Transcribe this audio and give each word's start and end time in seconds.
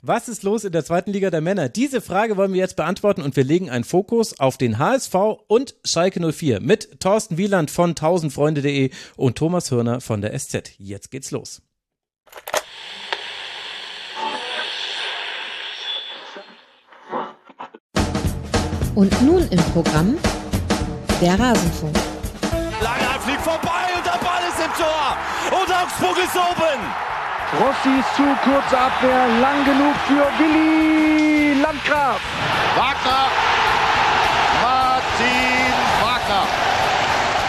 Was 0.00 0.28
ist 0.28 0.44
los 0.44 0.62
in 0.62 0.70
der 0.70 0.84
zweiten 0.84 1.10
Liga 1.10 1.28
der 1.28 1.40
Männer? 1.40 1.68
Diese 1.68 2.00
Frage 2.00 2.36
wollen 2.36 2.52
wir 2.52 2.60
jetzt 2.60 2.76
beantworten 2.76 3.20
und 3.20 3.34
wir 3.34 3.42
legen 3.42 3.68
einen 3.68 3.82
Fokus 3.82 4.38
auf 4.38 4.56
den 4.56 4.78
HSV 4.78 5.12
und 5.48 5.74
Schalke 5.84 6.20
04 6.20 6.60
mit 6.60 7.00
Thorsten 7.00 7.36
Wieland 7.36 7.68
von 7.68 7.96
tausendfreunde.de 7.96 8.90
und 9.16 9.36
Thomas 9.36 9.72
Hörner 9.72 10.00
von 10.00 10.20
der 10.20 10.38
SZ. 10.38 10.70
Jetzt 10.78 11.10
geht's 11.10 11.32
los. 11.32 11.62
Und 18.94 19.20
nun 19.22 19.48
im 19.50 19.60
Programm 19.72 20.16
der 21.20 21.40
Rasenfunk. 21.40 21.96
Langer 22.80 23.18
fliegt 23.18 23.40
vorbei 23.40 23.96
und 23.96 24.06
der 24.06 24.24
Ball 24.24 24.42
ist 24.48 24.64
im 24.64 24.72
Tor 24.80 25.16
und 25.60 25.74
Augsburg 25.74 26.18
ist 26.24 26.36
oben. 26.36 27.07
Rossi 27.56 27.98
ist 27.98 28.14
zu, 28.14 28.22
kurze 28.44 28.78
Abwehr, 28.78 29.26
lang 29.40 29.64
genug 29.64 29.94
für 30.06 30.28
Willi 30.38 31.54
Landgraf. 31.62 32.20
Wagner, 32.76 33.30
Martin 34.62 35.72
Wagner. 36.02 36.46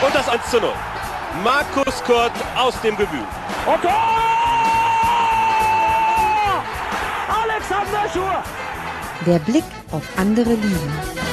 Und 0.02 0.16
das 0.16 0.30
1 0.30 0.50
zu 0.50 0.62
0. 0.62 0.72
Markus 1.44 2.02
Kurt 2.06 2.32
aus 2.56 2.80
dem 2.80 2.96
Debüt. 2.96 3.20
Und 3.66 3.82
Tor! 3.82 3.92
Alexander 7.44 8.10
Schur! 8.14 8.44
Der 9.26 9.40
Blick 9.40 9.66
auf 9.92 10.04
andere 10.16 10.52
Ligen. 10.52 11.29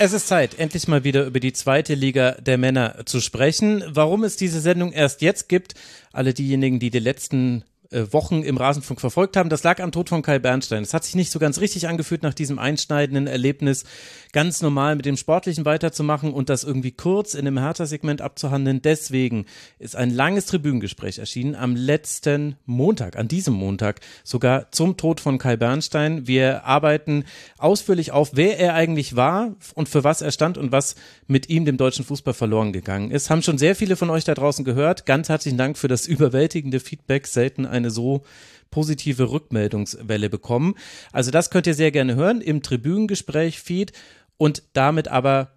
Es 0.00 0.12
ist 0.12 0.28
Zeit, 0.28 0.60
endlich 0.60 0.86
mal 0.86 1.02
wieder 1.02 1.24
über 1.24 1.40
die 1.40 1.52
zweite 1.52 1.94
Liga 1.94 2.36
der 2.40 2.56
Männer 2.56 3.04
zu 3.04 3.20
sprechen. 3.20 3.82
Warum 3.88 4.22
es 4.22 4.36
diese 4.36 4.60
Sendung 4.60 4.92
erst 4.92 5.22
jetzt 5.22 5.48
gibt, 5.48 5.74
alle 6.12 6.32
diejenigen, 6.32 6.78
die 6.78 6.90
die 6.90 7.00
letzten 7.00 7.64
Wochen 7.90 8.42
im 8.42 8.58
Rasenfunk 8.58 9.00
verfolgt 9.00 9.36
haben. 9.36 9.48
Das 9.48 9.62
lag 9.62 9.80
am 9.80 9.92
Tod 9.92 10.10
von 10.10 10.20
Kai 10.20 10.38
Bernstein. 10.38 10.82
Es 10.82 10.92
hat 10.92 11.04
sich 11.04 11.14
nicht 11.14 11.30
so 11.30 11.38
ganz 11.38 11.58
richtig 11.58 11.88
angefühlt 11.88 12.22
nach 12.22 12.34
diesem 12.34 12.58
einschneidenden 12.58 13.26
Erlebnis, 13.26 13.84
ganz 14.32 14.60
normal 14.60 14.96
mit 14.96 15.06
dem 15.06 15.16
Sportlichen 15.16 15.64
weiterzumachen 15.64 16.34
und 16.34 16.50
das 16.50 16.64
irgendwie 16.64 16.90
kurz 16.92 17.32
in 17.32 17.46
einem 17.46 17.58
Hertha-Segment 17.58 18.20
abzuhandeln. 18.20 18.82
Deswegen 18.82 19.46
ist 19.78 19.96
ein 19.96 20.10
langes 20.10 20.44
Tribünengespräch 20.46 21.18
erschienen 21.18 21.54
am 21.54 21.76
letzten 21.76 22.56
Montag, 22.66 23.16
an 23.16 23.26
diesem 23.26 23.54
Montag, 23.54 24.00
sogar 24.22 24.70
zum 24.70 24.98
Tod 24.98 25.20
von 25.20 25.38
Kai 25.38 25.56
Bernstein. 25.56 26.26
Wir 26.26 26.64
arbeiten 26.64 27.24
ausführlich 27.56 28.12
auf, 28.12 28.32
wer 28.34 28.58
er 28.58 28.74
eigentlich 28.74 29.16
war 29.16 29.56
und 29.74 29.88
für 29.88 30.04
was 30.04 30.20
er 30.20 30.30
stand 30.30 30.58
und 30.58 30.72
was 30.72 30.94
mit 31.26 31.48
ihm 31.48 31.64
dem 31.64 31.78
deutschen 31.78 32.04
Fußball 32.04 32.34
verloren 32.34 32.74
gegangen 32.74 33.10
ist. 33.10 33.30
Haben 33.30 33.42
schon 33.42 33.56
sehr 33.56 33.74
viele 33.74 33.96
von 33.96 34.10
euch 34.10 34.24
da 34.24 34.34
draußen 34.34 34.64
gehört. 34.66 35.06
Ganz 35.06 35.30
herzlichen 35.30 35.56
Dank 35.56 35.78
für 35.78 35.88
das 35.88 36.06
überwältigende 36.06 36.80
Feedback. 36.80 37.26
Selten 37.26 37.66
eine 37.78 37.90
so 37.90 38.22
positive 38.70 39.30
Rückmeldungswelle 39.30 40.28
bekommen. 40.28 40.74
Also 41.12 41.30
das 41.30 41.50
könnt 41.50 41.66
ihr 41.66 41.74
sehr 41.74 41.90
gerne 41.90 42.14
hören 42.14 42.40
im 42.40 42.62
Tribünengespräch-Feed 42.62 43.92
und 44.36 44.62
damit 44.72 45.08
aber 45.08 45.52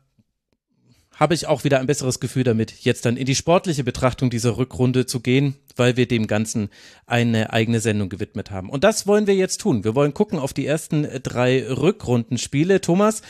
habe 1.22 1.36
ich 1.36 1.46
auch 1.46 1.64
wieder 1.64 1.80
ein 1.80 1.86
besseres 1.86 2.20
Gefühl 2.20 2.44
damit, 2.44 2.72
jetzt 2.84 3.06
dann 3.06 3.16
in 3.16 3.28
die 3.28 3.36
sportliche 3.36 3.84
Betrachtung 3.84 4.32
dieser 4.32 4.58
Rückrunde 4.58 5.06
zu 5.06 5.20
gehen, 5.20 5.56
weil 5.76 5.96
wir 5.96 6.08
dem 6.08 6.26
Ganzen 6.26 6.70
eine 7.06 7.54
eigene 7.54 7.80
Sendung 7.80 8.10
gewidmet 8.10 8.50
haben. 8.50 8.72
Und 8.72 8.84
das 8.84 9.06
wollen 9.06 9.28
wir 9.28 9.36
jetzt 9.36 9.62
tun. 9.62 9.84
Wir 9.84 9.94
wollen 9.94 10.16
gucken 10.16 10.40
auf 10.40 10.52
die 10.52 10.66
ersten 10.66 11.08
drei 11.22 11.64
Rückrundenspiele. 11.68 12.82
Thomas, 12.82 13.22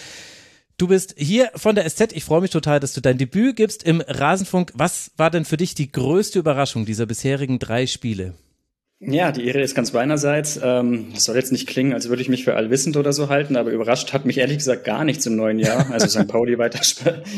du 0.78 0.88
bist 0.88 1.16
hier 1.18 1.52
von 1.56 1.76
der 1.76 1.90
SZ. 1.90 2.14
Ich 2.14 2.24
freue 2.24 2.40
mich 2.40 2.52
total, 2.52 2.80
dass 2.80 2.94
du 2.94 3.02
dein 3.02 3.18
Debüt 3.18 3.58
gibst 3.58 3.84
im 3.84 4.00
Rasenfunk. 4.00 4.72
Was 4.74 5.12
war 5.18 5.30
denn 5.30 5.44
für 5.44 5.58
dich 5.58 5.76
die 5.76 5.92
größte 5.92 6.40
Überraschung 6.40 6.86
dieser 6.86 7.08
bisherigen 7.08 7.60
drei 7.60 7.88
Spiele? 7.88 8.36
Ja, 9.04 9.32
die 9.32 9.48
Ehre 9.48 9.62
ist 9.62 9.74
ganz 9.74 9.94
meinerseits. 9.94 10.60
Ähm, 10.62 11.08
das 11.12 11.24
soll 11.24 11.36
jetzt 11.36 11.52
nicht 11.52 11.68
klingen, 11.68 11.92
als 11.94 12.10
würde 12.10 12.22
ich 12.22 12.30
mich 12.30 12.44
für 12.44 12.56
allwissend 12.56 12.98
oder 12.98 13.14
so 13.14 13.30
halten, 13.30 13.56
aber 13.56 13.72
überrascht 13.72 14.14
hat 14.14 14.26
mich 14.26 14.38
ehrlich 14.38 14.60
gesagt 14.60 14.84
gar 14.84 15.04
nichts 15.04 15.26
im 15.26 15.36
neuen 15.36 15.58
Jahr. 15.58 15.90
Also 15.92 16.08
St. 16.08 16.28
Pauli 16.28 16.60
weiter, 16.60 16.80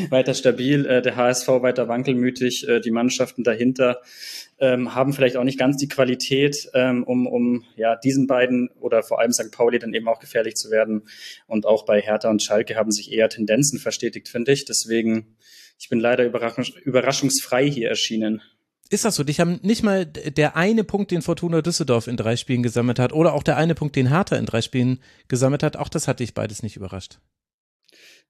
weiter 0.09 0.33
stabil, 0.33 0.85
äh, 0.85 1.01
der 1.01 1.15
HSV 1.15 1.47
weiter 1.47 1.87
wankelmütig, 1.87 2.67
äh, 2.67 2.81
die 2.81 2.91
Mannschaften 2.91 3.45
dahinter 3.45 4.01
ähm, 4.59 4.93
haben 4.93 5.13
vielleicht 5.13 5.37
auch 5.37 5.45
nicht 5.45 5.57
ganz 5.57 5.77
die 5.77 5.87
Qualität, 5.87 6.69
ähm, 6.73 7.05
um, 7.05 7.27
um 7.27 7.63
ja, 7.77 7.95
diesen 7.95 8.27
beiden 8.27 8.69
oder 8.81 9.01
vor 9.01 9.21
allem 9.21 9.31
St. 9.31 9.51
Pauli 9.51 9.79
dann 9.79 9.93
eben 9.93 10.09
auch 10.09 10.19
gefährlich 10.19 10.55
zu 10.55 10.69
werden. 10.69 11.03
Und 11.47 11.65
auch 11.65 11.85
bei 11.85 12.01
Hertha 12.01 12.29
und 12.29 12.43
Schalke 12.43 12.75
haben 12.75 12.91
sich 12.91 13.09
eher 13.09 13.29
Tendenzen 13.29 13.79
verstetigt, 13.79 14.27
finde 14.27 14.51
ich. 14.51 14.65
Deswegen, 14.65 15.37
ich 15.79 15.87
bin 15.87 16.01
leider 16.01 16.25
überraschungs 16.25 16.71
überraschungsfrei 16.83 17.69
hier 17.69 17.87
erschienen. 17.87 18.41
Ist 18.93 19.05
das 19.05 19.15
so? 19.15 19.23
Dich 19.23 19.39
haben 19.39 19.59
nicht 19.63 19.81
mal 19.81 20.05
der 20.05 20.55
eine 20.55 20.83
Punkt, 20.83 21.09
den 21.09 21.23
Fortuna 21.23 21.63
Düsseldorf 21.63 22.05
in 22.05 22.15
drei 22.15 22.35
Spielen 22.35 22.61
gesammelt 22.61 22.99
hat, 22.99 23.11
oder 23.11 23.33
auch 23.33 23.41
der 23.41 23.57
eine 23.57 23.73
Punkt, 23.73 23.95
den 23.95 24.09
Hertha 24.09 24.35
in 24.35 24.45
drei 24.45 24.61
Spielen 24.61 24.99
gesammelt 25.27 25.63
hat, 25.63 25.77
auch 25.77 25.89
das 25.89 26.07
hat 26.07 26.19
dich 26.19 26.35
beides 26.35 26.61
nicht 26.61 26.75
überrascht. 26.75 27.17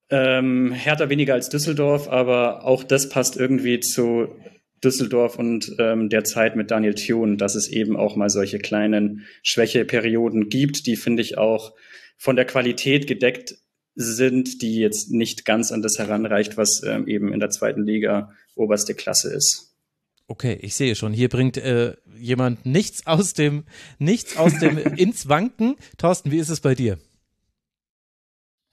Ähm, 0.09 0.71
Hertha 0.71 1.09
weniger 1.09 1.33
als 1.33 1.49
Düsseldorf, 1.49 2.07
aber 2.07 2.63
auch 2.63 2.85
das 2.85 3.09
passt 3.09 3.35
irgendwie 3.35 3.81
zu 3.81 4.29
Düsseldorf 4.81 5.37
und 5.37 5.75
ähm, 5.79 6.07
der 6.07 6.23
Zeit 6.23 6.55
mit 6.55 6.71
Daniel 6.71 6.95
Thune, 6.95 7.35
dass 7.35 7.55
es 7.55 7.67
eben 7.67 7.97
auch 7.97 8.15
mal 8.15 8.29
solche 8.29 8.59
kleinen 8.59 9.25
Schwächeperioden 9.41 10.47
gibt, 10.47 10.87
die 10.87 10.95
finde 10.95 11.23
ich 11.23 11.37
auch 11.37 11.73
von 12.17 12.37
der 12.37 12.45
Qualität 12.45 13.05
gedeckt 13.05 13.55
sind, 13.95 14.61
die 14.61 14.77
jetzt 14.77 15.11
nicht 15.11 15.43
ganz 15.43 15.73
an 15.73 15.81
das 15.81 15.99
heranreicht, 15.99 16.55
was 16.55 16.83
ähm, 16.83 17.05
eben 17.05 17.33
in 17.33 17.41
der 17.41 17.49
zweiten 17.49 17.83
Liga 17.83 18.31
oberste 18.55 18.95
Klasse 18.95 19.33
ist. 19.33 19.72
Okay, 20.27 20.57
ich 20.61 20.75
sehe 20.75 20.95
schon. 20.95 21.13
Hier 21.13 21.29
bringt 21.29 21.57
äh, 21.57 21.95
jemand 22.17 22.65
nichts 22.65 23.05
aus 23.05 23.33
dem, 23.33 23.65
nichts 23.99 24.37
aus 24.37 24.57
dem 24.59 24.77
ins 24.95 25.27
Wanken. 25.27 25.75
Thorsten, 25.97 26.31
wie 26.31 26.37
ist 26.37 26.49
es 26.49 26.61
bei 26.61 26.75
dir? 26.75 26.97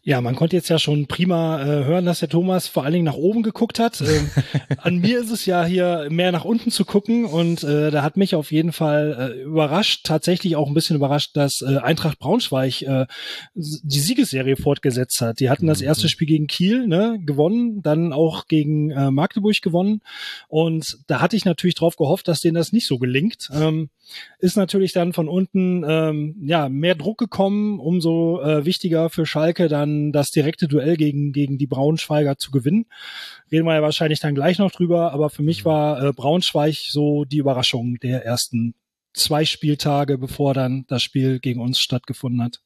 Ja, 0.03 0.23
man 0.23 0.35
konnte 0.35 0.57
jetzt 0.57 0.71
ja 0.71 0.79
schon 0.79 1.09
prima 1.09 1.61
äh, 1.61 1.85
hören, 1.85 2.07
dass 2.07 2.21
der 2.21 2.31
Thomas 2.31 2.67
vor 2.67 2.85
allen 2.85 2.95
Dingen 2.95 3.05
nach 3.05 3.17
oben 3.17 3.43
geguckt 3.43 3.79
hat. 3.79 4.01
Ähm, 4.01 4.31
an 4.79 4.99
mir 4.99 5.21
ist 5.21 5.31
es 5.31 5.45
ja 5.45 5.63
hier 5.63 6.09
mehr 6.11 6.33
nach 6.33 6.47
unten 6.47 6.71
zu 6.71 6.87
gucken 6.87 7.27
und 7.27 7.63
äh, 7.65 7.91
da 7.91 8.03
hat 8.03 8.17
mich 8.17 8.35
auf 8.35 8.51
jeden 8.51 8.73
Fall 8.73 9.35
äh, 9.37 9.43
überrascht, 9.43 10.07
tatsächlich 10.07 10.57
auch 10.57 10.69
ein 10.69 10.75
bisschen 10.75 10.97
überrascht, 10.97 11.37
dass 11.37 11.61
äh, 11.61 11.77
Eintracht 11.77 12.19
Braunschweig 12.19 12.81
äh, 12.81 13.07
die 13.55 14.01
Siegesserie 14.01 14.57
fortgesetzt 14.57 15.21
hat. 15.21 15.39
Die 15.39 15.51
hatten 15.51 15.67
das 15.67 15.83
erste 15.83 16.07
mhm. 16.07 16.09
Spiel 16.09 16.29
gegen 16.29 16.47
Kiel 16.47 16.87
ne, 16.87 17.19
gewonnen, 17.23 17.83
dann 17.83 18.15
auch 18.15 18.47
gegen 18.47 18.91
äh, 18.91 19.11
Magdeburg 19.11 19.61
gewonnen 19.61 20.01
und 20.49 20.97
da 21.09 21.21
hatte 21.21 21.37
ich 21.37 21.45
natürlich 21.45 21.75
drauf 21.75 21.97
gehofft, 21.97 22.27
dass 22.27 22.41
denen 22.41 22.55
das 22.55 22.73
nicht 22.73 22.87
so 22.87 22.99
gelingt. 22.99 23.51
Ähm, 23.53 23.91
ist 24.39 24.57
natürlich 24.57 24.93
dann 24.93 25.13
von 25.13 25.29
unten 25.29 25.85
ähm, 25.87 26.37
ja 26.43 26.69
mehr 26.71 26.95
Druck 26.95 27.19
gekommen, 27.19 27.79
umso 27.79 28.41
äh, 28.41 28.65
wichtiger 28.65 29.11
für 29.11 29.27
Schalke 29.27 29.69
dann 29.69 29.90
das 30.13 30.31
direkte 30.31 30.69
Duell 30.69 30.97
gegen 30.97 31.33
gegen 31.33 31.59
die 31.59 31.67
Braunschweiger 31.67 32.37
zu 32.37 32.51
gewinnen. 32.51 32.87
Reden 33.51 33.67
wir 33.67 33.75
ja 33.75 33.83
wahrscheinlich 33.83 34.21
dann 34.21 34.35
gleich 34.35 34.59
noch 34.59 34.71
drüber, 34.71 35.13
aber 35.13 35.31
für 35.31 35.43
mich 35.43 35.65
mhm. 35.65 35.69
war 35.69 36.03
äh, 36.03 36.13
Braunschweig 36.13 36.77
so 36.89 37.25
die 37.25 37.39
Überraschung 37.39 37.97
der 38.01 38.25
ersten 38.25 38.75
zwei 39.13 39.45
Spieltage, 39.45 40.19
bevor 40.19 40.55
dann 40.55 40.85
das 40.89 41.03
Spiel 41.03 41.41
gegen 41.41 41.61
uns 41.61 41.81
stattgefunden 41.81 42.43
hat. 42.43 42.61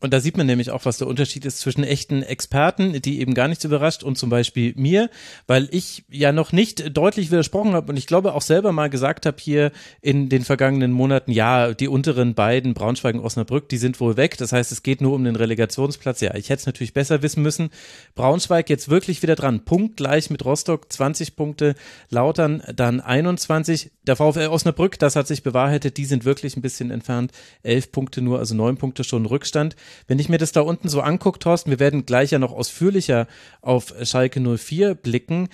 Und 0.00 0.14
da 0.14 0.20
sieht 0.20 0.36
man 0.36 0.46
nämlich 0.46 0.70
auch, 0.70 0.86
was 0.86 0.98
der 0.98 1.06
Unterschied 1.06 1.44
ist 1.44 1.58
zwischen 1.58 1.84
echten 1.84 2.22
Experten, 2.22 3.00
die 3.02 3.20
eben 3.20 3.34
gar 3.34 3.48
nichts 3.48 3.64
überrascht, 3.64 4.02
und 4.02 4.16
zum 4.16 4.30
Beispiel 4.30 4.72
mir, 4.76 5.10
weil 5.46 5.68
ich 5.70 6.04
ja 6.08 6.32
noch 6.32 6.52
nicht 6.52 6.96
deutlich 6.96 7.30
widersprochen 7.30 7.74
habe 7.74 7.92
und 7.92 7.98
ich 7.98 8.06
glaube 8.06 8.34
auch 8.34 8.42
selber 8.42 8.72
mal 8.72 8.88
gesagt 8.88 9.26
habe 9.26 9.36
hier 9.40 9.72
in 10.00 10.28
den 10.28 10.44
vergangenen 10.44 10.92
Monaten, 10.92 11.32
ja, 11.32 11.74
die 11.74 11.88
unteren 11.88 12.34
beiden, 12.34 12.72
Braunschweig 12.72 13.14
und 13.14 13.20
Osnabrück, 13.20 13.68
die 13.68 13.76
sind 13.76 14.00
wohl 14.00 14.16
weg. 14.16 14.38
Das 14.38 14.52
heißt, 14.52 14.72
es 14.72 14.82
geht 14.82 15.00
nur 15.00 15.14
um 15.14 15.24
den 15.24 15.36
Relegationsplatz. 15.36 16.20
Ja, 16.20 16.34
ich 16.34 16.48
hätte 16.48 16.60
es 16.60 16.66
natürlich 16.66 16.94
besser 16.94 17.22
wissen 17.22 17.42
müssen. 17.42 17.70
Braunschweig 18.14 18.70
jetzt 18.70 18.88
wirklich 18.88 19.22
wieder 19.22 19.36
dran. 19.36 19.64
Punkt 19.64 19.96
gleich 19.96 20.30
mit 20.30 20.44
Rostock, 20.44 20.90
20 20.90 21.36
Punkte, 21.36 21.74
Lautern 22.08 22.62
dann 22.74 23.00
21. 23.00 23.90
Der 24.06 24.16
VfL 24.16 24.48
Osnabrück, 24.48 24.98
das 24.98 25.16
hat 25.16 25.26
sich 25.26 25.42
bewahrheitet, 25.42 25.96
die 25.98 26.06
sind 26.06 26.24
wirklich 26.24 26.56
ein 26.56 26.62
bisschen 26.62 26.90
entfernt. 26.90 27.32
Elf 27.62 27.92
Punkte 27.92 28.22
nur, 28.22 28.38
also 28.38 28.54
neun 28.54 28.76
Punkte 28.78 29.04
schon 29.04 29.26
Rückstand. 29.26 29.76
Wenn 30.06 30.18
ich 30.18 30.28
mir 30.28 30.38
das 30.38 30.52
da 30.52 30.60
unten 30.60 30.88
so 30.88 31.00
angucke, 31.00 31.38
Thorsten, 31.38 31.70
wir 31.70 31.80
werden 31.80 32.06
gleich 32.06 32.30
ja 32.30 32.38
noch 32.38 32.52
ausführlicher 32.52 33.26
auf 33.62 33.94
Schalke 34.02 34.40
04 34.40 34.94
blicken. 34.94 35.48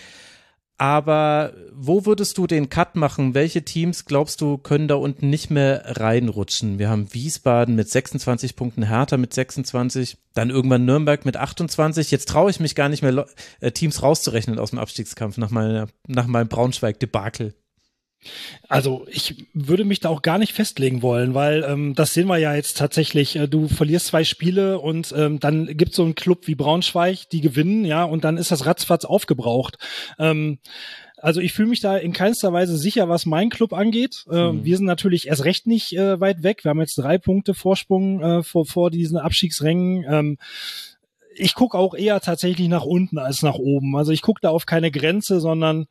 Aber 0.78 1.54
wo 1.72 2.04
würdest 2.04 2.36
du 2.36 2.46
den 2.46 2.68
Cut 2.68 2.96
machen? 2.96 3.32
Welche 3.32 3.64
Teams 3.64 4.04
glaubst 4.04 4.42
du 4.42 4.58
können 4.58 4.88
da 4.88 4.96
unten 4.96 5.30
nicht 5.30 5.50
mehr 5.50 5.82
reinrutschen? 5.86 6.78
Wir 6.78 6.90
haben 6.90 7.14
Wiesbaden 7.14 7.74
mit 7.74 7.88
26 7.88 8.56
Punkten, 8.56 8.82
Hertha 8.82 9.16
mit 9.16 9.32
26, 9.32 10.18
dann 10.34 10.50
irgendwann 10.50 10.84
Nürnberg 10.84 11.24
mit 11.24 11.38
28. 11.38 12.10
Jetzt 12.10 12.28
traue 12.28 12.50
ich 12.50 12.60
mich 12.60 12.74
gar 12.74 12.90
nicht 12.90 13.02
mehr, 13.02 13.26
äh, 13.60 13.70
Teams 13.70 14.02
rauszurechnen 14.02 14.58
aus 14.58 14.70
dem 14.70 14.78
Abstiegskampf 14.78 15.38
nach, 15.38 15.50
meiner, 15.50 15.88
nach 16.06 16.26
meinem 16.26 16.48
Braunschweig-Debakel. 16.48 17.54
Also 18.68 19.06
ich 19.10 19.46
würde 19.52 19.84
mich 19.84 20.00
da 20.00 20.08
auch 20.08 20.22
gar 20.22 20.38
nicht 20.38 20.52
festlegen 20.52 21.02
wollen, 21.02 21.34
weil 21.34 21.64
ähm, 21.64 21.94
das 21.94 22.14
sehen 22.14 22.28
wir 22.28 22.38
ja 22.38 22.54
jetzt 22.54 22.76
tatsächlich. 22.76 23.36
Äh, 23.36 23.48
du 23.48 23.68
verlierst 23.68 24.06
zwei 24.06 24.24
Spiele 24.24 24.78
und 24.78 25.14
ähm, 25.16 25.40
dann 25.40 25.76
gibt 25.76 25.94
so 25.94 26.04
einen 26.04 26.14
Club 26.14 26.46
wie 26.46 26.54
Braunschweig, 26.54 27.28
die 27.30 27.40
gewinnen, 27.40 27.84
ja, 27.84 28.04
und 28.04 28.24
dann 28.24 28.36
ist 28.36 28.50
das 28.50 28.66
ratzfatz 28.66 29.04
aufgebraucht. 29.04 29.78
Ähm, 30.18 30.58
Also 31.18 31.40
ich 31.40 31.54
fühle 31.54 31.70
mich 31.70 31.80
da 31.80 31.96
in 31.96 32.12
keinster 32.12 32.52
Weise 32.52 32.76
sicher, 32.76 33.08
was 33.08 33.24
mein 33.24 33.48
Club 33.48 33.72
angeht. 33.72 34.26
Äh, 34.30 34.52
mhm. 34.52 34.64
Wir 34.64 34.76
sind 34.76 34.86
natürlich 34.86 35.28
erst 35.28 35.44
recht 35.44 35.66
nicht 35.66 35.96
äh, 35.96 36.20
weit 36.20 36.42
weg. 36.42 36.62
Wir 36.62 36.70
haben 36.70 36.80
jetzt 36.80 36.98
drei 36.98 37.18
Punkte 37.18 37.54
Vorsprung 37.54 38.20
äh, 38.20 38.42
vor, 38.42 38.66
vor 38.66 38.90
diesen 38.90 39.16
Abstiegsrängen. 39.16 40.04
Ähm, 40.08 40.38
ich 41.34 41.54
gucke 41.54 41.76
auch 41.76 41.94
eher 41.94 42.20
tatsächlich 42.20 42.68
nach 42.68 42.84
unten 42.84 43.18
als 43.18 43.42
nach 43.42 43.56
oben. 43.56 43.96
Also 43.96 44.12
ich 44.12 44.22
gucke 44.22 44.40
da 44.42 44.50
auf 44.50 44.66
keine 44.66 44.90
Grenze, 44.90 45.40
sondern 45.40 45.86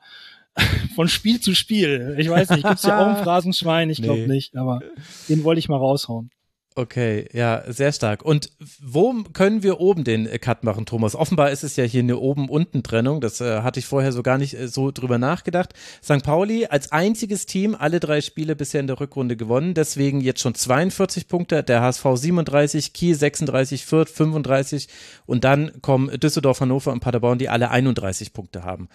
von 0.95 1.07
Spiel 1.07 1.39
zu 1.41 1.53
Spiel. 1.53 2.15
Ich 2.17 2.29
weiß 2.29 2.49
nicht, 2.51 2.65
gibt's 2.65 2.83
ja 2.83 2.99
auch 2.99 3.17
ein 3.17 3.23
Phrasenschwein? 3.23 3.89
Ich 3.89 4.01
glaube 4.01 4.21
nee. 4.21 4.27
nicht, 4.27 4.55
aber 4.55 4.81
den 5.29 5.43
wollte 5.43 5.59
ich 5.59 5.69
mal 5.69 5.77
raushauen. 5.77 6.29
Okay, 6.77 7.29
ja, 7.31 7.63
sehr 7.71 7.93
stark. 7.93 8.21
Und 8.25 8.51
wo 8.81 9.13
können 9.31 9.63
wir 9.63 9.79
oben 9.79 10.03
den 10.03 10.29
Cut 10.41 10.65
machen, 10.65 10.85
Thomas? 10.85 11.15
Offenbar 11.15 11.51
ist 11.51 11.63
es 11.63 11.77
ja 11.77 11.85
hier 11.85 12.01
eine 12.01 12.17
Oben-Unten-Trennung. 12.17 13.21
Das 13.21 13.39
äh, 13.39 13.61
hatte 13.61 13.79
ich 13.79 13.85
vorher 13.85 14.11
so 14.11 14.23
gar 14.23 14.37
nicht 14.37 14.59
äh, 14.59 14.67
so 14.67 14.91
drüber 14.91 15.17
nachgedacht. 15.17 15.73
St. 16.03 16.21
Pauli 16.21 16.65
als 16.65 16.91
einziges 16.91 17.45
Team 17.45 17.77
alle 17.79 18.01
drei 18.01 18.19
Spiele 18.19 18.57
bisher 18.57 18.81
in 18.81 18.87
der 18.87 18.99
Rückrunde 18.99 19.37
gewonnen. 19.37 19.73
Deswegen 19.73 20.19
jetzt 20.19 20.41
schon 20.41 20.53
42 20.53 21.29
Punkte. 21.29 21.63
Der 21.63 21.81
HSV 21.81 22.03
37, 22.13 22.91
Kiel 22.91 23.15
36, 23.15 23.85
Fürth 23.85 24.09
35. 24.09 24.89
Und 25.25 25.45
dann 25.45 25.81
kommen 25.81 26.19
Düsseldorf, 26.19 26.59
Hannover 26.59 26.91
und 26.91 26.99
Paderborn, 26.99 27.39
die 27.39 27.47
alle 27.47 27.71
31 27.71 28.33
Punkte 28.33 28.65
haben. 28.65 28.89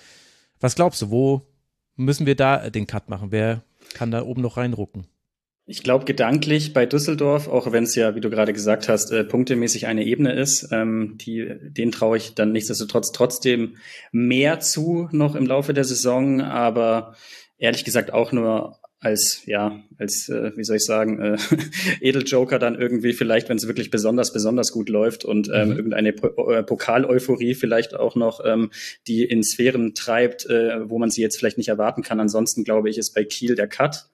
Was 0.61 0.75
glaubst 0.75 1.01
du, 1.01 1.11
wo 1.11 1.47
müssen 2.01 2.27
wir 2.27 2.35
da 2.35 2.71
den 2.71 2.87
Cut 2.87 3.09
machen? 3.09 3.31
Wer 3.31 3.63
kann 3.95 4.11
da 4.11 4.23
oben 4.23 4.43
noch 4.43 4.57
reinrucken? 4.57 5.07
Ich 5.67 5.85
glaube 5.85 6.05
gedanklich 6.05 6.73
bei 6.73 6.85
Düsseldorf, 6.85 7.47
auch 7.47 7.71
wenn 7.71 7.85
es 7.85 7.95
ja, 7.95 8.17
wie 8.17 8.21
du 8.21 8.29
gerade 8.29 8.53
gesagt 8.53 8.89
hast, 8.89 9.13
äh, 9.13 9.23
punktemäßig 9.23 9.87
eine 9.87 10.05
Ebene 10.05 10.33
ist, 10.33 10.69
ähm, 10.73 11.17
die, 11.21 11.49
den 11.63 11.93
traue 11.93 12.17
ich 12.17 12.35
dann 12.35 12.51
nichtsdestotrotz 12.51 13.13
trotzdem 13.13 13.77
mehr 14.11 14.59
zu 14.59 15.09
noch 15.13 15.37
im 15.37 15.47
Laufe 15.47 15.73
der 15.73 15.85
Saison, 15.85 16.41
aber 16.41 17.15
ehrlich 17.57 17.85
gesagt 17.85 18.13
auch 18.13 18.33
nur 18.33 18.80
als, 19.01 19.43
ja, 19.47 19.83
als, 19.99 20.29
äh, 20.29 20.53
wie 20.57 20.65
soll 20.65 20.77
ich 20.77 20.85
sagen, 20.85 21.21
äh, 21.21 21.37
Edeljoker 22.01 22.59
dann 22.59 22.75
irgendwie 22.75 23.15
vielleicht, 23.15 23.49
wenn 23.49 23.57
es 23.57 23.67
wirklich 23.67 23.91
besonders, 23.91 24.33
besonders 24.33 24.73
gut 24.73 24.91
läuft 24.91 25.25
und 25.25 25.51
ähm, 25.53 25.71
mhm. 25.71 25.77
irgendeine 25.77 26.13
po 26.13 26.51
äh, 26.51 26.63
Pokal-Euphorie 26.63 27.55
vielleicht 27.55 27.95
auch 27.95 28.15
noch, 28.15 28.45
ähm, 28.45 28.71
die 29.07 29.25
in 29.25 29.43
Sphären 29.43 29.95
treibt, 29.95 30.47
äh, 30.47 30.89
wo 30.89 30.99
man 30.99 31.11
sie 31.11 31.23
jetzt 31.23 31.39
vielleicht 31.39 31.59
nicht 31.59 31.69
erwarten 31.69 32.03
kann. 32.03 32.21
Ansonsten 32.21 32.63
glaube 32.63 32.91
ich, 32.91 32.99
ist 32.99 33.15
bei 33.15 33.25
Kiel 33.25 33.55
der 33.55 33.69
Cut 33.69 34.11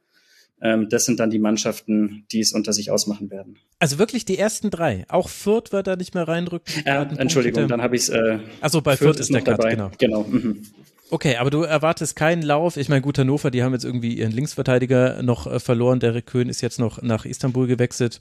ähm, 0.63 0.89
das 0.89 1.05
sind 1.05 1.21
dann 1.21 1.31
die 1.31 1.39
Mannschaften, 1.39 2.25
die 2.33 2.41
es 2.41 2.53
unter 2.53 2.73
sich 2.73 2.91
ausmachen 2.91 3.31
werden. 3.31 3.59
Also 3.79 3.99
wirklich 3.99 4.25
die 4.25 4.39
ersten 4.39 4.71
drei. 4.71 5.05
Auch 5.09 5.29
Fürth 5.29 5.73
wird 5.73 5.87
da 5.87 5.97
nicht 5.97 6.15
mehr 6.15 6.27
reinrücken. 6.27 6.83
Ja, 6.87 7.03
Entschuldigung, 7.03 7.69
dann 7.69 7.83
habe 7.83 7.97
ich 7.97 8.03
es. 8.03 8.09
Äh, 8.09 8.39
Achso, 8.63 8.81
bei 8.81 8.97
Fürth, 8.97 9.17
Fürth 9.17 9.21
ist 9.21 9.35
der 9.35 9.43
Cut, 9.43 9.59
dabei. 9.59 9.71
genau. 9.75 9.91
Genau. 9.99 10.23
Mhm. 10.23 10.63
Okay, 11.11 11.37
aber 11.37 11.51
du 11.51 11.63
erwartest 11.63 12.17
keinen 12.17 12.43
Lauf. 12.43 12.77
Ich 12.77 12.89
meine, 12.89 13.01
gut, 13.01 13.19
Hannover, 13.19 13.51
die 13.51 13.63
haben 13.63 13.73
jetzt 13.73 13.85
irgendwie 13.85 14.15
ihren 14.15 14.33
Linksverteidiger 14.33 15.23
noch 15.23 15.47
äh, 15.47 15.61
verloren. 15.61 16.01
Derek 16.01 16.27
Köhn 16.27 16.49
ist 16.49 16.61
jetzt 16.61 16.81
noch 16.81 17.01
nach 17.03 17.25
Istanbul 17.25 17.67
gewechselt. 17.67 18.21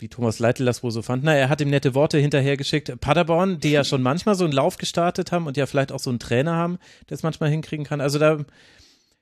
Wie 0.00 0.08
Thomas 0.08 0.38
Leitl 0.38 0.64
das 0.64 0.82
wohl 0.82 0.90
so 0.90 1.02
fand. 1.02 1.24
Na, 1.24 1.34
er 1.34 1.48
hat 1.48 1.60
ihm 1.60 1.70
nette 1.70 1.94
Worte 1.94 2.18
hinterhergeschickt. 2.18 3.00
Paderborn, 3.00 3.58
die 3.60 3.70
ja 3.70 3.84
schon 3.84 4.02
manchmal 4.02 4.34
so 4.34 4.44
einen 4.44 4.52
Lauf 4.52 4.76
gestartet 4.76 5.32
haben 5.32 5.46
und 5.46 5.56
ja 5.56 5.66
vielleicht 5.66 5.92
auch 5.92 5.98
so 5.98 6.10
einen 6.10 6.20
Trainer 6.20 6.54
haben, 6.54 6.78
der 7.08 7.16
es 7.16 7.22
manchmal 7.22 7.50
hinkriegen 7.50 7.84
kann. 7.84 8.00
Also 8.00 8.18
da 8.18 8.44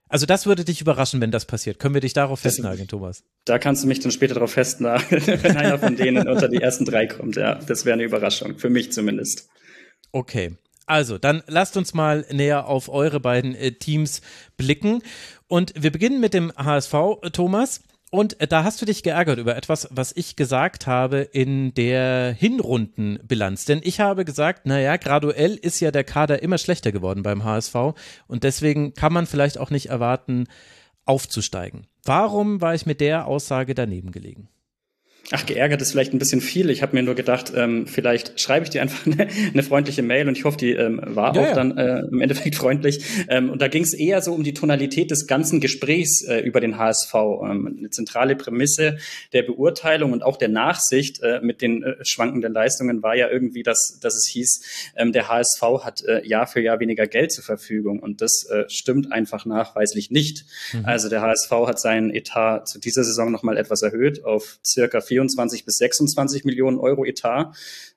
also 0.09 0.25
das 0.25 0.47
würde 0.47 0.64
dich 0.64 0.81
überraschen, 0.81 1.20
wenn 1.20 1.32
das 1.32 1.47
passiert. 1.47 1.79
Können 1.81 1.94
wir 1.94 2.00
dich 2.00 2.12
darauf 2.12 2.41
festnageln, 2.41 2.87
Thomas? 2.87 3.25
Da 3.44 3.59
kannst 3.59 3.82
du 3.82 3.88
mich 3.88 3.99
dann 3.99 4.12
später 4.12 4.35
darauf 4.35 4.52
festnageln, 4.52 5.26
wenn 5.43 5.56
einer 5.56 5.79
von 5.79 5.97
denen 5.97 6.29
unter 6.29 6.49
die 6.49 6.59
ersten 6.59 6.85
drei 6.85 7.06
kommt. 7.06 7.37
Ja, 7.37 7.56
das 7.56 7.85
wäre 7.85 7.94
eine 7.94 8.05
Überraschung, 8.05 8.56
für 8.56 8.70
mich 8.70 8.93
zumindest. 8.93 9.49
Okay. 10.12 10.56
Also, 10.87 11.19
dann 11.19 11.43
lasst 11.49 11.77
uns 11.77 11.94
mal 11.94 12.25
näher 12.31 12.67
auf 12.67 12.88
eure 12.88 13.21
beiden 13.21 13.55
äh, 13.55 13.73
Teams 13.73 14.23
blicken. 14.56 15.03
Und 15.49 15.75
wir 15.77 15.91
beginnen 15.91 16.21
mit 16.21 16.33
dem 16.33 16.53
HSV, 16.56 16.94
Thomas. 17.33 17.83
Und 18.11 18.41
äh, 18.41 18.47
da 18.47 18.62
hast 18.62 18.81
du 18.81 18.87
dich 18.87 19.03
geärgert 19.03 19.38
über 19.38 19.56
etwas, 19.56 19.88
was 19.91 20.12
ich 20.15 20.37
gesagt 20.37 20.87
habe 20.87 21.19
in 21.19 21.75
der 21.75 22.33
Hinrundenbilanz. 22.33 23.65
Denn 23.65 23.81
ich 23.83 23.99
habe 23.99 24.25
gesagt, 24.25 24.65
naja, 24.65 24.97
graduell 24.97 25.55
ist 25.55 25.81
ja 25.81 25.91
der 25.91 26.05
Kader 26.05 26.43
immer 26.43 26.59
schlechter 26.59 26.93
geworden 26.93 27.25
beim 27.25 27.43
HSV 27.43 27.75
und 28.29 28.44
deswegen 28.44 28.94
kann 28.94 29.12
man 29.12 29.27
vielleicht 29.27 29.59
auch 29.59 29.71
nicht 29.71 29.87
erwarten, 29.87 30.47
aufzusteigen. 31.05 31.87
Warum 32.05 32.61
war 32.61 32.75
ich 32.75 32.87
mit 32.87 33.00
der 33.00 33.27
Aussage 33.27 33.75
daneben 33.75 34.12
gelegen? 34.12 34.49
Ach, 35.32 35.44
geärgert 35.44 35.82
ist 35.82 35.90
vielleicht 35.90 36.12
ein 36.12 36.20
bisschen 36.20 36.40
viel. 36.40 36.70
Ich 36.70 36.82
habe 36.82 36.94
mir 36.94 37.02
nur 37.02 37.17
gedacht, 37.17 37.52
ähm, 37.56 37.88
vielleicht 37.88 38.38
schreibe 38.38 38.62
ich 38.64 38.70
dir 38.70 38.81
einfach 38.81 39.06
eine, 39.12 39.26
eine, 39.52 39.62
freundliche 39.64 40.02
Mail 40.02 40.28
und 40.28 40.38
ich 40.38 40.44
hoffe, 40.44 40.56
die 40.56 40.73
ähm, 40.73 41.00
war 41.05 41.34
ja, 41.34 41.43
auch 41.43 41.46
ja. 41.49 41.55
dann 41.55 41.76
äh, 41.76 42.00
im 42.11 42.20
Endeffekt 42.20 42.55
freundlich. 42.55 43.05
Ähm, 43.28 43.50
und 43.50 43.61
da 43.61 43.67
ging 43.67 43.82
es 43.82 43.93
eher 43.93 44.23
so 44.23 44.32
um 44.32 44.44
die 44.44 44.55
Tonalität 44.55 45.11
des 45.11 45.26
ganzen 45.26 45.61
Gesprächs 45.61 46.23
äh, 46.23 46.38
über 46.40 46.61
den 46.61 46.78
HSV. 46.78 47.12
Ähm, 47.14 47.76
eine 47.78 47.90
zentrale 47.90 48.37
Prämisse 48.37 48.99
der 49.32 49.43
Beurteilung 49.43 50.12
und 50.12 50.23
auch 50.23 50.37
der 50.37 50.49
Nachsicht 50.49 51.20
äh, 51.23 51.40
mit 51.43 51.61
den 51.61 51.82
äh, 51.82 51.96
schwankenden 52.02 52.52
Leistungen 52.52 53.02
war 53.02 53.17
ja 53.17 53.28
irgendwie, 53.28 53.64
dass, 53.64 53.99
dass 54.00 54.14
es 54.14 54.28
hieß, 54.28 54.93
ähm, 54.96 55.11
der 55.11 55.28
HSV 55.28 55.61
hat 55.82 56.05
äh, 56.05 56.25
Jahr 56.25 56.46
für 56.46 56.61
Jahr 56.61 56.78
weniger 56.78 57.08
Geld 57.08 57.32
zur 57.32 57.43
Verfügung. 57.43 57.99
Und 57.99 58.20
das 58.20 58.46
äh, 58.49 58.64
stimmt 58.69 59.11
einfach 59.11 59.44
nachweislich 59.44 60.12
nicht. 60.12 60.44
Mhm. 60.73 60.84
Also 60.84 61.08
der 61.08 61.23
HSV 61.23 61.50
hat 61.67 61.81
seinen 61.81 62.11
Etat 62.11 62.67
zu 62.67 62.78
dieser 62.78 63.02
Saison 63.02 63.32
nochmal 63.32 63.56
etwas 63.56 63.82
erhöht 63.82 64.25
auf 64.25 64.61
circa 64.64 65.00
4 65.00 65.15
24 65.16 65.64
bis 65.64 65.76
26 65.76 66.44
Millionen 66.44 66.78
Euro 66.78 67.04
Etat. 67.04 67.52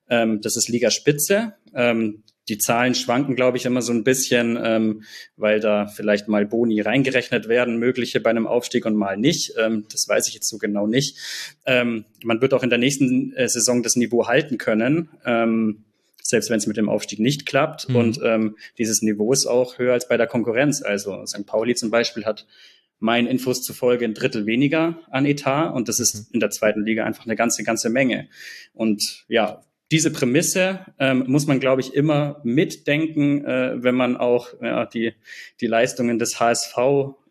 Ähm, 0.09 0.39
das 0.41 0.55
ist 0.55 0.69
Ligaspitze. 0.69 1.53
Ähm, 1.73 2.23
die 2.47 2.57
Zahlen 2.57 2.95
schwanken, 2.95 3.35
glaube 3.35 3.57
ich, 3.57 3.65
immer 3.65 3.81
so 3.81 3.91
ein 3.93 4.03
bisschen, 4.03 4.57
ähm, 4.61 5.03
weil 5.35 5.59
da 5.59 5.85
vielleicht 5.85 6.27
mal 6.27 6.45
Boni 6.45 6.81
reingerechnet 6.81 7.47
werden, 7.47 7.77
mögliche 7.77 8.21
bei 8.21 8.31
einem 8.31 8.47
Aufstieg 8.47 8.85
und 8.85 8.95
mal 8.95 9.17
nicht. 9.17 9.53
Ähm, 9.59 9.85
das 9.91 10.07
weiß 10.07 10.27
ich 10.29 10.33
jetzt 10.33 10.49
so 10.49 10.57
genau 10.57 10.87
nicht. 10.87 11.17
Ähm, 11.65 12.05
man 12.23 12.41
wird 12.41 12.53
auch 12.53 12.63
in 12.63 12.69
der 12.69 12.79
nächsten 12.79 13.33
äh, 13.33 13.47
Saison 13.47 13.83
das 13.83 13.95
Niveau 13.97 14.27
halten 14.27 14.57
können. 14.57 15.09
Ähm, 15.25 15.83
selbst 16.23 16.49
wenn 16.49 16.57
es 16.57 16.67
mit 16.67 16.77
dem 16.77 16.89
Aufstieg 16.89 17.19
nicht 17.19 17.45
klappt. 17.45 17.89
Mhm. 17.89 17.95
Und 17.95 18.19
ähm, 18.23 18.57
dieses 18.77 19.01
Niveau 19.01 19.31
ist 19.33 19.45
auch 19.45 19.77
höher 19.77 19.93
als 19.93 20.07
bei 20.07 20.17
der 20.17 20.27
Konkurrenz. 20.27 20.81
Also 20.81 21.25
St. 21.25 21.45
Pauli 21.45 21.75
zum 21.75 21.91
Beispiel 21.91 22.25
hat 22.25 22.47
meinen 22.99 23.27
Infos 23.27 23.63
zufolge 23.63 24.05
ein 24.05 24.13
Drittel 24.13 24.45
weniger 24.45 24.99
an 25.09 25.25
Etat 25.25 25.71
und 25.71 25.87
das 25.87 25.99
ist 25.99 26.15
mhm. 26.15 26.33
in 26.33 26.39
der 26.39 26.49
zweiten 26.49 26.83
Liga 26.83 27.05
einfach 27.05 27.25
eine 27.25 27.35
ganze, 27.35 27.63
ganze 27.63 27.89
Menge. 27.89 28.29
Und 28.73 29.25
ja, 29.27 29.63
diese 29.91 30.11
Prämisse 30.11 30.85
ähm, 30.99 31.23
muss 31.27 31.47
man, 31.47 31.59
glaube 31.59 31.81
ich, 31.81 31.93
immer 31.93 32.41
mitdenken, 32.43 33.43
äh, 33.43 33.83
wenn 33.83 33.95
man 33.95 34.17
auch 34.17 34.53
ja, 34.61 34.85
die, 34.85 35.13
die 35.61 35.67
Leistungen 35.67 36.19
des 36.19 36.39
HSV 36.39 36.77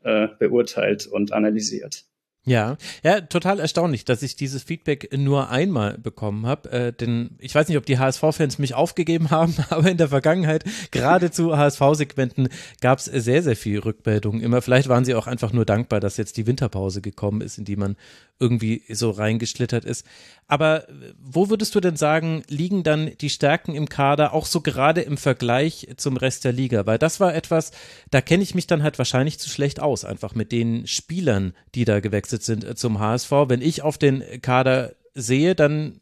äh, 0.03 0.29
beurteilt 0.39 1.07
und 1.07 1.33
analysiert. 1.33 2.08
Ja, 2.49 2.79
ja, 3.03 3.21
total 3.21 3.61
erstaunlich, 3.61 4.07
dass 4.07 4.23
ich 4.23 4.35
dieses 4.35 4.63
Feedback 4.63 5.15
nur 5.17 5.51
einmal 5.51 5.99
bekommen 5.99 6.47
habe. 6.47 6.71
Äh, 6.73 6.93
denn 6.95 7.31
ich 7.39 7.55
weiß 7.55 7.69
nicht, 7.69 7.77
ob 7.77 7.85
die 7.85 7.99
HSV-Fans 7.99 8.59
mich 8.59 8.75
aufgegeben 8.75 9.31
haben, 9.31 9.55
aber 9.69 9.91
in 9.91 9.99
der 9.99 10.09
Vergangenheit, 10.09 10.65
gerade 10.91 11.31
zu 11.31 11.57
HSV-Segmenten, 11.57 12.49
gab 12.81 13.01
es 13.01 13.05
sehr, 13.05 13.43
sehr 13.43 13.57
viel 13.57 13.81
Rückmeldungen. 13.81 14.41
Immer, 14.41 14.63
vielleicht 14.63 14.89
waren 14.89 15.05
sie 15.05 15.15
auch 15.15 15.27
einfach 15.27 15.53
nur 15.53 15.67
dankbar, 15.67 16.01
dass 16.01 16.17
jetzt 16.17 16.39
die 16.39 16.47
Winterpause 16.47 17.03
gekommen 17.03 17.43
ist, 17.43 17.59
in 17.59 17.67
die 17.67 17.77
man 17.77 17.97
irgendwie 18.41 18.83
so 18.89 19.11
reingeschlittert 19.11 19.85
ist. 19.85 20.07
Aber 20.47 20.87
wo 21.21 21.51
würdest 21.51 21.75
du 21.75 21.81
denn 21.81 21.97
sagen, 21.97 22.43
liegen 22.49 22.83
dann 22.83 23.11
die 23.21 23.31
Stärken 23.31 23.75
im 23.75 23.89
Kader, 23.89 24.33
auch 24.33 24.47
so 24.47 24.61
gerade 24.61 25.03
im 25.03 25.19
Vergleich 25.19 25.89
zum 25.97 26.17
Rest 26.17 26.45
der 26.45 26.53
Liga? 26.53 26.87
Weil 26.87 26.99
das 26.99 27.21
war 27.21 27.35
etwas, 27.35 27.73
da 28.11 28.21
kenne 28.21 28.43
ich 28.43 28.55
mich 28.55 28.67
dann 28.67 28.83
halt 28.83 28.97
wahrscheinlich 28.97 29.39
zu 29.39 29.51
schlecht 29.51 29.81
aus, 29.81 30.05
einfach 30.05 30.35
mit 30.35 30.53
den 30.53 30.87
Spielern, 30.87 31.53
die 31.75 31.85
da 31.85 32.01
gewechselt 32.01 32.38
sind 32.43 32.65
äh, 32.65 32.75
zum 32.75 32.99
HSV. 32.99 33.31
Wenn 33.47 33.63
ich 33.63 33.83
auf 33.83 33.99
den 33.99 34.23
Kader 34.43 34.95
sehe, 35.15 35.55
dann 35.55 36.01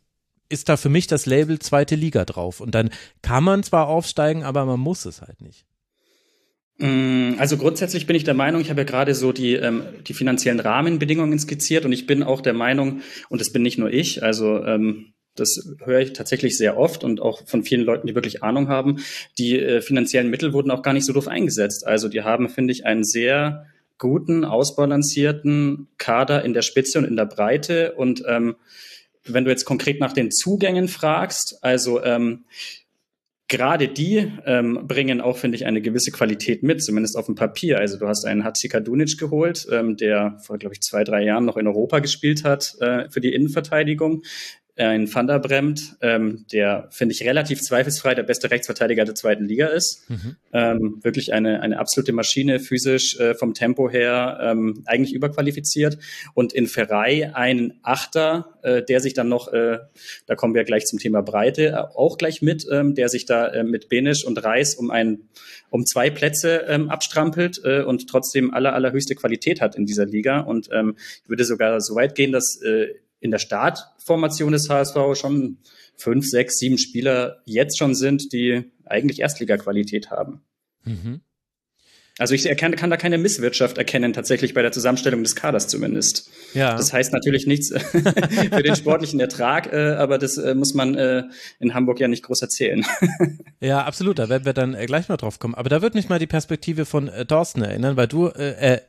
ist 0.48 0.68
da 0.68 0.76
für 0.76 0.88
mich 0.88 1.06
das 1.06 1.26
Label 1.26 1.58
zweite 1.58 1.96
Liga 1.96 2.24
drauf. 2.24 2.60
Und 2.60 2.74
dann 2.74 2.90
kann 3.22 3.44
man 3.44 3.62
zwar 3.62 3.88
aufsteigen, 3.88 4.44
aber 4.44 4.64
man 4.64 4.80
muss 4.80 5.04
es 5.04 5.22
halt 5.22 5.40
nicht. 5.40 5.64
Mm, 6.78 7.34
also 7.38 7.56
grundsätzlich 7.56 8.06
bin 8.06 8.16
ich 8.16 8.24
der 8.24 8.34
Meinung, 8.34 8.60
ich 8.60 8.70
habe 8.70 8.82
ja 8.82 8.86
gerade 8.86 9.14
so 9.14 9.32
die, 9.32 9.54
ähm, 9.54 9.82
die 10.06 10.14
finanziellen 10.14 10.60
Rahmenbedingungen 10.60 11.38
skizziert 11.38 11.84
und 11.84 11.92
ich 11.92 12.06
bin 12.06 12.22
auch 12.22 12.40
der 12.40 12.52
Meinung, 12.52 13.00
und 13.28 13.40
das 13.40 13.50
bin 13.50 13.62
nicht 13.62 13.78
nur 13.78 13.90
ich, 13.90 14.22
also 14.22 14.62
ähm, 14.64 15.14
das 15.34 15.76
höre 15.84 16.00
ich 16.00 16.12
tatsächlich 16.12 16.56
sehr 16.56 16.78
oft 16.78 17.04
und 17.04 17.20
auch 17.20 17.46
von 17.46 17.62
vielen 17.62 17.84
Leuten, 17.84 18.06
die 18.06 18.14
wirklich 18.14 18.42
Ahnung 18.42 18.68
haben, 18.68 19.00
die 19.38 19.58
äh, 19.58 19.80
finanziellen 19.80 20.30
Mittel 20.30 20.52
wurden 20.52 20.70
auch 20.70 20.82
gar 20.82 20.92
nicht 20.92 21.04
so 21.04 21.12
doof 21.12 21.28
eingesetzt. 21.28 21.86
Also 21.86 22.08
die 22.08 22.22
haben, 22.22 22.48
finde 22.48 22.72
ich, 22.72 22.86
einen 22.86 23.04
sehr 23.04 23.66
guten, 23.98 24.44
ausbalancierten 24.44 25.88
Kader 25.98 26.44
in 26.44 26.52
der 26.52 26.62
Spitze 26.62 26.98
und 26.98 27.04
in 27.04 27.16
der 27.16 27.26
Breite. 27.26 27.94
Und 27.94 28.22
ähm, 28.26 28.56
wenn 29.24 29.44
du 29.44 29.50
jetzt 29.50 29.64
konkret 29.64 30.00
nach 30.00 30.12
den 30.12 30.30
Zugängen 30.30 30.88
fragst, 30.88 31.58
also 31.62 32.02
ähm, 32.02 32.44
gerade 33.48 33.88
die 33.88 34.32
ähm, 34.44 34.86
bringen 34.86 35.20
auch, 35.20 35.36
finde 35.36 35.56
ich, 35.56 35.66
eine 35.66 35.80
gewisse 35.80 36.10
Qualität 36.10 36.62
mit, 36.62 36.82
zumindest 36.82 37.16
auf 37.16 37.26
dem 37.26 37.34
Papier. 37.34 37.78
Also 37.78 37.98
du 37.98 38.08
hast 38.08 38.24
einen 38.24 38.44
Hatzika 38.44 38.80
Dunic 38.80 39.18
geholt, 39.18 39.66
ähm, 39.70 39.96
der 39.96 40.38
vor, 40.44 40.58
glaube 40.58 40.74
ich, 40.74 40.80
zwei, 40.80 41.04
drei 41.04 41.22
Jahren 41.22 41.44
noch 41.44 41.56
in 41.56 41.66
Europa 41.66 42.00
gespielt 42.00 42.44
hat 42.44 42.76
äh, 42.80 43.08
für 43.10 43.20
die 43.20 43.32
Innenverteidigung. 43.32 44.22
Ein 44.76 45.12
Van 45.12 45.26
der 45.26 45.38
Bremt, 45.38 45.96
ähm, 46.02 46.44
der, 46.52 46.88
finde 46.90 47.14
ich, 47.14 47.24
relativ 47.24 47.62
zweifelsfrei 47.62 48.14
der 48.14 48.22
beste 48.22 48.50
Rechtsverteidiger 48.50 49.04
der 49.04 49.14
zweiten 49.14 49.44
Liga 49.44 49.68
ist. 49.68 50.08
Mhm. 50.10 50.36
Ähm, 50.52 50.98
wirklich 51.02 51.32
eine, 51.32 51.62
eine 51.62 51.78
absolute 51.78 52.12
Maschine, 52.12 52.60
physisch 52.60 53.18
äh, 53.18 53.34
vom 53.34 53.54
Tempo 53.54 53.88
her 53.88 54.38
ähm, 54.42 54.82
eigentlich 54.86 55.14
überqualifiziert. 55.14 55.98
Und 56.34 56.52
in 56.52 56.66
Ferrei 56.66 57.34
einen 57.34 57.74
Achter, 57.82 58.58
äh, 58.62 58.82
der 58.82 59.00
sich 59.00 59.14
dann 59.14 59.28
noch, 59.28 59.52
äh, 59.52 59.78
da 60.26 60.34
kommen 60.34 60.54
wir 60.54 60.64
gleich 60.64 60.84
zum 60.86 60.98
Thema 60.98 61.22
Breite, 61.22 61.68
äh, 61.68 61.74
auch 61.74 62.18
gleich 62.18 62.42
mit, 62.42 62.66
ähm, 62.70 62.94
der 62.94 63.08
sich 63.08 63.24
da 63.24 63.48
äh, 63.48 63.64
mit 63.64 63.88
Benisch 63.88 64.24
und 64.24 64.42
Reis 64.44 64.74
um 64.74 64.90
ein 64.90 65.20
um 65.68 65.84
zwei 65.84 66.10
Plätze 66.10 66.64
ähm, 66.68 66.90
abstrampelt 66.90 67.60
äh, 67.64 67.82
und 67.82 68.08
trotzdem 68.08 68.54
aller, 68.54 68.72
allerhöchste 68.72 69.14
Qualität 69.14 69.60
hat 69.60 69.74
in 69.74 69.84
dieser 69.84 70.06
Liga. 70.06 70.40
Und 70.40 70.68
ähm, 70.72 70.94
ich 71.24 71.28
würde 71.28 71.44
sogar 71.44 71.80
so 71.80 71.96
weit 71.96 72.14
gehen, 72.14 72.32
dass 72.32 72.60
äh, 72.62 72.94
in 73.26 73.30
der 73.30 73.38
Startformation 73.38 74.52
des 74.52 74.70
HSV 74.70 74.96
schon 75.14 75.58
fünf, 75.96 76.26
sechs, 76.26 76.58
sieben 76.58 76.78
Spieler 76.78 77.42
jetzt 77.44 77.78
schon 77.78 77.94
sind, 77.94 78.32
die 78.32 78.70
eigentlich 78.84 79.20
Erstliga-Qualität 79.20 80.10
haben. 80.10 80.42
Mhm. 80.84 81.20
Also 82.18 82.34
ich 82.34 82.46
erkenne, 82.46 82.76
kann 82.76 82.88
da 82.88 82.96
keine 82.96 83.18
Misswirtschaft 83.18 83.76
erkennen, 83.76 84.14
tatsächlich 84.14 84.54
bei 84.54 84.62
der 84.62 84.72
Zusammenstellung 84.72 85.22
des 85.22 85.36
Kaders 85.36 85.68
zumindest. 85.68 86.30
Ja. 86.54 86.74
Das 86.74 86.90
heißt 86.94 87.12
natürlich 87.12 87.46
nichts 87.46 87.68
für 87.90 88.62
den 88.62 88.74
sportlichen 88.74 89.20
Ertrag, 89.20 89.70
äh, 89.70 89.96
aber 89.98 90.16
das 90.16 90.38
äh, 90.38 90.54
muss 90.54 90.72
man 90.72 90.94
äh, 90.94 91.24
in 91.60 91.74
Hamburg 91.74 92.00
ja 92.00 92.08
nicht 92.08 92.22
groß 92.22 92.40
erzählen. 92.40 92.86
ja, 93.60 93.84
absolut, 93.84 94.18
da 94.18 94.30
werden 94.30 94.46
wir 94.46 94.54
dann 94.54 94.72
äh, 94.72 94.86
gleich 94.86 95.10
mal 95.10 95.18
drauf 95.18 95.38
kommen. 95.38 95.54
Aber 95.54 95.68
da 95.68 95.82
wird 95.82 95.94
mich 95.94 96.08
mal 96.08 96.18
die 96.18 96.26
Perspektive 96.26 96.86
von 96.86 97.08
äh, 97.08 97.26
Thorsten 97.26 97.60
erinnern, 97.60 97.98
weil 97.98 98.08
du, 98.08 98.28
äh, 98.28 98.80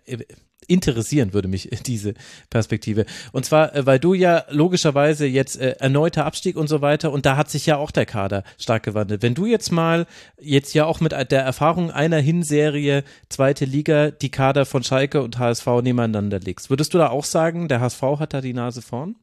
interessieren 0.67 1.33
würde 1.33 1.47
mich 1.47 1.69
diese 1.85 2.13
Perspektive. 2.49 3.05
Und 3.31 3.45
zwar, 3.45 3.75
äh, 3.75 3.85
weil 3.85 3.99
du 3.99 4.13
ja 4.13 4.45
logischerweise 4.49 5.25
jetzt 5.25 5.59
äh, 5.59 5.75
erneuter 5.79 6.25
Abstieg 6.25 6.55
und 6.55 6.67
so 6.67 6.81
weiter 6.81 7.11
und 7.11 7.25
da 7.25 7.37
hat 7.37 7.49
sich 7.49 7.65
ja 7.65 7.77
auch 7.77 7.91
der 7.91 8.05
Kader 8.05 8.43
stark 8.57 8.83
gewandelt. 8.83 9.21
Wenn 9.21 9.35
du 9.35 9.45
jetzt 9.45 9.71
mal 9.71 10.05
jetzt 10.39 10.73
ja 10.73 10.85
auch 10.85 10.99
mit 10.99 11.11
der 11.11 11.41
Erfahrung 11.41 11.91
einer 11.91 12.19
Hinserie 12.19 13.03
zweite 13.29 13.65
Liga 13.65 14.11
die 14.11 14.31
Kader 14.31 14.65
von 14.65 14.83
Schalke 14.83 15.21
und 15.21 15.39
HSV 15.39 15.65
nebeneinander 15.81 16.39
legst, 16.39 16.69
würdest 16.69 16.93
du 16.93 16.97
da 16.97 17.09
auch 17.09 17.25
sagen, 17.25 17.67
der 17.67 17.79
HSV 17.79 18.01
hat 18.19 18.33
da 18.33 18.41
die 18.41 18.53
Nase 18.53 18.81
vorn? 18.81 19.15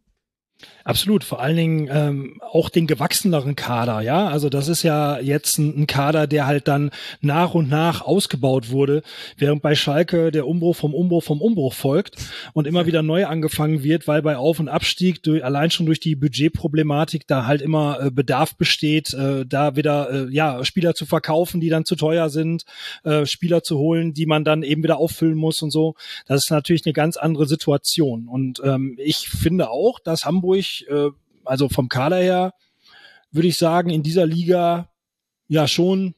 Absolut, 0.85 1.25
vor 1.25 1.41
allen 1.41 1.57
Dingen 1.57 1.89
ähm, 1.91 2.41
auch 2.43 2.69
den 2.69 2.87
gewachseneren 2.87 3.57
Kader, 3.57 4.03
ja. 4.03 4.29
Also 4.29 4.51
das 4.51 4.69
ist 4.69 4.83
ja 4.83 5.19
jetzt 5.19 5.59
ein, 5.59 5.83
ein, 5.83 5.87
Kader, 5.87 6.27
der 6.27 6.47
halt 6.47 6.69
dann 6.69 6.91
nach 7.23 7.55
und 7.55 7.71
nach 7.71 8.03
ausgebaut 8.03 8.71
wurde, 8.71 9.03
während 9.39 9.63
bei 9.63 9.75
Schalke 9.75 10.31
der 10.31 10.47
Umbruch 10.47 10.77
vom 10.77 10.93
Umbruch 10.93 11.23
vom 11.23 11.41
Umbruch 11.41 11.73
folgt 11.73 12.17
und 12.53 12.67
immer 12.67 12.85
wieder 12.85 13.03
neu 13.03 13.25
angefangen 13.25 13.83
wird, 13.83 14.07
weil 14.07 14.21
bei 14.21 14.37
Auf- 14.37 14.61
und 14.61 14.69
Abstieg 14.69 15.23
durch, 15.23 15.43
allein 15.43 15.71
schon 15.71 15.87
durch 15.87 16.01
die 16.01 16.17
Budgetproblematik 16.17 17.27
da 17.27 17.47
halt 17.47 17.63
immer 17.63 18.01
äh, 18.01 18.11
Bedarf 18.11 18.57
besteht, 18.57 19.15
äh, 19.15 19.47
da 19.47 19.77
wieder 19.77 20.11
äh, 20.11 20.35
ja 20.35 20.67
Spieler 20.67 20.95
zu 20.95 21.07
verkaufen, 21.07 21.63
die 21.63 21.71
dann 21.71 21.87
zu 21.87 21.97
teuer 21.97 22.29
sind, 22.29 22.67
äh, 23.05 23.25
Spieler 23.25 23.63
zu 23.63 23.79
holen, 23.79 24.13
die 24.13 24.27
man 24.27 24.45
dann 24.45 24.63
eben 24.63 24.83
wieder 24.83 24.99
auffüllen 24.99 25.37
muss 25.37 25.63
und 25.63 25.71
so. 25.71 25.95
Das 26.27 26.45
ist 26.45 26.51
natürlich 26.51 26.85
eine 26.85 26.93
ganz 26.93 27.17
andere 27.17 27.47
Situation. 27.47 28.29
Und 28.29 28.61
ähm, 28.63 28.99
ich 28.99 29.29
finde 29.29 29.71
auch, 29.71 29.99
dass 29.99 30.27
Hamburg 30.27 30.54
Hamburg, 30.55 30.89
äh, 30.89 31.11
also 31.45 31.69
vom 31.69 31.89
Kader 31.89 32.19
her, 32.19 32.53
würde 33.31 33.49
ich 33.49 33.59
sagen, 33.59 33.91
in 33.91 34.03
dieser 34.03 34.27
Liga 34.27 34.91
ja 35.49 35.69
schon 35.69 36.15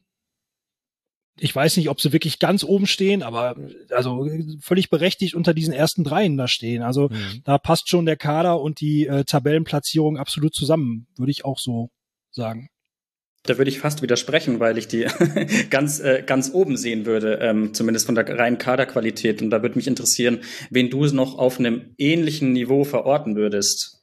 ich 1.39 1.55
weiß 1.55 1.77
nicht, 1.77 1.89
ob 1.89 2.01
sie 2.01 2.13
wirklich 2.13 2.39
ganz 2.39 2.63
oben 2.63 2.87
stehen, 2.87 3.23
aber 3.23 3.55
also 3.91 4.27
völlig 4.59 4.89
berechtigt 4.89 5.35
unter 5.35 5.53
diesen 5.53 5.73
ersten 5.73 6.03
dreien 6.03 6.37
da 6.37 6.47
stehen. 6.47 6.81
Also 6.81 7.09
mhm. 7.09 7.41
da 7.43 7.57
passt 7.57 7.89
schon 7.89 8.05
der 8.05 8.17
Kader 8.17 8.59
und 8.59 8.81
die 8.81 9.05
äh, 9.05 9.23
Tabellenplatzierung 9.23 10.17
absolut 10.17 10.55
zusammen, 10.55 11.07
würde 11.15 11.31
ich 11.31 11.45
auch 11.45 11.59
so 11.59 11.91
sagen. 12.31 12.69
Da 13.43 13.57
würde 13.57 13.69
ich 13.69 13.79
fast 13.79 14.01
widersprechen, 14.01 14.59
weil 14.59 14.77
ich 14.77 14.87
die 14.87 15.05
ganz, 15.69 15.99
äh, 15.99 16.23
ganz 16.25 16.51
oben 16.53 16.75
sehen 16.75 17.05
würde, 17.05 17.35
ähm, 17.35 17.73
zumindest 17.73 18.07
von 18.07 18.15
der 18.15 18.27
reinen 18.27 18.57
Kaderqualität. 18.57 19.41
Und 19.41 19.51
da 19.51 19.61
würde 19.61 19.75
mich 19.75 19.87
interessieren, 19.87 20.39
wen 20.69 20.89
du 20.89 21.05
noch 21.05 21.37
auf 21.37 21.59
einem 21.59 21.93
ähnlichen 21.97 22.51
Niveau 22.51 22.83
verorten 22.83 23.35
würdest. 23.35 23.96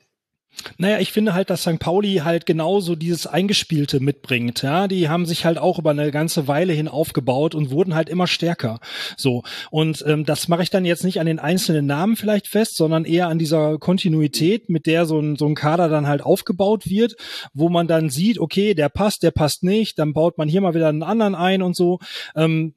Naja, 0.78 0.99
ich 0.99 1.12
finde 1.12 1.34
halt, 1.34 1.50
dass 1.50 1.62
St. 1.62 1.78
Pauli 1.78 2.23
halt 2.25 2.46
genauso 2.46 2.96
dieses 2.96 3.26
Eingespielte 3.26 4.00
mitbringt. 4.00 4.62
Ja, 4.62 4.88
die 4.88 5.08
haben 5.08 5.26
sich 5.26 5.44
halt 5.44 5.58
auch 5.58 5.78
über 5.78 5.90
eine 5.90 6.11
ganze 6.11 6.49
Weile 6.49 6.73
hin 6.73 6.88
aufgebaut 6.88 7.54
und 7.54 7.70
wurden 7.70 7.94
halt 7.94 8.08
immer 8.08 8.26
stärker. 8.26 8.80
So. 9.16 9.42
Und 9.70 10.04
ähm, 10.06 10.25
das 10.25 10.49
mache 10.49 10.62
ich 10.62 10.70
dann 10.70 10.84
jetzt 10.84 11.04
nicht 11.04 11.20
an 11.20 11.26
den 11.26 11.38
einzelnen 11.38 11.87
Namen 11.87 12.16
vielleicht 12.16 12.49
fest, 12.49 12.76
sondern 12.76 13.04
eher 13.04 13.28
an 13.28 13.38
dieser 13.38 13.78
Kontinuität, 13.78 14.68
mit 14.68 14.87
der 14.87 15.06
so 15.06 15.20
ein, 15.20 15.37
so 15.37 15.46
ein 15.46 15.54
Kader 15.54 15.88
dann 15.88 16.06
halt 16.06 16.23
aufgebaut 16.23 16.88
wird, 16.88 17.14
wo 17.52 17.68
man 17.68 17.87
dann 17.87 18.11
sieht, 18.11 18.38
okay, 18.38 18.75
der 18.75 18.88
passt, 18.88 19.23
der 19.23 19.30
passt 19.30 19.62
nicht, 19.62 19.99
dann 19.99 20.12
baut 20.12 20.38
man 20.38 20.49
hier 20.49 20.61
mal 20.61 20.75
wieder 20.75 20.88
einen 20.88 21.02
anderen 21.02 21.34
ein 21.34 21.62
und 21.62 21.76
so. 21.76 21.99
Ähm, 22.34 22.75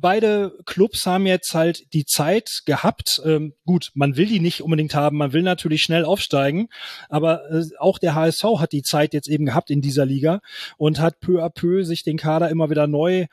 beide 0.00 0.56
Clubs 0.66 1.06
haben 1.06 1.26
jetzt 1.26 1.54
halt 1.54 1.92
die 1.92 2.04
Zeit 2.04 2.62
gehabt. 2.66 3.20
Ähm, 3.24 3.54
gut, 3.64 3.90
man 3.94 4.16
will 4.16 4.26
die 4.26 4.40
nicht 4.40 4.62
unbedingt 4.62 4.94
haben, 4.94 5.16
man 5.16 5.32
will 5.32 5.42
natürlich 5.42 5.82
schnell 5.82 6.04
aufsteigen, 6.04 6.68
aber 7.08 7.50
äh, 7.50 7.64
auch 7.78 7.98
der 7.98 8.14
HSV 8.14 8.44
hat 8.58 8.72
die 8.72 8.82
Zeit 8.82 9.14
jetzt 9.14 9.28
eben 9.28 9.46
gehabt 9.46 9.70
in 9.70 9.80
dieser 9.80 10.06
Liga 10.06 10.40
und 10.76 11.00
hat 11.00 11.20
peu 11.20 11.42
à 11.44 11.50
peu 11.50 11.84
sich 11.84 12.02
den 12.02 12.16
Kader 12.16 12.48
immer 12.48 12.70
wieder 12.70 12.86
neu 12.86 13.26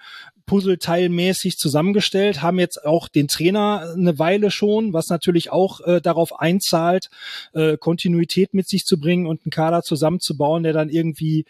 puzzleteilmäßig 0.47 1.57
zusammengestellt, 1.57 2.41
haben 2.41 2.57
jetzt 2.57 2.85
auch 2.85 3.09
den 3.09 3.27
Trainer 3.27 3.93
eine 3.93 4.17
Weile 4.17 4.49
schon, 4.49 4.93
was 4.93 5.09
natürlich 5.09 5.51
auch 5.51 5.81
äh, 5.81 6.01
darauf 6.01 6.39
einzahlt, 6.39 7.09
äh, 7.53 7.77
Kontinuität 7.77 8.53
mit 8.53 8.67
sich 8.67 8.85
zu 8.85 8.99
bringen 8.99 9.27
und 9.27 9.41
einen 9.45 9.51
Kader 9.51 9.83
zusammenzubauen, 9.83 10.63
der 10.63 10.73
dann 10.73 10.89
irgendwie 10.89 11.45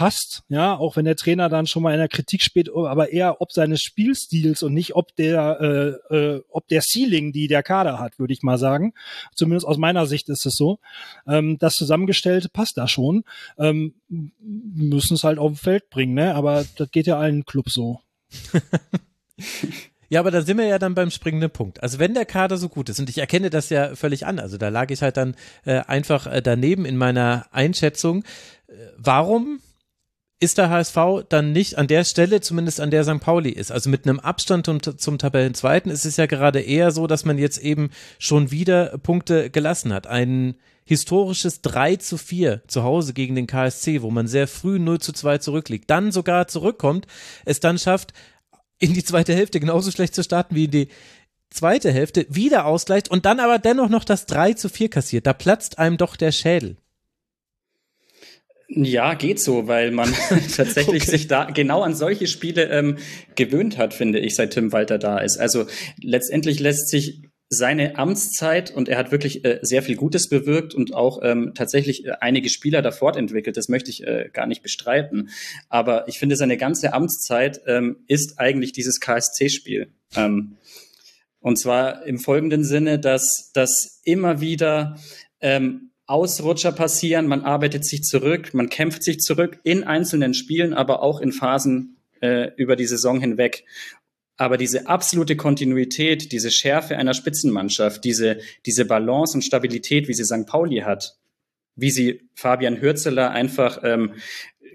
passt, 0.00 0.44
ja, 0.48 0.78
auch 0.78 0.96
wenn 0.96 1.04
der 1.04 1.14
Trainer 1.14 1.50
dann 1.50 1.66
schon 1.66 1.82
mal 1.82 1.92
in 1.92 1.98
der 1.98 2.08
Kritik 2.08 2.40
spielt, 2.40 2.70
aber 2.74 3.12
eher 3.12 3.42
ob 3.42 3.52
seines 3.52 3.82
Spielstils 3.82 4.62
und 4.62 4.72
nicht 4.72 4.96
ob 4.96 5.14
der, 5.16 6.00
äh, 6.10 6.16
äh, 6.16 6.42
ob 6.48 6.66
der 6.68 6.80
Ceiling, 6.80 7.32
die 7.32 7.48
der 7.48 7.62
Kader 7.62 7.98
hat, 7.98 8.18
würde 8.18 8.32
ich 8.32 8.42
mal 8.42 8.56
sagen. 8.56 8.94
Zumindest 9.34 9.66
aus 9.66 9.76
meiner 9.76 10.06
Sicht 10.06 10.30
ist 10.30 10.46
es 10.46 10.54
so. 10.54 10.78
Ähm, 11.26 11.58
das 11.58 11.74
Zusammengestellte 11.74 12.48
passt 12.48 12.78
da 12.78 12.88
schon. 12.88 13.24
Ähm, 13.58 13.92
müssen 14.08 15.12
es 15.16 15.22
halt 15.22 15.38
auf 15.38 15.52
dem 15.52 15.56
Feld 15.56 15.90
bringen, 15.90 16.14
ne? 16.14 16.34
Aber 16.34 16.64
das 16.76 16.90
geht 16.90 17.06
ja 17.06 17.18
allen 17.18 17.44
Clubs 17.44 17.74
so. 17.74 18.00
Ja, 20.12 20.18
aber 20.18 20.32
da 20.32 20.42
sind 20.42 20.58
wir 20.58 20.66
ja 20.66 20.80
dann 20.80 20.96
beim 20.96 21.12
springenden 21.12 21.50
Punkt. 21.50 21.84
Also 21.84 22.00
wenn 22.00 22.14
der 22.14 22.24
Kader 22.24 22.56
so 22.56 22.68
gut 22.68 22.88
ist, 22.88 22.98
und 22.98 23.08
ich 23.08 23.18
erkenne 23.18 23.48
das 23.48 23.70
ja 23.70 23.94
völlig 23.94 24.26
an, 24.26 24.40
also 24.40 24.58
da 24.58 24.68
lag 24.68 24.90
ich 24.90 25.02
halt 25.02 25.16
dann 25.16 25.36
äh, 25.64 25.82
einfach 25.82 26.26
äh, 26.26 26.42
daneben 26.42 26.84
in 26.84 26.96
meiner 26.96 27.46
Einschätzung, 27.52 28.24
äh, 28.66 28.72
warum 28.96 29.60
ist 30.40 30.56
der 30.56 30.70
HSV 30.70 30.96
dann 31.28 31.52
nicht 31.52 31.76
an 31.76 31.86
der 31.86 32.04
Stelle, 32.04 32.40
zumindest 32.40 32.80
an 32.80 32.90
der 32.90 33.04
St. 33.04 33.20
Pauli 33.20 33.50
ist. 33.50 33.70
Also 33.70 33.90
mit 33.90 34.06
einem 34.06 34.18
Abstand 34.18 34.64
zum, 34.64 34.80
zum 34.82 35.18
Tabellenzweiten 35.18 35.92
ist 35.92 36.06
es 36.06 36.16
ja 36.16 36.24
gerade 36.24 36.60
eher 36.60 36.90
so, 36.92 37.06
dass 37.06 37.26
man 37.26 37.36
jetzt 37.36 37.58
eben 37.58 37.90
schon 38.18 38.50
wieder 38.50 38.96
Punkte 38.98 39.50
gelassen 39.50 39.92
hat. 39.92 40.06
Ein 40.06 40.54
historisches 40.84 41.60
3 41.60 41.96
zu 41.96 42.16
4 42.16 42.62
zu 42.66 42.82
Hause 42.82 43.12
gegen 43.12 43.34
den 43.34 43.46
KSC, 43.46 44.00
wo 44.00 44.10
man 44.10 44.26
sehr 44.26 44.48
früh 44.48 44.78
0 44.78 44.98
zu 44.98 45.12
2 45.12 45.38
zurückliegt, 45.38 45.90
dann 45.90 46.10
sogar 46.10 46.48
zurückkommt, 46.48 47.06
es 47.44 47.60
dann 47.60 47.78
schafft, 47.78 48.14
in 48.78 48.94
die 48.94 49.04
zweite 49.04 49.34
Hälfte 49.34 49.60
genauso 49.60 49.90
schlecht 49.90 50.14
zu 50.14 50.24
starten 50.24 50.54
wie 50.54 50.64
in 50.64 50.70
die 50.70 50.88
zweite 51.50 51.92
Hälfte, 51.92 52.26
wieder 52.30 52.64
ausgleicht 52.64 53.10
und 53.10 53.26
dann 53.26 53.40
aber 53.40 53.58
dennoch 53.58 53.90
noch 53.90 54.04
das 54.04 54.24
3 54.24 54.54
zu 54.54 54.70
4 54.70 54.88
kassiert. 54.88 55.26
Da 55.26 55.34
platzt 55.34 55.78
einem 55.78 55.98
doch 55.98 56.16
der 56.16 56.32
Schädel. 56.32 56.76
Ja, 58.72 59.14
geht 59.14 59.40
so, 59.40 59.66
weil 59.66 59.90
man 59.90 60.14
tatsächlich 60.56 61.02
okay. 61.02 61.10
sich 61.10 61.26
da 61.26 61.46
genau 61.46 61.82
an 61.82 61.94
solche 61.94 62.28
Spiele 62.28 62.68
ähm, 62.70 62.98
gewöhnt 63.34 63.76
hat, 63.78 63.94
finde 63.94 64.20
ich, 64.20 64.36
seit 64.36 64.52
Tim 64.52 64.70
Walter 64.70 64.98
da 64.98 65.18
ist. 65.18 65.38
Also 65.38 65.66
letztendlich 66.00 66.60
lässt 66.60 66.88
sich 66.88 67.22
seine 67.48 67.98
Amtszeit 67.98 68.70
und 68.70 68.88
er 68.88 68.96
hat 68.96 69.10
wirklich 69.10 69.44
äh, 69.44 69.58
sehr 69.62 69.82
viel 69.82 69.96
Gutes 69.96 70.28
bewirkt 70.28 70.72
und 70.72 70.94
auch 70.94 71.18
ähm, 71.24 71.50
tatsächlich 71.56 72.06
äh, 72.06 72.12
einige 72.20 72.48
Spieler 72.48 72.80
da 72.80 72.92
fortentwickelt. 72.92 73.56
Das 73.56 73.68
möchte 73.68 73.90
ich 73.90 74.06
äh, 74.06 74.30
gar 74.32 74.46
nicht 74.46 74.62
bestreiten. 74.62 75.30
Aber 75.68 76.06
ich 76.06 76.20
finde, 76.20 76.36
seine 76.36 76.56
ganze 76.56 76.92
Amtszeit 76.92 77.60
ähm, 77.66 78.04
ist 78.06 78.38
eigentlich 78.38 78.70
dieses 78.70 79.00
KSC-Spiel. 79.00 79.92
Ähm, 80.14 80.58
und 81.40 81.58
zwar 81.58 82.06
im 82.06 82.20
folgenden 82.20 82.62
Sinne, 82.62 83.00
dass 83.00 83.50
das 83.52 84.00
immer 84.04 84.40
wieder 84.40 84.96
ähm, 85.40 85.89
Ausrutscher 86.10 86.72
passieren, 86.72 87.26
man 87.26 87.44
arbeitet 87.44 87.84
sich 87.84 88.02
zurück, 88.02 88.52
man 88.52 88.68
kämpft 88.68 89.04
sich 89.04 89.20
zurück 89.20 89.60
in 89.62 89.84
einzelnen 89.84 90.34
Spielen, 90.34 90.74
aber 90.74 91.02
auch 91.02 91.20
in 91.20 91.32
Phasen 91.32 91.96
äh, 92.20 92.50
über 92.56 92.74
die 92.74 92.86
Saison 92.86 93.20
hinweg. 93.20 93.64
Aber 94.36 94.56
diese 94.56 94.88
absolute 94.88 95.36
Kontinuität, 95.36 96.32
diese 96.32 96.50
Schärfe 96.50 96.96
einer 96.96 97.14
Spitzenmannschaft, 97.14 98.02
diese, 98.04 98.38
diese 98.66 98.86
Balance 98.86 99.36
und 99.36 99.42
Stabilität, 99.42 100.08
wie 100.08 100.14
sie 100.14 100.24
St. 100.24 100.46
Pauli 100.46 100.78
hat, 100.78 101.16
wie 101.76 101.90
sie 101.90 102.28
Fabian 102.34 102.80
Hürzeler 102.80 103.30
einfach 103.30 103.80
ähm, 103.84 104.14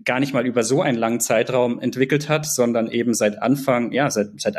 gar 0.05 0.19
nicht 0.19 0.33
mal 0.33 0.45
über 0.45 0.63
so 0.63 0.81
einen 0.81 0.97
langen 0.97 1.19
Zeitraum 1.19 1.79
entwickelt 1.79 2.29
hat, 2.29 2.45
sondern 2.45 2.89
eben 2.89 3.13
seit 3.13 3.41
Anfang, 3.41 3.91
ja, 3.91 4.09
seit, 4.09 4.39
seit 4.39 4.55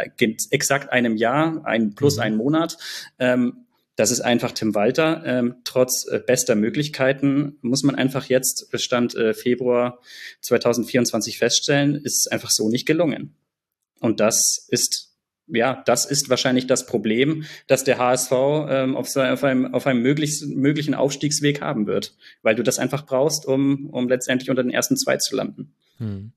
exakt 0.50 0.92
einem 0.92 1.16
Jahr, 1.16 1.64
ein 1.64 1.94
plus 1.94 2.16
mhm. 2.16 2.22
einen 2.22 2.36
Monat, 2.36 2.76
ähm, 3.18 3.65
Das 3.96 4.10
ist 4.10 4.20
einfach 4.20 4.52
Tim 4.52 4.74
Walter. 4.74 5.22
Ähm, 5.24 5.56
trotz 5.64 6.06
äh, 6.06 6.20
bester 6.24 6.54
Möglichkeiten 6.54 7.58
muss 7.62 7.82
man 7.82 7.94
einfach 7.94 8.26
jetzt, 8.26 8.70
Bestand 8.70 9.14
äh, 9.14 9.34
Februar 9.34 10.00
2024 10.42 11.38
feststellen, 11.38 11.96
ist 11.96 12.30
einfach 12.30 12.50
so 12.50 12.68
nicht 12.68 12.86
gelungen. 12.86 13.34
Und 14.00 14.20
das 14.20 14.66
ist 14.68 15.06
ja, 15.48 15.82
das 15.86 16.04
ist 16.06 16.28
wahrscheinlich 16.28 16.66
das 16.66 16.86
Problem, 16.86 17.44
dass 17.66 17.84
der 17.84 17.98
HSV 17.98 18.32
ähm, 18.68 18.96
auf, 18.96 19.14
auf, 19.16 19.44
einem, 19.44 19.72
auf 19.74 19.86
einem 19.86 20.02
möglichst, 20.02 20.44
möglichen 20.44 20.94
Aufstiegsweg 20.94 21.60
haben 21.60 21.86
wird, 21.86 22.16
weil 22.42 22.56
du 22.56 22.62
das 22.62 22.78
einfach 22.78 23.06
brauchst, 23.06 23.46
um, 23.46 23.88
um 23.90 24.08
letztendlich 24.08 24.50
unter 24.50 24.62
den 24.62 24.72
ersten 24.72 24.96
zwei 24.96 25.16
zu 25.18 25.36
landen. 25.36 25.72
Hm. 25.98 26.32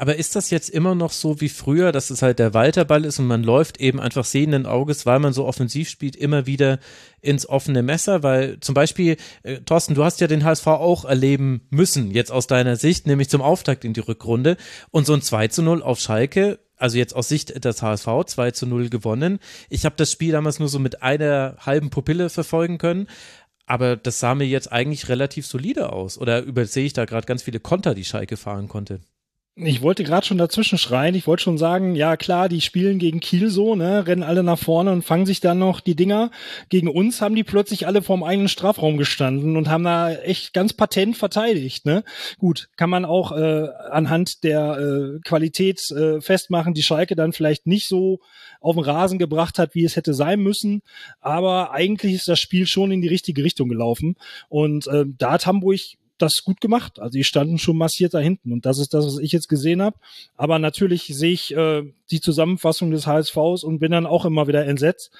Aber 0.00 0.14
ist 0.14 0.36
das 0.36 0.50
jetzt 0.50 0.70
immer 0.70 0.94
noch 0.94 1.10
so 1.10 1.40
wie 1.40 1.48
früher, 1.48 1.90
dass 1.90 2.10
es 2.10 2.22
halt 2.22 2.38
der 2.38 2.54
Walterball 2.54 3.04
ist 3.04 3.18
und 3.18 3.26
man 3.26 3.42
läuft 3.42 3.80
eben 3.80 3.98
einfach 3.98 4.24
sehenden 4.24 4.64
Auges, 4.64 5.06
weil 5.06 5.18
man 5.18 5.32
so 5.32 5.44
offensiv 5.44 5.88
spielt, 5.88 6.14
immer 6.14 6.46
wieder 6.46 6.78
ins 7.20 7.48
offene 7.48 7.82
Messer? 7.82 8.22
Weil 8.22 8.60
zum 8.60 8.76
Beispiel, 8.76 9.16
äh, 9.42 9.58
Thorsten, 9.62 9.96
du 9.96 10.04
hast 10.04 10.20
ja 10.20 10.28
den 10.28 10.44
HSV 10.44 10.68
auch 10.68 11.04
erleben 11.04 11.66
müssen, 11.70 12.12
jetzt 12.12 12.30
aus 12.30 12.46
deiner 12.46 12.76
Sicht, 12.76 13.08
nämlich 13.08 13.28
zum 13.28 13.42
Auftakt 13.42 13.84
in 13.84 13.92
die 13.92 13.98
Rückrunde. 13.98 14.56
Und 14.92 15.04
so 15.04 15.14
ein 15.14 15.20
2 15.20 15.48
zu 15.48 15.62
0 15.62 15.82
auf 15.82 15.98
Schalke, 15.98 16.60
also 16.76 16.96
jetzt 16.96 17.16
aus 17.16 17.28
Sicht 17.28 17.64
des 17.64 17.82
HSV 17.82 18.06
2 18.24 18.52
zu 18.52 18.66
0 18.66 18.90
gewonnen. 18.90 19.40
Ich 19.68 19.84
habe 19.84 19.96
das 19.96 20.12
Spiel 20.12 20.30
damals 20.30 20.60
nur 20.60 20.68
so 20.68 20.78
mit 20.78 21.02
einer 21.02 21.56
halben 21.58 21.90
Pupille 21.90 22.30
verfolgen 22.30 22.78
können. 22.78 23.08
Aber 23.66 23.96
das 23.96 24.20
sah 24.20 24.36
mir 24.36 24.46
jetzt 24.46 24.70
eigentlich 24.70 25.08
relativ 25.08 25.44
solide 25.44 25.92
aus. 25.92 26.18
Oder 26.18 26.42
übersehe 26.42 26.86
ich 26.86 26.92
da 26.92 27.04
gerade 27.04 27.26
ganz 27.26 27.42
viele 27.42 27.58
Konter, 27.58 27.96
die 27.96 28.04
Schalke 28.04 28.36
fahren 28.36 28.68
konnte? 28.68 29.00
Ich 29.60 29.82
wollte 29.82 30.04
gerade 30.04 30.24
schon 30.24 30.38
dazwischen 30.38 30.78
schreien. 30.78 31.16
Ich 31.16 31.26
wollte 31.26 31.42
schon 31.42 31.58
sagen, 31.58 31.96
ja 31.96 32.16
klar, 32.16 32.48
die 32.48 32.60
spielen 32.60 33.00
gegen 33.00 33.18
Kiel 33.18 33.50
so, 33.50 33.74
ne, 33.74 34.06
rennen 34.06 34.22
alle 34.22 34.44
nach 34.44 34.58
vorne 34.58 34.92
und 34.92 35.02
fangen 35.02 35.26
sich 35.26 35.40
dann 35.40 35.58
noch 35.58 35.80
die 35.80 35.96
Dinger. 35.96 36.30
Gegen 36.68 36.86
uns 36.86 37.20
haben 37.20 37.34
die 37.34 37.42
plötzlich 37.42 37.84
alle 37.88 38.00
vorm 38.00 38.22
eigenen 38.22 38.48
Strafraum 38.48 38.98
gestanden 38.98 39.56
und 39.56 39.68
haben 39.68 39.82
da 39.82 40.12
echt 40.12 40.52
ganz 40.52 40.74
patent 40.74 41.16
verteidigt, 41.16 41.86
ne. 41.86 42.04
Gut, 42.38 42.68
kann 42.76 42.88
man 42.88 43.04
auch 43.04 43.32
äh, 43.32 43.66
anhand 43.90 44.44
der 44.44 44.78
äh, 44.78 45.20
Qualität 45.24 45.90
äh, 45.90 46.20
festmachen, 46.20 46.72
die 46.72 46.84
Schalke 46.84 47.16
dann 47.16 47.32
vielleicht 47.32 47.66
nicht 47.66 47.88
so 47.88 48.20
auf 48.60 48.76
den 48.76 48.84
Rasen 48.84 49.18
gebracht 49.18 49.58
hat, 49.58 49.74
wie 49.74 49.84
es 49.84 49.96
hätte 49.96 50.14
sein 50.14 50.38
müssen. 50.38 50.82
Aber 51.20 51.72
eigentlich 51.72 52.14
ist 52.14 52.28
das 52.28 52.38
Spiel 52.38 52.68
schon 52.68 52.92
in 52.92 53.02
die 53.02 53.08
richtige 53.08 53.42
Richtung 53.42 53.68
gelaufen. 53.68 54.14
Und 54.48 54.86
äh, 54.86 55.04
da 55.06 55.32
hat 55.32 55.46
Hamburg 55.46 55.80
das 56.18 56.42
gut 56.44 56.60
gemacht. 56.60 56.98
Also 56.98 57.12
die 57.12 57.24
standen 57.24 57.58
schon 57.58 57.76
massiert 57.76 58.14
da 58.14 58.18
hinten 58.18 58.52
und 58.52 58.66
das 58.66 58.78
ist 58.78 58.94
das, 58.94 59.06
was 59.06 59.18
ich 59.18 59.32
jetzt 59.32 59.48
gesehen 59.48 59.82
habe. 59.82 59.98
Aber 60.36 60.58
natürlich 60.58 61.04
sehe 61.06 61.32
ich 61.32 61.54
äh, 61.54 61.82
die 62.10 62.20
Zusammenfassung 62.20 62.90
des 62.90 63.06
HSVs 63.06 63.64
und 63.64 63.78
bin 63.78 63.92
dann 63.92 64.06
auch 64.06 64.24
immer 64.24 64.46
wieder 64.48 64.66
entsetzt, 64.66 65.10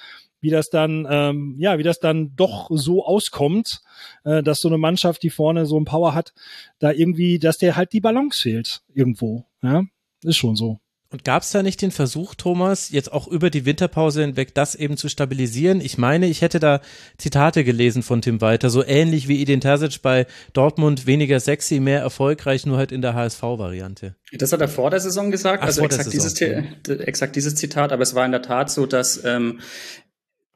wie 0.40 0.50
das 0.50 0.70
dann, 0.70 1.06
ähm, 1.10 1.56
ja, 1.58 1.78
wie 1.78 1.82
das 1.82 1.98
dann 1.98 2.34
doch 2.36 2.68
so 2.70 3.04
auskommt, 3.04 3.80
äh, 4.24 4.42
dass 4.42 4.60
so 4.60 4.68
eine 4.68 4.78
Mannschaft, 4.78 5.22
die 5.22 5.30
vorne 5.30 5.66
so 5.66 5.78
ein 5.78 5.84
Power 5.84 6.14
hat, 6.14 6.32
da 6.78 6.92
irgendwie, 6.92 7.38
dass 7.38 7.58
der 7.58 7.76
halt 7.76 7.92
die 7.92 8.00
Balance 8.00 8.40
fehlt 8.40 8.82
irgendwo. 8.94 9.46
Ja, 9.62 9.84
ist 10.22 10.36
schon 10.36 10.56
so. 10.56 10.80
Und 11.10 11.24
gab 11.24 11.42
es 11.42 11.50
da 11.52 11.62
nicht 11.62 11.80
den 11.80 11.90
Versuch, 11.90 12.34
Thomas, 12.34 12.90
jetzt 12.90 13.10
auch 13.10 13.26
über 13.28 13.48
die 13.48 13.64
Winterpause 13.64 14.20
hinweg 14.20 14.54
das 14.54 14.74
eben 14.74 14.98
zu 14.98 15.08
stabilisieren? 15.08 15.80
Ich 15.80 15.96
meine, 15.96 16.26
ich 16.26 16.42
hätte 16.42 16.60
da 16.60 16.82
Zitate 17.16 17.64
gelesen 17.64 18.02
von 18.02 18.20
Tim 18.20 18.42
Walter, 18.42 18.68
so 18.68 18.84
ähnlich 18.84 19.26
wie 19.26 19.40
Edin 19.40 19.62
Terzic 19.62 20.02
bei 20.02 20.26
Dortmund, 20.52 21.06
weniger 21.06 21.40
sexy, 21.40 21.80
mehr 21.80 22.00
erfolgreich, 22.00 22.66
nur 22.66 22.76
halt 22.76 22.92
in 22.92 23.00
der 23.00 23.14
HSV-Variante. 23.14 24.16
Das 24.32 24.52
hat 24.52 24.60
er 24.60 24.68
vor 24.68 24.90
der 24.90 25.00
Saison 25.00 25.30
gesagt, 25.30 25.62
Ach, 25.62 25.68
also 25.68 25.82
exakt 25.82 26.12
dieses, 26.12 26.38
exakt 26.86 27.36
dieses 27.36 27.54
Zitat, 27.54 27.90
aber 27.90 28.02
es 28.02 28.14
war 28.14 28.26
in 28.26 28.32
der 28.32 28.42
Tat 28.42 28.70
so, 28.70 28.84
dass 28.84 29.24
ähm, 29.24 29.60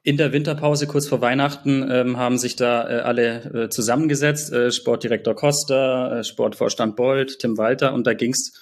in 0.03 0.17
der 0.17 0.33
Winterpause 0.33 0.85
kurz 0.85 1.07
vor 1.07 1.21
Weihnachten 1.21 1.89
ähm, 1.89 2.17
haben 2.17 2.37
sich 2.37 2.55
da 2.55 2.87
äh, 2.87 3.01
alle 3.01 3.63
äh, 3.65 3.69
zusammengesetzt, 3.69 4.51
äh, 4.51 4.71
Sportdirektor 4.71 5.33
Costa, 5.33 6.19
äh, 6.19 6.23
Sportvorstand 6.23 6.95
Bold, 6.95 7.39
Tim 7.39 7.57
Walter 7.57 7.93
und 7.93 8.05
da 8.05 8.13
ging's 8.13 8.53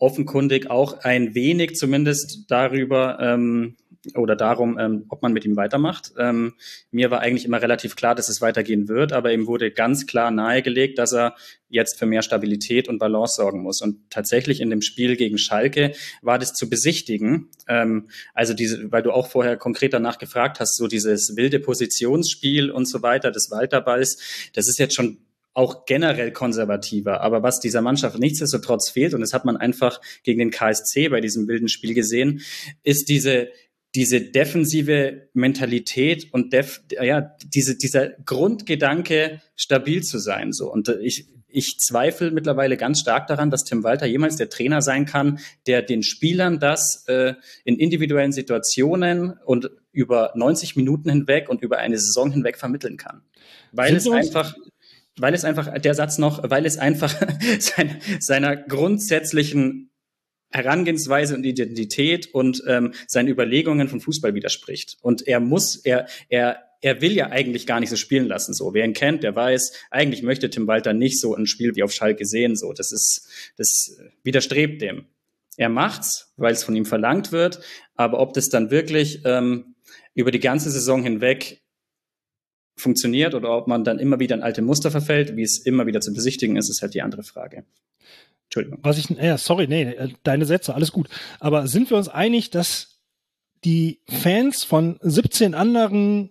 offenkundig 0.00 0.70
auch 0.70 1.00
ein 1.04 1.34
wenig 1.34 1.76
zumindest 1.76 2.50
darüber 2.50 3.18
ähm, 3.20 3.76
oder 4.14 4.34
darum, 4.34 4.78
ähm, 4.78 5.04
ob 5.10 5.20
man 5.20 5.34
mit 5.34 5.44
ihm 5.44 5.56
weitermacht. 5.56 6.12
Ähm, 6.18 6.54
mir 6.90 7.10
war 7.10 7.20
eigentlich 7.20 7.44
immer 7.44 7.60
relativ 7.60 7.96
klar, 7.96 8.14
dass 8.14 8.30
es 8.30 8.40
weitergehen 8.40 8.88
wird, 8.88 9.12
aber 9.12 9.30
ihm 9.30 9.46
wurde 9.46 9.70
ganz 9.70 10.06
klar 10.06 10.30
nahegelegt, 10.30 10.98
dass 10.98 11.12
er 11.12 11.34
jetzt 11.68 11.98
für 11.98 12.06
mehr 12.06 12.22
Stabilität 12.22 12.88
und 12.88 12.98
Balance 12.98 13.34
sorgen 13.36 13.62
muss. 13.62 13.82
Und 13.82 14.10
tatsächlich 14.10 14.62
in 14.62 14.70
dem 14.70 14.80
Spiel 14.80 15.16
gegen 15.16 15.36
Schalke 15.36 15.92
war 16.22 16.38
das 16.38 16.54
zu 16.54 16.70
besichtigen. 16.70 17.50
Ähm, 17.68 18.08
also 18.32 18.54
diese, 18.54 18.90
weil 18.90 19.02
du 19.02 19.12
auch 19.12 19.28
vorher 19.28 19.58
konkret 19.58 19.92
danach 19.92 20.16
gefragt 20.16 20.60
hast, 20.60 20.76
so 20.76 20.86
dieses 20.86 21.36
wilde 21.36 21.60
Positionsspiel 21.60 22.70
und 22.70 22.86
so 22.86 23.02
weiter 23.02 23.30
des 23.30 23.50
Walterballs, 23.50 24.50
das 24.54 24.66
ist 24.66 24.78
jetzt 24.78 24.94
schon 24.94 25.18
auch 25.52 25.84
generell 25.84 26.32
konservativer. 26.32 27.20
Aber 27.20 27.42
was 27.42 27.60
dieser 27.60 27.82
Mannschaft 27.82 28.18
nichtsdestotrotz 28.18 28.90
fehlt, 28.90 29.14
und 29.14 29.20
das 29.20 29.32
hat 29.32 29.44
man 29.44 29.56
einfach 29.56 30.00
gegen 30.22 30.38
den 30.38 30.50
KSC 30.50 31.08
bei 31.08 31.20
diesem 31.20 31.48
wilden 31.48 31.68
Spiel 31.68 31.94
gesehen, 31.94 32.42
ist 32.82 33.08
diese 33.08 33.48
diese 33.94 34.20
defensive 34.20 35.28
Mentalität 35.32 36.32
und 36.32 36.52
def, 36.52 36.80
ja, 36.90 37.34
diese, 37.44 37.76
dieser 37.76 38.10
Grundgedanke, 38.24 39.40
stabil 39.56 40.02
zu 40.02 40.18
sein, 40.18 40.52
so. 40.52 40.72
Und 40.72 40.88
ich, 40.88 41.26
ich 41.48 41.78
zweifle 41.78 42.30
mittlerweile 42.30 42.76
ganz 42.76 43.00
stark 43.00 43.26
daran, 43.26 43.50
dass 43.50 43.64
Tim 43.64 43.82
Walter 43.82 44.06
jemals 44.06 44.36
der 44.36 44.48
Trainer 44.48 44.80
sein 44.80 45.06
kann, 45.06 45.40
der 45.66 45.82
den 45.82 46.02
Spielern 46.02 46.60
das 46.60 47.04
äh, 47.08 47.34
in 47.64 47.78
individuellen 47.78 48.32
Situationen 48.32 49.32
und 49.44 49.70
über 49.92 50.32
90 50.36 50.76
Minuten 50.76 51.10
hinweg 51.10 51.48
und 51.48 51.60
über 51.60 51.78
eine 51.78 51.98
Saison 51.98 52.30
hinweg 52.30 52.58
vermitteln 52.58 52.96
kann. 52.96 53.22
Weil 53.72 54.00
Sind 54.00 54.12
es 54.12 54.26
einfach, 54.26 54.54
weil 55.20 55.34
es 55.34 55.44
einfach, 55.44 55.78
der 55.78 55.94
Satz 55.94 56.18
noch, 56.18 56.48
weil 56.48 56.66
es 56.66 56.78
einfach 56.78 57.14
sein, 57.58 58.00
seiner 58.18 58.56
grundsätzlichen 58.56 59.90
Herangehensweise 60.50 61.36
und 61.36 61.44
Identität 61.44 62.34
und 62.34 62.62
ähm, 62.66 62.92
seinen 63.06 63.28
Überlegungen 63.28 63.88
von 63.88 64.00
Fußball 64.00 64.34
widerspricht. 64.34 64.96
Und 65.00 65.26
er 65.26 65.38
muss, 65.38 65.76
er, 65.76 66.06
er, 66.28 66.58
er 66.80 67.00
will 67.00 67.12
ja 67.12 67.30
eigentlich 67.30 67.66
gar 67.66 67.78
nicht 67.78 67.90
so 67.90 67.96
spielen 67.96 68.26
lassen. 68.26 68.52
So, 68.52 68.74
wer 68.74 68.84
ihn 68.84 68.92
kennt, 68.92 69.22
der 69.22 69.36
weiß, 69.36 69.72
eigentlich 69.90 70.22
möchte 70.22 70.50
Tim 70.50 70.66
Walter 70.66 70.92
nicht 70.92 71.20
so 71.20 71.34
ein 71.34 71.46
Spiel 71.46 71.76
wie 71.76 71.82
auf 71.84 71.92
Schalke 71.92 72.26
sehen. 72.26 72.56
So, 72.56 72.72
das 72.72 72.90
ist, 72.90 73.28
das 73.56 73.96
widerstrebt 74.24 74.82
dem. 74.82 75.06
Er 75.56 75.68
macht's, 75.68 76.32
weil 76.36 76.52
es 76.52 76.64
von 76.64 76.74
ihm 76.74 76.86
verlangt 76.86 77.32
wird. 77.32 77.60
Aber 77.94 78.18
ob 78.18 78.32
das 78.32 78.48
dann 78.48 78.70
wirklich 78.70 79.22
ähm, 79.24 79.76
über 80.14 80.30
die 80.30 80.40
ganze 80.40 80.70
Saison 80.70 81.02
hinweg 81.02 81.62
funktioniert 82.76 83.34
oder 83.34 83.56
ob 83.56 83.66
man 83.66 83.84
dann 83.84 83.98
immer 83.98 84.18
wieder 84.18 84.36
in 84.36 84.42
alte 84.42 84.62
Muster 84.62 84.90
verfällt, 84.90 85.36
wie 85.36 85.42
es 85.42 85.58
immer 85.58 85.86
wieder 85.86 86.00
zu 86.00 86.12
besichtigen 86.12 86.56
ist, 86.56 86.70
ist 86.70 86.82
halt 86.82 86.94
die 86.94 87.02
andere 87.02 87.22
Frage. 87.22 87.64
Entschuldigung. 88.44 88.80
Was 88.82 88.98
ich, 88.98 89.08
ja, 89.10 89.38
sorry, 89.38 89.68
nee, 89.68 89.82
äh, 89.82 90.08
deine 90.22 90.44
Sätze, 90.44 90.74
alles 90.74 90.92
gut. 90.92 91.08
Aber 91.38 91.68
sind 91.68 91.90
wir 91.90 91.96
uns 91.96 92.08
einig, 92.08 92.50
dass 92.50 93.00
die 93.64 94.00
Fans 94.08 94.64
von 94.64 94.98
17 95.02 95.54
anderen 95.54 96.30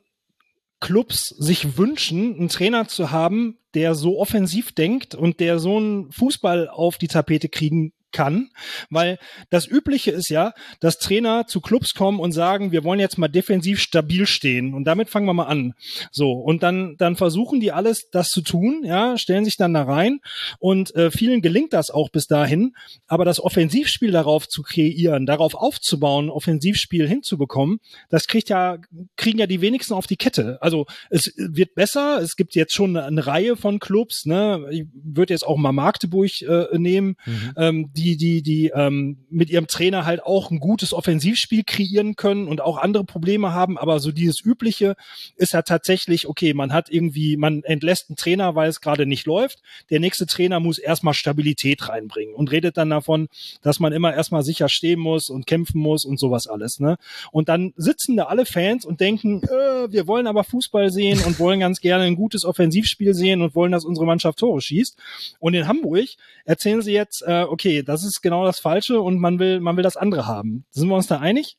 Clubs 0.79 1.29
sich 1.29 1.77
wünschen, 1.77 2.35
einen 2.35 2.49
Trainer 2.49 2.87
zu 2.87 3.11
haben, 3.11 3.57
der 3.73 3.95
so 3.95 4.19
offensiv 4.19 4.71
denkt 4.73 5.15
und 5.15 5.39
der 5.39 5.59
so 5.59 5.77
einen 5.77 6.11
Fußball 6.11 6.67
auf 6.69 6.97
die 6.97 7.07
Tapete 7.07 7.49
kriegen 7.49 7.93
kann, 8.11 8.49
weil 8.89 9.17
das 9.49 9.67
Übliche 9.67 10.11
ist 10.11 10.29
ja, 10.29 10.53
dass 10.79 10.97
Trainer 10.97 11.47
zu 11.47 11.61
Clubs 11.61 11.93
kommen 11.93 12.19
und 12.19 12.31
sagen, 12.31 12.71
wir 12.71 12.83
wollen 12.83 12.99
jetzt 12.99 13.17
mal 13.17 13.27
defensiv 13.27 13.79
stabil 13.79 14.25
stehen 14.25 14.73
und 14.73 14.85
damit 14.85 15.09
fangen 15.09 15.25
wir 15.25 15.33
mal 15.33 15.45
an. 15.45 15.73
So 16.11 16.31
und 16.31 16.63
dann 16.63 16.95
dann 16.97 17.15
versuchen 17.15 17.59
die 17.59 17.71
alles, 17.71 18.09
das 18.11 18.29
zu 18.29 18.41
tun, 18.41 18.83
ja, 18.83 19.17
stellen 19.17 19.45
sich 19.45 19.57
dann 19.57 19.73
da 19.73 19.83
rein 19.83 20.19
und 20.59 20.95
äh, 20.95 21.11
vielen 21.11 21.41
gelingt 21.41 21.73
das 21.73 21.91
auch 21.91 22.09
bis 22.09 22.27
dahin, 22.27 22.73
aber 23.07 23.25
das 23.25 23.39
Offensivspiel 23.39 24.11
darauf 24.11 24.47
zu 24.47 24.61
kreieren, 24.61 25.25
darauf 25.25 25.55
aufzubauen, 25.55 26.29
Offensivspiel 26.29 27.07
hinzubekommen, 27.07 27.79
das 28.09 28.27
kriegt 28.27 28.49
ja 28.49 28.77
kriegen 29.15 29.39
ja 29.39 29.47
die 29.47 29.61
wenigsten 29.61 29.93
auf 29.93 30.07
die 30.07 30.17
Kette. 30.17 30.57
Also 30.61 30.85
es 31.09 31.33
wird 31.37 31.75
besser, 31.75 32.19
es 32.21 32.35
gibt 32.35 32.55
jetzt 32.55 32.73
schon 32.73 32.95
eine, 32.95 33.05
eine 33.05 33.27
Reihe 33.27 33.55
von 33.55 33.79
Clubs, 33.79 34.25
ne, 34.25 34.65
ich 34.71 34.85
würde 34.93 35.33
jetzt 35.33 35.45
auch 35.45 35.57
mal 35.57 35.71
Magdeburg 35.71 36.41
äh, 36.41 36.77
nehmen. 36.77 37.15
Mhm. 37.25 37.53
Ähm, 37.57 37.89
die, 37.99 38.17
die, 38.17 38.41
die 38.41 38.71
ähm, 38.73 39.17
mit 39.29 39.49
ihrem 39.49 39.67
Trainer 39.67 40.05
halt 40.05 40.23
auch 40.23 40.51
ein 40.51 40.59
gutes 40.59 40.93
Offensivspiel 40.93 41.63
kreieren 41.65 42.15
können 42.15 42.47
und 42.47 42.61
auch 42.61 42.77
andere 42.77 43.03
Probleme 43.03 43.53
haben, 43.53 43.77
aber 43.77 43.99
so 43.99 44.11
dieses 44.11 44.43
Übliche 44.43 44.95
ist 45.35 45.53
ja 45.53 45.61
tatsächlich, 45.61 46.27
okay, 46.27 46.53
man 46.53 46.73
hat 46.73 46.89
irgendwie, 46.89 47.37
man 47.37 47.63
entlässt 47.63 48.09
einen 48.09 48.15
Trainer, 48.15 48.55
weil 48.55 48.69
es 48.69 48.81
gerade 48.81 49.05
nicht 49.05 49.25
läuft. 49.25 49.61
Der 49.89 49.99
nächste 49.99 50.25
Trainer 50.25 50.59
muss 50.59 50.77
erstmal 50.77 51.13
Stabilität 51.13 51.89
reinbringen 51.89 52.33
und 52.33 52.51
redet 52.51 52.77
dann 52.77 52.89
davon, 52.89 53.27
dass 53.61 53.79
man 53.79 53.93
immer 53.93 54.13
erstmal 54.13 54.43
sicher 54.43 54.69
stehen 54.69 54.99
muss 54.99 55.29
und 55.29 55.45
kämpfen 55.45 55.79
muss 55.79 56.05
und 56.05 56.19
sowas 56.19 56.47
alles. 56.47 56.79
Ne? 56.79 56.97
Und 57.31 57.49
dann 57.49 57.73
sitzen 57.75 58.17
da 58.17 58.25
alle 58.25 58.45
Fans 58.45 58.85
und 58.85 59.01
denken, 59.01 59.41
äh, 59.43 59.91
wir 59.91 60.07
wollen 60.07 60.27
aber 60.27 60.43
Fußball 60.43 60.91
sehen 60.91 61.21
und 61.25 61.39
wollen 61.39 61.59
ganz 61.59 61.81
gerne 61.81 62.05
ein 62.05 62.15
gutes 62.15 62.45
Offensivspiel 62.45 63.13
sehen 63.13 63.41
und 63.41 63.55
wollen, 63.55 63.71
dass 63.71 63.85
unsere 63.85 64.05
Mannschaft 64.05 64.39
Tore 64.39 64.61
schießt. 64.61 64.97
Und 65.39 65.53
in 65.53 65.67
Hamburg 65.67 66.09
erzählen 66.45 66.81
sie 66.81 66.93
jetzt, 66.93 67.23
äh, 67.25 67.45
okay, 67.47 67.83
das 67.89 68.03
ist 68.03 68.21
genau 68.21 68.45
das 68.45 68.59
Falsche 68.59 69.01
und 69.01 69.19
man 69.19 69.39
will, 69.39 69.59
man 69.59 69.75
will 69.75 69.83
das 69.83 69.97
andere 69.97 70.27
haben. 70.27 70.63
Sind 70.69 70.87
wir 70.89 70.95
uns 70.95 71.07
da 71.07 71.19
einig? 71.19 71.57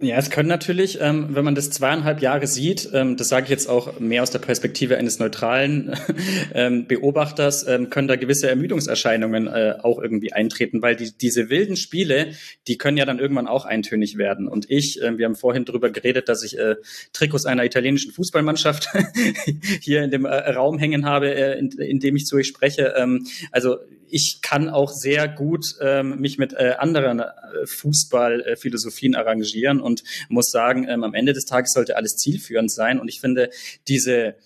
Ja, 0.00 0.16
es 0.16 0.28
können 0.28 0.48
natürlich, 0.48 1.00
ähm, 1.00 1.36
wenn 1.36 1.44
man 1.44 1.54
das 1.54 1.70
zweieinhalb 1.70 2.20
Jahre 2.20 2.48
sieht, 2.48 2.90
ähm, 2.92 3.16
das 3.16 3.28
sage 3.28 3.44
ich 3.44 3.50
jetzt 3.50 3.68
auch 3.68 4.00
mehr 4.00 4.24
aus 4.24 4.32
der 4.32 4.40
Perspektive 4.40 4.96
eines 4.96 5.20
neutralen 5.20 5.94
ähm, 6.52 6.88
Beobachters, 6.88 7.64
ähm, 7.68 7.90
können 7.90 8.08
da 8.08 8.16
gewisse 8.16 8.50
Ermüdungserscheinungen 8.50 9.46
äh, 9.46 9.76
auch 9.80 10.02
irgendwie 10.02 10.32
eintreten, 10.32 10.82
weil 10.82 10.96
die, 10.96 11.16
diese 11.16 11.48
wilden 11.48 11.76
Spiele, 11.76 12.32
die 12.66 12.76
können 12.76 12.96
ja 12.96 13.04
dann 13.04 13.20
irgendwann 13.20 13.46
auch 13.46 13.66
eintönig 13.66 14.18
werden. 14.18 14.48
Und 14.48 14.68
ich, 14.68 15.00
äh, 15.00 15.16
wir 15.16 15.26
haben 15.26 15.36
vorhin 15.36 15.64
darüber 15.64 15.90
geredet, 15.90 16.28
dass 16.28 16.42
ich 16.42 16.58
äh, 16.58 16.74
Trikots 17.12 17.46
einer 17.46 17.64
italienischen 17.64 18.10
Fußballmannschaft 18.10 18.88
hier 19.80 20.02
in 20.02 20.10
dem 20.10 20.24
äh, 20.24 20.50
Raum 20.50 20.76
hängen 20.76 21.06
habe, 21.06 21.32
äh, 21.32 21.56
in, 21.56 21.70
in 21.70 22.00
dem 22.00 22.16
ich 22.16 22.26
zu 22.26 22.34
euch 22.34 22.48
spreche. 22.48 22.94
Ähm, 22.96 23.28
also 23.52 23.76
ich 24.08 24.42
kann 24.42 24.68
auch 24.68 24.90
sehr 24.90 25.28
gut 25.28 25.76
ähm, 25.80 26.20
mich 26.20 26.38
mit 26.38 26.52
äh, 26.52 26.74
anderen 26.78 27.22
Fußballphilosophien 27.64 29.14
arrangieren 29.14 29.80
und 29.84 30.02
muss 30.28 30.50
sagen, 30.50 30.88
ähm, 30.88 31.04
am 31.04 31.14
Ende 31.14 31.32
des 31.32 31.44
Tages 31.44 31.72
sollte 31.72 31.96
alles 31.96 32.16
zielführend 32.16 32.70
sein. 32.70 32.98
Und 32.98 33.08
ich 33.08 33.20
finde, 33.20 33.50
diese 33.86 34.36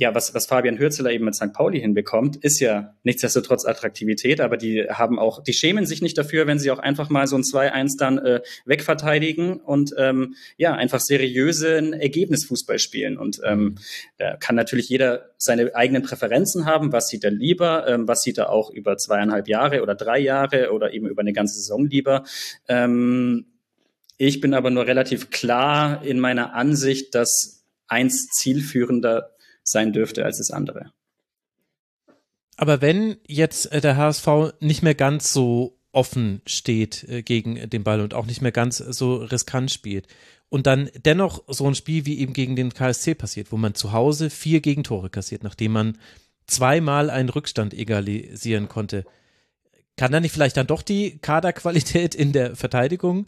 ja, 0.00 0.14
was, 0.14 0.32
was 0.32 0.46
Fabian 0.46 0.78
Hürzeler 0.78 1.10
eben 1.10 1.24
mit 1.24 1.34
St. 1.34 1.52
Pauli 1.52 1.80
hinbekommt, 1.80 2.36
ist 2.36 2.60
ja 2.60 2.94
nichtsdestotrotz 3.02 3.64
Attraktivität, 3.64 4.40
aber 4.40 4.56
die 4.56 4.84
haben 4.88 5.18
auch, 5.18 5.42
die 5.42 5.52
schämen 5.52 5.86
sich 5.86 6.02
nicht 6.02 6.16
dafür, 6.16 6.46
wenn 6.46 6.60
sie 6.60 6.70
auch 6.70 6.78
einfach 6.78 7.10
mal 7.10 7.26
so 7.26 7.34
ein 7.36 7.42
2-1 7.42 7.98
dann 7.98 8.18
äh, 8.18 8.40
wegverteidigen 8.64 9.54
und 9.60 9.92
ähm, 9.98 10.36
ja, 10.56 10.72
einfach 10.74 11.00
seriösen 11.00 11.94
Ergebnisfußball 11.94 12.78
spielen. 12.78 13.18
Und 13.18 13.40
ähm, 13.44 13.74
da 14.18 14.36
kann 14.36 14.54
natürlich 14.54 14.88
jeder 14.88 15.30
seine 15.36 15.74
eigenen 15.74 16.04
Präferenzen 16.04 16.64
haben, 16.64 16.92
was 16.92 17.08
sieht 17.08 17.24
er 17.24 17.32
lieber, 17.32 17.88
ähm, 17.88 18.06
was 18.06 18.22
sieht 18.22 18.38
er 18.38 18.50
auch 18.50 18.70
über 18.70 18.98
zweieinhalb 18.98 19.48
Jahre 19.48 19.82
oder 19.82 19.96
drei 19.96 20.20
Jahre 20.20 20.70
oder 20.70 20.92
eben 20.92 21.08
über 21.08 21.22
eine 21.22 21.32
ganze 21.32 21.56
Saison 21.56 21.86
lieber. 21.86 22.22
Ähm, 22.68 23.46
ich 24.18 24.40
bin 24.40 24.52
aber 24.52 24.70
nur 24.70 24.86
relativ 24.86 25.30
klar 25.30 26.04
in 26.04 26.18
meiner 26.20 26.54
Ansicht, 26.54 27.14
dass 27.14 27.64
eins 27.86 28.26
zielführender 28.28 29.30
sein 29.62 29.92
dürfte 29.92 30.24
als 30.24 30.38
das 30.38 30.50
andere. 30.50 30.92
Aber 32.56 32.80
wenn 32.80 33.16
jetzt 33.26 33.72
äh, 33.72 33.80
der 33.80 33.96
HSV 33.96 34.28
nicht 34.60 34.82
mehr 34.82 34.96
ganz 34.96 35.32
so 35.32 35.78
offen 35.92 36.42
steht 36.46 37.04
äh, 37.08 37.22
gegen 37.22 37.70
den 37.70 37.84
Ball 37.84 38.00
und 38.00 38.12
auch 38.12 38.26
nicht 38.26 38.42
mehr 38.42 38.52
ganz 38.52 38.78
so 38.78 39.16
riskant 39.16 39.70
spielt 39.70 40.08
und 40.48 40.66
dann 40.66 40.90
dennoch 41.04 41.44
so 41.46 41.66
ein 41.66 41.76
Spiel 41.76 42.04
wie 42.04 42.18
eben 42.18 42.32
gegen 42.32 42.56
den 42.56 42.74
KSC 42.74 43.14
passiert, 43.14 43.52
wo 43.52 43.56
man 43.56 43.74
zu 43.74 43.92
Hause 43.92 44.30
vier 44.30 44.60
Gegentore 44.60 45.10
kassiert, 45.10 45.44
nachdem 45.44 45.72
man 45.72 45.98
zweimal 46.46 47.10
einen 47.10 47.28
Rückstand 47.28 47.74
egalisieren 47.74 48.68
konnte, 48.68 49.04
kann 49.96 50.10
da 50.10 50.20
nicht 50.20 50.32
vielleicht 50.32 50.56
dann 50.56 50.66
doch 50.66 50.82
die 50.82 51.18
Kaderqualität 51.18 52.14
in 52.14 52.32
der 52.32 52.56
Verteidigung 52.56 53.26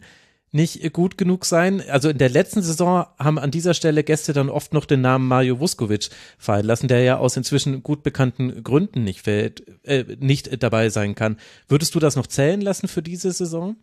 nicht 0.51 0.91
gut 0.93 1.17
genug 1.17 1.45
sein. 1.45 1.81
Also 1.89 2.09
in 2.09 2.17
der 2.17 2.29
letzten 2.29 2.61
Saison 2.61 3.05
haben 3.17 3.39
an 3.39 3.51
dieser 3.51 3.73
Stelle 3.73 4.03
Gäste 4.03 4.33
dann 4.33 4.49
oft 4.49 4.73
noch 4.73 4.85
den 4.85 5.01
Namen 5.01 5.27
Mario 5.27 5.59
Vuskovic 5.59 6.09
fallen 6.37 6.65
lassen, 6.65 6.87
der 6.87 7.01
ja 7.01 7.17
aus 7.17 7.37
inzwischen 7.37 7.83
gut 7.83 8.03
bekannten 8.03 8.63
Gründen 8.63 9.03
nicht, 9.03 9.21
fällt, 9.21 9.63
äh, 9.85 10.05
nicht 10.19 10.61
dabei 10.61 10.89
sein 10.89 11.15
kann. 11.15 11.37
Würdest 11.67 11.95
du 11.95 11.99
das 11.99 12.15
noch 12.15 12.27
zählen 12.27 12.61
lassen 12.61 12.87
für 12.87 13.01
diese 13.01 13.31
Saison? 13.31 13.77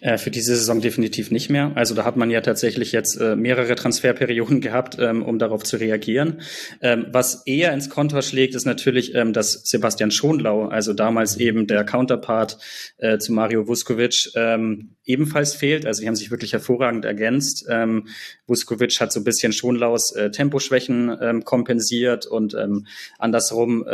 Äh, 0.00 0.16
für 0.16 0.30
diese 0.30 0.56
Saison 0.56 0.80
definitiv 0.80 1.30
nicht 1.30 1.50
mehr. 1.50 1.72
Also 1.74 1.94
da 1.94 2.04
hat 2.04 2.16
man 2.16 2.30
ja 2.30 2.40
tatsächlich 2.40 2.92
jetzt 2.92 3.16
äh, 3.16 3.36
mehrere 3.36 3.74
Transferperioden 3.74 4.60
gehabt, 4.60 4.96
ähm, 4.98 5.22
um 5.22 5.38
darauf 5.38 5.62
zu 5.62 5.76
reagieren. 5.76 6.40
Ähm, 6.80 7.06
was 7.12 7.42
eher 7.46 7.72
ins 7.72 7.90
Kontra 7.90 8.22
schlägt, 8.22 8.54
ist 8.54 8.64
natürlich, 8.64 9.14
ähm, 9.14 9.32
dass 9.32 9.62
Sebastian 9.64 10.10
Schonlau, 10.10 10.66
also 10.66 10.94
damals 10.94 11.36
eben 11.36 11.66
der 11.66 11.84
Counterpart 11.84 12.58
äh, 12.96 13.18
zu 13.18 13.32
Mario 13.32 13.68
Vuskovic, 13.68 14.30
ähm, 14.36 14.96
ebenfalls 15.04 15.54
fehlt. 15.54 15.84
Also 15.84 16.00
die 16.00 16.08
haben 16.08 16.16
sich 16.16 16.30
wirklich 16.30 16.54
hervorragend 16.54 17.04
ergänzt. 17.04 17.66
Ähm, 17.68 18.06
Vuskovic 18.46 19.00
hat 19.00 19.12
so 19.12 19.20
ein 19.20 19.24
bisschen 19.24 19.52
Schonlaus 19.52 20.14
äh, 20.14 20.30
Temposchwächen 20.30 21.14
ähm, 21.20 21.44
kompensiert 21.44 22.26
und 22.26 22.54
ähm, 22.54 22.86
andersrum 23.18 23.84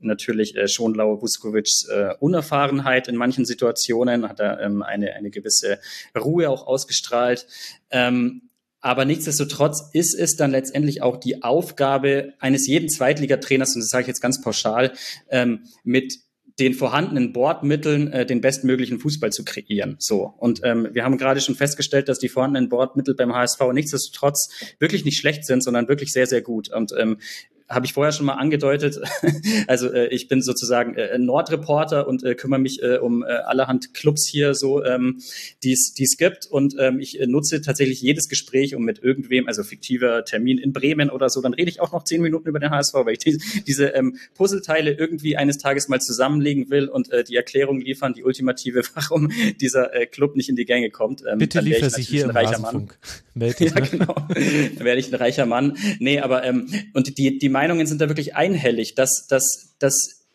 natürlich 0.00 0.56
äh, 0.56 0.68
Schonlau 0.68 1.20
Vuskovics 1.20 1.88
äh, 1.88 2.14
Unerfahrenheit 2.20 3.08
in 3.08 3.16
manchen 3.16 3.44
Situationen 3.44 4.28
hat 4.28 4.40
er 4.40 4.60
ähm, 4.60 4.82
eine, 5.06 5.16
eine 5.16 5.30
gewisse 5.30 5.78
Ruhe 6.16 6.50
auch 6.50 6.66
ausgestrahlt. 6.66 7.46
Ähm, 7.90 8.42
aber 8.80 9.04
nichtsdestotrotz 9.04 9.90
ist 9.92 10.14
es 10.14 10.36
dann 10.36 10.50
letztendlich 10.50 11.02
auch 11.02 11.16
die 11.16 11.42
Aufgabe 11.42 12.34
eines 12.38 12.66
jeden 12.66 12.88
Zweitligatrainers, 12.88 13.74
und 13.74 13.80
das 13.80 13.88
sage 13.88 14.02
ich 14.02 14.08
jetzt 14.08 14.20
ganz 14.20 14.40
pauschal, 14.40 14.92
ähm, 15.28 15.64
mit 15.82 16.20
den 16.58 16.72
vorhandenen 16.72 17.32
Bordmitteln 17.32 18.12
äh, 18.12 18.24
den 18.24 18.40
bestmöglichen 18.40 18.98
Fußball 18.98 19.30
zu 19.30 19.44
kreieren. 19.44 19.96
So. 19.98 20.32
Und 20.38 20.60
ähm, 20.64 20.88
wir 20.92 21.04
haben 21.04 21.18
gerade 21.18 21.40
schon 21.40 21.54
festgestellt, 21.54 22.08
dass 22.08 22.18
die 22.18 22.28
vorhandenen 22.28 22.68
Bordmittel 22.70 23.14
beim 23.14 23.34
HSV 23.34 23.60
nichtsdestotrotz 23.72 24.50
wirklich 24.78 25.04
nicht 25.04 25.18
schlecht 25.18 25.44
sind, 25.44 25.62
sondern 25.62 25.88
wirklich 25.88 26.12
sehr, 26.12 26.26
sehr 26.26 26.40
gut. 26.40 26.72
Und 26.72 26.92
ähm, 26.96 27.18
habe 27.68 27.86
ich 27.86 27.92
vorher 27.92 28.12
schon 28.12 28.26
mal 28.26 28.34
angedeutet. 28.34 29.00
also 29.66 29.92
äh, 29.92 30.08
ich 30.08 30.28
bin 30.28 30.42
sozusagen 30.42 30.94
äh, 30.94 31.18
Nordreporter 31.18 32.06
und 32.06 32.22
äh, 32.22 32.34
kümmere 32.34 32.60
mich 32.60 32.82
äh, 32.82 32.98
um 32.98 33.22
äh, 33.22 33.26
allerhand 33.26 33.92
Clubs 33.94 34.26
hier 34.26 34.54
so, 34.54 34.84
ähm, 34.84 35.20
die 35.62 35.72
es 35.72 36.16
gibt. 36.16 36.46
Und 36.46 36.76
ähm, 36.78 37.00
ich 37.00 37.20
äh, 37.20 37.26
nutze 37.26 37.60
tatsächlich 37.60 38.00
jedes 38.00 38.28
Gespräch, 38.28 38.74
um 38.74 38.84
mit 38.84 39.02
irgendwem, 39.02 39.48
also 39.48 39.64
fiktiver 39.64 40.24
Termin 40.24 40.58
in 40.58 40.72
Bremen 40.72 41.10
oder 41.10 41.28
so, 41.28 41.40
dann 41.40 41.54
rede 41.54 41.70
ich 41.70 41.80
auch 41.80 41.92
noch 41.92 42.04
zehn 42.04 42.22
Minuten 42.22 42.48
über 42.48 42.60
den 42.60 42.70
HSV, 42.70 42.94
weil 42.94 43.14
ich 43.14 43.18
die, 43.18 43.40
diese 43.66 43.86
ähm, 43.88 44.16
Puzzleteile 44.34 44.92
irgendwie 44.92 45.36
eines 45.36 45.58
Tages 45.58 45.88
mal 45.88 46.00
zusammenlegen 46.00 46.70
will 46.70 46.88
und 46.88 47.10
äh, 47.10 47.24
die 47.24 47.36
Erklärung 47.36 47.80
liefern, 47.80 48.12
die 48.14 48.22
ultimative, 48.22 48.82
warum 48.94 49.30
dieser 49.60 49.92
äh, 49.94 50.06
Club 50.06 50.36
nicht 50.36 50.48
in 50.48 50.56
die 50.56 50.64
Gänge 50.64 50.90
kommt. 50.90 51.24
Ähm, 51.28 51.38
Bitte 51.38 51.60
liefer 51.60 51.90
sie 51.90 52.02
hier 52.02 52.24
ein 52.24 52.30
im 52.30 52.36
reicher 52.36 52.60
Mann. 52.60 52.88
Meldet, 53.34 53.60
ja, 53.74 53.80
genau. 53.80 54.14
dann 54.14 54.84
werde 54.84 55.00
ich 55.00 55.12
ein 55.12 55.16
reicher 55.16 55.46
Mann. 55.46 55.76
Nee, 55.98 56.20
aber 56.20 56.44
ähm, 56.44 56.68
und 56.94 57.18
die, 57.18 57.38
die 57.38 57.48
Meinungen 57.56 57.86
sind 57.86 58.02
da 58.02 58.08
wirklich 58.10 58.36
einhellig, 58.36 58.94
dass, 58.96 59.26
dass, 59.28 59.74
dass 59.78 60.26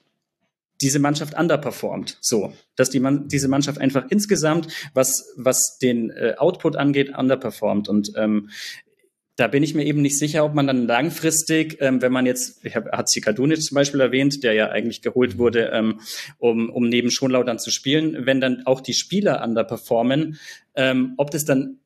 diese 0.82 0.98
Mannschaft 0.98 1.38
underperformt. 1.38 2.18
So, 2.20 2.52
dass 2.76 2.90
die 2.90 3.00
man, 3.00 3.28
diese 3.28 3.48
Mannschaft 3.48 3.80
einfach 3.80 4.06
insgesamt, 4.10 4.68
was, 4.96 5.32
was 5.38 5.78
den 5.78 6.10
äh, 6.10 6.34
Output 6.38 6.78
angeht, 6.78 7.16
underperformt. 7.16 7.88
Und 7.90 8.14
ähm, 8.16 8.50
da 9.36 9.48
bin 9.48 9.62
ich 9.62 9.76
mir 9.76 9.86
eben 9.86 10.02
nicht 10.02 10.18
sicher, 10.18 10.44
ob 10.44 10.56
man 10.56 10.66
dann 10.66 10.88
langfristig, 10.88 11.78
ähm, 11.80 12.02
wenn 12.02 12.12
man 12.12 12.26
jetzt, 12.26 12.66
ich 12.66 12.76
hab, 12.76 12.92
hat 12.92 13.08
Sikadunic 13.08 13.62
zum 13.62 13.76
Beispiel 13.76 14.02
erwähnt, 14.02 14.44
der 14.44 14.54
ja 14.54 14.70
eigentlich 14.70 15.04
geholt 15.04 15.38
wurde, 15.38 15.70
ähm, 15.74 16.00
um, 16.40 16.72
um 16.72 16.90
neben 16.90 17.12
Schonlau 17.12 17.44
dann 17.44 17.60
zu 17.60 17.70
spielen, 17.70 18.26
wenn 18.26 18.42
dann 18.42 18.66
auch 18.66 18.82
die 18.82 18.96
Spieler 18.96 19.44
underperformen, 19.44 20.40
ähm, 20.74 21.14
ob 21.18 21.30
das 21.30 21.46
dann 21.46 21.81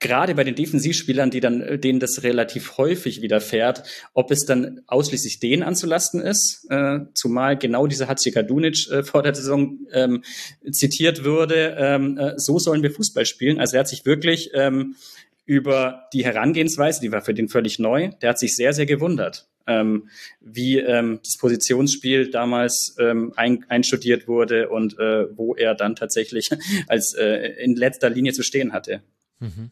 gerade 0.00 0.34
bei 0.34 0.44
den 0.44 0.54
Defensivspielern, 0.54 1.30
die 1.30 1.40
dann, 1.40 1.80
denen 1.80 2.00
das 2.00 2.22
relativ 2.22 2.78
häufig 2.78 3.20
widerfährt, 3.20 3.84
ob 4.14 4.30
es 4.30 4.46
dann 4.46 4.80
ausschließlich 4.86 5.40
denen 5.40 5.62
anzulasten 5.62 6.20
ist, 6.20 6.66
äh, 6.70 7.00
zumal 7.14 7.56
genau 7.58 7.86
dieser 7.86 8.08
Hatzikadunic 8.08 8.90
äh, 8.90 9.02
vor 9.02 9.22
der 9.22 9.34
Saison 9.34 9.78
ähm, 9.92 10.24
zitiert 10.72 11.22
würde, 11.22 11.76
ähm, 11.78 12.18
äh, 12.18 12.32
so 12.38 12.58
sollen 12.58 12.82
wir 12.82 12.90
Fußball 12.90 13.26
spielen. 13.26 13.60
Also 13.60 13.76
er 13.76 13.80
hat 13.80 13.88
sich 13.88 14.06
wirklich 14.06 14.50
ähm, 14.54 14.96
über 15.44 16.08
die 16.12 16.24
Herangehensweise, 16.24 17.00
die 17.00 17.12
war 17.12 17.22
für 17.22 17.34
den 17.34 17.48
völlig 17.48 17.78
neu, 17.78 18.10
der 18.22 18.30
hat 18.30 18.38
sich 18.38 18.56
sehr, 18.56 18.72
sehr 18.72 18.86
gewundert. 18.86 19.48
Ähm, 19.66 20.08
wie 20.40 20.78
ähm, 20.78 21.20
das 21.22 21.36
Positionsspiel 21.38 22.30
damals 22.30 22.96
ähm, 22.98 23.34
ein, 23.36 23.64
einstudiert 23.68 24.26
wurde 24.26 24.70
und 24.70 24.98
äh, 24.98 25.26
wo 25.36 25.54
er 25.54 25.74
dann 25.74 25.94
tatsächlich 25.94 26.50
als 26.88 27.14
äh, 27.14 27.62
in 27.62 27.76
letzter 27.76 28.08
Linie 28.08 28.32
zu 28.32 28.42
stehen 28.42 28.72
hatte. 28.72 29.02
Mhm. 29.38 29.70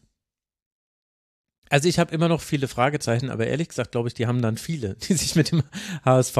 Also 1.69 1.87
ich 1.87 1.99
habe 1.99 2.13
immer 2.13 2.27
noch 2.27 2.41
viele 2.41 2.67
Fragezeichen, 2.67 3.29
aber 3.29 3.47
ehrlich 3.47 3.69
gesagt 3.69 3.91
glaube 3.91 4.07
ich, 4.07 4.13
die 4.13 4.27
haben 4.27 4.41
dann 4.41 4.57
viele, 4.57 4.95
die 5.07 5.13
sich 5.13 5.35
mit 5.35 5.51
dem 5.51 5.63
HSV 6.03 6.37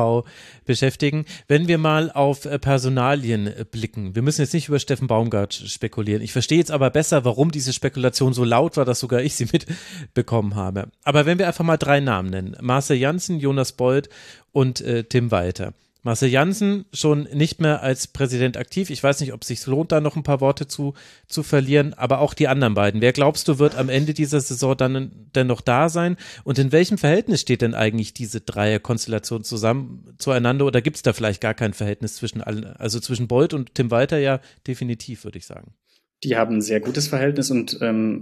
beschäftigen. 0.66 1.26
Wenn 1.48 1.68
wir 1.68 1.78
mal 1.78 2.12
auf 2.12 2.46
äh, 2.46 2.60
Personalien 2.60 3.48
äh, 3.48 3.66
blicken, 3.70 4.16
wir 4.16 4.22
müssen 4.22 4.42
jetzt 4.42 4.54
nicht 4.54 4.68
über 4.68 4.80
Steffen 4.80 5.08
Baumgart 5.08 5.54
spekulieren. 5.54 6.22
Ich 6.22 6.34
verstehe 6.34 6.58
jetzt 6.58 6.72
aber 6.72 6.90
besser, 6.90 7.26
warum 7.26 7.52
diese 7.52 7.74
Spekulation 7.74 8.34
so 8.34 8.44
laut 8.44 8.78
war, 8.78 8.86
dass 8.86 9.00
sogar 9.00 9.22
ich 9.22 9.36
sie 9.36 9.48
mitbekommen 9.52 10.56
habe. 10.56 10.90
Aber 11.04 11.26
wenn 11.26 11.40
wir 11.40 11.48
einfach 11.48 11.66
mal 11.66 11.78
drei 11.78 12.00
Namen 12.00 12.30
nennen, 12.30 12.58
Marcel 12.62 12.98
Janssen, 12.98 13.40
Jonas 13.40 13.74
Bold 13.74 14.10
und 14.52 14.82
äh, 14.82 15.04
Tim 15.04 15.32
Walter. 15.32 15.74
Marcel 16.10 16.30
Janssen 16.30 16.86
schon 16.92 17.28
nicht 17.36 17.62
mehr 17.62 17.84
als 17.84 18.08
Präsident 18.08 18.58
aktiv. 18.58 18.90
Ich 18.90 19.04
weiß 19.04 19.20
nicht, 19.20 19.32
ob 19.32 19.44
es 19.44 19.48
sich 19.48 19.64
lohnt, 19.68 19.92
da 19.92 20.02
noch 20.02 20.16
ein 20.16 20.24
paar 20.24 20.42
Worte 20.42 20.68
zu, 20.68 20.96
zu 21.28 21.44
verlieren, 21.44 21.94
aber 21.94 22.18
auch 22.18 22.34
die 22.34 22.48
anderen 22.48 22.74
beiden. 22.74 23.00
Wer 23.00 23.14
glaubst 23.14 23.48
du, 23.48 23.60
wird 23.60 23.78
am 23.78 23.90
Ende 23.90 24.16
dieser 24.16 24.42
Saison 24.42 24.76
dann 24.76 25.30
denn 25.36 25.46
noch 25.46 25.62
da 25.62 25.88
sein? 25.88 26.18
Und 26.44 26.58
in 26.58 26.72
welchem 26.72 26.98
Verhältnis 26.98 27.42
steht 27.42 27.62
denn 27.62 27.76
eigentlich 27.76 28.16
diese 28.16 28.42
Dreierkonstellation 28.42 29.44
zusammen 29.44 30.16
zueinander? 30.18 30.66
Oder 30.66 30.82
gibt 30.82 30.96
es 30.96 31.04
da 31.04 31.14
vielleicht 31.14 31.42
gar 31.42 31.54
kein 31.54 31.74
Verhältnis 31.74 32.16
zwischen 32.16 32.42
allen, 32.42 32.66
also 32.66 33.00
zwischen 33.00 33.28
Bolt 33.28 33.54
und 33.54 33.76
Tim 33.76 33.92
Walter 33.92 34.18
ja 34.18 34.40
definitiv, 34.66 35.26
würde 35.26 35.38
ich 35.38 35.46
sagen. 35.46 35.76
Die 36.24 36.36
haben 36.36 36.56
ein 36.56 36.62
sehr 36.64 36.80
gutes 36.80 37.08
Verhältnis 37.08 37.52
und 37.52 37.78
ähm, 37.84 38.22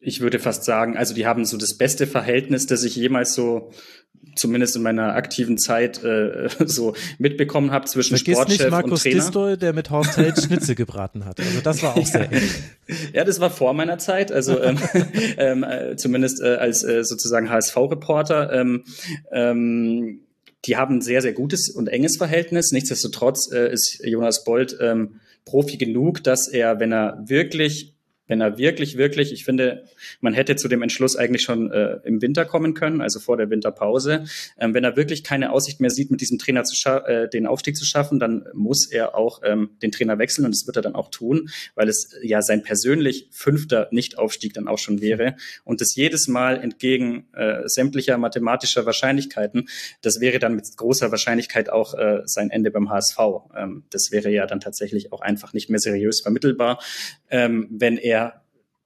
ich 0.00 0.20
würde 0.20 0.38
fast 0.38 0.64
sagen, 0.64 0.96
also 0.96 1.14
die 1.14 1.26
haben 1.26 1.44
so 1.44 1.58
das 1.58 1.74
beste 1.74 2.06
Verhältnis, 2.06 2.66
das 2.66 2.84
ich 2.84 2.96
jemals 2.96 3.34
so 3.34 3.70
zumindest 4.34 4.76
in 4.76 4.82
meiner 4.82 5.14
aktiven 5.14 5.58
Zeit 5.58 6.02
äh, 6.02 6.48
so 6.66 6.94
mitbekommen 7.18 7.70
habe 7.70 7.86
zwischen 7.86 8.16
Vergiss 8.16 8.36
Sportchef 8.36 8.60
nicht 8.60 8.70
Markus 8.70 8.92
und 8.92 9.02
Trainer. 9.02 9.24
Distol, 9.24 9.56
der 9.56 9.72
mit 9.72 9.90
Horst 9.90 10.16
Held 10.16 10.38
Schnitzel 10.42 10.74
gebraten 10.74 11.24
hat. 11.24 11.38
Also 11.38 11.60
das 11.60 11.82
war 11.82 11.96
auch 11.96 12.06
sehr 12.06 12.32
eng. 12.32 12.48
Ja, 13.12 13.24
das 13.24 13.40
war 13.40 13.50
vor 13.50 13.74
meiner 13.74 13.98
Zeit, 13.98 14.32
also 14.32 14.60
ähm, 14.60 14.78
ähm, 15.36 15.64
äh, 15.64 15.96
zumindest 15.96 16.40
äh, 16.40 16.56
als 16.56 16.82
äh, 16.82 17.04
sozusagen 17.04 17.50
HSV-Reporter. 17.50 18.52
Ähm, 18.52 18.84
ähm, 19.30 20.20
die 20.66 20.76
haben 20.76 20.96
ein 20.96 21.02
sehr, 21.02 21.22
sehr 21.22 21.32
gutes 21.32 21.70
und 21.70 21.88
enges 21.88 22.16
Verhältnis. 22.16 22.72
Nichtsdestotrotz 22.72 23.50
äh, 23.52 23.72
ist 23.72 24.00
Jonas 24.04 24.44
Bold 24.44 24.76
ähm, 24.80 25.20
Profi 25.44 25.78
genug, 25.78 26.22
dass 26.22 26.48
er, 26.48 26.80
wenn 26.80 26.92
er 26.92 27.22
wirklich 27.26 27.94
wenn 28.30 28.40
er 28.40 28.56
wirklich, 28.58 28.96
wirklich, 28.96 29.32
ich 29.32 29.44
finde, 29.44 29.84
man 30.20 30.32
hätte 30.32 30.54
zu 30.54 30.68
dem 30.68 30.82
Entschluss 30.82 31.16
eigentlich 31.16 31.42
schon 31.42 31.72
äh, 31.72 31.98
im 32.04 32.22
Winter 32.22 32.44
kommen 32.44 32.74
können, 32.74 33.00
also 33.00 33.18
vor 33.18 33.36
der 33.36 33.50
Winterpause. 33.50 34.24
Ähm, 34.56 34.72
wenn 34.72 34.84
er 34.84 34.96
wirklich 34.96 35.24
keine 35.24 35.50
Aussicht 35.50 35.80
mehr 35.80 35.90
sieht, 35.90 36.12
mit 36.12 36.20
diesem 36.20 36.38
Trainer 36.38 36.62
zu 36.62 36.88
äh, 36.88 37.28
den 37.28 37.46
Aufstieg 37.46 37.76
zu 37.76 37.84
schaffen, 37.84 38.20
dann 38.20 38.46
muss 38.54 38.86
er 38.90 39.16
auch 39.16 39.40
ähm, 39.44 39.70
den 39.82 39.90
Trainer 39.90 40.18
wechseln 40.18 40.44
und 40.44 40.54
das 40.54 40.64
wird 40.66 40.76
er 40.76 40.82
dann 40.82 40.94
auch 40.94 41.10
tun, 41.10 41.50
weil 41.74 41.88
es 41.88 42.14
ja 42.22 42.40
sein 42.40 42.62
persönlich 42.62 43.26
fünfter 43.32 43.88
Nichtaufstieg 43.90 44.54
dann 44.54 44.68
auch 44.68 44.78
schon 44.78 45.00
wäre 45.00 45.34
und 45.64 45.80
das 45.80 45.96
jedes 45.96 46.28
Mal 46.28 46.62
entgegen 46.62 47.26
äh, 47.32 47.62
sämtlicher 47.66 48.16
mathematischer 48.16 48.86
Wahrscheinlichkeiten, 48.86 49.68
das 50.02 50.20
wäre 50.20 50.38
dann 50.38 50.54
mit 50.54 50.76
großer 50.76 51.10
Wahrscheinlichkeit 51.10 51.68
auch 51.68 51.94
äh, 51.94 52.20
sein 52.26 52.50
Ende 52.50 52.70
beim 52.70 52.90
HSV. 52.90 53.18
Ähm, 53.56 53.82
das 53.90 54.12
wäre 54.12 54.30
ja 54.30 54.46
dann 54.46 54.60
tatsächlich 54.60 55.12
auch 55.12 55.20
einfach 55.20 55.52
nicht 55.52 55.68
mehr 55.68 55.80
seriös 55.80 56.20
vermittelbar, 56.20 56.80
ähm, 57.28 57.66
wenn 57.70 57.96
er 57.96 58.19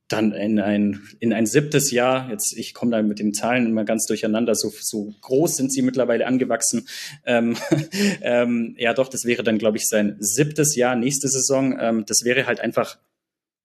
dann 0.09 0.33
in 0.33 0.61
ein, 0.61 1.01
in 1.19 1.33
ein 1.33 1.47
siebtes 1.47 1.91
Jahr, 1.91 2.31
jetzt 2.31 2.57
ich 2.57 2.75
komme 2.75 2.91
da 2.91 3.03
mit 3.03 3.19
den 3.19 3.33
Zahlen 3.33 3.67
immer 3.67 3.85
ganz 3.85 4.07
durcheinander, 4.07 4.55
so, 4.55 4.71
so 4.79 5.15
groß 5.23 5.57
sind 5.57 5.73
sie 5.73 5.83
mittlerweile 5.83 6.27
angewachsen. 6.27 6.87
Ähm, 7.25 7.57
ähm, 8.23 8.75
ja 8.79 8.93
doch, 8.93 9.09
das 9.09 9.25
wäre 9.25 9.43
dann, 9.43 9.59
glaube 9.59 9.79
ich, 9.79 9.87
sein 9.87 10.17
siebtes 10.21 10.77
Jahr, 10.77 10.95
nächste 10.95 11.29
Saison. 11.29 11.79
Ähm, 11.81 12.05
das 12.07 12.25
wäre 12.25 12.47
halt 12.47 12.61
einfach 12.61 12.99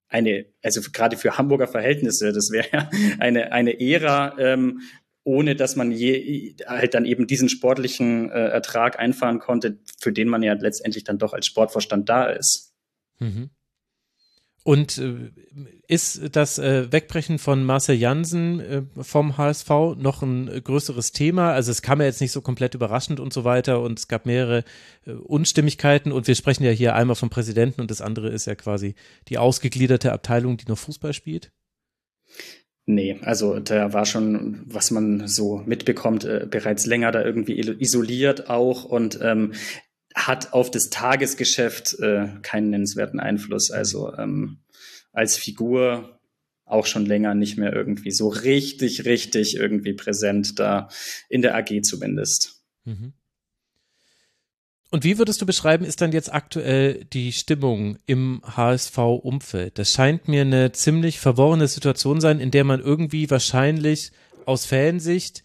eine, 0.08 0.46
also 0.64 0.82
gerade 0.92 1.18
für 1.18 1.38
Hamburger 1.38 1.68
Verhältnisse, 1.68 2.32
das 2.32 2.52
wäre 2.52 2.90
eine, 3.20 3.52
eine 3.52 3.80
Ära, 3.80 4.38
ähm, 4.40 4.82
ohne 5.26 5.56
dass 5.56 5.76
man 5.76 5.92
je 5.92 6.56
halt 6.66 6.94
dann 6.94 7.06
eben 7.06 7.28
diesen 7.28 7.50
sportlichen 7.50 8.32
äh, 8.32 8.48
Ertrag 8.48 8.98
einfahren 8.98 9.40
konnte, 9.40 9.78
für 10.00 10.14
den 10.14 10.30
man 10.30 10.42
ja 10.42 10.54
letztendlich 10.54 11.04
dann 11.04 11.20
doch 11.20 11.34
als 11.34 11.46
Sportvorstand 11.46 12.08
da 12.08 12.28
ist. 12.28 12.74
Mhm. 13.20 13.50
Und 14.70 15.00
äh, 15.00 15.32
ist 15.88 16.36
das 16.36 16.60
äh, 16.60 16.92
Wegbrechen 16.92 17.40
von 17.40 17.64
Marcel 17.64 17.96
Jansen 17.96 18.60
äh, 18.60 18.84
vom 19.02 19.36
HSV 19.36 19.68
noch 19.98 20.22
ein 20.22 20.46
größeres 20.64 21.12
Thema? 21.12 21.54
Also 21.54 21.72
es 21.72 21.82
kam 21.82 22.02
ja 22.02 22.06
jetzt 22.06 22.22
nicht 22.22 22.32
so 22.32 22.42
komplett 22.42 22.76
überraschend 22.76 23.20
und 23.20 23.34
so 23.34 23.44
weiter 23.44 23.82
und 23.82 23.98
es 23.98 24.08
gab 24.08 24.28
mehrere 24.28 24.64
Unstimmigkeiten 25.24 26.12
und 26.12 26.28
wir 26.28 26.36
sprechen 26.36 26.66
ja 26.66 26.70
hier 26.70 26.94
einmal 26.94 27.16
vom 27.16 27.32
Präsidenten 27.32 27.82
und 27.82 27.90
das 27.90 28.00
andere 28.00 28.30
ist 28.30 28.46
ja 28.46 28.54
quasi 28.54 28.94
die 29.28 29.40
ausgegliederte 29.40 30.14
Abteilung, 30.14 30.58
die 30.58 30.68
noch 30.68 30.78
Fußball 30.78 31.14
spielt. 31.14 31.52
Nee, 32.86 33.18
also 33.22 33.60
da 33.60 33.92
war 33.92 34.06
schon, 34.06 34.62
was 34.68 34.92
man 34.92 35.28
so 35.28 35.64
mitbekommt, 35.66 36.26
äh, 36.26 36.46
bereits 36.48 36.86
länger 36.86 37.12
da 37.12 37.26
irgendwie 37.26 37.60
isoliert 37.60 38.52
auch 38.52 38.84
und 38.84 39.18
ähm, 39.24 39.54
hat 40.16 40.54
auf 40.54 40.72
das 40.72 40.90
Tagesgeschäft 40.90 42.00
äh, 42.00 42.28
keinen 42.42 42.70
nennenswerten 42.70 43.20
Einfluss. 43.20 43.72
Also 43.72 44.14
ähm, 44.16 44.60
als 45.12 45.38
Figur 45.38 46.20
auch 46.66 46.86
schon 46.86 47.06
länger 47.06 47.34
nicht 47.34 47.58
mehr 47.58 47.74
irgendwie 47.74 48.12
so 48.12 48.28
richtig, 48.28 49.06
richtig 49.06 49.56
irgendwie 49.56 49.94
präsent 49.94 50.60
da 50.60 50.90
in 51.28 51.42
der 51.42 51.56
AG 51.56 51.82
zumindest. 51.84 52.64
Mhm. 52.86 53.14
Und 54.92 55.04
wie 55.04 55.20
würdest 55.20 55.40
du 55.42 55.46
beschreiben, 55.46 55.86
ist 55.86 56.02
dann 56.02 56.12
jetzt 56.12 56.34
aktuell 56.34 57.06
die 57.06 57.32
Stimmung 57.32 57.98
im 58.08 58.42
HSV-Umfeld? 58.44 59.78
Das 59.78 59.94
scheint 59.94 60.28
mir 60.28 60.42
eine 60.42 60.72
ziemlich 60.72 61.20
verworrene 61.20 61.68
Situation 61.68 62.22
sein, 62.22 62.40
in 62.40 62.50
der 62.50 62.64
man 62.64 62.80
irgendwie 62.80 63.30
wahrscheinlich 63.30 64.12
aus 64.46 64.66
Fansicht 64.66 65.44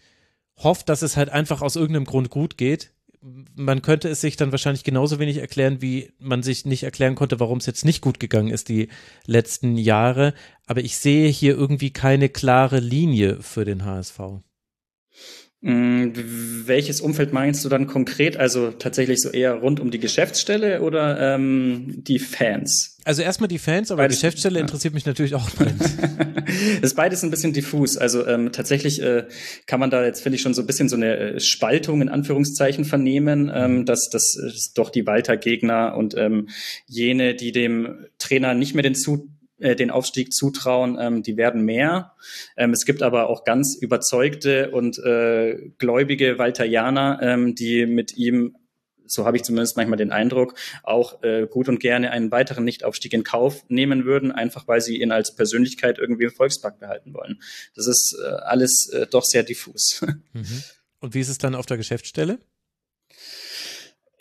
hofft, 0.57 0.89
dass 0.89 1.03
es 1.03 1.15
halt 1.15 1.29
einfach 1.29 1.61
aus 1.61 1.75
irgendeinem 1.75 2.05
Grund 2.05 2.31
gut 2.31 2.57
geht, 2.57 2.91
man 3.55 3.81
könnte 3.81 4.09
es 4.09 4.21
sich 4.21 4.35
dann 4.35 4.51
wahrscheinlich 4.51 4.83
genauso 4.83 5.19
wenig 5.19 5.37
erklären, 5.37 5.81
wie 5.81 6.11
man 6.19 6.43
sich 6.43 6.65
nicht 6.65 6.83
erklären 6.83 7.15
konnte, 7.15 7.39
warum 7.39 7.57
es 7.57 7.65
jetzt 7.65 7.85
nicht 7.85 8.01
gut 8.01 8.19
gegangen 8.19 8.49
ist 8.49 8.69
die 8.69 8.89
letzten 9.25 9.77
Jahre. 9.77 10.33
Aber 10.67 10.81
ich 10.81 10.97
sehe 10.97 11.29
hier 11.29 11.55
irgendwie 11.55 11.91
keine 11.91 12.29
klare 12.29 12.79
Linie 12.79 13.41
für 13.41 13.65
den 13.65 13.83
HSV. 13.83 14.19
Mm, 15.67 16.11
welches 16.67 17.01
Umfeld 17.01 17.33
meinst 17.33 17.65
du 17.65 17.69
dann 17.69 17.87
konkret? 17.87 18.37
Also 18.37 18.69
tatsächlich 18.69 19.19
so 19.19 19.29
eher 19.29 19.55
rund 19.55 19.79
um 19.79 19.89
die 19.89 19.97
Geschäftsstelle 19.97 20.83
oder 20.83 21.19
ähm, 21.19 22.03
die 22.03 22.19
Fans? 22.19 22.99
Also 23.03 23.23
erstmal 23.23 23.47
die 23.47 23.57
Fans, 23.57 23.89
aber 23.89 24.03
beides, 24.03 24.17
Geschäftsstelle 24.17 24.59
ja. 24.59 24.61
interessiert 24.61 24.93
mich 24.93 25.07
natürlich 25.07 25.33
auch. 25.33 25.49
das 26.81 26.91
ist 26.91 26.95
beides 26.95 27.23
ein 27.23 27.31
bisschen 27.31 27.51
diffus. 27.51 27.97
Also 27.97 28.27
ähm, 28.27 28.51
tatsächlich 28.51 29.01
äh, 29.01 29.25
kann 29.65 29.79
man 29.79 29.89
da 29.89 30.05
jetzt, 30.05 30.21
finde 30.21 30.35
ich, 30.35 30.43
schon 30.43 30.53
so 30.53 30.61
ein 30.61 30.67
bisschen 30.67 30.87
so 30.87 30.97
eine 30.97 31.17
äh, 31.17 31.39
Spaltung 31.39 32.03
in 32.03 32.09
Anführungszeichen 32.09 32.85
vernehmen, 32.85 33.51
ähm, 33.51 33.77
mhm. 33.77 33.85
dass, 33.85 34.09
dass 34.11 34.37
äh, 34.37 34.51
doch 34.75 34.91
die 34.91 35.07
Walter-Gegner 35.07 35.95
und 35.97 36.15
ähm, 36.15 36.49
jene, 36.85 37.33
die 37.33 37.51
dem 37.51 38.05
Trainer 38.19 38.53
nicht 38.53 38.75
mehr 38.75 38.83
den 38.83 38.93
zu 38.93 39.34
äh, 39.59 39.75
den 39.75 39.91
Aufstieg 39.91 40.33
zutrauen, 40.33 40.97
ähm, 40.99 41.23
die 41.23 41.37
werden 41.37 41.63
mehr. 41.63 42.13
Ähm, 42.57 42.71
es 42.71 42.85
gibt 42.85 43.01
aber 43.01 43.29
auch 43.29 43.43
ganz 43.43 43.77
überzeugte 43.79 44.71
und 44.71 44.97
äh, 44.99 45.69
gläubige 45.77 46.37
Walterianer, 46.37 47.19
ähm, 47.21 47.55
die 47.55 47.85
mit 47.85 48.17
ihm 48.17 48.55
so 49.07 49.25
habe 49.25 49.37
ich 49.37 49.43
zumindest 49.43 49.77
manchmal 49.77 49.97
den 49.97 50.11
Eindruck, 50.11 50.55
auch 50.83 51.21
äh, 51.23 51.47
gut 51.47 51.69
und 51.69 51.79
gerne 51.79 52.11
einen 52.11 52.31
weiteren 52.31 52.63
Nichtaufstieg 52.63 53.13
in 53.13 53.23
Kauf 53.23 53.63
nehmen 53.69 54.05
würden, 54.05 54.31
einfach 54.31 54.67
weil 54.67 54.81
sie 54.81 55.01
ihn 55.01 55.11
als 55.11 55.35
Persönlichkeit 55.35 55.99
irgendwie 55.99 56.25
im 56.25 56.31
Volkspark 56.31 56.79
behalten 56.79 57.13
wollen. 57.13 57.41
Das 57.75 57.87
ist 57.87 58.17
äh, 58.19 58.27
alles 58.27 58.89
äh, 58.93 59.07
doch 59.07 59.23
sehr 59.23 59.43
diffus. 59.43 60.03
Mhm. 60.33 60.63
Und 60.99 61.13
wie 61.13 61.19
ist 61.19 61.29
es 61.29 61.37
dann 61.37 61.55
auf 61.55 61.65
der 61.65 61.77
Geschäftsstelle? 61.77 62.39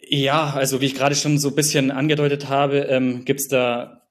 Ja, 0.07 0.53
also 0.53 0.81
wie 0.81 0.87
ich 0.87 0.95
gerade 0.95 1.15
schon 1.15 1.39
so 1.39 1.49
ein 1.49 1.55
bisschen 1.55 1.91
angedeutet 1.91 2.49
habe, 2.49 2.81
ähm, 2.83 3.25
gibt 3.25 3.41
es 3.41 3.49
da 3.49 4.04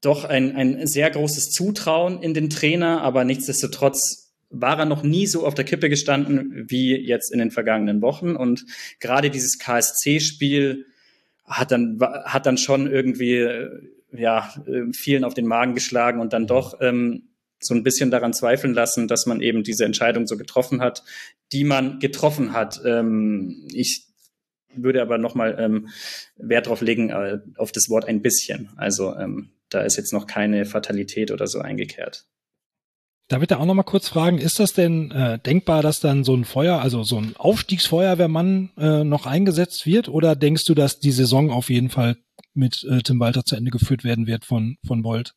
doch 0.00 0.24
ein, 0.24 0.56
ein 0.56 0.86
sehr 0.86 1.10
großes 1.10 1.50
Zutrauen 1.50 2.22
in 2.22 2.34
den 2.34 2.50
Trainer, 2.50 3.02
aber 3.02 3.24
nichtsdestotrotz 3.24 4.32
war 4.50 4.78
er 4.78 4.84
noch 4.84 5.02
nie 5.02 5.26
so 5.26 5.46
auf 5.46 5.54
der 5.54 5.64
Kippe 5.64 5.88
gestanden 5.88 6.64
wie 6.68 6.96
jetzt 6.96 7.32
in 7.32 7.38
den 7.38 7.50
vergangenen 7.50 8.02
Wochen. 8.02 8.36
Und 8.36 8.64
gerade 9.00 9.30
dieses 9.30 9.58
KSC-Spiel 9.58 10.86
hat 11.44 11.72
dann, 11.72 11.98
hat 12.00 12.46
dann 12.46 12.56
schon 12.56 12.90
irgendwie, 12.90 13.48
ja, 14.12 14.52
vielen 14.92 15.24
auf 15.24 15.34
den 15.34 15.46
Magen 15.46 15.74
geschlagen 15.74 16.20
und 16.20 16.32
dann 16.32 16.46
doch 16.46 16.80
ähm, 16.80 17.28
so 17.60 17.74
ein 17.74 17.82
bisschen 17.82 18.10
daran 18.10 18.32
zweifeln 18.32 18.74
lassen, 18.74 19.08
dass 19.08 19.26
man 19.26 19.40
eben 19.40 19.62
diese 19.62 19.84
Entscheidung 19.84 20.26
so 20.26 20.36
getroffen 20.36 20.80
hat, 20.80 21.02
die 21.52 21.64
man 21.64 21.98
getroffen 21.98 22.52
hat. 22.52 22.80
Ähm, 22.84 23.66
ich 23.72 24.06
würde 24.76 25.02
aber 25.02 25.18
nochmal 25.18 25.56
ähm, 25.58 25.88
Wert 26.36 26.66
drauf 26.66 26.80
legen, 26.80 27.10
äh, 27.10 27.38
auf 27.56 27.72
das 27.72 27.88
Wort 27.88 28.06
ein 28.06 28.22
bisschen. 28.22 28.70
Also 28.76 29.14
ähm, 29.16 29.50
da 29.68 29.80
ist 29.82 29.96
jetzt 29.96 30.12
noch 30.12 30.26
keine 30.26 30.64
Fatalität 30.64 31.30
oder 31.30 31.46
so 31.46 31.60
eingekehrt. 31.60 32.26
Darf 33.28 33.40
ich 33.40 33.48
da 33.48 33.58
auch 33.58 33.64
nochmal 33.64 33.84
kurz 33.84 34.08
fragen, 34.08 34.36
ist 34.36 34.60
das 34.60 34.74
denn 34.74 35.10
äh, 35.10 35.38
denkbar, 35.38 35.80
dass 35.80 36.00
dann 36.00 36.24
so 36.24 36.34
ein 36.34 36.44
Feuer, 36.44 36.80
also 36.80 37.02
so 37.04 37.16
ein 37.16 37.34
Aufstiegsfeuerwehrmann 37.36 38.70
äh, 38.76 39.04
noch 39.04 39.24
eingesetzt 39.24 39.86
wird? 39.86 40.10
Oder 40.10 40.36
denkst 40.36 40.66
du, 40.66 40.74
dass 40.74 41.00
die 41.00 41.10
Saison 41.10 41.50
auf 41.50 41.70
jeden 41.70 41.88
Fall 41.88 42.16
mit 42.52 42.84
äh, 42.84 43.00
Tim 43.00 43.20
Walter 43.20 43.44
zu 43.44 43.56
Ende 43.56 43.70
geführt 43.70 44.04
werden 44.04 44.26
wird 44.26 44.44
von, 44.44 44.76
von 44.86 45.02
Bolt? 45.02 45.34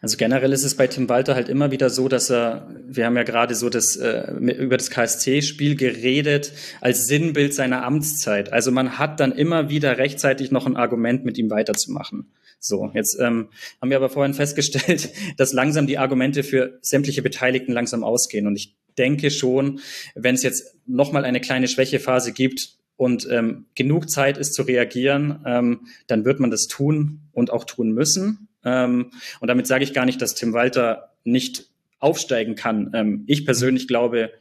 Also 0.00 0.16
generell 0.16 0.52
ist 0.52 0.64
es 0.64 0.76
bei 0.76 0.86
Tim 0.86 1.08
Walter 1.08 1.34
halt 1.34 1.48
immer 1.48 1.70
wieder 1.70 1.90
so, 1.90 2.08
dass 2.08 2.30
er, 2.30 2.68
wir 2.86 3.06
haben 3.06 3.16
ja 3.16 3.22
gerade 3.22 3.54
so 3.54 3.68
das 3.68 3.96
äh, 3.96 4.32
über 4.32 4.76
das 4.76 4.90
KSC-Spiel 4.90 5.76
geredet 5.76 6.52
als 6.80 7.06
Sinnbild 7.06 7.54
seiner 7.54 7.84
Amtszeit. 7.84 8.52
Also 8.52 8.70
man 8.70 8.98
hat 8.98 9.20
dann 9.20 9.32
immer 9.32 9.68
wieder 9.68 9.98
rechtzeitig 9.98 10.50
noch 10.50 10.66
ein 10.66 10.76
Argument, 10.76 11.24
mit 11.24 11.38
ihm 11.38 11.50
weiterzumachen. 11.50 12.32
So, 12.58 12.90
jetzt 12.94 13.18
ähm, 13.18 13.48
haben 13.80 13.90
wir 13.90 13.96
aber 13.96 14.10
vorhin 14.10 14.34
festgestellt, 14.34 15.10
dass 15.36 15.52
langsam 15.52 15.86
die 15.86 15.98
Argumente 15.98 16.42
für 16.42 16.78
sämtliche 16.82 17.22
Beteiligten 17.22 17.72
langsam 17.72 18.04
ausgehen. 18.04 18.46
Und 18.46 18.56
ich 18.56 18.76
denke 18.98 19.30
schon, 19.30 19.80
wenn 20.14 20.34
es 20.34 20.42
jetzt 20.42 20.76
nochmal 20.86 21.24
eine 21.24 21.40
kleine 21.40 21.68
Schwächephase 21.68 22.32
gibt, 22.32 22.80
und 23.00 23.26
ähm, 23.30 23.64
genug 23.74 24.10
Zeit 24.10 24.36
ist 24.36 24.52
zu 24.52 24.60
reagieren, 24.60 25.42
ähm, 25.46 25.86
dann 26.06 26.26
wird 26.26 26.38
man 26.38 26.50
das 26.50 26.66
tun 26.66 27.22
und 27.32 27.50
auch 27.50 27.64
tun 27.64 27.92
müssen. 27.92 28.49
Ähm, 28.64 29.12
und 29.40 29.48
damit 29.48 29.66
sage 29.66 29.84
ich 29.84 29.94
gar 29.94 30.04
nicht, 30.04 30.20
dass 30.20 30.34
Tim 30.34 30.52
Walter 30.52 31.12
nicht 31.24 31.66
aufsteigen 31.98 32.54
kann. 32.54 32.90
Ähm, 32.94 33.24
ich 33.26 33.44
persönlich 33.44 33.88
glaube 33.88 34.32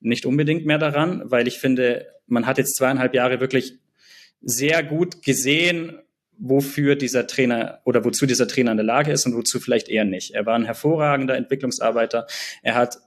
nicht 0.00 0.26
unbedingt 0.26 0.66
mehr 0.66 0.78
daran, 0.78 1.22
weil 1.24 1.48
ich 1.48 1.58
finde, 1.58 2.06
man 2.26 2.46
hat 2.46 2.58
jetzt 2.58 2.76
zweieinhalb 2.76 3.14
Jahre 3.14 3.40
wirklich 3.40 3.78
sehr 4.42 4.82
gut 4.82 5.22
gesehen, 5.22 5.98
wofür 6.36 6.96
dieser 6.96 7.26
Trainer 7.26 7.80
oder 7.84 8.04
wozu 8.04 8.26
dieser 8.26 8.48
Trainer 8.48 8.72
in 8.72 8.76
der 8.76 8.86
Lage 8.86 9.12
ist 9.12 9.24
und 9.24 9.34
wozu 9.34 9.60
vielleicht 9.60 9.88
eher 9.88 10.04
nicht. 10.04 10.34
Er 10.34 10.46
war 10.46 10.56
ein 10.56 10.64
hervorragender 10.64 11.36
Entwicklungsarbeiter. 11.36 12.26
Er 12.62 12.74
hat 12.74 12.98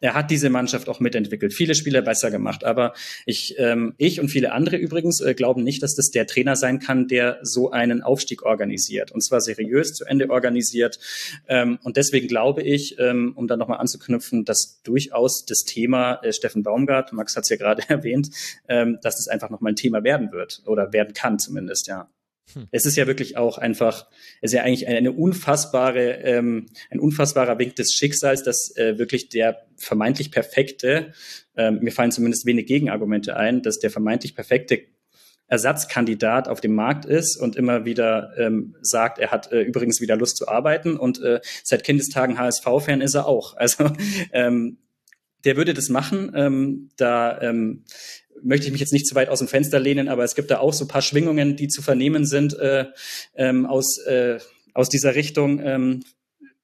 er 0.00 0.14
hat 0.14 0.30
diese 0.30 0.50
Mannschaft 0.50 0.88
auch 0.88 1.00
mitentwickelt, 1.00 1.52
viele 1.52 1.74
Spieler 1.74 2.02
besser 2.02 2.30
gemacht. 2.30 2.64
Aber 2.64 2.94
ich, 3.26 3.54
ähm, 3.58 3.94
ich 3.98 4.20
und 4.20 4.28
viele 4.28 4.52
andere 4.52 4.76
übrigens 4.76 5.20
äh, 5.20 5.34
glauben 5.34 5.62
nicht, 5.64 5.82
dass 5.82 5.94
das 5.94 6.10
der 6.10 6.26
Trainer 6.26 6.56
sein 6.56 6.78
kann, 6.78 7.08
der 7.08 7.38
so 7.42 7.70
einen 7.70 8.02
Aufstieg 8.02 8.42
organisiert 8.42 9.12
und 9.12 9.22
zwar 9.22 9.40
seriös 9.40 9.94
zu 9.94 10.04
Ende 10.04 10.30
organisiert. 10.30 10.98
Ähm, 11.48 11.78
und 11.82 11.96
deswegen 11.96 12.28
glaube 12.28 12.62
ich, 12.62 12.98
ähm, 12.98 13.32
um 13.36 13.46
da 13.46 13.56
nochmal 13.56 13.78
anzuknüpfen, 13.78 14.44
dass 14.44 14.80
durchaus 14.82 15.44
das 15.46 15.64
Thema 15.64 16.20
äh, 16.22 16.32
Steffen 16.32 16.62
Baumgart, 16.62 17.12
Max 17.12 17.36
hat 17.36 17.44
es 17.44 17.50
ja 17.50 17.56
gerade 17.56 17.82
erwähnt, 17.88 18.30
ähm, 18.68 18.98
dass 19.02 19.16
das 19.16 19.28
einfach 19.28 19.50
nochmal 19.50 19.72
ein 19.72 19.76
Thema 19.76 20.04
werden 20.04 20.32
wird 20.32 20.62
oder 20.66 20.92
werden 20.92 21.14
kann 21.14 21.38
zumindest, 21.38 21.86
ja. 21.88 22.08
Hm. 22.54 22.68
Es 22.70 22.86
ist 22.86 22.96
ja 22.96 23.06
wirklich 23.06 23.36
auch 23.36 23.58
einfach, 23.58 24.06
es 24.40 24.52
ist 24.52 24.56
ja 24.56 24.62
eigentlich 24.62 24.86
eine 24.88 25.12
unfassbare, 25.12 26.22
ähm, 26.22 26.66
ein 26.90 27.00
unfassbarer 27.00 27.58
Wink 27.58 27.76
des 27.76 27.92
Schicksals, 27.92 28.42
dass 28.42 28.76
äh, 28.76 28.98
wirklich 28.98 29.28
der 29.28 29.66
vermeintlich 29.76 30.30
perfekte, 30.30 31.12
ähm, 31.56 31.80
mir 31.80 31.92
fallen 31.92 32.10
zumindest 32.10 32.46
wenig 32.46 32.66
Gegenargumente 32.66 33.36
ein, 33.36 33.62
dass 33.62 33.78
der 33.78 33.90
vermeintlich 33.90 34.34
perfekte 34.34 34.80
Ersatzkandidat 35.48 36.46
auf 36.46 36.60
dem 36.60 36.74
Markt 36.74 37.06
ist 37.06 37.36
und 37.36 37.56
immer 37.56 37.86
wieder 37.86 38.32
ähm, 38.36 38.76
sagt, 38.82 39.18
er 39.18 39.30
hat 39.30 39.50
äh, 39.50 39.62
übrigens 39.62 40.00
wieder 40.00 40.14
Lust 40.14 40.36
zu 40.36 40.46
arbeiten 40.46 40.96
und 40.96 41.22
äh, 41.22 41.40
seit 41.64 41.84
Kindestagen 41.84 42.38
HSV-Fan 42.38 43.00
ist 43.00 43.14
er 43.14 43.26
auch. 43.26 43.56
Also 43.68 43.90
ähm, 44.32 44.78
der 45.44 45.56
würde 45.56 45.74
das 45.74 45.88
machen. 45.88 46.32
Ähm, 46.34 46.90
da 46.96 47.40
ähm, 47.40 47.84
möchte 48.42 48.66
ich 48.66 48.72
mich 48.72 48.80
jetzt 48.80 48.92
nicht 48.92 49.06
zu 49.06 49.14
weit 49.14 49.28
aus 49.28 49.38
dem 49.38 49.48
Fenster 49.48 49.78
lehnen, 49.78 50.08
aber 50.08 50.24
es 50.24 50.34
gibt 50.34 50.50
da 50.50 50.58
auch 50.58 50.72
so 50.72 50.84
ein 50.84 50.88
paar 50.88 51.02
Schwingungen, 51.02 51.56
die 51.56 51.68
zu 51.68 51.82
vernehmen 51.82 52.24
sind 52.24 52.58
äh, 52.58 52.86
ähm, 53.34 53.66
aus, 53.66 53.98
äh, 53.98 54.38
aus 54.74 54.88
dieser 54.88 55.14
Richtung. 55.14 55.60
Ähm, 55.60 56.04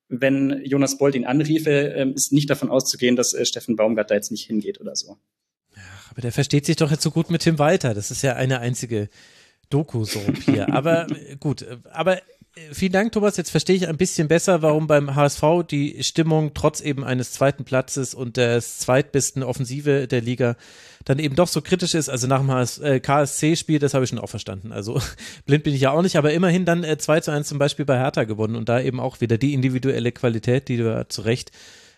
wenn 0.08 0.62
Jonas 0.64 0.98
Bold 0.98 1.14
ihn 1.14 1.24
anriefe, 1.24 1.70
ähm, 1.70 2.14
ist 2.14 2.32
nicht 2.32 2.50
davon 2.50 2.70
auszugehen, 2.70 3.16
dass 3.16 3.32
äh, 3.32 3.44
Steffen 3.44 3.76
Baumgart 3.76 4.10
da 4.10 4.14
jetzt 4.14 4.30
nicht 4.30 4.46
hingeht 4.46 4.80
oder 4.80 4.94
so. 4.94 5.16
Ja, 5.76 5.82
aber 6.10 6.20
der 6.20 6.32
versteht 6.32 6.66
sich 6.66 6.76
doch 6.76 6.90
jetzt 6.90 7.02
so 7.02 7.10
gut 7.10 7.30
mit 7.30 7.42
Tim 7.42 7.58
Walter. 7.58 7.94
Das 7.94 8.10
ist 8.10 8.22
ja 8.22 8.34
eine 8.36 8.60
einzige 8.60 9.08
Doku 9.70 10.04
so 10.04 10.20
hier. 10.44 10.72
Aber 10.72 11.06
äh, 11.10 11.36
gut, 11.36 11.62
äh, 11.62 11.78
aber 11.90 12.20
Vielen 12.70 12.92
Dank, 12.92 13.10
Thomas. 13.10 13.36
Jetzt 13.36 13.50
verstehe 13.50 13.74
ich 13.74 13.88
ein 13.88 13.96
bisschen 13.96 14.28
besser, 14.28 14.62
warum 14.62 14.86
beim 14.86 15.16
HSV 15.16 15.42
die 15.68 16.04
Stimmung 16.04 16.54
trotz 16.54 16.80
eben 16.80 17.02
eines 17.02 17.32
zweiten 17.32 17.64
Platzes 17.64 18.14
und 18.14 18.36
des 18.36 18.78
zweitbesten 18.78 19.42
Offensive 19.42 20.06
der 20.06 20.20
Liga 20.20 20.56
dann 21.04 21.18
eben 21.18 21.34
doch 21.34 21.48
so 21.48 21.62
kritisch 21.62 21.94
ist. 21.94 22.08
Also 22.08 22.28
nach 22.28 22.40
dem 22.40 22.84
äh, 22.84 23.00
KSC-Spiel, 23.00 23.80
das 23.80 23.92
habe 23.92 24.04
ich 24.04 24.10
schon 24.10 24.20
auch 24.20 24.28
verstanden. 24.28 24.70
Also 24.70 25.00
blind 25.46 25.64
bin 25.64 25.74
ich 25.74 25.80
ja 25.80 25.90
auch 25.90 26.02
nicht, 26.02 26.16
aber 26.16 26.32
immerhin 26.32 26.64
dann 26.64 26.84
äh, 26.84 26.96
2 26.96 27.20
zu 27.20 27.32
1 27.32 27.48
zum 27.48 27.58
Beispiel 27.58 27.86
bei 27.86 27.98
Hertha 27.98 28.22
gewonnen 28.22 28.54
und 28.54 28.68
da 28.68 28.80
eben 28.80 29.00
auch 29.00 29.20
wieder 29.20 29.36
die 29.36 29.52
individuelle 29.52 30.12
Qualität, 30.12 30.68
die 30.68 30.76
du 30.76 30.84
ja 30.84 31.08
zu 31.08 31.22
Recht 31.22 31.50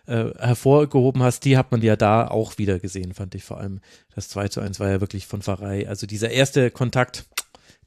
äh, 0.07 0.31
hervorgehoben 0.38 1.23
hast, 1.23 1.45
die 1.45 1.59
hat 1.59 1.71
man 1.71 1.83
ja 1.83 1.97
da 1.97 2.29
auch 2.29 2.57
wieder 2.57 2.79
gesehen, 2.79 3.12
fand 3.12 3.35
ich 3.35 3.45
vor 3.45 3.59
allem. 3.59 3.81
Das 4.14 4.31
2 4.31 4.49
zu 4.49 4.61
1 4.61 4.81
war 4.81 4.88
ja 4.88 5.01
wirklich 5.03 5.27
von 5.27 5.42
Pfarrei. 5.42 5.87
Also 5.87 6.07
dieser 6.07 6.31
erste 6.31 6.71
Kontakt, 6.71 7.27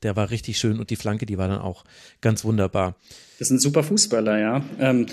der 0.03 0.15
war 0.15 0.29
richtig 0.29 0.57
schön 0.57 0.79
und 0.79 0.89
die 0.89 0.95
Flanke, 0.95 1.25
die 1.25 1.37
war 1.37 1.47
dann 1.47 1.59
auch 1.59 1.83
ganz 2.21 2.43
wunderbar. 2.43 2.95
Das 3.39 3.49
ein 3.49 3.59
super 3.59 3.83
Fußballer, 3.83 4.39
ja. 4.39 4.63
Ähm, 4.79 5.07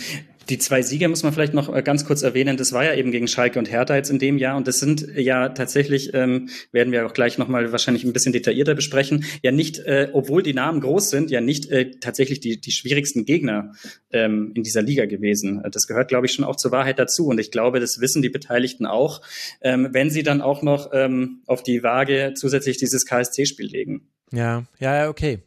die 0.49 0.59
zwei 0.59 0.83
Siege 0.83 1.09
muss 1.09 1.23
man 1.23 1.33
vielleicht 1.33 1.55
noch 1.55 1.75
äh, 1.75 1.83
ganz 1.83 2.05
kurz 2.05 2.23
erwähnen. 2.23 2.57
Das 2.57 2.73
war 2.73 2.85
ja 2.85 2.95
eben 2.95 3.11
gegen 3.11 3.27
Schalke 3.27 3.59
und 3.59 3.71
Hertha 3.71 3.97
jetzt 3.97 4.11
in 4.11 4.19
dem 4.19 4.39
Jahr. 4.39 4.57
Und 4.57 4.69
das 4.69 4.79
sind 4.79 5.07
ja 5.17 5.49
tatsächlich, 5.49 6.15
ähm, 6.15 6.49
werden 6.73 6.93
wir 6.93 7.07
auch 7.07 7.13
gleich 7.13 7.39
nochmal 7.39 7.73
wahrscheinlich 7.73 8.05
ein 8.05 8.13
bisschen 8.13 8.33
detaillierter 8.33 8.75
besprechen, 8.75 9.25
ja 9.43 9.51
nicht, 9.51 9.79
äh, 9.81 10.11
obwohl 10.13 10.43
die 10.43 10.55
Namen 10.55 10.81
groß 10.81 11.11
sind, 11.11 11.31
ja 11.31 11.41
nicht 11.41 11.71
äh, 11.71 11.91
tatsächlich 12.01 12.41
die, 12.41 12.61
die 12.61 12.71
schwierigsten 12.71 13.25
Gegner 13.25 13.73
ähm, 14.13 14.53
in 14.55 14.63
dieser 14.63 14.83
Liga 14.83 15.07
gewesen. 15.07 15.63
Das 15.71 15.87
gehört, 15.87 16.09
glaube 16.09 16.27
ich, 16.27 16.33
schon 16.33 16.45
auch 16.45 16.57
zur 16.57 16.71
Wahrheit 16.71 16.99
dazu. 16.99 17.27
Und 17.27 17.41
ich 17.41 17.51
glaube, 17.51 17.81
das 17.81 18.01
wissen 18.01 18.23
die 18.23 18.31
Beteiligten 18.31 18.87
auch, 18.87 19.23
ähm, 19.63 19.89
wenn 19.93 20.11
sie 20.11 20.23
dann 20.23 20.41
auch 20.41 20.63
noch 20.63 20.91
ähm, 20.93 21.43
auf 21.47 21.63
die 21.63 21.83
Waage 21.83 22.35
zusätzlich 22.37 22.77
dieses 22.77 23.05
KSC-Spiel 23.05 23.67
legen. 23.67 24.09
Ja, 24.33 24.65
ja, 24.79 25.09
okay. 25.09 25.41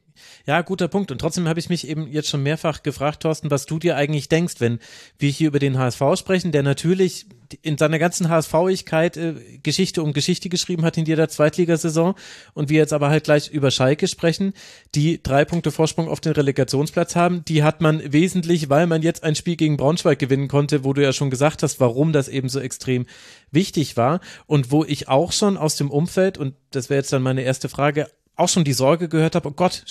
Ja, 0.45 0.61
guter 0.61 0.87
Punkt. 0.87 1.11
Und 1.11 1.19
trotzdem 1.19 1.47
habe 1.47 1.59
ich 1.59 1.69
mich 1.69 1.87
eben 1.87 2.07
jetzt 2.07 2.29
schon 2.29 2.43
mehrfach 2.43 2.83
gefragt, 2.83 3.23
Thorsten, 3.23 3.51
was 3.51 3.65
du 3.65 3.79
dir 3.79 3.95
eigentlich 3.95 4.29
denkst, 4.29 4.55
wenn 4.59 4.79
wir 5.17 5.29
hier 5.29 5.47
über 5.47 5.59
den 5.59 5.77
HSV 5.77 6.01
sprechen, 6.15 6.51
der 6.51 6.63
natürlich 6.63 7.25
in 7.63 7.77
seiner 7.77 7.97
ganzen 7.97 8.29
HSV-Igkeit 8.29 9.17
äh, 9.17 9.33
Geschichte 9.63 10.03
um 10.03 10.13
Geschichte 10.13 10.49
geschrieben 10.49 10.85
hat 10.85 10.97
in 10.97 11.05
jeder 11.05 11.29
Zweitligasaison 11.29 12.13
und 12.53 12.69
wir 12.69 12.77
jetzt 12.77 12.93
aber 12.93 13.09
halt 13.09 13.23
gleich 13.23 13.49
über 13.49 13.71
Schalke 13.71 14.07
sprechen, 14.07 14.53
die 14.93 15.21
drei 15.23 15.45
Punkte 15.45 15.71
Vorsprung 15.71 16.07
auf 16.09 16.19
den 16.19 16.33
Relegationsplatz 16.33 17.15
haben, 17.15 17.43
die 17.45 17.63
hat 17.63 17.81
man 17.81 18.13
wesentlich, 18.13 18.69
weil 18.69 18.85
man 18.85 19.01
jetzt 19.01 19.23
ein 19.23 19.33
Spiel 19.33 19.55
gegen 19.55 19.77
Braunschweig 19.77 20.19
gewinnen 20.19 20.47
konnte, 20.47 20.83
wo 20.83 20.93
du 20.93 21.01
ja 21.01 21.11
schon 21.11 21.31
gesagt 21.31 21.63
hast, 21.63 21.79
warum 21.79 22.13
das 22.13 22.27
eben 22.27 22.49
so 22.49 22.59
extrem 22.59 23.07
wichtig 23.51 23.97
war 23.97 24.19
und 24.45 24.69
wo 24.69 24.83
ich 24.83 25.07
auch 25.07 25.31
schon 25.31 25.57
aus 25.57 25.75
dem 25.75 25.89
Umfeld, 25.89 26.37
und 26.37 26.53
das 26.69 26.91
wäre 26.91 26.99
jetzt 26.99 27.11
dann 27.11 27.23
meine 27.23 27.41
erste 27.41 27.67
Frage, 27.67 28.07
auch 28.39 28.49
schon 28.49 28.63
die 28.63 28.73
Sorge 28.73 29.09
gehört 29.09 29.35
habe, 29.35 29.49
oh 29.49 29.53
Gott, 29.53 29.83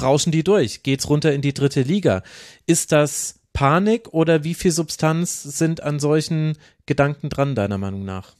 rauschen 0.00 0.32
die 0.32 0.44
durch? 0.44 0.82
Geht's 0.82 1.08
runter 1.08 1.32
in 1.32 1.42
die 1.42 1.54
dritte 1.54 1.82
Liga? 1.82 2.22
Ist 2.66 2.92
das 2.92 3.40
Panik 3.52 4.08
oder 4.12 4.44
wie 4.44 4.54
viel 4.54 4.72
Substanz 4.72 5.42
sind 5.42 5.82
an 5.82 5.98
solchen 5.98 6.56
Gedanken 6.86 7.28
dran, 7.28 7.54
deiner 7.54 7.78
Meinung 7.78 8.04
nach? 8.04 8.34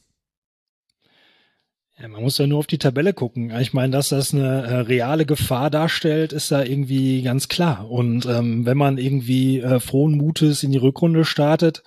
Ja, 2.01 2.07
man 2.07 2.23
muss 2.23 2.39
ja 2.39 2.47
nur 2.47 2.57
auf 2.57 2.65
die 2.65 2.79
Tabelle 2.79 3.13
gucken. 3.13 3.55
Ich 3.59 3.73
meine, 3.73 3.91
dass 3.91 4.09
das 4.09 4.33
eine 4.33 4.63
äh, 4.63 4.75
reale 4.77 5.27
Gefahr 5.27 5.69
darstellt, 5.69 6.33
ist 6.33 6.51
da 6.51 6.63
irgendwie 6.63 7.21
ganz 7.21 7.47
klar. 7.47 7.91
Und 7.91 8.25
ähm, 8.25 8.65
wenn 8.65 8.77
man 8.77 8.97
irgendwie 8.97 9.59
äh, 9.59 9.79
frohen 9.79 10.17
Mutes 10.17 10.63
in 10.63 10.71
die 10.71 10.79
Rückrunde 10.79 11.25
startet 11.25 11.83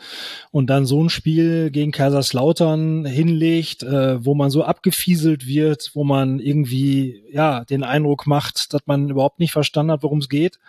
und 0.53 0.71
dann 0.71 0.87
so 0.87 1.03
ein 1.03 1.11
Spiel 1.11 1.73
gegen 1.73 1.91
Kaiserslautern 1.91 3.05
hinlegt, 3.07 3.83
äh, 3.83 4.25
wo 4.25 4.37
man 4.37 4.51
so 4.51 4.63
abgefieselt 4.63 5.49
wird, 5.49 5.91
wo 5.95 6.05
man 6.05 6.39
irgendwie 6.39 7.25
ja 7.33 7.65
den 7.65 7.83
Eindruck 7.83 8.29
macht, 8.29 8.73
dass 8.73 8.83
man 8.87 9.11
überhaupt 9.11 9.41
nicht 9.41 9.53
verstanden 9.53 9.91
hat, 9.91 10.05
worum 10.05 10.19
es 10.19 10.29
geht, 10.29 10.61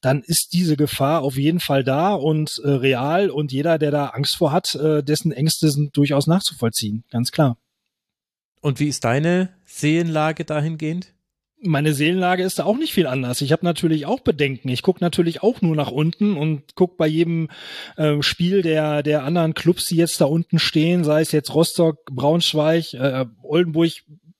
dann 0.00 0.22
ist 0.22 0.54
diese 0.54 0.78
Gefahr 0.78 1.20
auf 1.20 1.36
jeden 1.36 1.60
Fall 1.60 1.84
da 1.84 2.14
und 2.14 2.62
äh, 2.64 2.70
real 2.70 3.28
und 3.28 3.52
jeder, 3.52 3.78
der 3.78 3.90
da 3.90 4.06
Angst 4.06 4.36
vor 4.36 4.52
hat, 4.52 4.74
äh, 4.74 5.02
dessen 5.02 5.32
Ängste 5.32 5.68
sind 5.68 5.94
durchaus 5.98 6.26
nachzuvollziehen, 6.26 7.04
ganz 7.10 7.30
klar. 7.30 7.58
Und 8.64 8.80
wie 8.80 8.88
ist 8.88 9.04
deine 9.04 9.50
Seelenlage 9.66 10.46
dahingehend? 10.46 11.12
meine 11.66 11.94
Seelenlage 11.94 12.42
ist 12.42 12.58
da 12.58 12.64
auch 12.64 12.76
nicht 12.76 12.92
viel 12.92 13.06
anders. 13.06 13.40
Ich 13.40 13.50
habe 13.50 13.64
natürlich 13.64 14.04
auch 14.04 14.20
Bedenken. 14.20 14.68
Ich 14.68 14.82
gucke 14.82 15.02
natürlich 15.02 15.42
auch 15.42 15.62
nur 15.62 15.74
nach 15.74 15.90
unten 15.90 16.36
und 16.36 16.74
gucke 16.74 16.96
bei 16.98 17.06
jedem 17.06 17.48
äh, 17.96 18.20
Spiel 18.20 18.60
der, 18.60 19.02
der 19.02 19.24
anderen 19.24 19.54
Clubs, 19.54 19.86
die 19.86 19.96
jetzt 19.96 20.20
da 20.20 20.26
unten 20.26 20.58
stehen, 20.58 21.04
sei 21.04 21.22
es 21.22 21.32
jetzt 21.32 21.54
Rostock, 21.54 22.04
Braunschweig, 22.10 22.92
äh, 22.92 23.24
Oldenburg, 23.42 23.92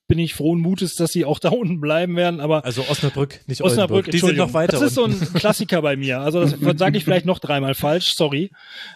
bin 0.07 0.19
ich 0.19 0.35
frohen 0.35 0.61
Mutes, 0.61 0.97
dass 0.97 1.13
sie 1.13 1.25
auch 1.25 1.39
da 1.39 1.49
unten 1.51 1.81
bleiben 1.81 2.17
werden. 2.17 2.41
Aber 2.41 2.65
also 2.65 2.83
Osnabrück, 2.89 3.41
nicht 3.47 3.63
Osnabrück. 3.63 4.07
Oldenburg. 4.07 4.13
Die 4.13 4.19
sind 4.19 4.37
noch 4.37 4.53
weiter. 4.53 4.73
Das 4.73 4.83
ist 4.83 4.95
so 4.95 5.05
ein 5.05 5.19
Klassiker 5.35 5.83
bei 5.83 5.97
mir. 5.97 6.21
Also 6.21 6.45
das 6.45 6.55
sage 6.79 6.99
ich 6.99 7.05
vielleicht 7.05 7.27
noch 7.27 7.39
dreimal 7.39 7.75
falsch. 7.75 8.15
Sorry. 8.15 8.51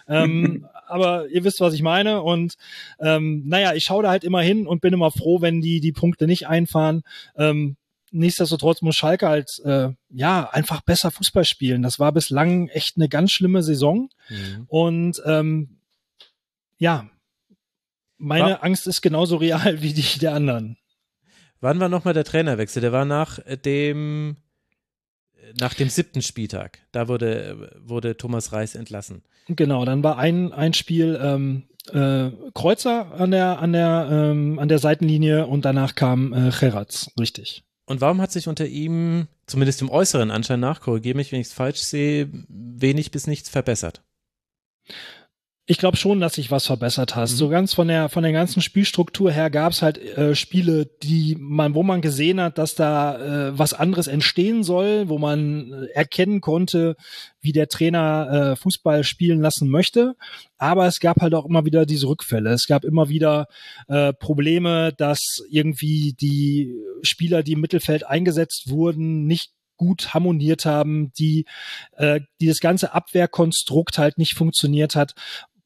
Ähm, 0.07 0.67
aber 0.87 1.27
ihr 1.29 1.43
wisst, 1.43 1.61
was 1.61 1.73
ich 1.73 1.81
meine. 1.81 2.21
Und 2.21 2.55
ähm, 2.99 3.43
naja, 3.45 3.73
ich 3.73 3.83
schaue 3.85 4.03
da 4.03 4.09
halt 4.09 4.23
immer 4.23 4.41
hin 4.41 4.67
und 4.67 4.81
bin 4.81 4.93
immer 4.93 5.11
froh, 5.11 5.41
wenn 5.41 5.61
die 5.61 5.79
die 5.79 5.91
Punkte 5.91 6.27
nicht 6.27 6.47
einfahren. 6.47 7.01
Ähm, 7.35 7.75
nichtsdestotrotz 8.11 8.81
muss 8.81 8.95
Schalke 8.95 9.27
halt 9.27 9.59
äh, 9.65 9.89
ja 10.09 10.49
einfach 10.51 10.81
besser 10.81 11.11
Fußball 11.11 11.45
spielen. 11.45 11.81
Das 11.81 11.99
war 11.99 12.11
bislang 12.11 12.67
echt 12.69 12.97
eine 12.97 13.09
ganz 13.09 13.31
schlimme 13.31 13.63
Saison. 13.63 14.09
Mhm. 14.29 14.65
Und 14.67 15.21
ähm, 15.25 15.77
ja, 16.77 17.09
meine 18.17 18.51
war 18.51 18.63
Angst 18.63 18.87
ist 18.87 19.01
genauso 19.01 19.37
real 19.37 19.81
wie 19.81 19.93
die 19.93 20.19
der 20.19 20.33
anderen. 20.33 20.77
Wann 21.61 21.79
war 21.79 21.89
nochmal 21.89 22.13
der 22.13 22.23
Trainerwechsel? 22.23 22.81
Der 22.81 22.91
war 22.91 23.05
nach 23.05 23.39
dem 23.65 24.37
nach 25.59 25.73
dem 25.73 25.89
siebten 25.89 26.21
Spieltag. 26.21 26.79
Da 26.91 27.07
wurde, 27.07 27.71
wurde 27.81 28.17
Thomas 28.17 28.51
Reis 28.51 28.75
entlassen. 28.75 29.23
Genau, 29.47 29.85
dann 29.85 30.03
war 30.03 30.17
ein, 30.17 30.53
ein 30.53 30.73
Spiel 30.73 31.19
ähm, 31.21 31.63
äh, 31.91 32.31
Kreuzer 32.53 33.13
an 33.13 33.31
der, 33.31 33.59
an, 33.59 33.73
der, 33.73 34.09
ähm, 34.11 34.59
an 34.59 34.67
der 34.67 34.79
Seitenlinie 34.79 35.47
und 35.47 35.65
danach 35.65 35.95
kam 35.95 36.33
äh, 36.33 36.51
Geratz, 36.51 37.11
richtig. 37.19 37.63
Und 37.85 38.01
warum 38.01 38.21
hat 38.21 38.31
sich 38.31 38.47
unter 38.47 38.67
ihm, 38.67 39.27
zumindest 39.47 39.81
im 39.81 39.89
äußeren 39.89 40.29
Anschein 40.29 40.59
nach, 40.59 40.81
korrigiere 40.81 41.17
mich, 41.17 41.31
wenn 41.31 41.41
ich 41.41 41.47
es 41.47 41.53
falsch 41.53 41.79
sehe, 41.79 42.29
wenig 42.47 43.09
bis 43.09 43.25
nichts 43.25 43.49
verbessert? 43.49 44.03
Ich 45.71 45.77
glaube 45.77 45.97
schon, 45.97 46.19
dass 46.19 46.33
sich 46.33 46.49
was 46.49 46.65
verbessert 46.65 47.15
hast. 47.15 47.33
Mhm. 47.33 47.37
So 47.37 47.49
ganz 47.49 47.75
von 47.75 47.87
der 47.87 48.09
von 48.09 48.23
der 48.23 48.31
ganzen 48.31 48.59
Spielstruktur 48.59 49.31
her 49.31 49.51
gab 49.51 49.71
es 49.71 49.83
halt 49.83 49.99
äh, 49.99 50.33
Spiele, 50.33 50.87
die 51.03 51.37
man, 51.39 51.75
wo 51.75 51.83
man 51.83 52.01
gesehen 52.01 52.41
hat, 52.41 52.57
dass 52.57 52.73
da 52.73 53.49
äh, 53.49 53.59
was 53.59 53.75
anderes 53.75 54.07
entstehen 54.07 54.63
soll, 54.63 55.09
wo 55.09 55.19
man 55.19 55.71
äh, 55.71 55.85
erkennen 55.93 56.41
konnte, 56.41 56.95
wie 57.39 57.51
der 57.51 57.67
Trainer 57.67 58.53
äh, 58.53 58.55
Fußball 58.55 59.03
spielen 59.03 59.41
lassen 59.41 59.69
möchte. 59.69 60.15
Aber 60.57 60.87
es 60.87 60.99
gab 60.99 61.21
halt 61.21 61.35
auch 61.35 61.45
immer 61.45 61.65
wieder 61.65 61.85
diese 61.85 62.07
Rückfälle. 62.07 62.49
Es 62.49 62.65
gab 62.65 62.83
immer 62.83 63.07
wieder 63.09 63.45
äh, 63.87 64.11
Probleme, 64.11 64.91
dass 64.97 65.43
irgendwie 65.51 66.13
die 66.19 66.73
Spieler, 67.03 67.43
die 67.43 67.51
im 67.51 67.61
Mittelfeld 67.61 68.07
eingesetzt 68.07 68.71
wurden, 68.71 69.27
nicht 69.27 69.51
gut 69.79 70.13
harmoniert 70.13 70.65
haben, 70.65 71.11
die, 71.17 71.45
äh, 71.93 72.19
die 72.39 72.47
das 72.47 72.59
ganze 72.59 72.93
Abwehrkonstrukt 72.93 73.97
halt 73.97 74.17
nicht 74.19 74.35
funktioniert 74.35 74.95
hat 74.95 75.15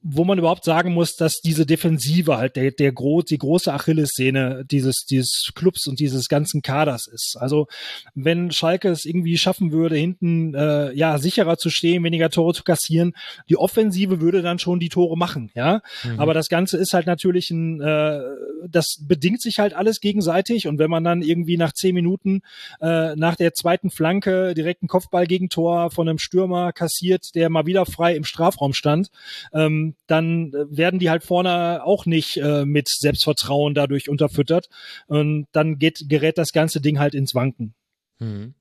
wo 0.06 0.26
man 0.26 0.38
überhaupt 0.38 0.66
sagen 0.66 0.94
muss, 0.94 1.16
dass 1.16 1.40
diese 1.40 1.66
Defensive 1.66 2.36
halt 2.36 2.58
der, 2.58 2.72
der 2.72 2.92
groß, 2.92 3.24
die 3.24 3.38
große 3.38 3.74
Achillessehne 3.74 4.66
dieses, 4.70 5.06
dieses 5.06 5.52
Clubs 5.56 5.88
und 5.88 6.02
dieses 6.02 6.28
ganzen 6.28 6.62
Kaders 6.62 7.08
ist. 7.08 7.38
Also 7.40 7.68
wenn 8.14 8.52
Schalke 8.52 8.90
es 8.90 9.06
irgendwie 9.06 9.38
schaffen 9.38 9.72
würde, 9.72 9.96
hinten 9.96 10.56
äh, 10.56 10.92
ja 10.92 11.18
sicherer 11.20 11.58
zu 11.58 11.70
stehen, 11.70 12.04
weniger 12.04 12.30
Tore 12.30 12.54
zu 12.54 12.64
kassieren, 12.64 13.14
die 13.48 13.56
Offensive 13.56 14.20
würde 14.20 14.42
dann 14.42 14.60
schon 14.60 14.82
die 14.82 14.90
Tore 14.90 15.18
machen, 15.18 15.52
ja. 15.56 15.82
Mhm. 16.04 16.20
Aber 16.20 16.34
das 16.34 16.50
Ganze 16.50 16.78
ist 16.78 16.94
halt 16.94 17.08
natürlich 17.08 17.50
ein, 17.50 17.80
äh, 17.80 18.20
das 18.68 18.98
bedingt 19.08 19.42
sich 19.42 19.60
halt 19.60 19.74
alles 19.74 20.02
gegenseitig 20.02 20.68
und 20.68 20.80
wenn 20.80 20.90
man 20.90 21.06
dann 21.06 21.22
irgendwie 21.22 21.56
nach 21.56 21.72
zehn 21.72 21.96
Minuten 21.96 22.42
äh, 22.82 23.16
nach 23.16 23.38
der 23.38 23.54
zweiten 23.54 23.90
Flanke 23.90 24.54
direkt 24.54 24.82
einen 24.82 24.90
Kopfball-Gegentor 24.90 25.92
von 25.92 26.10
einem 26.10 26.18
Stürmer 26.18 26.74
kassiert, 26.74 27.36
der 27.36 27.50
mal 27.50 27.66
wieder 27.66 27.86
frei 27.86 28.18
im 28.18 28.26
Strafraum 28.26 28.74
stand, 28.74 29.10
ähm, 29.54 29.93
dann 30.08 30.54
äh, 30.54 30.78
werden 30.78 31.00
die 31.00 31.10
halt 31.10 31.24
vorne 31.24 31.84
auch 31.84 32.06
nicht 32.06 32.38
äh, 32.38 32.66
mit 32.66 32.88
Selbstvertrauen 32.88 33.74
dadurch 33.74 34.10
unterfüttert. 34.10 34.70
Und 35.08 35.48
dann 35.52 35.80
geht, 35.80 36.06
gerät 36.08 36.38
das 36.38 36.52
ganze 36.52 36.82
Ding 36.82 37.00
halt 37.00 37.14
ins 37.14 37.36
Wanken. 37.36 37.74
Hm. 38.20 38.54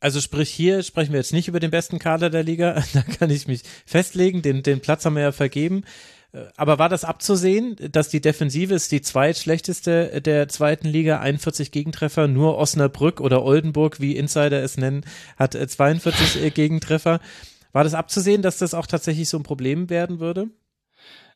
Also 0.00 0.20
sprich, 0.20 0.50
hier 0.50 0.82
sprechen 0.82 1.12
wir 1.12 1.18
jetzt 1.18 1.32
nicht 1.32 1.48
über 1.48 1.60
den 1.60 1.72
besten 1.72 1.98
Kader 1.98 2.30
der 2.30 2.44
Liga, 2.44 2.82
da 2.92 3.02
kann 3.02 3.30
ich 3.30 3.48
mich 3.48 3.62
festlegen, 3.84 4.42
den, 4.42 4.62
den 4.62 4.80
Platz 4.80 5.04
haben 5.04 5.16
wir 5.16 5.22
ja 5.22 5.32
vergeben. 5.32 5.84
Äh, 6.32 6.44
aber 6.56 6.78
war 6.78 6.88
das 6.88 7.04
abzusehen, 7.04 7.76
dass 7.90 8.08
die 8.08 8.20
Defensive 8.20 8.74
ist 8.74 8.92
die 8.92 9.02
zweitschlechteste 9.02 10.20
der 10.20 10.48
zweiten 10.48 10.88
Liga, 10.88 11.20
41 11.20 11.72
Gegentreffer, 11.72 12.28
nur 12.28 12.58
Osnabrück 12.58 13.20
oder 13.20 13.42
Oldenburg, 13.42 14.00
wie 14.00 14.16
Insider 14.16 14.62
es 14.62 14.76
nennen, 14.76 15.04
hat 15.36 15.54
42 15.54 16.54
Gegentreffer. 16.54 17.20
War 17.72 17.84
das 17.84 17.94
abzusehen, 17.94 18.42
dass 18.42 18.58
das 18.58 18.74
auch 18.74 18.86
tatsächlich 18.86 19.28
so 19.28 19.36
ein 19.36 19.42
Problem 19.42 19.90
werden 19.90 20.20
würde? 20.20 20.48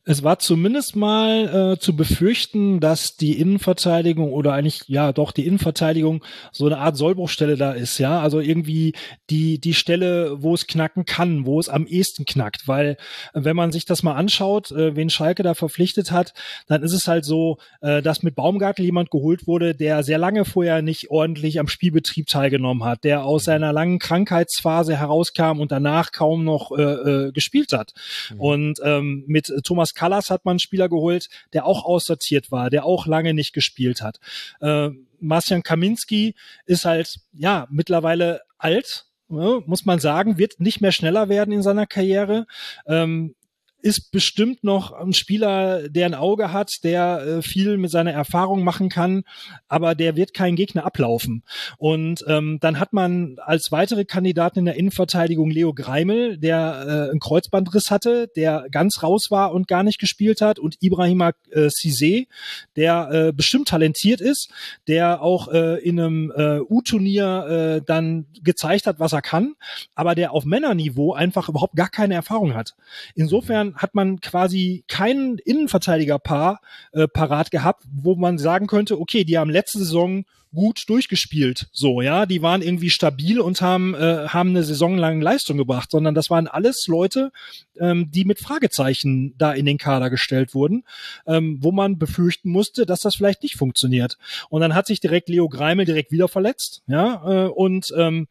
Es 0.05 0.25
war 0.25 0.41
zumindest 0.41 0.97
mal 0.97 1.75
äh, 1.75 1.79
zu 1.79 1.95
befürchten, 1.95 2.81
dass 2.81 3.17
die 3.17 3.39
Innenverteidigung 3.39 4.33
oder 4.33 4.53
eigentlich 4.53 4.83
ja 4.89 5.13
doch 5.13 5.31
die 5.31 5.47
Innenverteidigung 5.47 6.25
so 6.51 6.67
eine 6.67 6.79
Art 6.79 6.97
Sollbruchstelle 6.97 7.57
da 7.57 7.71
ist, 7.71 7.99
ja, 7.99 8.21
also 8.21 8.41
irgendwie 8.41 8.95
die 9.31 9.61
die 9.61 9.75
Stelle, 9.75 10.43
wo 10.43 10.55
es 10.55 10.67
knacken 10.67 11.05
kann, 11.05 11.47
wo 11.47 11.61
es 11.61 11.69
am 11.69 11.87
ehesten 11.87 12.25
knackt, 12.25 12.67
weil 12.67 12.97
wenn 13.33 13.55
man 13.55 13.71
sich 13.71 13.85
das 13.85 14.03
mal 14.03 14.15
anschaut, 14.15 14.73
äh, 14.73 14.97
wen 14.97 15.09
Schalke 15.09 15.45
da 15.45 15.55
verpflichtet 15.55 16.11
hat, 16.11 16.35
dann 16.67 16.83
ist 16.83 16.95
es 16.95 17.07
halt 17.07 17.25
so, 17.25 17.59
äh, 17.81 18.03
dass 18.03 18.25
mit 18.25 18.35
Baumgartel 18.35 18.85
jemand 18.85 19.13
geholt 19.13 19.47
wurde, 19.47 19.77
der 19.77 20.03
sehr 20.03 20.19
lange 20.19 20.45
vorher 20.45 20.83
nicht 20.83 21.11
ordentlich 21.11 21.61
am 21.61 21.69
Spielbetrieb 21.69 22.27
teilgenommen 22.27 22.83
hat, 22.83 23.05
der 23.05 23.25
aus 23.25 23.45
seiner 23.45 23.73
langen 23.73 24.01
Krankheitsphase 24.01 24.97
herauskam 24.97 25.61
und 25.61 25.71
danach 25.71 26.11
kaum 26.11 26.43
noch 26.43 26.73
äh, 26.77 26.83
äh, 26.83 27.33
gespielt 27.33 27.73
hat. 27.73 27.93
Mhm. 28.33 28.41
Und 28.41 28.81
ähm, 28.83 29.23
mit 29.29 29.53
Thomas 29.63 29.91
Thomas 29.93 29.95
Callas 29.95 30.30
hat 30.30 30.45
man 30.45 30.53
einen 30.53 30.59
Spieler 30.59 30.88
geholt, 30.88 31.28
der 31.53 31.66
auch 31.66 31.84
aussortiert 31.84 32.51
war, 32.51 32.70
der 32.70 32.84
auch 32.84 33.07
lange 33.07 33.34
nicht 33.34 33.53
gespielt 33.53 34.03
hat. 34.03 34.18
Äh, 34.61 34.90
Marcian 35.20 35.62
Kaminski 35.62 36.34
ist 36.66 36.84
halt, 36.84 37.20
ja, 37.32 37.66
mittlerweile 37.70 38.40
alt, 38.59 39.07
ne, 39.28 39.62
muss 39.66 39.84
man 39.84 39.99
sagen, 39.99 40.38
wird 40.38 40.61
nicht 40.61 40.80
mehr 40.80 40.93
schneller 40.93 41.28
werden 41.28 41.53
in 41.53 41.62
seiner 41.62 41.86
Karriere. 41.86 42.47
Ähm, 42.86 43.34
ist 43.83 44.12
bestimmt 44.12 44.62
noch 44.62 44.93
ein 44.93 45.12
Spieler, 45.12 45.89
der 45.89 46.07
ein 46.07 46.14
Auge 46.14 46.53
hat, 46.53 46.70
der 46.85 47.20
äh, 47.20 47.43
viel 47.43 47.76
mit 47.76 47.91
seiner 47.91 48.12
Erfahrung 48.12 48.62
machen 48.62 48.89
kann, 48.89 49.24
aber 49.68 49.95
der 49.95 50.16
wird 50.16 50.35
keinen 50.35 50.57
Gegner 50.57 50.87
ablaufen. 50.87 51.43
Und 51.78 52.24
ähm, 52.28 52.59
dann 52.61 52.78
hat 52.78 52.93
man 52.93 53.37
als 53.45 53.72
weitere 53.72 54.05
Kandidaten 54.05 54.61
in 54.61 54.64
der 54.66 54.76
Innenverteidigung 54.76 55.51
Leo 55.51 55.74
Greimel, 55.74 56.39
der 56.39 56.85
äh, 56.87 57.11
einen 57.11 57.20
Kreuzbandriss 57.20 57.91
hatte, 57.91 58.28
der 58.37 58.66
ganz 58.70 59.03
raus 59.03 59.30
war 59.30 59.53
und 59.53 59.66
gar 59.66 59.83
nicht 59.83 59.99
gespielt 59.99 60.41
hat, 60.41 60.59
und 60.61 60.76
Ibrahima 60.80 61.33
äh, 61.51 61.66
Cizé, 61.66 62.28
der 62.76 63.11
äh, 63.11 63.33
bestimmt 63.33 63.68
talentiert 63.68 64.20
ist, 64.20 64.51
der 64.87 65.22
auch 65.22 65.49
äh, 65.49 65.83
in 65.83 65.99
einem 65.99 66.33
äh, 66.37 66.61
U-Turnier 66.61 67.80
äh, 67.80 67.85
dann 67.85 68.26
gezeigt 68.45 68.87
hat, 68.87 69.01
was 69.01 69.12
er 69.12 69.22
kann, 69.22 69.55
aber 69.97 70.14
der 70.14 70.33
auf 70.33 70.45
Männerniveau 70.45 71.14
einfach 71.14 71.49
überhaupt 71.49 71.74
gar 71.74 71.89
keine 71.89 72.14
Erfahrung 72.14 72.55
hat. 72.55 72.74
Insofern 73.14 73.72
hat 73.77 73.95
man 73.95 74.20
quasi 74.20 74.85
kein 74.89 75.39
Innenverteidigerpaar 75.45 76.61
äh, 76.93 77.09
parat 77.09 77.51
gehabt, 77.51 77.85
wo 77.93 78.14
man 78.14 78.39
sagen 78.39 78.66
könnte, 78.66 79.01
okay, 79.01 79.25
die 79.25 79.39
haben 79.39 79.51
letzte 79.51 79.79
Saison 79.79 80.25
gut 80.55 80.85
durchgespielt, 80.89 81.68
so 81.73 82.03
ja, 82.03 82.27
die 82.27 82.43
waren 82.43 82.61
irgendwie 82.61 82.91
stabil 82.91 83.41
und 83.41 83.62
haben 83.62 83.95
äh, 83.95 84.29
haben 84.29 84.51
eine 84.51 84.62
saisonlange 84.62 85.23
Leistung 85.25 85.57
gebracht, 85.57 85.91
sondern 85.91 86.14
das 86.14 86.29
waren 86.29 86.47
alles 86.47 86.87
Leute, 86.87 87.33
ähm, 87.81 88.11
die 88.11 88.25
mit 88.25 88.39
Fragezeichen 88.39 89.35
da 89.39 89.53
in 89.53 89.64
den 89.64 89.79
Kader 89.79 90.11
gestellt 90.11 90.55
wurden, 90.55 90.85
ähm, 91.27 91.59
wo 91.61 91.73
man 91.73 91.99
befürchten 91.99 92.51
musste, 92.51 92.85
dass 92.85 93.01
das 93.01 93.16
vielleicht 93.16 93.43
nicht 93.43 93.57
funktioniert. 93.57 94.18
Und 94.51 94.61
dann 94.61 94.75
hat 94.75 94.87
sich 94.87 95.01
direkt 95.01 95.31
Leo 95.31 95.49
Greimel 95.49 95.87
direkt 95.87 96.12
wieder 96.12 96.29
verletzt, 96.29 96.83
ja, 96.87 97.47
äh, 97.47 97.49
und 97.49 97.93
ähm, 97.97 98.29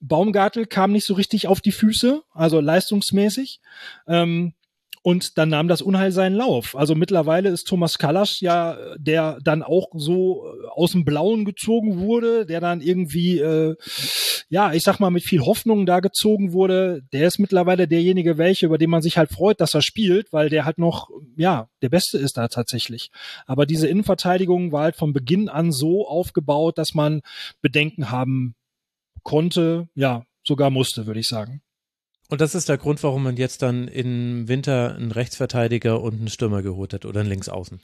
Baumgartel 0.00 0.66
kam 0.66 0.92
nicht 0.92 1.06
so 1.06 1.14
richtig 1.14 1.48
auf 1.48 1.62
die 1.62 1.72
Füße, 1.72 2.22
also 2.34 2.60
leistungsmäßig. 2.60 3.60
Ähm, 4.06 4.52
und 5.06 5.36
dann 5.36 5.50
nahm 5.50 5.68
das 5.68 5.82
Unheil 5.82 6.12
seinen 6.12 6.34
Lauf. 6.34 6.74
Also 6.74 6.94
mittlerweile 6.94 7.50
ist 7.50 7.68
Thomas 7.68 7.98
Kalasch 7.98 8.40
ja, 8.40 8.78
der 8.96 9.38
dann 9.44 9.62
auch 9.62 9.88
so 9.92 10.46
äh, 10.46 10.66
aus 10.74 10.92
dem 10.92 11.04
Blauen 11.04 11.44
gezogen 11.44 11.98
wurde, 11.98 12.46
der 12.46 12.60
dann 12.60 12.80
irgendwie, 12.80 13.38
äh, 13.38 13.76
ja, 14.48 14.72
ich 14.72 14.82
sag 14.82 15.00
mal, 15.00 15.10
mit 15.10 15.22
viel 15.22 15.42
Hoffnung 15.42 15.84
da 15.84 16.00
gezogen 16.00 16.54
wurde. 16.54 17.02
Der 17.12 17.26
ist 17.26 17.38
mittlerweile 17.38 17.86
derjenige, 17.86 18.38
welche, 18.38 18.64
über 18.64 18.78
den 18.78 18.88
man 18.88 19.02
sich 19.02 19.18
halt 19.18 19.30
freut, 19.30 19.60
dass 19.60 19.74
er 19.74 19.82
spielt, 19.82 20.32
weil 20.32 20.48
der 20.48 20.64
halt 20.64 20.78
noch, 20.78 21.10
ja, 21.36 21.68
der 21.82 21.90
Beste 21.90 22.16
ist 22.16 22.38
da 22.38 22.48
tatsächlich. 22.48 23.10
Aber 23.44 23.66
diese 23.66 23.86
Innenverteidigung 23.86 24.72
war 24.72 24.84
halt 24.84 24.96
von 24.96 25.12
Beginn 25.12 25.50
an 25.50 25.70
so 25.70 26.08
aufgebaut, 26.08 26.78
dass 26.78 26.94
man 26.94 27.20
Bedenken 27.60 28.10
haben 28.10 28.54
konnte, 29.22 29.86
ja, 29.94 30.24
sogar 30.44 30.70
musste, 30.70 31.06
würde 31.06 31.20
ich 31.20 31.28
sagen. 31.28 31.60
Und 32.30 32.40
das 32.40 32.54
ist 32.54 32.68
der 32.68 32.78
Grund, 32.78 33.02
warum 33.02 33.22
man 33.22 33.36
jetzt 33.36 33.62
dann 33.62 33.86
im 33.88 34.48
Winter 34.48 34.94
einen 34.94 35.12
Rechtsverteidiger 35.12 36.00
und 36.00 36.14
einen 36.14 36.28
Stürmer 36.28 36.62
geholt 36.62 36.94
hat 36.94 37.04
oder 37.04 37.20
einen 37.20 37.28
Linksaußen. 37.28 37.80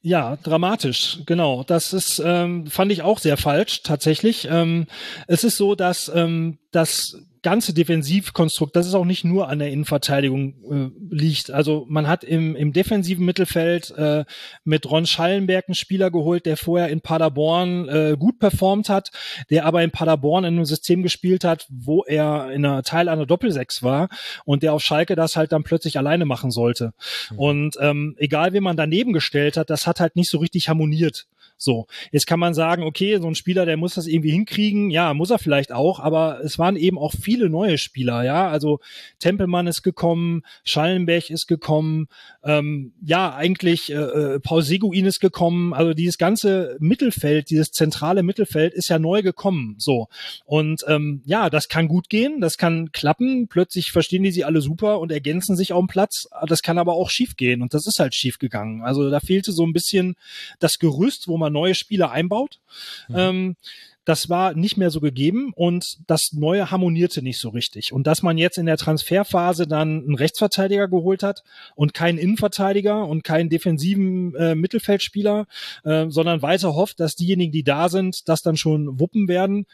Ja, 0.00 0.36
dramatisch, 0.36 1.18
genau. 1.26 1.64
Das 1.64 1.92
ist, 1.92 2.22
ähm, 2.24 2.66
fand 2.68 2.92
ich 2.92 3.02
auch 3.02 3.18
sehr 3.18 3.36
falsch, 3.36 3.82
tatsächlich. 3.82 4.46
Ähm, 4.50 4.86
es 5.26 5.42
ist 5.42 5.56
so, 5.56 5.74
dass 5.74 6.10
ähm, 6.14 6.58
das 6.70 7.16
ganze 7.42 7.74
Defensivkonstrukt, 7.74 8.74
das 8.76 8.86
ist 8.86 8.94
auch 8.94 9.04
nicht 9.04 9.24
nur 9.24 9.48
an 9.48 9.58
der 9.58 9.70
Innenverteidigung 9.70 10.54
äh, 10.70 11.14
liegt. 11.14 11.50
Also 11.50 11.86
man 11.88 12.06
hat 12.06 12.24
im, 12.24 12.56
im 12.56 12.72
defensiven 12.72 13.24
Mittelfeld 13.24 13.90
äh, 13.92 14.24
mit 14.64 14.90
Ron 14.90 15.06
Schallenberg 15.06 15.68
einen 15.68 15.74
Spieler 15.74 16.10
geholt, 16.10 16.46
der 16.46 16.56
vorher 16.56 16.88
in 16.88 17.00
Paderborn 17.00 17.88
äh, 17.88 18.16
gut 18.18 18.38
performt 18.38 18.88
hat, 18.88 19.10
der 19.50 19.64
aber 19.64 19.82
in 19.82 19.90
Paderborn 19.90 20.44
in 20.44 20.54
einem 20.54 20.64
System 20.64 21.02
gespielt 21.02 21.44
hat, 21.44 21.66
wo 21.68 22.04
er 22.04 22.50
in 22.50 22.64
einer 22.64 22.82
Teil 22.82 23.08
einer 23.08 23.26
Doppelsechs 23.26 23.82
war 23.82 24.08
und 24.44 24.62
der 24.62 24.72
auf 24.72 24.82
Schalke 24.82 25.16
das 25.16 25.36
halt 25.36 25.52
dann 25.52 25.64
plötzlich 25.64 25.98
alleine 25.98 26.24
machen 26.24 26.50
sollte. 26.50 26.92
Mhm. 27.30 27.38
Und 27.38 27.76
ähm, 27.80 28.14
egal, 28.18 28.52
wie 28.52 28.60
man 28.60 28.76
daneben 28.76 29.12
gestellt 29.12 29.56
hat, 29.56 29.70
das 29.70 29.86
hat 29.86 30.00
halt 30.00 30.16
nicht 30.16 30.30
so 30.30 30.38
richtig 30.38 30.68
harmoniert. 30.68 31.26
So, 31.58 31.86
jetzt 32.12 32.26
kann 32.26 32.40
man 32.40 32.54
sagen, 32.54 32.84
okay, 32.84 33.18
so 33.18 33.26
ein 33.26 33.34
Spieler, 33.34 33.66
der 33.66 33.76
muss 33.76 33.94
das 33.94 34.06
irgendwie 34.06 34.30
hinkriegen. 34.30 34.90
Ja, 34.90 35.12
muss 35.12 35.30
er 35.30 35.38
vielleicht 35.38 35.72
auch, 35.72 36.00
aber 36.00 36.40
es 36.42 36.58
waren 36.58 36.76
eben 36.76 36.98
auch 36.98 37.12
viele 37.12 37.50
neue 37.50 37.78
Spieler, 37.78 38.22
ja. 38.24 38.48
Also 38.48 38.80
Tempelmann 39.18 39.66
ist 39.66 39.82
gekommen, 39.82 40.42
Schallenberg 40.64 41.30
ist 41.30 41.46
gekommen, 41.48 42.08
ähm, 42.44 42.92
ja, 43.04 43.34
eigentlich 43.34 43.90
äh, 43.90 43.94
äh, 43.94 44.40
Paul 44.40 44.62
Seguin 44.62 45.06
ist 45.06 45.20
gekommen. 45.20 45.74
Also 45.74 45.94
dieses 45.94 46.18
ganze 46.18 46.76
Mittelfeld, 46.80 47.50
dieses 47.50 47.72
zentrale 47.72 48.22
Mittelfeld 48.22 48.72
ist 48.74 48.88
ja 48.88 48.98
neu 48.98 49.22
gekommen. 49.22 49.74
So. 49.78 50.08
Und 50.44 50.84
ähm, 50.86 51.22
ja, 51.24 51.50
das 51.50 51.68
kann 51.68 51.88
gut 51.88 52.08
gehen, 52.08 52.40
das 52.40 52.56
kann 52.56 52.92
klappen. 52.92 53.48
Plötzlich 53.48 53.92
verstehen 53.92 54.22
die 54.22 54.30
sie 54.30 54.44
alle 54.44 54.60
super 54.60 55.00
und 55.00 55.12
ergänzen 55.12 55.56
sich 55.56 55.72
auf 55.72 55.80
dem 55.80 55.88
Platz. 55.88 56.28
Das 56.46 56.62
kann 56.62 56.78
aber 56.78 56.94
auch 56.94 57.10
schief 57.10 57.36
gehen 57.36 57.62
und 57.62 57.74
das 57.74 57.86
ist 57.86 57.98
halt 57.98 58.14
schief 58.14 58.38
gegangen. 58.38 58.82
Also 58.82 59.10
da 59.10 59.20
fehlte 59.20 59.52
so 59.52 59.66
ein 59.66 59.72
bisschen 59.72 60.14
das 60.58 60.78
Gerüst, 60.78 61.28
wo 61.28 61.36
man 61.36 61.47
man 61.48 61.52
neue 61.52 61.74
Spieler 61.74 62.10
einbaut. 62.10 62.60
Mhm. 63.08 63.16
Ähm, 63.16 63.56
das 64.04 64.30
war 64.30 64.54
nicht 64.54 64.78
mehr 64.78 64.88
so 64.88 65.00
gegeben 65.00 65.52
und 65.54 65.98
das 66.06 66.32
Neue 66.32 66.70
harmonierte 66.70 67.20
nicht 67.20 67.38
so 67.38 67.50
richtig. 67.50 67.92
Und 67.92 68.06
dass 68.06 68.22
man 68.22 68.38
jetzt 68.38 68.56
in 68.56 68.64
der 68.64 68.78
Transferphase 68.78 69.66
dann 69.66 70.02
einen 70.02 70.14
Rechtsverteidiger 70.14 70.88
geholt 70.88 71.22
hat 71.22 71.44
und 71.74 71.92
keinen 71.92 72.16
Innenverteidiger 72.16 73.06
und 73.06 73.22
keinen 73.22 73.50
defensiven 73.50 74.34
äh, 74.34 74.54
Mittelfeldspieler, 74.54 75.46
äh, 75.84 76.06
sondern 76.08 76.40
weiter 76.40 76.74
hofft, 76.74 77.00
dass 77.00 77.16
diejenigen, 77.16 77.52
die 77.52 77.64
da 77.64 77.90
sind, 77.90 78.30
das 78.30 78.40
dann 78.40 78.56
schon 78.56 78.98
wuppen 78.98 79.28
werden, 79.28 79.66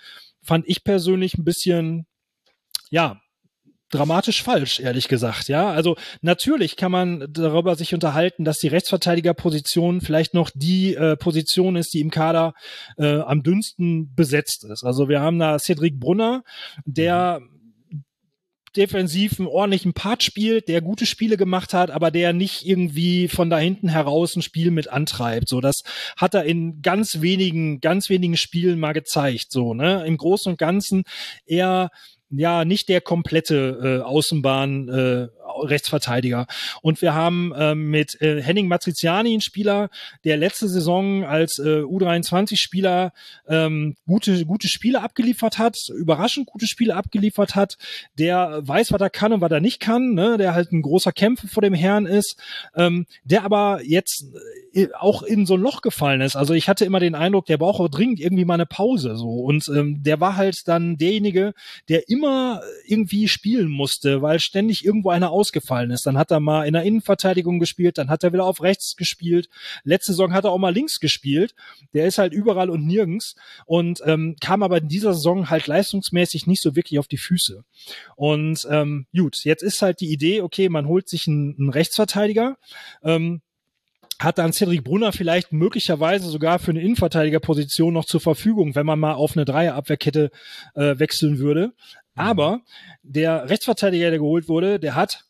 fand 0.42 0.66
ich 0.66 0.82
persönlich 0.82 1.38
ein 1.38 1.44
bisschen, 1.44 2.06
ja, 2.90 3.20
dramatisch 3.94 4.42
falsch, 4.42 4.80
ehrlich 4.80 5.08
gesagt. 5.08 5.48
Ja, 5.48 5.70
also 5.70 5.96
natürlich 6.20 6.76
kann 6.76 6.92
man 6.92 7.26
darüber 7.30 7.76
sich 7.76 7.94
unterhalten, 7.94 8.44
dass 8.44 8.58
die 8.58 8.68
Rechtsverteidigerposition 8.68 10.00
vielleicht 10.00 10.34
noch 10.34 10.50
die 10.54 10.94
äh, 10.94 11.16
Position 11.16 11.76
ist, 11.76 11.94
die 11.94 12.00
im 12.00 12.10
Kader 12.10 12.54
äh, 12.98 13.20
am 13.20 13.42
dünnsten 13.42 14.14
besetzt 14.14 14.64
ist. 14.64 14.84
Also 14.84 15.08
wir 15.08 15.20
haben 15.20 15.38
da 15.38 15.58
Cedric 15.58 16.00
Brunner, 16.00 16.42
der 16.84 17.40
defensiv 18.76 19.38
einen 19.38 19.48
ordentlichen 19.48 19.94
Part 19.94 20.22
spielt, 20.22 20.68
der 20.68 20.80
gute 20.80 21.06
Spiele 21.06 21.36
gemacht 21.36 21.74
hat, 21.74 21.90
aber 21.90 22.10
der 22.10 22.32
nicht 22.32 22.66
irgendwie 22.66 23.28
von 23.28 23.50
da 23.50 23.58
hinten 23.58 23.88
heraus 23.88 24.36
ein 24.36 24.42
Spiel 24.42 24.70
mit 24.70 24.88
antreibt. 24.88 25.48
So, 25.48 25.60
das 25.60 25.82
hat 26.16 26.34
er 26.34 26.44
in 26.44 26.82
ganz 26.82 27.20
wenigen, 27.20 27.80
ganz 27.80 28.08
wenigen 28.08 28.36
Spielen 28.36 28.78
mal 28.78 28.92
gezeigt. 28.92 29.46
So, 29.50 29.74
ne? 29.74 30.04
Im 30.06 30.16
Großen 30.16 30.52
und 30.52 30.58
Ganzen 30.58 31.04
eher 31.46 31.90
ja 32.30 32.64
nicht 32.64 32.88
der 32.88 33.00
komplette 33.00 34.00
äh, 34.02 34.04
Außenbahn 34.04 34.88
äh, 34.88 35.28
Rechtsverteidiger. 35.62 36.46
Und 36.82 37.02
wir 37.02 37.14
haben 37.14 37.52
äh, 37.52 37.74
mit 37.74 38.20
äh, 38.20 38.42
Henning 38.42 38.68
Matriziani 38.68 39.32
einen 39.32 39.40
Spieler, 39.40 39.90
der 40.24 40.36
letzte 40.36 40.68
Saison 40.68 41.24
als 41.24 41.58
äh, 41.58 41.82
U23-Spieler 41.82 43.12
ähm, 43.48 43.96
gute, 44.06 44.44
gute 44.46 44.68
Spiele 44.68 45.02
abgeliefert 45.02 45.58
hat, 45.58 45.76
überraschend 45.96 46.46
gute 46.46 46.66
Spiele 46.66 46.96
abgeliefert 46.96 47.54
hat, 47.54 47.76
der 48.18 48.60
weiß, 48.66 48.92
was 48.92 49.00
er 49.00 49.10
kann 49.10 49.32
und 49.32 49.40
was 49.40 49.50
er 49.50 49.60
nicht 49.60 49.80
kann, 49.80 50.14
ne? 50.14 50.36
der 50.38 50.54
halt 50.54 50.72
ein 50.72 50.82
großer 50.82 51.12
Kämpfer 51.12 51.48
vor 51.48 51.62
dem 51.62 51.74
Herrn 51.74 52.06
ist, 52.06 52.36
ähm, 52.76 53.06
der 53.24 53.44
aber 53.44 53.80
jetzt 53.84 54.24
äh, 54.72 54.88
auch 54.98 55.22
in 55.22 55.46
so 55.46 55.54
ein 55.54 55.60
Loch 55.60 55.82
gefallen 55.82 56.20
ist. 56.20 56.36
Also 56.36 56.54
ich 56.54 56.68
hatte 56.68 56.84
immer 56.84 57.00
den 57.00 57.14
Eindruck, 57.14 57.46
der 57.46 57.58
braucht 57.58 57.80
auch 57.80 57.88
dringend 57.88 58.20
irgendwie 58.20 58.44
mal 58.44 58.54
eine 58.54 58.66
Pause 58.66 59.16
so. 59.16 59.28
Und 59.28 59.68
ähm, 59.68 60.02
der 60.02 60.20
war 60.20 60.36
halt 60.36 60.66
dann 60.66 60.96
derjenige, 60.96 61.54
der 61.88 62.08
immer 62.08 62.62
irgendwie 62.86 63.28
spielen 63.28 63.68
musste, 63.70 64.22
weil 64.22 64.40
ständig 64.40 64.84
irgendwo 64.84 65.10
einer 65.10 65.30
ausgefallen 65.44 65.90
ist. 65.90 66.06
Dann 66.06 66.16
hat 66.16 66.30
er 66.30 66.40
mal 66.40 66.66
in 66.66 66.72
der 66.72 66.84
Innenverteidigung 66.84 67.58
gespielt, 67.58 67.98
dann 67.98 68.08
hat 68.08 68.24
er 68.24 68.32
wieder 68.32 68.44
auf 68.44 68.62
rechts 68.62 68.96
gespielt. 68.96 69.48
Letzte 69.84 70.12
Saison 70.12 70.32
hat 70.32 70.44
er 70.44 70.52
auch 70.52 70.58
mal 70.58 70.72
links 70.72 71.00
gespielt. 71.00 71.54
Der 71.92 72.06
ist 72.06 72.16
halt 72.16 72.32
überall 72.32 72.70
und 72.70 72.86
nirgends 72.86 73.36
und 73.66 74.00
ähm, 74.06 74.36
kam 74.40 74.62
aber 74.62 74.78
in 74.78 74.88
dieser 74.88 75.12
Saison 75.12 75.50
halt 75.50 75.66
leistungsmäßig 75.66 76.46
nicht 76.46 76.62
so 76.62 76.74
wirklich 76.76 76.98
auf 76.98 77.08
die 77.08 77.18
Füße. 77.18 77.62
Und 78.16 78.66
ähm, 78.70 79.06
gut, 79.14 79.44
jetzt 79.44 79.62
ist 79.62 79.82
halt 79.82 80.00
die 80.00 80.10
Idee, 80.10 80.40
okay, 80.40 80.70
man 80.70 80.88
holt 80.88 81.08
sich 81.08 81.28
einen, 81.28 81.54
einen 81.58 81.70
Rechtsverteidiger. 81.70 82.56
Ähm, 83.02 83.42
hat 84.20 84.38
dann 84.38 84.52
Cedric 84.52 84.84
Brunner 84.84 85.12
vielleicht 85.12 85.52
möglicherweise 85.52 86.28
sogar 86.28 86.58
für 86.58 86.70
eine 86.70 86.80
Innenverteidigerposition 86.80 87.92
noch 87.92 88.04
zur 88.04 88.20
Verfügung, 88.20 88.74
wenn 88.74 88.86
man 88.86 89.00
mal 89.00 89.14
auf 89.14 89.36
eine 89.36 89.44
Dreierabwehrkette 89.44 90.30
äh, 90.74 90.98
wechseln 90.98 91.38
würde. 91.38 91.72
Aber 92.14 92.60
der 93.02 93.50
Rechtsverteidiger, 93.50 94.10
der 94.10 94.20
geholt 94.20 94.48
wurde, 94.48 94.78
der 94.78 94.94
hat 94.94 95.24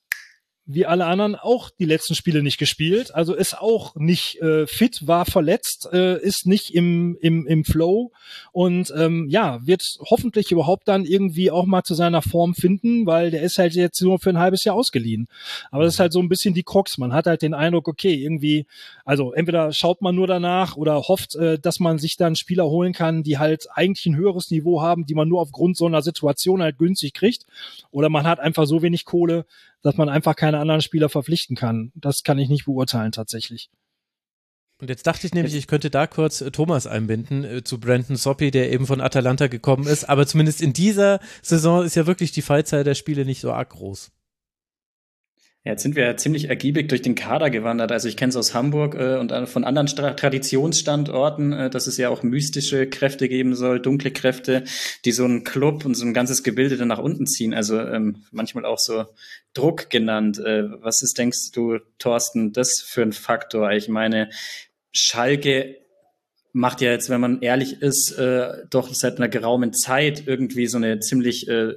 wie 0.67 0.87
alle 0.87 1.05
anderen 1.07 1.35
auch 1.35 1.71
die 1.71 1.85
letzten 1.85 2.15
Spiele 2.15 2.43
nicht 2.43 2.59
gespielt, 2.59 3.15
also 3.15 3.35
ist 3.35 3.59
auch 3.59 3.95
nicht 3.97 4.41
äh, 4.41 4.67
fit, 4.67 5.07
war 5.07 5.27
verletzt, 5.27 5.89
äh, 5.93 6.19
ist 6.21 6.47
nicht 6.47 6.75
im, 6.75 7.19
im, 7.21 7.47
im 7.47 7.65
Flow 7.65 8.13
und 8.53 8.93
ähm, 8.97 9.27
ja, 9.29 9.61
wird 9.67 9.83
hoffentlich 10.01 10.51
überhaupt 10.53 10.89
dann 10.89 11.05
irgendwie 11.05 11.51
auch 11.51 11.67
mal 11.67 11.83
zu 11.83 11.95
seiner 11.95 12.23
Form 12.23 12.55
finden, 12.55 13.07
weil 13.07 13.31
der 13.31 13.43
ist 13.43 13.59
halt 13.59 13.75
jetzt 13.75 14.01
nur 14.01 14.19
für 14.19 14.31
ein 14.31 14.39
halbes 14.39 14.65
Jahr 14.65 14.75
ausgeliehen. 14.75 15.29
Aber 15.71 15.85
das 15.85 15.95
ist 15.95 16.01
halt 16.01 16.13
so 16.13 16.21
ein 16.21 16.29
bisschen 16.29 16.55
die 16.55 16.63
Krux. 16.63 16.97
Man 16.99 17.13
hat 17.13 17.27
halt 17.27 17.43
den 17.43 17.55
Eindruck, 17.55 17.89
okay, 17.89 18.15
irgendwie, 18.15 18.67
also 19.05 19.33
entweder 19.33 19.73
schaut 19.73 20.01
man 20.01 20.15
nur 20.15 20.27
danach 20.27 20.77
oder 20.77 20.95
hofft, 21.03 21.37
äh, 21.37 21.59
dass 21.59 21.79
man 21.79 21.99
sich 21.99 22.17
dann 22.17 22.37
Spieler 22.37 22.65
holen 22.67 22.93
kann, 22.93 23.23
die 23.23 23.39
halt 23.39 23.69
eigentlich 23.75 24.07
ein 24.07 24.17
höheres 24.17 24.51
Niveau 24.51 24.81
haben, 24.81 25.05
die 25.05 25.15
man 25.15 25.29
nur 25.29 25.41
aufgrund 25.41 25.77
so 25.77 25.87
einer 25.87 26.03
Situation 26.03 26.63
halt 26.63 26.79
günstig 26.79 27.13
kriegt, 27.13 27.45
oder 27.91 28.09
man 28.09 28.27
hat 28.27 28.41
einfach 28.41 28.67
so 28.67 28.83
wenig 28.83 29.05
Kohle, 29.05 29.45
dass 29.83 29.97
man 29.97 30.09
einfach 30.09 30.37
keine 30.37 30.59
anderen 30.59 30.81
Spieler 30.81 31.11
verpflichten 31.11 31.57
kann. 31.57 31.93
Das 31.95 32.25
kann 32.25 32.39
ich 32.39 32.49
nicht 32.49 32.65
beurteilen 32.65 33.13
tatsächlich. 33.13 33.71
Und 34.81 34.89
jetzt 34.89 35.07
dachte 35.07 35.27
ich 35.27 35.35
nämlich, 35.35 35.55
ich 35.55 35.67
könnte 35.67 35.91
da 35.91 36.07
kurz 36.07 36.41
äh, 36.41 36.51
Thomas 36.51 36.87
einbinden 36.87 37.45
äh, 37.45 37.63
zu 37.63 37.79
Brandon 37.79 38.17
Soppy, 38.17 38.51
der 38.51 38.73
eben 38.73 38.87
von 38.87 39.01
Atalanta 39.01 39.47
gekommen 39.47 39.87
ist. 39.87 40.09
Aber 40.09 40.27
zumindest 40.27 40.61
in 40.61 40.73
dieser 40.73 41.21
Saison 41.43 41.85
ist 41.85 41.95
ja 41.95 42.07
wirklich 42.07 42.33
die 42.33 42.43
Fallzeit 42.43 42.87
der 42.87 42.95
Spiele 42.95 43.25
nicht 43.25 43.41
so 43.41 43.53
arg 43.53 43.71
groß. 43.71 44.11
Jetzt 45.67 45.83
sind 45.83 45.97
wir 45.97 46.05
ja 46.05 46.15
ziemlich 46.19 46.51
ergiebig 46.51 46.91
durch 46.91 47.01
den 47.01 47.15
Kader 47.15 47.49
gewandert. 47.49 47.91
Also 47.91 48.07
ich 48.07 48.19
kenne 48.19 48.29
es 48.29 48.37
aus 48.37 48.53
Hamburg 48.53 48.95
äh, 48.97 49.17
und 49.17 49.33
von 49.49 49.65
anderen 49.65 49.89
Stra 49.89 50.13
Traditionsstandorten, 50.13 51.53
äh, 51.55 51.71
dass 51.71 51.87
es 51.87 51.97
ja 51.97 52.11
auch 52.11 52.23
mystische 52.23 52.87
Kräfte 52.87 53.31
geben 53.31 53.55
soll, 53.55 53.81
dunkle 53.81 54.11
Kräfte, 54.11 54.65
die 55.07 55.13
so 55.13 55.25
einen 55.25 55.43
Club 55.43 55.87
und 55.87 55.95
so 55.95 56.05
ein 56.05 56.13
ganzes 56.13 56.43
Gebilde 56.43 56.77
dann 56.77 56.89
nach 56.89 56.99
unten 56.99 57.27
ziehen. 57.27 57.55
Also 57.55 57.81
ähm, 57.81 58.25
manchmal 58.31 58.67
auch 58.67 58.79
so 58.79 59.07
Druck 59.55 59.89
genannt. 59.89 60.39
Äh, 60.39 60.65
was 60.83 61.01
ist, 61.01 61.17
denkst 61.17 61.53
du, 61.53 61.79
Thorsten, 61.99 62.53
das 62.53 62.83
für 62.87 63.01
ein 63.01 63.15
Faktor? 63.15 63.73
Ich 63.73 63.89
meine, 63.89 64.29
Schalke 64.93 65.79
macht 66.53 66.83
ja 66.83 66.91
jetzt, 66.91 67.09
wenn 67.09 67.23
man 67.23 67.41
ehrlich 67.41 67.81
ist, 67.81 68.13
äh, 68.19 68.67
doch 68.69 68.93
seit 68.93 69.17
einer 69.17 69.31
geraumen 69.31 69.73
Zeit 69.73 70.25
irgendwie 70.27 70.67
so 70.67 70.77
eine 70.77 71.01
ziemlich 71.01 71.49
äh, 71.49 71.73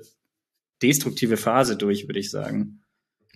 destruktive 0.82 1.38
Phase 1.38 1.78
durch, 1.78 2.10
würde 2.10 2.20
ich 2.20 2.30
sagen. 2.30 2.82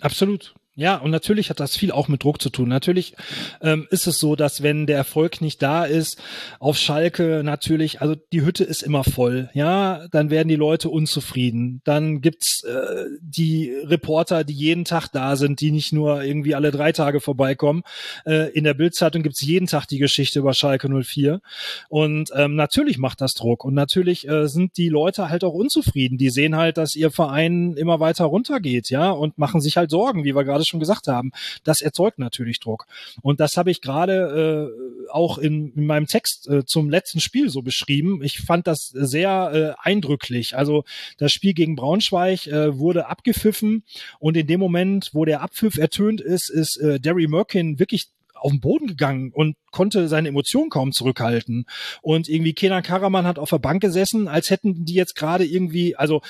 Absolut. 0.02 0.54
Ja, 0.82 0.96
und 0.96 1.12
natürlich 1.12 1.52
hat 1.52 1.60
das 1.60 1.78
viel 1.78 1.92
auch 1.92 2.08
mit 2.08 2.24
Druck 2.24 2.42
zu 2.42 2.50
tun. 2.50 2.68
Natürlich 2.68 3.14
ähm, 3.62 3.88
ist 3.92 4.08
es 4.08 4.18
so, 4.18 4.36
dass 4.36 4.64
wenn 4.64 4.88
der 4.88 4.98
Erfolg 4.98 5.40
nicht 5.40 5.62
da 5.62 5.86
ist, 5.86 6.20
auf 6.60 6.76
Schalke 6.76 7.44
natürlich, 7.44 8.02
also 8.02 8.16
die 8.34 8.42
Hütte 8.42 8.64
ist 8.64 8.82
immer 8.82 9.04
voll, 9.04 9.52
ja, 9.54 10.08
dann 10.10 10.32
werden 10.32 10.48
die 10.48 10.56
Leute 10.56 10.90
unzufrieden. 10.90 11.82
Dann 11.84 12.22
gibt's 12.22 12.64
äh, 12.64 13.06
die 13.22 13.72
Reporter, 13.84 14.44
die 14.44 14.56
jeden 14.56 14.84
Tag 14.84 15.10
da 15.10 15.36
sind, 15.36 15.62
die 15.62 15.70
nicht 15.70 15.94
nur 15.94 16.24
irgendwie 16.24 16.56
alle 16.56 16.72
drei 16.72 16.94
Tage 16.94 17.20
vorbeikommen. 17.20 17.84
Äh, 18.26 18.50
in 18.50 18.64
der 18.64 18.74
Bildzeitung 18.74 19.22
gibt's 19.22 19.44
jeden 19.44 19.68
Tag 19.68 19.86
die 19.86 20.00
Geschichte 20.00 20.40
über 20.40 20.56
Schalke 20.56 20.90
04. 20.90 21.42
Und 21.90 22.32
ähm, 22.36 22.56
natürlich 22.56 22.98
macht 22.98 23.22
das 23.22 23.36
Druck. 23.36 23.66
Und 23.66 23.76
natürlich 23.76 24.28
äh, 24.28 24.48
sind 24.48 24.78
die 24.78 24.90
Leute 24.90 25.30
halt 25.30 25.44
auch 25.44 25.54
unzufrieden. 25.54 26.18
Die 26.18 26.32
sehen 26.32 26.56
halt, 26.56 26.78
dass 26.78 26.96
ihr 26.96 27.12
Verein 27.12 27.76
immer 27.78 28.00
weiter 28.00 28.26
runtergeht, 28.26 28.90
ja, 28.90 29.12
und 29.12 29.38
machen 29.38 29.62
sich 29.62 29.78
halt 29.78 29.92
Sorgen, 29.92 30.24
wie 30.24 30.36
wir 30.36 30.44
gerade 30.44 30.71
schon 30.72 30.80
gesagt 30.80 31.08
haben, 31.08 31.32
das 31.64 31.82
erzeugt 31.82 32.18
natürlich 32.18 32.60
Druck. 32.60 32.88
Und 33.22 33.40
das 33.40 33.58
habe 33.58 33.70
ich 33.70 33.82
gerade 33.82 34.72
äh, 35.08 35.12
auch 35.12 35.38
in, 35.38 35.74
in 35.74 35.86
meinem 35.86 36.08
Text 36.08 36.48
äh, 36.50 36.66
zum 36.66 36.90
letzten 36.90 37.20
Spiel 37.20 37.50
so 37.50 37.62
beschrieben. 37.62 38.24
Ich 38.24 38.40
fand 38.40 38.66
das 38.66 38.90
sehr 38.94 39.76
äh, 39.78 39.88
eindrücklich. 39.88 40.58
Also 40.58 40.84
das 41.18 41.32
Spiel 41.32 41.54
gegen 41.54 41.76
Braunschweig 41.76 42.48
äh, 42.48 42.78
wurde 42.78 43.08
abgepfiffen 43.08 43.84
und 44.20 44.36
in 44.38 44.48
dem 44.48 44.60
Moment, 44.60 45.10
wo 45.14 45.26
der 45.26 45.42
Abpfiff 45.42 45.78
ertönt 45.78 46.22
ist, 46.22 46.50
ist 46.50 46.78
äh, 46.78 47.00
Derry 47.00 47.28
Merkin 47.28 47.78
wirklich 47.80 48.10
auf 48.42 48.52
den 48.52 48.60
Boden 48.60 48.88
gegangen 48.88 49.32
und 49.32 49.56
konnte 49.72 50.08
seine 50.08 50.30
Emotionen 50.30 50.70
kaum 50.70 50.92
zurückhalten. 50.92 51.66
Und 52.02 52.28
irgendwie 52.28 52.54
Kenan 52.54 52.84
Karaman 52.84 53.26
hat 53.26 53.40
auf 53.40 53.50
der 53.50 53.60
Bank 53.60 53.82
gesessen, 53.82 54.28
als 54.28 54.50
hätten 54.50 54.86
die 54.86 54.96
jetzt 54.96 55.16
gerade 55.16 55.46
irgendwie, 55.46 55.96
also 55.96 56.22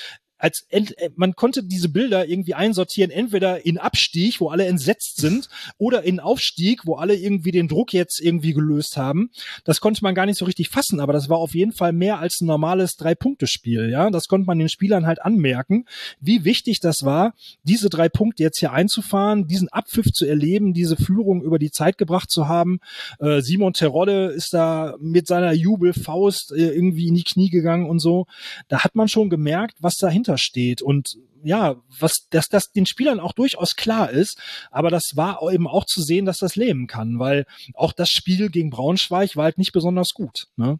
als 0.41 0.65
ent, 0.69 0.97
äh, 0.97 1.09
man 1.15 1.35
konnte 1.35 1.63
diese 1.63 1.89
Bilder 1.89 2.27
irgendwie 2.27 2.55
einsortieren, 2.55 3.11
entweder 3.11 3.65
in 3.65 3.77
Abstieg, 3.77 4.41
wo 4.41 4.49
alle 4.49 4.65
entsetzt 4.65 5.17
sind, 5.17 5.49
oder 5.77 6.03
in 6.03 6.19
Aufstieg, 6.19 6.85
wo 6.85 6.95
alle 6.95 7.15
irgendwie 7.15 7.51
den 7.51 7.67
Druck 7.67 7.93
jetzt 7.93 8.19
irgendwie 8.19 8.53
gelöst 8.53 8.97
haben. 8.97 9.29
Das 9.65 9.81
konnte 9.81 10.03
man 10.03 10.15
gar 10.15 10.25
nicht 10.25 10.37
so 10.37 10.45
richtig 10.45 10.69
fassen, 10.69 10.99
aber 10.99 11.13
das 11.13 11.29
war 11.29 11.37
auf 11.37 11.53
jeden 11.53 11.71
Fall 11.71 11.93
mehr 11.93 12.19
als 12.19 12.41
ein 12.41 12.47
normales 12.47 12.95
Drei-Punkte-Spiel. 12.95 13.89
Ja, 13.89 14.09
das 14.09 14.27
konnte 14.27 14.47
man 14.47 14.57
den 14.57 14.69
Spielern 14.69 15.05
halt 15.05 15.21
anmerken, 15.21 15.85
wie 16.19 16.43
wichtig 16.43 16.79
das 16.79 17.03
war, 17.03 17.33
diese 17.63 17.89
drei 17.89 18.09
Punkte 18.09 18.43
jetzt 18.43 18.59
hier 18.59 18.71
einzufahren, 18.71 19.47
diesen 19.47 19.69
Abpfiff 19.69 20.11
zu 20.11 20.25
erleben, 20.25 20.73
diese 20.73 20.97
Führung 20.97 21.41
über 21.43 21.59
die 21.59 21.71
Zeit 21.71 21.97
gebracht 21.97 22.31
zu 22.31 22.47
haben. 22.47 22.79
Äh, 23.19 23.41
Simon 23.41 23.73
Terodde 23.73 24.27
ist 24.27 24.53
da 24.53 24.95
mit 24.99 25.27
seiner 25.27 25.53
Jubelfaust 25.53 26.51
äh, 26.51 26.71
irgendwie 26.71 27.07
in 27.07 27.15
die 27.15 27.23
Knie 27.23 27.49
gegangen 27.49 27.89
und 27.89 27.99
so. 27.99 28.25
Da 28.67 28.83
hat 28.83 28.95
man 28.95 29.07
schon 29.07 29.29
gemerkt, 29.29 29.77
was 29.79 29.97
dahinter 29.97 30.30
dahinter 30.31 30.37
steht 30.37 30.81
und 30.81 31.17
ja, 31.43 31.81
was, 31.99 32.27
dass 32.29 32.49
das 32.49 32.71
den 32.71 32.85
Spielern 32.85 33.19
auch 33.19 33.33
durchaus 33.33 33.75
klar 33.75 34.11
ist, 34.11 34.39
aber 34.69 34.89
das 34.89 35.15
war 35.15 35.41
eben 35.51 35.67
auch 35.67 35.85
zu 35.85 36.01
sehen, 36.01 36.25
dass 36.25 36.37
das 36.37 36.55
leben 36.55 36.85
kann, 36.85 37.17
weil 37.17 37.45
auch 37.73 37.93
das 37.93 38.11
Spiel 38.11 38.49
gegen 38.49 38.69
Braunschweig 38.69 39.35
war 39.35 39.45
halt 39.45 39.57
nicht 39.57 39.71
besonders 39.71 40.13
gut. 40.13 40.47
Ne? 40.55 40.77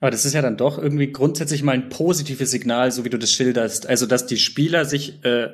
Aber 0.00 0.10
das 0.10 0.24
ist 0.24 0.32
ja 0.32 0.40
dann 0.42 0.56
doch 0.56 0.78
irgendwie 0.78 1.12
grundsätzlich 1.12 1.62
mal 1.62 1.72
ein 1.72 1.90
positives 1.90 2.50
Signal, 2.50 2.90
so 2.90 3.04
wie 3.04 3.10
du 3.10 3.18
das 3.18 3.32
schilderst. 3.32 3.86
Also, 3.86 4.06
dass 4.06 4.26
die 4.26 4.38
Spieler 4.38 4.84
sich 4.84 5.24
äh, 5.24 5.50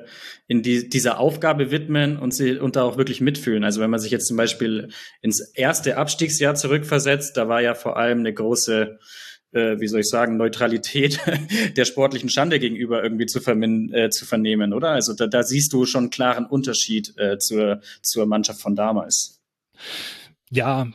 in 0.46 0.62
die, 0.62 0.88
dieser 0.88 1.18
Aufgabe 1.18 1.70
widmen 1.70 2.16
und 2.16 2.32
sie 2.32 2.58
und 2.58 2.74
da 2.74 2.84
auch 2.84 2.96
wirklich 2.96 3.20
mitfühlen. 3.20 3.62
Also, 3.62 3.82
wenn 3.82 3.90
man 3.90 4.00
sich 4.00 4.10
jetzt 4.10 4.26
zum 4.26 4.38
Beispiel 4.38 4.88
ins 5.20 5.40
erste 5.40 5.98
Abstiegsjahr 5.98 6.54
zurückversetzt, 6.54 7.36
da 7.36 7.48
war 7.48 7.60
ja 7.60 7.74
vor 7.74 7.98
allem 7.98 8.20
eine 8.20 8.32
große 8.32 8.98
äh, 9.52 9.80
wie 9.80 9.88
soll 9.88 10.00
ich 10.00 10.08
sagen, 10.08 10.36
Neutralität 10.36 11.20
der 11.76 11.84
sportlichen 11.84 12.28
Schande 12.28 12.58
gegenüber 12.58 13.02
irgendwie 13.02 13.26
zu, 13.26 13.40
vermin 13.40 13.92
äh, 13.92 14.10
zu 14.10 14.26
vernehmen, 14.26 14.72
oder? 14.72 14.90
Also 14.90 15.14
da, 15.14 15.26
da 15.26 15.42
siehst 15.42 15.72
du 15.72 15.86
schon 15.86 16.04
einen 16.04 16.10
klaren 16.10 16.46
Unterschied 16.46 17.14
äh, 17.18 17.38
zur, 17.38 17.80
zur 18.02 18.26
Mannschaft 18.26 18.60
von 18.60 18.74
damals. 18.74 19.40
Ja, 20.50 20.88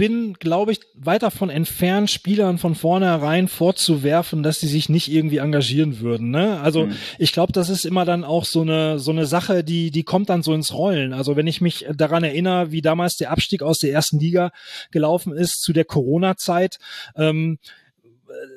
bin, 0.00 0.32
glaube 0.32 0.72
ich, 0.72 0.80
weit 0.94 1.22
davon 1.22 1.50
entfernt, 1.50 2.10
Spielern 2.10 2.56
von 2.56 2.74
vornherein 2.74 3.48
vorzuwerfen, 3.48 4.42
dass 4.42 4.58
sie 4.58 4.66
sich 4.66 4.88
nicht 4.88 5.12
irgendwie 5.12 5.36
engagieren 5.36 6.00
würden. 6.00 6.30
Ne? 6.30 6.58
Also 6.60 6.86
mhm. 6.86 6.96
ich 7.18 7.34
glaube, 7.34 7.52
das 7.52 7.68
ist 7.68 7.84
immer 7.84 8.06
dann 8.06 8.24
auch 8.24 8.46
so 8.46 8.62
eine 8.62 8.98
so 8.98 9.10
eine 9.10 9.26
Sache, 9.26 9.62
die 9.62 9.90
die 9.90 10.02
kommt 10.02 10.30
dann 10.30 10.42
so 10.42 10.54
ins 10.54 10.72
Rollen. 10.72 11.12
Also 11.12 11.36
wenn 11.36 11.46
ich 11.46 11.60
mich 11.60 11.84
daran 11.94 12.24
erinnere, 12.24 12.72
wie 12.72 12.80
damals 12.80 13.18
der 13.18 13.30
Abstieg 13.30 13.62
aus 13.62 13.76
der 13.76 13.92
ersten 13.92 14.18
Liga 14.18 14.52
gelaufen 14.90 15.34
ist 15.34 15.60
zu 15.60 15.74
der 15.74 15.84
Corona-Zeit. 15.84 16.78
Ähm, 17.14 17.58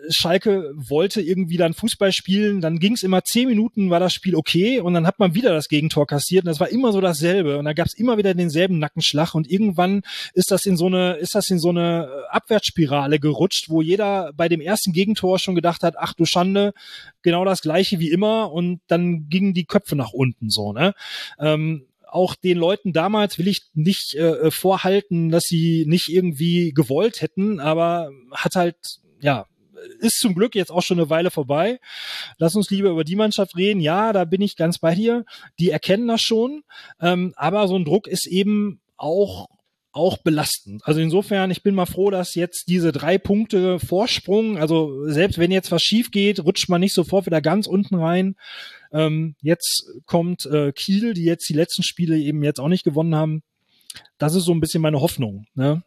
Schalke 0.10 0.74
wollte 0.76 1.22
irgendwie 1.22 1.58
dann 1.58 1.74
Fußball 1.74 2.12
spielen, 2.12 2.62
dann 2.62 2.80
ging 2.80 2.94
es 2.94 3.04
immer 3.04 3.24
zehn 3.24 3.48
Minuten, 3.48 3.90
war 3.90 4.00
das 4.00 4.14
Spiel 4.14 4.36
okay 4.36 4.80
und 4.80 4.94
dann 4.94 5.08
hat 5.08 5.20
man 5.20 5.34
wieder 5.34 5.54
das 5.54 5.70
Gegentor 5.70 6.08
kassiert 6.08 6.44
und 6.44 6.50
das 6.50 6.60
war 6.60 6.70
immer 6.70 6.92
so 6.92 7.02
dasselbe 7.02 7.58
und 7.58 7.66
da 7.66 7.74
gab 7.74 7.88
es 7.88 7.94
immer 7.94 8.18
wieder 8.18 8.34
denselben 8.34 8.80
Nackenschlag 8.80 9.34
und 9.36 9.50
irgendwann 9.50 10.02
ist 10.34 10.52
das 10.52 10.66
in 10.66 10.78
so 10.78 10.88
eine, 10.88 11.14
ist 11.16 11.36
das 11.36 11.50
in 11.50 11.60
so 11.60 11.70
eine 11.70 12.10
Abwärtsspirale 12.30 13.20
gerutscht, 13.20 13.70
wo 13.70 13.82
jeder 13.82 14.32
bei 14.34 14.50
dem 14.50 14.62
ersten 14.62 14.94
Gegentor 14.94 15.40
schon 15.40 15.56
gedacht 15.56 15.84
hat, 15.84 15.96
ach 15.98 16.14
du 16.14 16.26
Schande, 16.26 16.74
genau 17.22 17.46
das 17.46 17.62
gleiche 17.62 18.00
wie 18.00 18.12
immer 18.12 18.52
und 18.52 18.82
dann 18.88 19.30
gingen 19.30 19.54
die 19.54 19.66
Köpfe 19.66 19.96
nach 19.96 20.12
unten 20.12 20.50
so, 20.50 20.74
ne? 20.74 20.94
Ähm, 21.40 21.86
auch 22.08 22.36
den 22.36 22.60
Leuten 22.60 22.94
damals 22.94 23.40
will 23.40 23.48
ich 23.48 23.64
nicht 23.74 24.14
äh, 24.14 24.52
vorhalten, 24.52 25.30
dass 25.30 25.46
sie 25.46 25.86
nicht 25.88 26.10
irgendwie 26.10 26.72
gewollt 26.72 27.22
hätten, 27.22 27.60
aber 27.60 28.12
hat 28.32 28.56
halt, 28.56 28.76
ja, 29.20 29.48
ist 30.00 30.20
zum 30.20 30.36
Glück 30.36 30.56
jetzt 30.56 30.72
auch 30.72 30.82
schon 30.82 31.00
eine 31.00 31.10
Weile 31.10 31.32
vorbei. 31.32 31.80
Lass 32.38 32.56
uns 32.56 32.70
lieber 32.70 32.90
über 32.90 33.04
die 33.04 33.16
Mannschaft 33.16 33.56
reden. 33.56 33.80
Ja, 33.80 34.14
da 34.14 34.26
bin 34.26 34.42
ich 34.42 34.56
ganz 34.56 34.80
bei 34.80 34.96
dir. 34.96 35.26
Die 35.60 35.70
erkennen 35.70 36.08
das 36.08 36.22
schon. 36.22 36.64
Ähm, 37.02 37.34
aber 37.36 37.68
so 37.68 37.76
ein 37.76 37.86
Druck 37.86 38.08
ist 38.08 38.28
eben 38.28 38.82
auch 38.98 39.48
auch 39.94 40.18
belastend. 40.18 40.82
Also 40.86 41.00
insofern, 41.00 41.52
ich 41.52 41.62
bin 41.62 41.76
mal 41.76 41.86
froh, 41.86 42.10
dass 42.10 42.34
jetzt 42.34 42.68
diese 42.68 42.92
drei 42.92 43.20
Punkte 43.20 43.80
Vorsprung, 43.80 44.58
also 44.58 45.08
selbst 45.08 45.38
wenn 45.38 45.52
jetzt 45.52 45.72
was 45.72 45.84
schief 45.84 46.10
geht, 46.10 46.44
rutscht 46.44 46.68
man 46.68 46.82
nicht 46.82 46.96
sofort 46.96 47.28
wieder 47.28 47.42
ganz 47.42 47.68
unten 47.68 47.96
rein. 47.96 48.36
Ähm, 48.92 49.36
jetzt 49.42 49.86
kommt 50.08 50.48
äh, 50.48 50.72
Kiel, 50.72 51.14
die 51.14 51.24
jetzt 51.24 51.48
die 51.48 51.54
letzten 51.54 51.84
Spiele 51.84 52.18
eben 52.18 52.44
jetzt 52.44 52.60
auch 52.60 52.70
nicht 52.70 52.84
gewonnen 52.84 53.16
haben. 53.16 53.44
Das 54.18 54.34
ist 54.34 54.46
so 54.46 54.52
ein 54.52 54.60
bisschen 54.60 54.82
meine 54.82 55.00
Hoffnung. 55.00 55.46
Ne? 55.54 55.84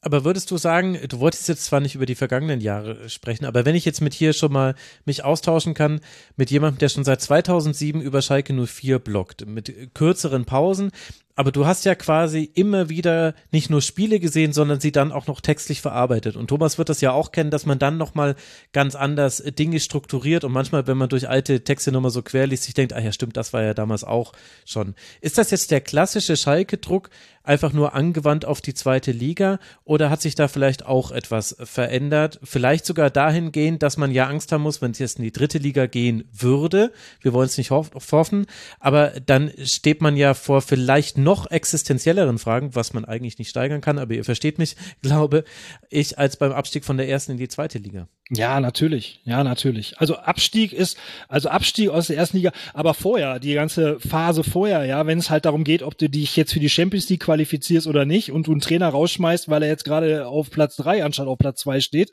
Aber 0.00 0.24
würdest 0.24 0.50
du 0.50 0.58
sagen, 0.58 0.96
du 1.08 1.18
wolltest 1.18 1.48
jetzt 1.48 1.64
zwar 1.64 1.80
nicht 1.80 1.96
über 1.96 2.06
die 2.06 2.14
vergangenen 2.14 2.60
Jahre 2.60 3.08
sprechen, 3.08 3.44
aber 3.44 3.64
wenn 3.64 3.74
ich 3.74 3.84
jetzt 3.84 4.00
mit 4.00 4.14
hier 4.14 4.32
schon 4.32 4.52
mal 4.52 4.76
mich 5.04 5.24
austauschen 5.24 5.74
kann, 5.74 6.00
mit 6.36 6.50
jemandem, 6.52 6.78
der 6.78 6.88
schon 6.88 7.04
seit 7.04 7.20
2007 7.20 8.00
über 8.00 8.22
Schalke 8.22 8.52
04 8.52 9.00
bloggt, 9.00 9.46
mit 9.46 9.94
kürzeren 9.94 10.44
Pausen, 10.44 10.92
aber 11.38 11.52
du 11.52 11.66
hast 11.66 11.84
ja 11.84 11.94
quasi 11.94 12.50
immer 12.52 12.88
wieder 12.88 13.32
nicht 13.52 13.70
nur 13.70 13.80
Spiele 13.80 14.18
gesehen, 14.18 14.52
sondern 14.52 14.80
sie 14.80 14.90
dann 14.90 15.12
auch 15.12 15.28
noch 15.28 15.40
textlich 15.40 15.80
verarbeitet. 15.80 16.34
Und 16.34 16.48
Thomas 16.48 16.78
wird 16.78 16.88
das 16.88 17.00
ja 17.00 17.12
auch 17.12 17.30
kennen, 17.30 17.52
dass 17.52 17.64
man 17.64 17.78
dann 17.78 17.96
nochmal 17.96 18.34
ganz 18.72 18.96
anders 18.96 19.36
Dinge 19.56 19.78
strukturiert 19.78 20.42
und 20.42 20.50
manchmal, 20.50 20.88
wenn 20.88 20.96
man 20.96 21.08
durch 21.08 21.28
alte 21.28 21.62
Texte 21.62 21.92
nochmal 21.92 22.10
so 22.10 22.22
quer 22.22 22.48
liest, 22.48 22.64
sich 22.64 22.74
denkt, 22.74 22.92
ah 22.92 22.98
ja, 22.98 23.12
stimmt, 23.12 23.36
das 23.36 23.52
war 23.52 23.62
ja 23.62 23.72
damals 23.72 24.02
auch 24.02 24.32
schon. 24.66 24.96
Ist 25.20 25.38
das 25.38 25.52
jetzt 25.52 25.70
der 25.70 25.80
klassische 25.80 26.36
Schalke-Druck, 26.36 27.08
einfach 27.48 27.72
nur 27.72 27.94
angewandt 27.94 28.44
auf 28.44 28.60
die 28.60 28.74
zweite 28.74 29.10
Liga 29.10 29.58
oder 29.84 30.10
hat 30.10 30.20
sich 30.20 30.34
da 30.34 30.48
vielleicht 30.48 30.84
auch 30.84 31.10
etwas 31.10 31.56
verändert? 31.62 32.38
Vielleicht 32.42 32.84
sogar 32.84 33.10
dahingehend, 33.10 33.82
dass 33.82 33.96
man 33.96 34.10
ja 34.10 34.26
Angst 34.26 34.52
haben 34.52 34.62
muss, 34.62 34.82
wenn 34.82 34.90
es 34.90 34.98
jetzt 34.98 35.18
in 35.18 35.24
die 35.24 35.32
dritte 35.32 35.58
Liga 35.58 35.86
gehen 35.86 36.28
würde. 36.30 36.92
Wir 37.22 37.32
wollen 37.32 37.46
es 37.46 37.56
nicht 37.56 37.70
hoffen, 37.70 38.46
aber 38.78 39.14
dann 39.24 39.50
steht 39.64 40.02
man 40.02 40.16
ja 40.16 40.34
vor 40.34 40.60
vielleicht 40.60 41.16
noch 41.28 41.50
existenzielleren 41.50 42.38
Fragen, 42.38 42.74
was 42.74 42.94
man 42.94 43.04
eigentlich 43.04 43.38
nicht 43.38 43.50
steigern 43.50 43.82
kann, 43.82 43.98
aber 43.98 44.14
ihr 44.14 44.24
versteht 44.24 44.58
mich, 44.58 44.76
glaube 45.02 45.44
ich, 45.90 46.18
als 46.18 46.38
beim 46.38 46.52
Abstieg 46.52 46.86
von 46.86 46.96
der 46.96 47.06
ersten 47.06 47.32
in 47.32 47.38
die 47.38 47.48
zweite 47.48 47.78
Liga. 47.78 48.08
Ja, 48.30 48.60
natürlich. 48.60 49.20
Ja, 49.24 49.44
natürlich. 49.44 49.98
Also 49.98 50.16
Abstieg 50.16 50.72
ist, 50.72 50.96
also 51.28 51.50
Abstieg 51.50 51.90
aus 51.90 52.06
der 52.06 52.16
ersten 52.16 52.38
Liga, 52.38 52.52
aber 52.72 52.94
vorher, 52.94 53.38
die 53.40 53.52
ganze 53.52 54.00
Phase 54.00 54.42
vorher, 54.42 54.86
ja, 54.86 55.06
wenn 55.06 55.18
es 55.18 55.28
halt 55.28 55.44
darum 55.44 55.64
geht, 55.64 55.82
ob 55.82 55.98
du 55.98 56.08
dich 56.08 56.34
jetzt 56.34 56.54
für 56.54 56.60
die 56.60 56.70
Champions 56.70 57.10
League 57.10 57.24
qualifizierst 57.24 57.86
oder 57.86 58.06
nicht 58.06 58.32
und 58.32 58.46
du 58.46 58.52
einen 58.52 58.62
Trainer 58.62 58.88
rausschmeißt, 58.88 59.50
weil 59.50 59.62
er 59.62 59.68
jetzt 59.68 59.84
gerade 59.84 60.26
auf 60.26 60.50
Platz 60.50 60.76
drei 60.76 61.04
anstatt 61.04 61.26
auf 61.26 61.36
Platz 61.36 61.60
zwei 61.60 61.80
steht. 61.80 62.12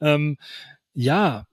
Ähm, 0.00 0.36
ja, 0.94 1.46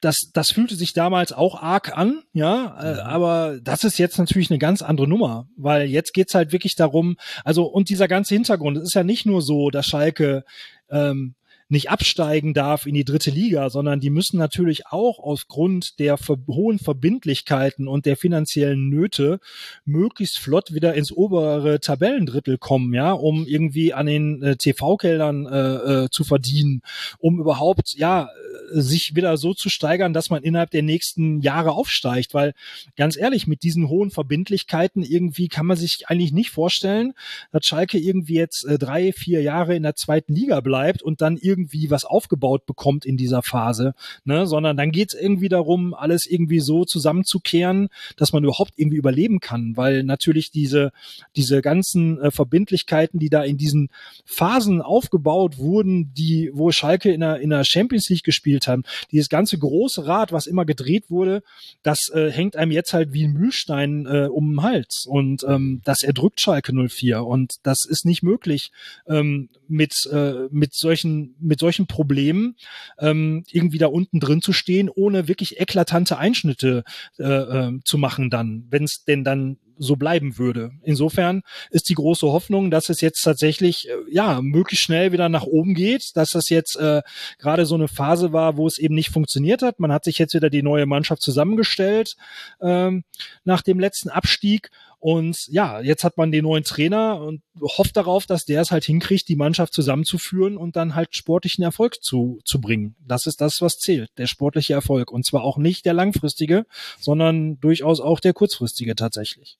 das, 0.00 0.30
das 0.32 0.50
fühlte 0.50 0.76
sich 0.76 0.92
damals 0.92 1.32
auch 1.32 1.60
arg 1.60 1.96
an, 1.96 2.22
ja, 2.32 2.76
äh, 2.80 3.00
aber 3.00 3.58
das 3.62 3.84
ist 3.84 3.98
jetzt 3.98 4.18
natürlich 4.18 4.50
eine 4.50 4.58
ganz 4.58 4.82
andere 4.82 5.08
Nummer, 5.08 5.48
weil 5.56 5.86
jetzt 5.86 6.12
geht's 6.12 6.34
halt 6.34 6.52
wirklich 6.52 6.76
darum, 6.76 7.16
also 7.44 7.64
und 7.64 7.88
dieser 7.88 8.08
ganze 8.08 8.34
Hintergrund, 8.34 8.76
es 8.76 8.84
ist 8.84 8.94
ja 8.94 9.04
nicht 9.04 9.26
nur 9.26 9.42
so, 9.42 9.70
dass 9.70 9.86
Schalke 9.86 10.44
ähm, 10.90 11.34
nicht 11.68 11.90
absteigen 11.90 12.54
darf 12.54 12.86
in 12.86 12.94
die 12.94 13.04
dritte 13.04 13.30
Liga, 13.30 13.70
sondern 13.70 14.00
die 14.00 14.10
müssen 14.10 14.38
natürlich 14.38 14.86
auch 14.86 15.18
aus 15.18 15.48
Grund 15.48 15.98
der 15.98 16.16
hohen 16.48 16.78
Verbindlichkeiten 16.78 17.88
und 17.88 18.06
der 18.06 18.16
finanziellen 18.16 18.88
Nöte 18.88 19.40
möglichst 19.84 20.38
flott 20.38 20.72
wieder 20.72 20.94
ins 20.94 21.10
obere 21.10 21.80
Tabellendrittel 21.80 22.58
kommen, 22.58 22.94
ja, 22.94 23.12
um 23.12 23.46
irgendwie 23.46 23.92
an 23.92 24.06
den 24.06 24.42
äh, 24.42 24.56
TV-Geldern 24.56 25.46
äh, 25.46 26.04
äh, 26.04 26.10
zu 26.10 26.24
verdienen, 26.24 26.82
um 27.18 27.40
überhaupt, 27.40 27.94
ja, 27.94 28.28
sich 28.70 29.14
wieder 29.14 29.36
so 29.36 29.54
zu 29.54 29.68
steigern, 29.68 30.12
dass 30.12 30.30
man 30.30 30.42
innerhalb 30.42 30.70
der 30.70 30.82
nächsten 30.82 31.40
Jahre 31.40 31.72
aufsteigt, 31.72 32.34
weil 32.34 32.54
ganz 32.96 33.16
ehrlich, 33.16 33.46
mit 33.46 33.62
diesen 33.62 33.88
hohen 33.88 34.10
Verbindlichkeiten 34.10 35.02
irgendwie 35.02 35.48
kann 35.48 35.66
man 35.66 35.76
sich 35.76 36.08
eigentlich 36.08 36.32
nicht 36.32 36.50
vorstellen, 36.50 37.14
dass 37.52 37.66
Schalke 37.66 37.98
irgendwie 37.98 38.34
jetzt 38.34 38.64
äh, 38.64 38.78
drei, 38.78 39.12
vier 39.12 39.42
Jahre 39.42 39.76
in 39.76 39.82
der 39.82 39.94
zweiten 39.94 40.34
Liga 40.34 40.60
bleibt 40.60 41.02
und 41.02 41.20
dann 41.20 41.36
irgendwie 41.36 41.55
irgendwie 41.56 41.90
was 41.90 42.04
aufgebaut 42.04 42.66
bekommt 42.66 43.06
in 43.06 43.16
dieser 43.16 43.42
Phase, 43.42 43.94
ne, 44.24 44.46
sondern 44.46 44.76
dann 44.76 44.90
geht 44.90 45.14
es 45.14 45.20
irgendwie 45.20 45.48
darum, 45.48 45.94
alles 45.94 46.26
irgendwie 46.26 46.60
so 46.60 46.84
zusammenzukehren, 46.84 47.88
dass 48.16 48.32
man 48.32 48.44
überhaupt 48.44 48.72
irgendwie 48.76 48.98
überleben 48.98 49.40
kann, 49.40 49.76
weil 49.76 50.02
natürlich 50.02 50.50
diese, 50.50 50.92
diese 51.34 51.62
ganzen 51.62 52.20
äh, 52.20 52.30
Verbindlichkeiten, 52.30 53.18
die 53.18 53.30
da 53.30 53.42
in 53.42 53.56
diesen 53.56 53.88
Phasen 54.24 54.82
aufgebaut 54.82 55.58
wurden, 55.58 56.12
die, 56.14 56.50
wo 56.52 56.70
Schalke 56.70 57.12
in 57.12 57.20
der, 57.20 57.40
in 57.40 57.50
der 57.50 57.64
Champions 57.64 58.08
League 58.10 58.24
gespielt 58.24 58.68
haben, 58.68 58.82
dieses 59.10 59.28
ganze 59.28 59.58
große 59.58 60.06
Rad, 60.06 60.32
was 60.32 60.46
immer 60.46 60.64
gedreht 60.64 61.10
wurde, 61.10 61.42
das 61.82 62.10
äh, 62.12 62.30
hängt 62.30 62.56
einem 62.56 62.72
jetzt 62.72 62.92
halt 62.92 63.12
wie 63.12 63.24
ein 63.24 63.32
Mühlstein 63.32 64.06
äh, 64.06 64.28
um 64.30 64.52
den 64.52 64.62
Hals. 64.62 65.06
Und 65.06 65.44
ähm, 65.48 65.80
das 65.84 66.02
erdrückt 66.02 66.40
Schalke 66.40 66.72
04 66.72 67.24
und 67.24 67.54
das 67.62 67.84
ist 67.84 68.04
nicht 68.04 68.22
möglich 68.22 68.70
ähm, 69.08 69.48
mit, 69.68 70.08
äh, 70.12 70.48
mit 70.50 70.74
solchen 70.74 71.34
mit 71.46 71.60
solchen 71.60 71.86
Problemen 71.86 72.56
ähm, 72.98 73.44
irgendwie 73.50 73.78
da 73.78 73.86
unten 73.86 74.20
drin 74.20 74.42
zu 74.42 74.52
stehen, 74.52 74.88
ohne 74.88 75.28
wirklich 75.28 75.60
eklatante 75.60 76.18
Einschnitte 76.18 76.84
äh, 77.18 77.24
äh, 77.24 77.80
zu 77.84 77.98
machen 77.98 78.30
dann, 78.30 78.66
wenn 78.70 78.84
es 78.84 79.04
denn 79.04 79.24
dann 79.24 79.58
so 79.78 79.96
bleiben 79.96 80.38
würde. 80.38 80.72
Insofern 80.82 81.42
ist 81.70 81.88
die 81.88 81.94
große 81.94 82.26
Hoffnung, 82.26 82.70
dass 82.70 82.88
es 82.88 83.00
jetzt 83.00 83.22
tatsächlich 83.22 83.88
äh, 83.88 83.92
ja 84.10 84.40
möglichst 84.40 84.84
schnell 84.84 85.12
wieder 85.12 85.28
nach 85.28 85.44
oben 85.44 85.74
geht, 85.74 86.16
dass 86.16 86.30
das 86.30 86.48
jetzt 86.48 86.76
äh, 86.76 87.02
gerade 87.38 87.66
so 87.66 87.74
eine 87.74 87.88
Phase 87.88 88.32
war, 88.32 88.56
wo 88.56 88.66
es 88.66 88.78
eben 88.78 88.94
nicht 88.94 89.10
funktioniert 89.10 89.62
hat. 89.62 89.80
Man 89.80 89.92
hat 89.92 90.04
sich 90.04 90.18
jetzt 90.18 90.34
wieder 90.34 90.50
die 90.50 90.62
neue 90.62 90.86
Mannschaft 90.86 91.22
zusammengestellt 91.22 92.16
ähm, 92.60 93.04
nach 93.44 93.62
dem 93.62 93.78
letzten 93.78 94.08
Abstieg 94.08 94.70
und 94.98 95.46
ja, 95.48 95.80
jetzt 95.80 96.04
hat 96.04 96.16
man 96.16 96.32
den 96.32 96.44
neuen 96.44 96.64
Trainer 96.64 97.20
und 97.20 97.42
hofft 97.60 97.96
darauf, 97.96 98.26
dass 98.26 98.44
der 98.44 98.60
es 98.60 98.70
halt 98.70 98.84
hinkriegt, 98.84 99.28
die 99.28 99.36
Mannschaft 99.36 99.72
zusammenzuführen 99.72 100.56
und 100.56 100.76
dann 100.76 100.94
halt 100.94 101.14
sportlichen 101.14 101.62
Erfolg 101.62 102.02
zu, 102.02 102.40
zu 102.44 102.60
bringen. 102.60 102.96
Das 103.06 103.26
ist 103.26 103.40
das, 103.40 103.60
was 103.60 103.78
zählt, 103.78 104.10
der 104.18 104.26
sportliche 104.26 104.74
Erfolg. 104.74 105.10
Und 105.12 105.24
zwar 105.24 105.42
auch 105.42 105.58
nicht 105.58 105.84
der 105.84 105.92
langfristige, 105.92 106.66
sondern 106.98 107.60
durchaus 107.60 108.00
auch 108.00 108.20
der 108.20 108.32
kurzfristige 108.32 108.94
tatsächlich. 108.94 109.58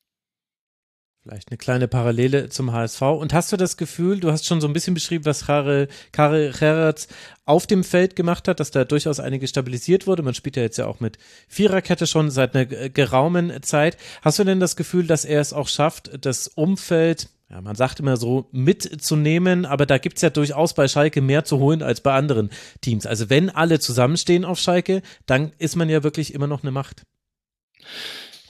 Vielleicht 1.26 1.50
eine 1.50 1.58
kleine 1.58 1.88
Parallele 1.88 2.50
zum 2.50 2.72
HSV. 2.72 3.02
Und 3.02 3.34
hast 3.34 3.50
du 3.50 3.56
das 3.56 3.76
Gefühl, 3.76 4.20
du 4.20 4.30
hast 4.30 4.46
schon 4.46 4.60
so 4.60 4.68
ein 4.68 4.72
bisschen 4.72 4.94
beschrieben, 4.94 5.24
was 5.24 5.46
Karel, 5.46 5.88
Karel 6.12 6.52
Gerrits 6.52 7.08
auf 7.44 7.66
dem 7.66 7.82
Feld 7.82 8.14
gemacht 8.14 8.46
hat, 8.46 8.60
dass 8.60 8.70
da 8.70 8.84
durchaus 8.84 9.18
einige 9.18 9.48
stabilisiert 9.48 10.06
wurde. 10.06 10.22
Man 10.22 10.34
spielt 10.34 10.54
ja 10.54 10.62
jetzt 10.62 10.76
ja 10.76 10.86
auch 10.86 11.00
mit 11.00 11.18
Viererkette 11.48 12.06
schon 12.06 12.30
seit 12.30 12.54
einer 12.54 12.66
geraumen 12.66 13.60
Zeit. 13.62 13.96
Hast 14.22 14.38
du 14.38 14.44
denn 14.44 14.60
das 14.60 14.76
Gefühl, 14.76 15.08
dass 15.08 15.24
er 15.24 15.40
es 15.40 15.52
auch 15.52 15.66
schafft, 15.66 16.24
das 16.24 16.46
Umfeld 16.46 17.28
ja, 17.50 17.60
man 17.60 17.76
sagt 17.76 18.00
immer 18.00 18.16
so, 18.16 18.48
mitzunehmen, 18.50 19.66
aber 19.66 19.86
da 19.86 19.98
gibt's 19.98 20.20
ja 20.22 20.30
durchaus 20.30 20.74
bei 20.74 20.88
Schalke 20.88 21.20
mehr 21.20 21.44
zu 21.44 21.58
holen 21.58 21.80
als 21.80 22.00
bei 22.00 22.12
anderen 22.12 22.50
Teams. 22.80 23.06
Also 23.06 23.30
wenn 23.30 23.50
alle 23.50 23.78
zusammenstehen 23.78 24.44
auf 24.44 24.58
Schalke, 24.58 25.00
dann 25.26 25.52
ist 25.58 25.76
man 25.76 25.88
ja 25.88 26.02
wirklich 26.02 26.34
immer 26.34 26.48
noch 26.48 26.64
eine 26.64 26.72
Macht. 26.72 27.02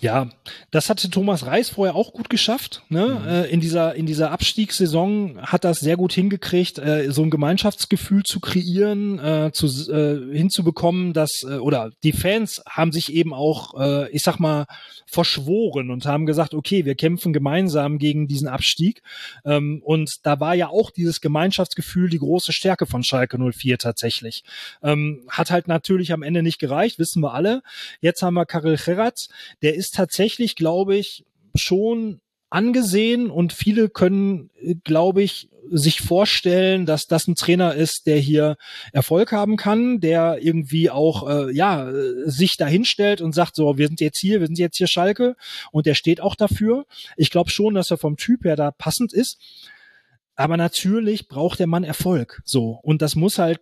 Ja, 0.01 0.29
das 0.71 0.91
hatte 0.91 1.09
Thomas 1.09 1.47
Reis 1.47 1.71
vorher 1.71 1.95
auch 1.95 2.13
gut 2.13 2.29
geschafft. 2.29 2.83
Ne? 2.91 3.19
Mhm. 3.21 3.29
Äh, 3.29 3.45
in 3.47 3.61
dieser 3.61 3.95
in 3.95 4.05
dieser 4.05 4.31
Abstiegssaison 4.31 5.41
hat 5.41 5.65
das 5.65 5.81
sehr 5.81 5.97
gut 5.97 6.13
hingekriegt, 6.13 6.79
äh, 6.79 7.11
so 7.11 7.23
ein 7.23 7.31
Gemeinschaftsgefühl 7.31 8.23
zu 8.23 8.41
kreieren, 8.41 9.19
äh, 9.19 9.53
zu, 9.53 9.67
äh, 9.91 10.37
hinzubekommen, 10.37 11.15
dass 11.15 11.45
äh, 11.45 11.55
oder 11.55 11.93
die 12.03 12.13
Fans 12.13 12.63
haben 12.69 12.93
sich 12.93 13.13
eben 13.13 13.33
auch, 13.33 13.81
äh, 13.81 14.11
ich 14.11 14.23
sag 14.23 14.39
mal, 14.39 14.67
verschworen 15.07 15.91
und 15.91 16.05
haben 16.05 16.27
gesagt, 16.27 16.53
okay, 16.53 16.85
wir 16.85 16.95
kämpfen 16.95 17.33
gemeinsam 17.33 17.99
gegen 17.99 18.27
diesen 18.29 18.49
Abstieg. 18.49 19.03
Ähm, 19.45 19.81
und 19.83 20.17
da 20.25 20.41
war 20.41 20.55
ja 20.55 20.69
auch 20.69 20.91
dieses 20.91 21.23
Gemeinschaftsgefühl 21.23 22.11
die 22.11 22.19
große 22.19 22.53
Stärke 22.53 22.87
von 22.87 23.03
Schalke 23.03 23.39
04 23.39 23.79
tatsächlich. 23.79 24.45
Ähm, 24.83 25.23
hat 25.31 25.51
halt 25.51 25.69
natürlich 25.69 26.13
am 26.13 26.23
Ende 26.23 26.43
nicht 26.43 26.59
gereicht, 26.59 26.99
wissen 26.99 27.23
wir 27.23 27.33
alle. 27.33 27.63
Jetzt 28.01 28.21
haben 28.21 28.35
wir 28.35 28.45
Karel 28.45 28.77
Gerrard, 28.77 29.29
der 29.63 29.75
ist 29.75 29.87
ist 29.87 29.96
tatsächlich, 29.97 30.57
glaube 30.57 30.97
ich, 30.97 31.25
schon 31.55 32.21
angesehen 32.51 33.31
und 33.31 33.53
viele 33.53 33.89
können, 33.89 34.51
glaube 34.85 35.23
ich, 35.23 35.49
sich 35.69 36.01
vorstellen, 36.01 36.87
dass 36.87 37.09
das 37.09 37.27
ein 37.27 37.35
Trainer 37.35 37.75
ist, 37.75 38.07
der 38.07 38.19
hier 38.19 38.57
Erfolg 38.93 39.33
haben 39.33 39.57
kann, 39.57 39.99
der 40.01 40.39
irgendwie 40.41 40.91
auch 40.91 41.29
äh, 41.29 41.53
ja 41.53 41.91
sich 42.25 42.57
dahinstellt 42.57 43.21
und 43.21 43.35
sagt 43.35 43.57
so, 43.57 43.77
wir 43.77 43.89
sind 43.89 44.01
jetzt 44.01 44.19
hier, 44.19 44.39
wir 44.39 44.47
sind 44.47 44.59
jetzt 44.59 44.77
hier 44.77 44.87
Schalke 44.87 45.35
und 45.73 45.87
der 45.87 45.95
steht 45.95 46.21
auch 46.21 46.37
dafür. 46.37 46.87
Ich 47.17 47.31
glaube 47.31 47.51
schon, 47.51 47.75
dass 47.75 47.91
er 47.91 47.99
vom 47.99 48.17
Typ 48.17 48.45
her 48.45 48.55
da 48.55 48.71
passend 48.71 49.13
ist. 49.13 49.39
Aber 50.37 50.57
natürlich 50.57 51.29
braucht 51.29 51.59
der 51.59 51.67
Mann 51.67 51.83
Erfolg. 51.83 52.43
So. 52.45 52.79
Und 52.83 53.03
das 53.03 53.17
muss 53.17 53.39
halt 53.39 53.61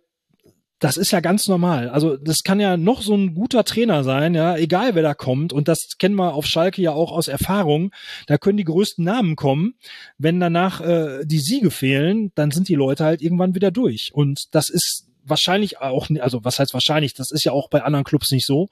das 0.79 0.97
ist 0.97 1.11
ja 1.11 1.21
ganz 1.21 1.47
normal. 1.47 1.89
Also 1.89 2.17
das 2.17 2.43
kann 2.43 2.59
ja 2.59 2.75
noch 2.75 3.01
so 3.01 3.15
ein 3.15 3.33
guter 3.33 3.63
Trainer 3.63 4.03
sein, 4.03 4.35
ja, 4.35 4.57
egal 4.57 4.93
wer 4.93 5.03
da 5.03 5.13
kommt. 5.13 5.53
Und 5.53 5.67
das 5.67 5.97
kennen 5.97 6.15
wir 6.15 6.33
auf 6.33 6.45
Schalke 6.45 6.81
ja 6.81 6.91
auch 6.91 7.11
aus 7.11 7.27
Erfahrung. 7.27 7.91
Da 8.27 8.37
können 8.37 8.57
die 8.57 8.65
größten 8.65 9.03
Namen 9.03 9.35
kommen. 9.35 9.75
Wenn 10.17 10.39
danach 10.39 10.81
äh, 10.81 11.25
die 11.25 11.39
Siege 11.39 11.71
fehlen, 11.71 12.31
dann 12.35 12.51
sind 12.51 12.67
die 12.67 12.75
Leute 12.75 13.05
halt 13.05 13.21
irgendwann 13.21 13.55
wieder 13.55 13.71
durch. 13.71 14.11
Und 14.13 14.53
das 14.53 14.69
ist 14.69 15.07
wahrscheinlich 15.23 15.79
auch, 15.79 16.09
also 16.19 16.43
was 16.43 16.59
heißt 16.59 16.73
wahrscheinlich, 16.73 17.13
das 17.13 17.31
ist 17.31 17.45
ja 17.45 17.53
auch 17.53 17.69
bei 17.69 17.83
anderen 17.83 18.03
Clubs 18.03 18.31
nicht 18.31 18.45
so. 18.45 18.67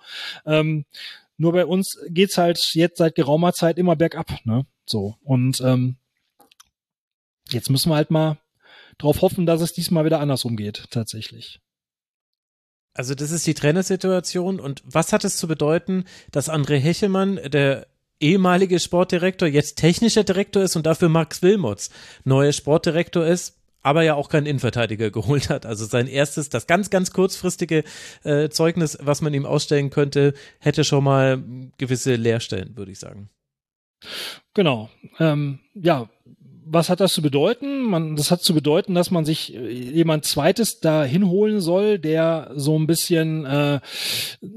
Ähm, 0.45 0.85
nur 1.37 1.53
bei 1.53 1.65
uns 1.65 1.97
geht's 2.09 2.37
halt 2.37 2.59
jetzt 2.73 2.97
seit 2.97 3.15
geraumer 3.15 3.53
Zeit 3.53 3.77
immer 3.77 3.95
bergab, 3.95 4.45
ne? 4.45 4.65
So. 4.85 5.15
Und 5.23 5.61
ähm, 5.61 5.95
jetzt 7.49 7.69
müssen 7.69 7.89
wir 7.89 7.95
halt 7.95 8.11
mal 8.11 8.37
drauf 8.97 9.21
hoffen, 9.21 9.45
dass 9.45 9.61
es 9.61 9.73
diesmal 9.73 10.05
wieder 10.05 10.19
andersrum 10.19 10.57
geht, 10.57 10.85
tatsächlich. 10.91 11.59
Also 12.93 13.15
das 13.15 13.31
ist 13.31 13.47
die 13.47 13.53
Trainersituation 13.53 14.59
und 14.59 14.83
was 14.85 15.13
hat 15.13 15.23
es 15.23 15.37
zu 15.37 15.47
bedeuten, 15.47 16.05
dass 16.31 16.49
André 16.49 16.77
Hechelmann, 16.77 17.39
der 17.45 17.87
ehemalige 18.19 18.79
Sportdirektor, 18.79 19.47
jetzt 19.47 19.75
technischer 19.75 20.23
Direktor 20.23 20.63
ist 20.63 20.75
und 20.75 20.85
dafür 20.85 21.09
Max 21.09 21.41
Wilmots 21.41 21.89
neuer 22.23 22.51
Sportdirektor 22.53 23.25
ist, 23.25 23.57
aber 23.81 24.03
ja 24.03 24.15
auch 24.15 24.29
keinen 24.29 24.45
Innenverteidiger 24.45 25.11
geholt 25.11 25.49
hat. 25.49 25.65
Also 25.65 25.85
sein 25.85 26.07
erstes, 26.07 26.49
das 26.49 26.67
ganz, 26.67 26.89
ganz 26.89 27.11
kurzfristige 27.11 27.83
äh, 28.23 28.49
Zeugnis, 28.49 28.97
was 29.01 29.21
man 29.21 29.33
ihm 29.33 29.45
ausstellen 29.45 29.89
könnte, 29.89 30.33
hätte 30.59 30.83
schon 30.83 31.03
mal 31.03 31.43
gewisse 31.77 32.15
Leerstellen, 32.15 32.77
würde 32.77 32.91
ich 32.91 32.99
sagen. 32.99 33.29
Genau. 34.53 34.89
Ähm, 35.19 35.59
ja, 35.73 36.09
was 36.65 36.89
hat 36.89 36.99
das 36.99 37.13
zu 37.13 37.21
bedeuten? 37.21 37.83
Man, 37.83 38.15
das 38.15 38.31
hat 38.31 38.41
zu 38.41 38.53
bedeuten, 38.53 38.95
dass 38.95 39.11
man 39.11 39.25
sich 39.25 39.53
äh, 39.53 39.69
jemand 39.69 40.25
Zweites 40.25 40.79
da 40.79 41.03
hinholen 41.03 41.61
soll, 41.61 41.99
der 41.99 42.51
so 42.55 42.77
ein 42.77 42.87
bisschen 42.87 43.45
äh, 43.45 43.79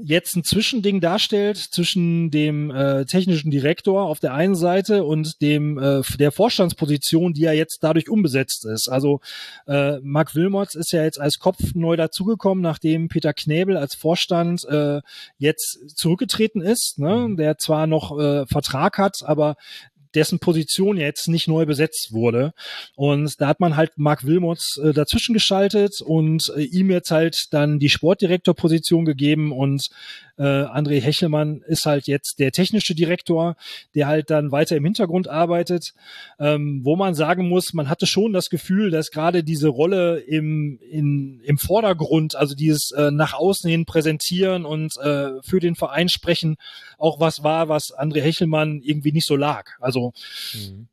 jetzt 0.03 0.35
ein 0.35 0.43
Zwischending 0.43 1.01
darstellt 1.01 1.57
zwischen 1.57 2.31
dem 2.31 2.71
äh, 2.71 3.05
technischen 3.05 3.51
Direktor 3.51 4.03
auf 4.05 4.19
der 4.19 4.33
einen 4.33 4.55
Seite 4.55 5.03
und 5.03 5.41
dem 5.41 5.77
äh, 5.77 6.01
der 6.17 6.31
Vorstandsposition, 6.31 7.33
die 7.33 7.41
ja 7.41 7.51
jetzt 7.51 7.83
dadurch 7.83 8.09
umbesetzt 8.09 8.65
ist. 8.65 8.87
Also 8.87 9.21
äh, 9.67 9.99
Mark 10.01 10.35
Wilmots 10.35 10.75
ist 10.75 10.91
ja 10.91 11.03
jetzt 11.03 11.19
als 11.19 11.39
Kopf 11.39 11.59
neu 11.73 11.95
dazugekommen, 11.95 12.61
nachdem 12.61 13.07
Peter 13.07 13.33
Knäbel 13.33 13.77
als 13.77 13.95
Vorstand 13.95 14.65
äh, 14.65 15.01
jetzt 15.37 15.95
zurückgetreten 15.95 16.61
ist, 16.61 16.99
ne? 16.99 17.27
Mhm. 17.27 17.37
der 17.37 17.57
zwar 17.57 17.87
noch 17.87 18.17
äh, 18.17 18.45
Vertrag 18.47 18.97
hat, 18.97 19.23
aber 19.23 19.55
dessen 20.15 20.39
Position 20.39 20.97
jetzt 20.97 21.27
nicht 21.27 21.47
neu 21.47 21.65
besetzt 21.65 22.13
wurde. 22.13 22.53
Und 22.95 23.39
da 23.41 23.47
hat 23.47 23.59
man 23.59 23.75
halt 23.75 23.97
Mark 23.97 24.25
Wilmots 24.25 24.77
äh, 24.77 24.93
dazwischen 24.93 25.33
geschaltet 25.33 26.01
und 26.01 26.51
äh, 26.55 26.61
ihm 26.61 26.89
jetzt 26.91 27.11
halt 27.11 27.53
dann 27.53 27.79
die 27.79 27.89
Sportdirektorposition 27.89 29.05
gegeben 29.05 29.51
und 29.51 29.89
äh, 30.37 30.43
André 30.43 31.01
Hechelmann 31.01 31.61
ist 31.67 31.85
halt 31.85 32.07
jetzt 32.07 32.39
der 32.39 32.51
technische 32.51 32.95
Direktor, 32.95 33.55
der 33.95 34.07
halt 34.07 34.29
dann 34.29 34.51
weiter 34.51 34.75
im 34.75 34.85
Hintergrund 34.85 35.27
arbeitet, 35.27 35.93
ähm, 36.39 36.81
wo 36.83 36.95
man 36.95 37.15
sagen 37.15 37.49
muss, 37.49 37.73
man 37.73 37.89
hatte 37.89 38.07
schon 38.07 38.33
das 38.33 38.49
Gefühl, 38.49 38.91
dass 38.91 39.11
gerade 39.11 39.43
diese 39.43 39.67
Rolle 39.67 40.19
im, 40.19 40.79
in, 40.89 41.41
im 41.43 41.57
Vordergrund, 41.57 42.35
also 42.35 42.55
dieses 42.55 42.91
äh, 42.91 43.11
nach 43.11 43.33
außen 43.33 43.69
hin 43.69 43.85
präsentieren 43.85 44.65
und 44.65 44.95
äh, 44.97 45.41
für 45.41 45.59
den 45.59 45.75
Verein 45.75 46.09
sprechen, 46.09 46.57
auch 46.97 47.19
was 47.19 47.43
war, 47.43 47.69
was 47.69 47.93
André 47.97 48.21
Hechelmann 48.21 48.81
irgendwie 48.83 49.11
nicht 49.11 49.27
so 49.27 49.35
lag. 49.35 49.71
Also 49.79 50.13
mhm 50.53 50.87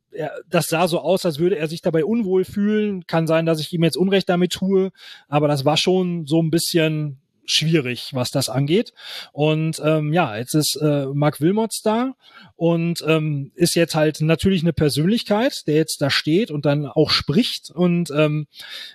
das 0.49 0.67
sah 0.67 0.87
so 0.87 0.99
aus, 0.99 1.25
als 1.25 1.39
würde 1.39 1.57
er 1.57 1.67
sich 1.67 1.81
dabei 1.81 2.05
unwohl 2.05 2.45
fühlen. 2.45 3.05
Kann 3.07 3.27
sein, 3.27 3.45
dass 3.45 3.59
ich 3.59 3.73
ihm 3.73 3.83
jetzt 3.83 3.97
Unrecht 3.97 4.29
damit 4.29 4.53
tue, 4.53 4.91
aber 5.27 5.47
das 5.47 5.65
war 5.65 5.77
schon 5.77 6.25
so 6.25 6.41
ein 6.41 6.51
bisschen 6.51 7.19
schwierig, 7.45 8.11
was 8.13 8.31
das 8.31 8.49
angeht. 8.49 8.93
Und 9.31 9.81
ähm, 9.83 10.13
ja, 10.13 10.37
jetzt 10.37 10.53
ist 10.53 10.75
äh, 10.81 11.05
Mark 11.13 11.41
Wilmots 11.41 11.81
da 11.81 12.13
und 12.55 13.03
ähm, 13.07 13.51
ist 13.55 13.75
jetzt 13.75 13.95
halt 13.95 14.21
natürlich 14.21 14.63
eine 14.63 14.73
Persönlichkeit, 14.73 15.67
der 15.67 15.75
jetzt 15.75 16.01
da 16.01 16.09
steht 16.09 16.51
und 16.51 16.65
dann 16.65 16.85
auch 16.85 17.09
spricht. 17.09 17.71
Und 17.71 18.11
ähm, 18.11 18.47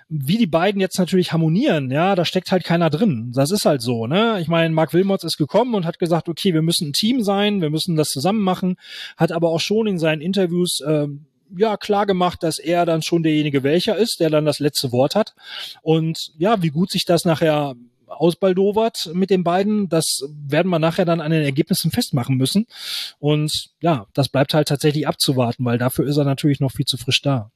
wie 0.09 0.37
die 0.37 0.47
beiden 0.47 0.81
jetzt 0.81 0.97
natürlich 0.99 1.31
harmonieren, 1.31 1.91
ja, 1.91 2.15
da 2.15 2.25
steckt 2.25 2.51
halt 2.51 2.63
keiner 2.63 2.89
drin. 2.89 3.31
Das 3.35 3.51
ist 3.51 3.65
halt 3.65 3.81
so, 3.81 4.07
ne? 4.07 4.39
Ich 4.41 4.47
meine, 4.47 4.73
Mark 4.73 4.93
Wilmots 4.93 5.23
ist 5.23 5.37
gekommen 5.37 5.75
und 5.75 5.85
hat 5.85 5.99
gesagt, 5.99 6.29
okay, 6.29 6.53
wir 6.53 6.61
müssen 6.61 6.89
ein 6.89 6.93
Team 6.93 7.23
sein, 7.23 7.61
wir 7.61 7.69
müssen 7.69 7.95
das 7.95 8.09
zusammen 8.09 8.41
machen, 8.41 8.75
hat 9.17 9.31
aber 9.31 9.49
auch 9.49 9.59
schon 9.59 9.87
in 9.87 9.99
seinen 9.99 10.21
Interviews 10.21 10.81
ähm, 10.85 11.25
ja 11.55 11.77
klar 11.77 12.05
gemacht, 12.05 12.43
dass 12.43 12.59
er 12.59 12.85
dann 12.85 13.01
schon 13.01 13.23
derjenige 13.23 13.63
welcher 13.63 13.97
ist, 13.97 14.19
der 14.19 14.29
dann 14.29 14.45
das 14.45 14.59
letzte 14.59 14.91
Wort 14.91 15.15
hat. 15.15 15.35
Und 15.81 16.31
ja, 16.37 16.61
wie 16.61 16.69
gut 16.69 16.91
sich 16.91 17.05
das 17.05 17.25
nachher 17.25 17.75
ausbaldowert 18.11 19.11
mit 19.13 19.29
den 19.29 19.43
beiden. 19.43 19.89
Das 19.89 20.23
werden 20.29 20.69
wir 20.69 20.79
nachher 20.79 21.05
dann 21.05 21.21
an 21.21 21.31
den 21.31 21.43
Ergebnissen 21.43 21.91
festmachen 21.91 22.37
müssen. 22.37 22.67
Und 23.19 23.71
ja, 23.81 24.07
das 24.13 24.29
bleibt 24.29 24.53
halt 24.53 24.67
tatsächlich 24.67 25.07
abzuwarten, 25.07 25.65
weil 25.65 25.77
dafür 25.77 26.05
ist 26.05 26.17
er 26.17 26.25
natürlich 26.25 26.59
noch 26.59 26.71
viel 26.71 26.85
zu 26.85 26.97
frisch 26.97 27.21
da. 27.21 27.51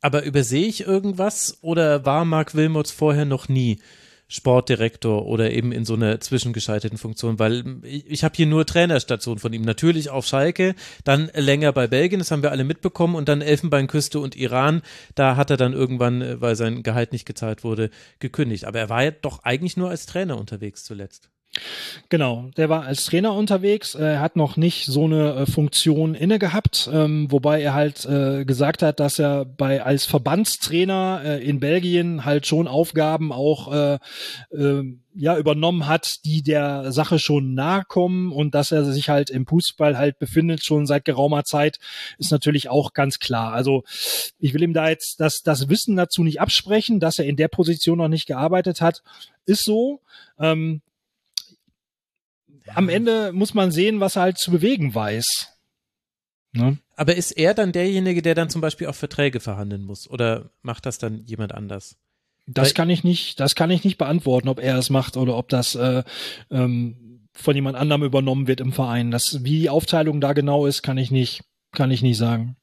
Aber 0.00 0.24
übersehe 0.24 0.66
ich 0.66 0.82
irgendwas 0.82 1.58
oder 1.60 2.06
war 2.06 2.24
Mark 2.24 2.54
Wilmots 2.54 2.90
vorher 2.90 3.26
noch 3.26 3.48
nie 3.48 3.78
Sportdirektor 4.30 5.26
oder 5.26 5.50
eben 5.50 5.72
in 5.72 5.84
so 5.84 5.94
einer 5.94 6.20
zwischengeschalteten 6.20 6.98
Funktion, 6.98 7.40
weil 7.40 7.64
ich, 7.82 8.06
ich 8.06 8.24
habe 8.24 8.36
hier 8.36 8.46
nur 8.46 8.64
Trainerstation 8.64 9.38
von 9.38 9.52
ihm. 9.52 9.62
Natürlich 9.62 10.08
auf 10.08 10.24
Schalke, 10.24 10.76
dann 11.04 11.30
länger 11.34 11.72
bei 11.72 11.88
Belgien, 11.88 12.20
das 12.20 12.30
haben 12.30 12.42
wir 12.42 12.52
alle 12.52 12.62
mitbekommen, 12.62 13.16
und 13.16 13.28
dann 13.28 13.40
Elfenbeinküste 13.40 14.20
und 14.20 14.36
Iran. 14.36 14.82
Da 15.16 15.34
hat 15.34 15.50
er 15.50 15.56
dann 15.56 15.72
irgendwann, 15.72 16.22
äh, 16.22 16.40
weil 16.40 16.54
sein 16.54 16.84
Gehalt 16.84 17.12
nicht 17.12 17.26
gezahlt 17.26 17.64
wurde, 17.64 17.90
gekündigt. 18.20 18.66
Aber 18.66 18.78
er 18.78 18.88
war 18.88 19.02
ja 19.02 19.10
doch 19.10 19.42
eigentlich 19.42 19.76
nur 19.76 19.90
als 19.90 20.06
Trainer 20.06 20.38
unterwegs 20.38 20.84
zuletzt. 20.84 21.29
Genau, 22.10 22.48
der 22.56 22.68
war 22.68 22.84
als 22.84 23.04
Trainer 23.06 23.34
unterwegs, 23.34 23.96
er 23.96 24.20
hat 24.20 24.36
noch 24.36 24.56
nicht 24.56 24.86
so 24.86 25.06
eine 25.06 25.34
äh, 25.34 25.46
Funktion 25.46 26.14
inne 26.14 26.38
gehabt, 26.38 26.88
ähm, 26.92 27.26
wobei 27.30 27.60
er 27.60 27.74
halt 27.74 28.04
äh, 28.06 28.44
gesagt 28.44 28.82
hat, 28.82 29.00
dass 29.00 29.18
er 29.18 29.44
bei 29.46 29.82
als 29.82 30.06
Verbandstrainer 30.06 31.22
äh, 31.24 31.44
in 31.44 31.58
Belgien 31.58 32.24
halt 32.24 32.46
schon 32.46 32.68
Aufgaben 32.68 33.32
auch 33.32 33.72
äh, 33.72 33.98
äh, 34.52 34.96
ja 35.14 35.36
übernommen 35.38 35.88
hat, 35.88 36.24
die 36.24 36.42
der 36.42 36.92
Sache 36.92 37.18
schon 37.18 37.54
nahe 37.54 37.82
kommen 37.84 38.30
und 38.30 38.54
dass 38.54 38.70
er 38.70 38.84
sich 38.84 39.08
halt 39.08 39.28
im 39.28 39.44
Fußball 39.44 39.98
halt 39.98 40.20
befindet 40.20 40.64
schon 40.64 40.86
seit 40.86 41.04
geraumer 41.04 41.42
Zeit, 41.42 41.80
ist 42.18 42.30
natürlich 42.30 42.68
auch 42.68 42.92
ganz 42.92 43.18
klar. 43.18 43.52
Also 43.52 43.82
ich 44.38 44.54
will 44.54 44.62
ihm 44.62 44.72
da 44.72 44.88
jetzt 44.88 45.18
das, 45.18 45.42
das 45.42 45.68
Wissen 45.68 45.96
dazu 45.96 46.22
nicht 46.22 46.40
absprechen, 46.40 47.00
dass 47.00 47.18
er 47.18 47.26
in 47.26 47.36
der 47.36 47.48
Position 47.48 47.98
noch 47.98 48.08
nicht 48.08 48.26
gearbeitet 48.26 48.80
hat, 48.80 49.02
ist 49.46 49.64
so. 49.64 50.00
Ähm, 50.38 50.80
am 52.74 52.88
Ende 52.88 53.32
muss 53.32 53.54
man 53.54 53.70
sehen, 53.70 54.00
was 54.00 54.16
er 54.16 54.22
halt 54.22 54.38
zu 54.38 54.50
bewegen 54.50 54.94
weiß. 54.94 55.48
Ne? 56.52 56.78
Aber 56.96 57.14
ist 57.14 57.32
er 57.32 57.54
dann 57.54 57.72
derjenige, 57.72 58.22
der 58.22 58.34
dann 58.34 58.50
zum 58.50 58.60
Beispiel 58.60 58.86
auch 58.88 58.94
Verträge 58.94 59.40
verhandeln 59.40 59.82
muss? 59.82 60.08
Oder 60.10 60.50
macht 60.62 60.86
das 60.86 60.98
dann 60.98 61.24
jemand 61.26 61.52
anders? 61.54 61.96
Das 62.46 62.68
Weil, 62.68 62.74
kann 62.74 62.90
ich 62.90 63.04
nicht, 63.04 63.38
das 63.38 63.54
kann 63.54 63.70
ich 63.70 63.84
nicht 63.84 63.98
beantworten, 63.98 64.48
ob 64.48 64.58
er 64.58 64.76
es 64.76 64.90
macht 64.90 65.16
oder 65.16 65.36
ob 65.36 65.48
das 65.48 65.74
äh, 65.76 66.02
ähm, 66.50 67.28
von 67.32 67.54
jemand 67.54 67.76
anderem 67.76 68.02
übernommen 68.02 68.48
wird 68.48 68.60
im 68.60 68.72
Verein. 68.72 69.10
Das, 69.10 69.44
wie 69.44 69.60
die 69.60 69.70
Aufteilung 69.70 70.20
da 70.20 70.32
genau 70.32 70.66
ist, 70.66 70.82
kann 70.82 70.98
ich 70.98 71.10
nicht, 71.10 71.44
kann 71.72 71.90
ich 71.90 72.02
nicht 72.02 72.18
sagen. 72.18 72.56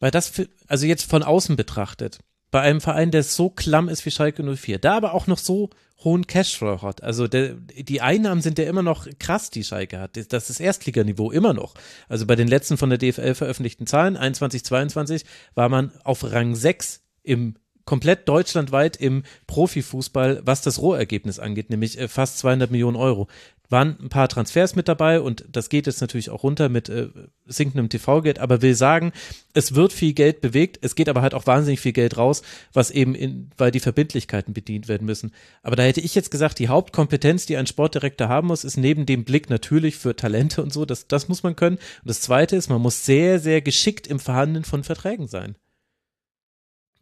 Weil 0.00 0.10
das, 0.10 0.28
für, 0.28 0.48
also 0.66 0.86
jetzt 0.86 1.08
von 1.08 1.22
außen 1.22 1.56
betrachtet, 1.56 2.18
bei 2.50 2.60
einem 2.60 2.80
Verein, 2.80 3.12
der 3.12 3.22
so 3.22 3.50
klamm 3.50 3.88
ist 3.88 4.04
wie 4.04 4.10
Schalke 4.10 4.42
04, 4.42 4.78
da 4.78 4.96
aber 4.96 5.14
auch 5.14 5.28
noch 5.28 5.38
so 5.38 5.70
hohen 6.02 6.26
Cashflow 6.26 6.82
hat. 6.82 7.02
Also 7.02 7.28
der, 7.28 7.54
die 7.54 8.00
Einnahmen 8.00 8.40
sind 8.40 8.58
ja 8.58 8.64
immer 8.64 8.82
noch 8.82 9.06
krass, 9.18 9.50
die 9.50 9.64
Schalke 9.64 9.98
hat. 9.98 10.18
Das 10.32 10.50
ist 10.50 10.60
Erstliganiveau 10.60 11.30
immer 11.30 11.52
noch. 11.52 11.74
Also 12.08 12.26
bei 12.26 12.36
den 12.36 12.48
letzten 12.48 12.76
von 12.76 12.90
der 12.90 12.98
DFL 12.98 13.34
veröffentlichten 13.34 13.86
Zahlen, 13.86 14.16
21, 14.16 14.64
22, 14.64 15.24
war 15.54 15.68
man 15.68 15.92
auf 16.04 16.24
Rang 16.24 16.54
6 16.54 17.02
im 17.22 17.56
komplett 17.90 18.28
deutschlandweit 18.28 18.96
im 18.98 19.24
Profifußball, 19.48 20.42
was 20.44 20.62
das 20.62 20.80
Rohergebnis 20.80 21.40
angeht, 21.40 21.70
nämlich 21.70 21.98
äh, 21.98 22.06
fast 22.06 22.38
200 22.38 22.70
Millionen 22.70 22.96
Euro 22.96 23.26
waren 23.68 23.96
ein 24.00 24.08
paar 24.08 24.28
Transfers 24.28 24.76
mit 24.76 24.86
dabei 24.86 25.20
und 25.20 25.44
das 25.50 25.68
geht 25.68 25.88
jetzt 25.88 26.00
natürlich 26.00 26.30
auch 26.30 26.44
runter 26.44 26.68
mit 26.68 26.88
äh, 26.88 27.08
sinkendem 27.46 27.88
TV-Geld, 27.88 28.38
aber 28.38 28.62
will 28.62 28.76
sagen, 28.76 29.10
es 29.54 29.74
wird 29.74 29.92
viel 29.92 30.12
Geld 30.12 30.40
bewegt, 30.40 30.78
es 30.82 30.94
geht 30.94 31.08
aber 31.08 31.20
halt 31.22 31.34
auch 31.34 31.48
wahnsinnig 31.48 31.80
viel 31.80 31.92
Geld 31.92 32.16
raus, 32.16 32.42
was 32.72 32.92
eben 32.92 33.16
in, 33.16 33.50
weil 33.56 33.72
die 33.72 33.80
Verbindlichkeiten 33.80 34.54
bedient 34.54 34.86
werden 34.86 35.04
müssen. 35.04 35.32
Aber 35.64 35.74
da 35.74 35.82
hätte 35.82 36.00
ich 36.00 36.14
jetzt 36.14 36.30
gesagt, 36.30 36.60
die 36.60 36.68
Hauptkompetenz, 36.68 37.46
die 37.46 37.56
ein 37.56 37.66
Sportdirektor 37.66 38.28
haben 38.28 38.48
muss, 38.48 38.62
ist 38.62 38.76
neben 38.76 39.04
dem 39.04 39.24
Blick 39.24 39.50
natürlich 39.50 39.96
für 39.96 40.14
Talente 40.14 40.62
und 40.62 40.72
so, 40.72 40.84
das, 40.84 41.08
das 41.08 41.28
muss 41.28 41.42
man 41.42 41.56
können. 41.56 41.76
Und 41.76 42.08
das 42.08 42.20
zweite 42.20 42.54
ist, 42.54 42.68
man 42.68 42.80
muss 42.80 43.04
sehr, 43.04 43.40
sehr 43.40 43.62
geschickt 43.62 44.06
im 44.06 44.20
Verhandeln 44.20 44.64
von 44.64 44.84
Verträgen 44.84 45.26
sein. 45.26 45.56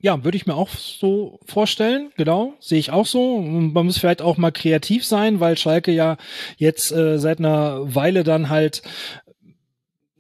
Ja, 0.00 0.22
würde 0.22 0.36
ich 0.36 0.46
mir 0.46 0.54
auch 0.54 0.68
so 0.68 1.40
vorstellen, 1.44 2.12
genau, 2.16 2.54
sehe 2.60 2.78
ich 2.78 2.92
auch 2.92 3.06
so. 3.06 3.40
Man 3.40 3.86
muss 3.86 3.98
vielleicht 3.98 4.22
auch 4.22 4.36
mal 4.36 4.52
kreativ 4.52 5.04
sein, 5.04 5.40
weil 5.40 5.58
Schalke 5.58 5.90
ja 5.90 6.16
jetzt 6.56 6.92
äh, 6.92 7.18
seit 7.18 7.40
einer 7.40 7.94
Weile 7.94 8.22
dann 8.22 8.48
halt 8.48 8.82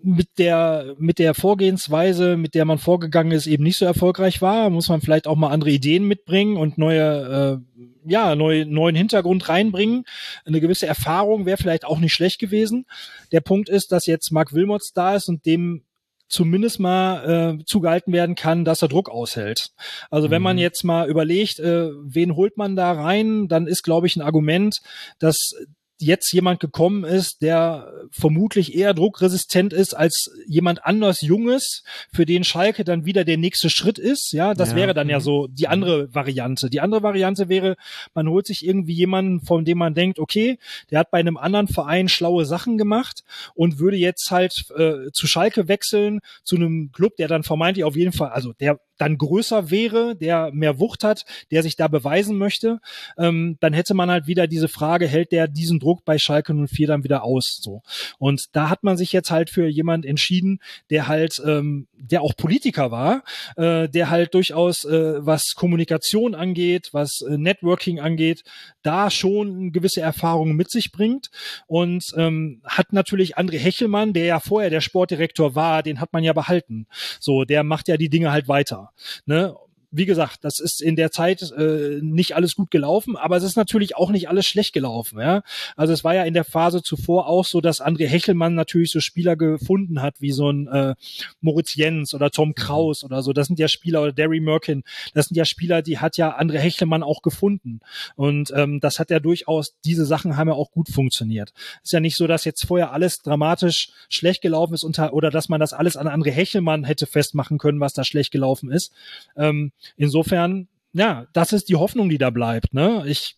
mit 0.02 0.38
der 0.38 0.94
mit 0.98 1.18
der 1.18 1.34
Vorgehensweise, 1.34 2.36
mit 2.36 2.54
der 2.54 2.64
man 2.64 2.78
vorgegangen 2.78 3.32
ist, 3.32 3.46
eben 3.46 3.62
nicht 3.62 3.78
so 3.78 3.84
erfolgreich 3.84 4.42
war, 4.42 4.70
muss 4.70 4.88
man 4.88 5.00
vielleicht 5.00 5.26
auch 5.28 5.36
mal 5.36 5.50
andere 5.50 5.70
Ideen 5.70 6.06
mitbringen 6.08 6.56
und 6.56 6.78
neue 6.78 7.60
äh, 7.60 8.10
ja 8.10 8.34
neu, 8.34 8.64
neuen 8.64 8.96
Hintergrund 8.96 9.48
reinbringen. 9.48 10.04
Eine 10.44 10.60
gewisse 10.60 10.86
Erfahrung 10.86 11.46
wäre 11.46 11.56
vielleicht 11.56 11.84
auch 11.84 11.98
nicht 11.98 12.14
schlecht 12.14 12.40
gewesen. 12.40 12.86
Der 13.32 13.40
Punkt 13.40 13.68
ist, 13.68 13.92
dass 13.92 14.06
jetzt 14.06 14.32
Mark 14.32 14.52
Wilmots 14.52 14.92
da 14.92 15.14
ist 15.14 15.28
und 15.28 15.46
dem 15.46 15.82
zumindest 16.28 16.80
mal 16.80 17.58
äh, 17.60 17.64
zugehalten 17.64 18.12
werden 18.12 18.34
kann, 18.34 18.64
dass 18.64 18.82
er 18.82 18.88
Druck 18.88 19.08
aushält. 19.08 19.72
Also 20.10 20.30
wenn 20.30 20.42
man 20.42 20.56
mhm. 20.56 20.62
jetzt 20.62 20.84
mal 20.84 21.08
überlegt, 21.08 21.58
äh, 21.58 21.90
wen 22.02 22.36
holt 22.36 22.56
man 22.56 22.76
da 22.76 22.92
rein, 22.92 23.48
dann 23.48 23.66
ist, 23.66 23.82
glaube 23.82 24.06
ich, 24.06 24.16
ein 24.16 24.22
Argument, 24.22 24.80
dass 25.18 25.54
jetzt 25.98 26.32
jemand 26.32 26.60
gekommen 26.60 27.04
ist, 27.04 27.42
der 27.42 27.92
vermutlich 28.10 28.74
eher 28.74 28.94
druckresistent 28.94 29.72
ist 29.72 29.94
als 29.94 30.30
jemand 30.46 30.84
anders 30.84 31.20
Junges, 31.20 31.82
für 32.12 32.26
den 32.26 32.44
Schalke 32.44 32.84
dann 32.84 33.04
wieder 33.04 33.24
der 33.24 33.36
nächste 33.36 33.70
Schritt 33.70 33.98
ist. 33.98 34.32
Ja, 34.32 34.54
das 34.54 34.70
ja. 34.70 34.76
wäre 34.76 34.94
dann 34.94 35.08
ja 35.08 35.18
mhm. 35.18 35.22
so 35.22 35.46
die 35.48 35.68
andere 35.68 36.12
Variante. 36.14 36.70
Die 36.70 36.80
andere 36.80 37.02
Variante 37.02 37.48
wäre, 37.48 37.76
man 38.14 38.28
holt 38.28 38.46
sich 38.46 38.64
irgendwie 38.64 38.94
jemanden, 38.94 39.40
von 39.40 39.64
dem 39.64 39.78
man 39.78 39.94
denkt, 39.94 40.18
okay, 40.18 40.58
der 40.90 41.00
hat 41.00 41.10
bei 41.10 41.18
einem 41.18 41.36
anderen 41.36 41.68
Verein 41.68 42.08
schlaue 42.08 42.44
Sachen 42.44 42.78
gemacht 42.78 43.24
und 43.54 43.78
würde 43.78 43.96
jetzt 43.96 44.30
halt 44.30 44.64
äh, 44.76 45.10
zu 45.12 45.26
Schalke 45.26 45.68
wechseln, 45.68 46.20
zu 46.44 46.56
einem 46.56 46.90
Club, 46.92 47.16
der 47.16 47.28
dann 47.28 47.42
vermeintlich 47.42 47.84
auf 47.84 47.96
jeden 47.96 48.12
Fall, 48.12 48.30
also 48.30 48.52
der 48.52 48.80
dann 48.98 49.16
größer 49.16 49.70
wäre, 49.70 50.16
der 50.16 50.50
mehr 50.52 50.78
Wucht 50.78 51.04
hat, 51.04 51.24
der 51.50 51.62
sich 51.62 51.76
da 51.76 51.88
beweisen 51.88 52.36
möchte, 52.36 52.80
ähm, 53.16 53.56
dann 53.60 53.72
hätte 53.72 53.94
man 53.94 54.10
halt 54.10 54.26
wieder 54.26 54.46
diese 54.46 54.68
Frage, 54.68 55.06
hält 55.06 55.32
der 55.32 55.48
diesen 55.48 55.78
Druck 55.78 56.04
bei 56.04 56.18
Schalke 56.18 56.54
04 56.54 56.86
dann 56.86 57.04
wieder 57.04 57.22
aus? 57.22 57.58
So. 57.62 57.82
Und 58.18 58.46
da 58.52 58.68
hat 58.68 58.82
man 58.82 58.96
sich 58.96 59.12
jetzt 59.12 59.30
halt 59.30 59.50
für 59.50 59.66
jemand 59.66 60.04
entschieden, 60.04 60.60
der 60.90 61.08
halt, 61.08 61.40
ähm, 61.44 61.86
der 61.94 62.22
auch 62.22 62.36
Politiker 62.36 62.90
war, 62.90 63.22
äh, 63.56 63.88
der 63.88 64.10
halt 64.10 64.34
durchaus, 64.34 64.84
äh, 64.84 65.24
was 65.24 65.54
Kommunikation 65.54 66.34
angeht, 66.34 66.90
was 66.92 67.22
äh, 67.22 67.38
Networking 67.38 68.00
angeht, 68.00 68.42
da 68.82 69.10
schon 69.10 69.72
gewisse 69.72 70.00
Erfahrungen 70.00 70.56
mit 70.56 70.70
sich 70.70 70.92
bringt 70.92 71.30
und 71.66 72.04
ähm, 72.16 72.62
hat 72.64 72.92
natürlich 72.92 73.38
André 73.38 73.58
Hechelmann, 73.58 74.12
der 74.12 74.24
ja 74.24 74.40
vorher 74.40 74.70
der 74.70 74.80
Sportdirektor 74.80 75.54
war, 75.54 75.82
den 75.82 76.00
hat 76.00 76.12
man 76.12 76.24
ja 76.24 76.32
behalten. 76.32 76.86
So, 77.20 77.44
der 77.44 77.64
macht 77.64 77.88
ja 77.88 77.96
die 77.96 78.08
Dinge 78.08 78.32
halt 78.32 78.48
weiter. 78.48 78.87
Ne? 79.26 79.50
Wie 79.90 80.06
gesagt, 80.06 80.44
das 80.44 80.60
ist 80.60 80.82
in 80.82 80.96
der 80.96 81.10
Zeit 81.10 81.50
äh, 81.52 82.00
nicht 82.02 82.36
alles 82.36 82.54
gut 82.54 82.70
gelaufen, 82.70 83.16
aber 83.16 83.36
es 83.36 83.42
ist 83.42 83.56
natürlich 83.56 83.96
auch 83.96 84.10
nicht 84.10 84.28
alles 84.28 84.46
schlecht 84.46 84.74
gelaufen. 84.74 85.18
Ja? 85.18 85.42
Also 85.76 85.92
es 85.92 86.04
war 86.04 86.14
ja 86.14 86.24
in 86.24 86.34
der 86.34 86.44
Phase 86.44 86.82
zuvor 86.82 87.26
auch 87.26 87.44
so, 87.44 87.60
dass 87.60 87.80
André 87.80 88.06
Hechelmann 88.06 88.54
natürlich 88.54 88.90
so 88.90 89.00
Spieler 89.00 89.36
gefunden 89.36 90.02
hat, 90.02 90.20
wie 90.20 90.32
so 90.32 90.50
ein 90.50 90.68
äh, 90.68 90.94
Moritz 91.40 91.74
Jens 91.74 92.12
oder 92.12 92.30
Tom 92.30 92.54
Kraus 92.54 93.02
oder 93.02 93.22
so. 93.22 93.32
Das 93.32 93.46
sind 93.46 93.58
ja 93.58 93.68
Spieler 93.68 94.02
oder 94.02 94.12
Derry 94.12 94.40
Merkin. 94.40 94.84
Das 95.14 95.26
sind 95.26 95.36
ja 95.36 95.46
Spieler, 95.46 95.80
die 95.80 95.98
hat 95.98 96.18
ja 96.18 96.38
André 96.38 96.58
Hechelmann 96.58 97.02
auch 97.02 97.22
gefunden. 97.22 97.80
Und 98.14 98.52
ähm, 98.54 98.80
das 98.80 98.98
hat 98.98 99.10
ja 99.10 99.20
durchaus, 99.20 99.74
diese 99.84 100.04
Sachen 100.04 100.36
haben 100.36 100.48
ja 100.48 100.54
auch 100.54 100.70
gut 100.70 100.90
funktioniert. 100.90 101.52
Ist 101.82 101.92
ja 101.92 102.00
nicht 102.00 102.16
so, 102.16 102.26
dass 102.26 102.44
jetzt 102.44 102.66
vorher 102.66 102.92
alles 102.92 103.22
dramatisch 103.22 103.88
schlecht 104.10 104.42
gelaufen 104.42 104.74
ist 104.74 104.84
unter, 104.84 105.14
oder 105.14 105.30
dass 105.30 105.48
man 105.48 105.60
das 105.60 105.72
alles 105.72 105.96
an 105.96 106.08
André 106.08 106.30
Hechelmann 106.30 106.84
hätte 106.84 107.06
festmachen 107.06 107.56
können, 107.56 107.80
was 107.80 107.94
da 107.94 108.04
schlecht 108.04 108.32
gelaufen 108.32 108.70
ist. 108.70 108.92
Ähm, 109.36 109.72
Insofern, 109.96 110.68
ja, 110.92 111.26
das 111.32 111.52
ist 111.52 111.68
die 111.68 111.76
Hoffnung, 111.76 112.08
die 112.08 112.18
da 112.18 112.30
bleibt. 112.30 112.74
Ne? 112.74 113.04
Ich, 113.06 113.36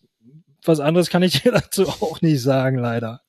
was 0.63 0.79
anderes 0.79 1.09
kann 1.09 1.23
ich 1.23 1.41
dir 1.43 1.51
dazu 1.51 1.87
auch 1.87 2.21
nicht 2.21 2.41
sagen, 2.41 2.77
leider. 2.77 3.21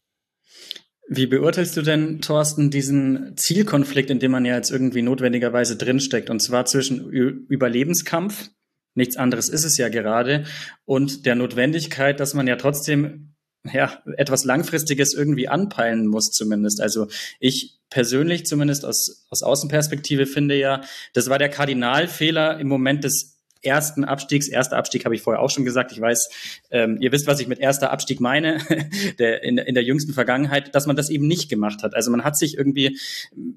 Wie 1.08 1.26
beurteilst 1.26 1.76
du 1.76 1.82
denn, 1.82 2.20
Thorsten, 2.20 2.70
diesen 2.70 3.36
Zielkonflikt, 3.36 4.08
in 4.08 4.18
dem 4.18 4.30
man 4.30 4.44
ja 4.44 4.56
jetzt 4.56 4.70
irgendwie 4.70 5.02
notwendigerweise 5.02 5.76
drinsteckt, 5.76 6.30
und 6.30 6.40
zwar 6.40 6.64
zwischen 6.64 7.10
Überlebenskampf, 7.10 8.50
nichts 8.94 9.16
anderes 9.16 9.48
ist 9.48 9.64
es 9.64 9.76
ja 9.76 9.88
gerade, 9.88 10.44
und 10.84 11.26
der 11.26 11.34
Notwendigkeit, 11.34 12.20
dass 12.20 12.34
man 12.34 12.46
ja 12.46 12.56
trotzdem 12.56 13.31
ja, 13.64 14.02
etwas 14.16 14.44
Langfristiges 14.44 15.14
irgendwie 15.14 15.48
anpeilen 15.48 16.06
muss, 16.06 16.30
zumindest. 16.30 16.80
Also 16.80 17.08
ich 17.38 17.78
persönlich, 17.90 18.46
zumindest 18.46 18.84
aus, 18.84 19.26
aus 19.30 19.42
Außenperspektive, 19.42 20.26
finde 20.26 20.56
ja, 20.56 20.80
das 21.12 21.28
war 21.28 21.38
der 21.38 21.50
Kardinalfehler 21.50 22.58
im 22.58 22.68
Moment 22.68 23.04
des 23.04 23.31
ersten 23.62 24.04
Abstiegs. 24.04 24.48
Erster 24.48 24.76
Abstieg 24.76 25.04
habe 25.04 25.14
ich 25.14 25.22
vorher 25.22 25.42
auch 25.42 25.50
schon 25.50 25.64
gesagt. 25.64 25.92
Ich 25.92 26.00
weiß, 26.00 26.28
ähm, 26.70 26.98
ihr 27.00 27.12
wisst, 27.12 27.26
was 27.26 27.40
ich 27.40 27.48
mit 27.48 27.58
erster 27.58 27.90
Abstieg 27.90 28.20
meine, 28.20 28.58
der, 29.18 29.42
in, 29.42 29.58
in 29.58 29.74
der 29.74 29.84
jüngsten 29.84 30.12
Vergangenheit, 30.12 30.74
dass 30.74 30.86
man 30.86 30.96
das 30.96 31.10
eben 31.10 31.26
nicht 31.26 31.48
gemacht 31.48 31.82
hat. 31.82 31.94
Also 31.94 32.10
man 32.10 32.24
hat 32.24 32.36
sich 32.36 32.56
irgendwie 32.56 32.98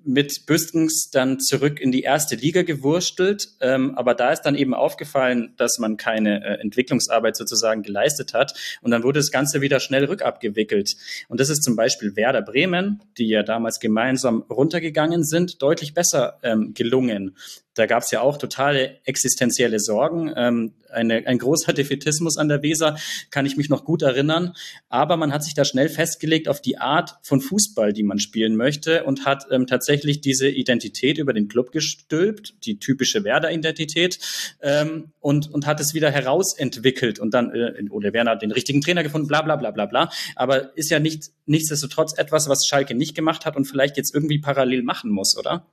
mit 0.03 0.45
Büstens 0.45 1.10
dann 1.10 1.39
zurück 1.39 1.80
in 1.80 1.91
die 1.91 2.01
erste 2.01 2.36
Liga 2.36 2.64
gewurstelt, 2.64 3.49
ähm, 3.62 3.95
aber 3.95 4.14
da 4.14 4.32
ist 4.32 4.41
dann 4.41 4.56
eben 4.56 4.74
aufgefallen, 4.74 5.53
dass 5.58 5.80
man 5.80 5.97
keine 5.97 6.43
äh, 6.43 6.62
Entwicklungsarbeit 6.62 7.36
sozusagen 7.36 7.84
geleistet 7.84 8.34
hat 8.34 8.53
und 8.82 8.91
dann 8.91 9.03
wurde 9.03 9.20
das 9.20 9.32
Ganze 9.32 9.62
wieder 9.62 9.80
schnell 9.80 10.06
rückabgewickelt. 10.06 10.95
Und 11.28 11.39
das 11.39 11.49
ist 11.49 11.64
zum 11.64 11.76
Beispiel 11.76 12.16
Werder 12.16 12.41
Bremen, 12.41 13.01
die 13.18 13.28
ja 13.28 13.43
damals 13.43 13.80
gemeinsam 13.80 14.43
runtergegangen 14.49 15.24
sind, 15.24 15.62
deutlich 15.62 15.93
besser 15.93 16.39
ähm, 16.43 16.74
gelungen. 16.74 17.36
Da 17.76 17.86
gab 17.86 18.03
es 18.03 18.11
ja 18.11 18.21
auch 18.21 18.38
totale 18.38 18.99
existenzielle 19.05 19.80
Sorgen. 19.80 20.34
Ähm, 20.36 20.73
eine, 20.89 21.28
ein 21.28 21.38
großer 21.38 21.73
Defetismus 21.73 22.38
an 22.38 22.47
der 22.47 22.63
Weser, 22.63 22.97
kann 23.30 23.45
ich 23.45 23.57
mich 23.57 23.69
noch 23.69 23.84
gut 23.84 24.01
erinnern. 24.01 24.53
Aber 24.89 25.17
man 25.17 25.34
hat 25.34 25.43
sich 25.43 25.53
da 25.53 25.65
schnell 25.65 25.89
festgelegt 25.89 26.47
auf 26.47 26.61
die 26.61 26.78
Art 26.78 27.17
von 27.21 27.41
Fußball, 27.41 27.93
die 27.93 28.03
man 28.03 28.19
spielen 28.19 28.55
möchte 28.55 29.03
und 29.03 29.26
hat 29.26 29.45
ähm, 29.51 29.67
tatsächlich 29.67 30.21
diese 30.21 30.47
Identität 30.47 31.17
über 31.17 31.34
den 31.34 31.47
Club 31.47 31.71
gestülpt, 31.71 32.65
die 32.65 32.80
typische 32.80 33.23
Werder-Identität, 33.23 34.19
ähm, 34.61 35.11
und, 35.19 35.51
und 35.51 35.65
hat 35.65 35.80
es 35.80 35.93
wieder 35.93 36.11
herausentwickelt 36.11 37.19
und 37.19 37.34
dann 37.34 37.51
äh, 37.51 37.84
Ole 37.89 38.13
Werner 38.13 38.32
hat 38.32 38.41
den 38.41 38.51
richtigen 38.51 38.82
Trainer 38.82 39.03
gefunden, 39.03 39.28
bla 39.28 39.41
bla 39.41 39.55
bla 39.55 39.71
bla 39.71 39.86
bla. 39.86 40.09
Aber 40.36 40.78
ist 40.78 40.89
ja 40.91 40.99
nicht 40.99 41.32
nichtsdestotrotz 41.45 42.17
etwas, 42.17 42.47
was 42.47 42.65
Schalke 42.65 42.95
nicht 42.95 43.15
gemacht 43.15 43.45
hat 43.45 43.55
und 43.55 43.65
vielleicht 43.65 43.97
jetzt 43.97 44.13
irgendwie 44.13 44.39
parallel 44.39 44.84
machen 44.84 45.11
muss, 45.11 45.38
oder? 45.38 45.65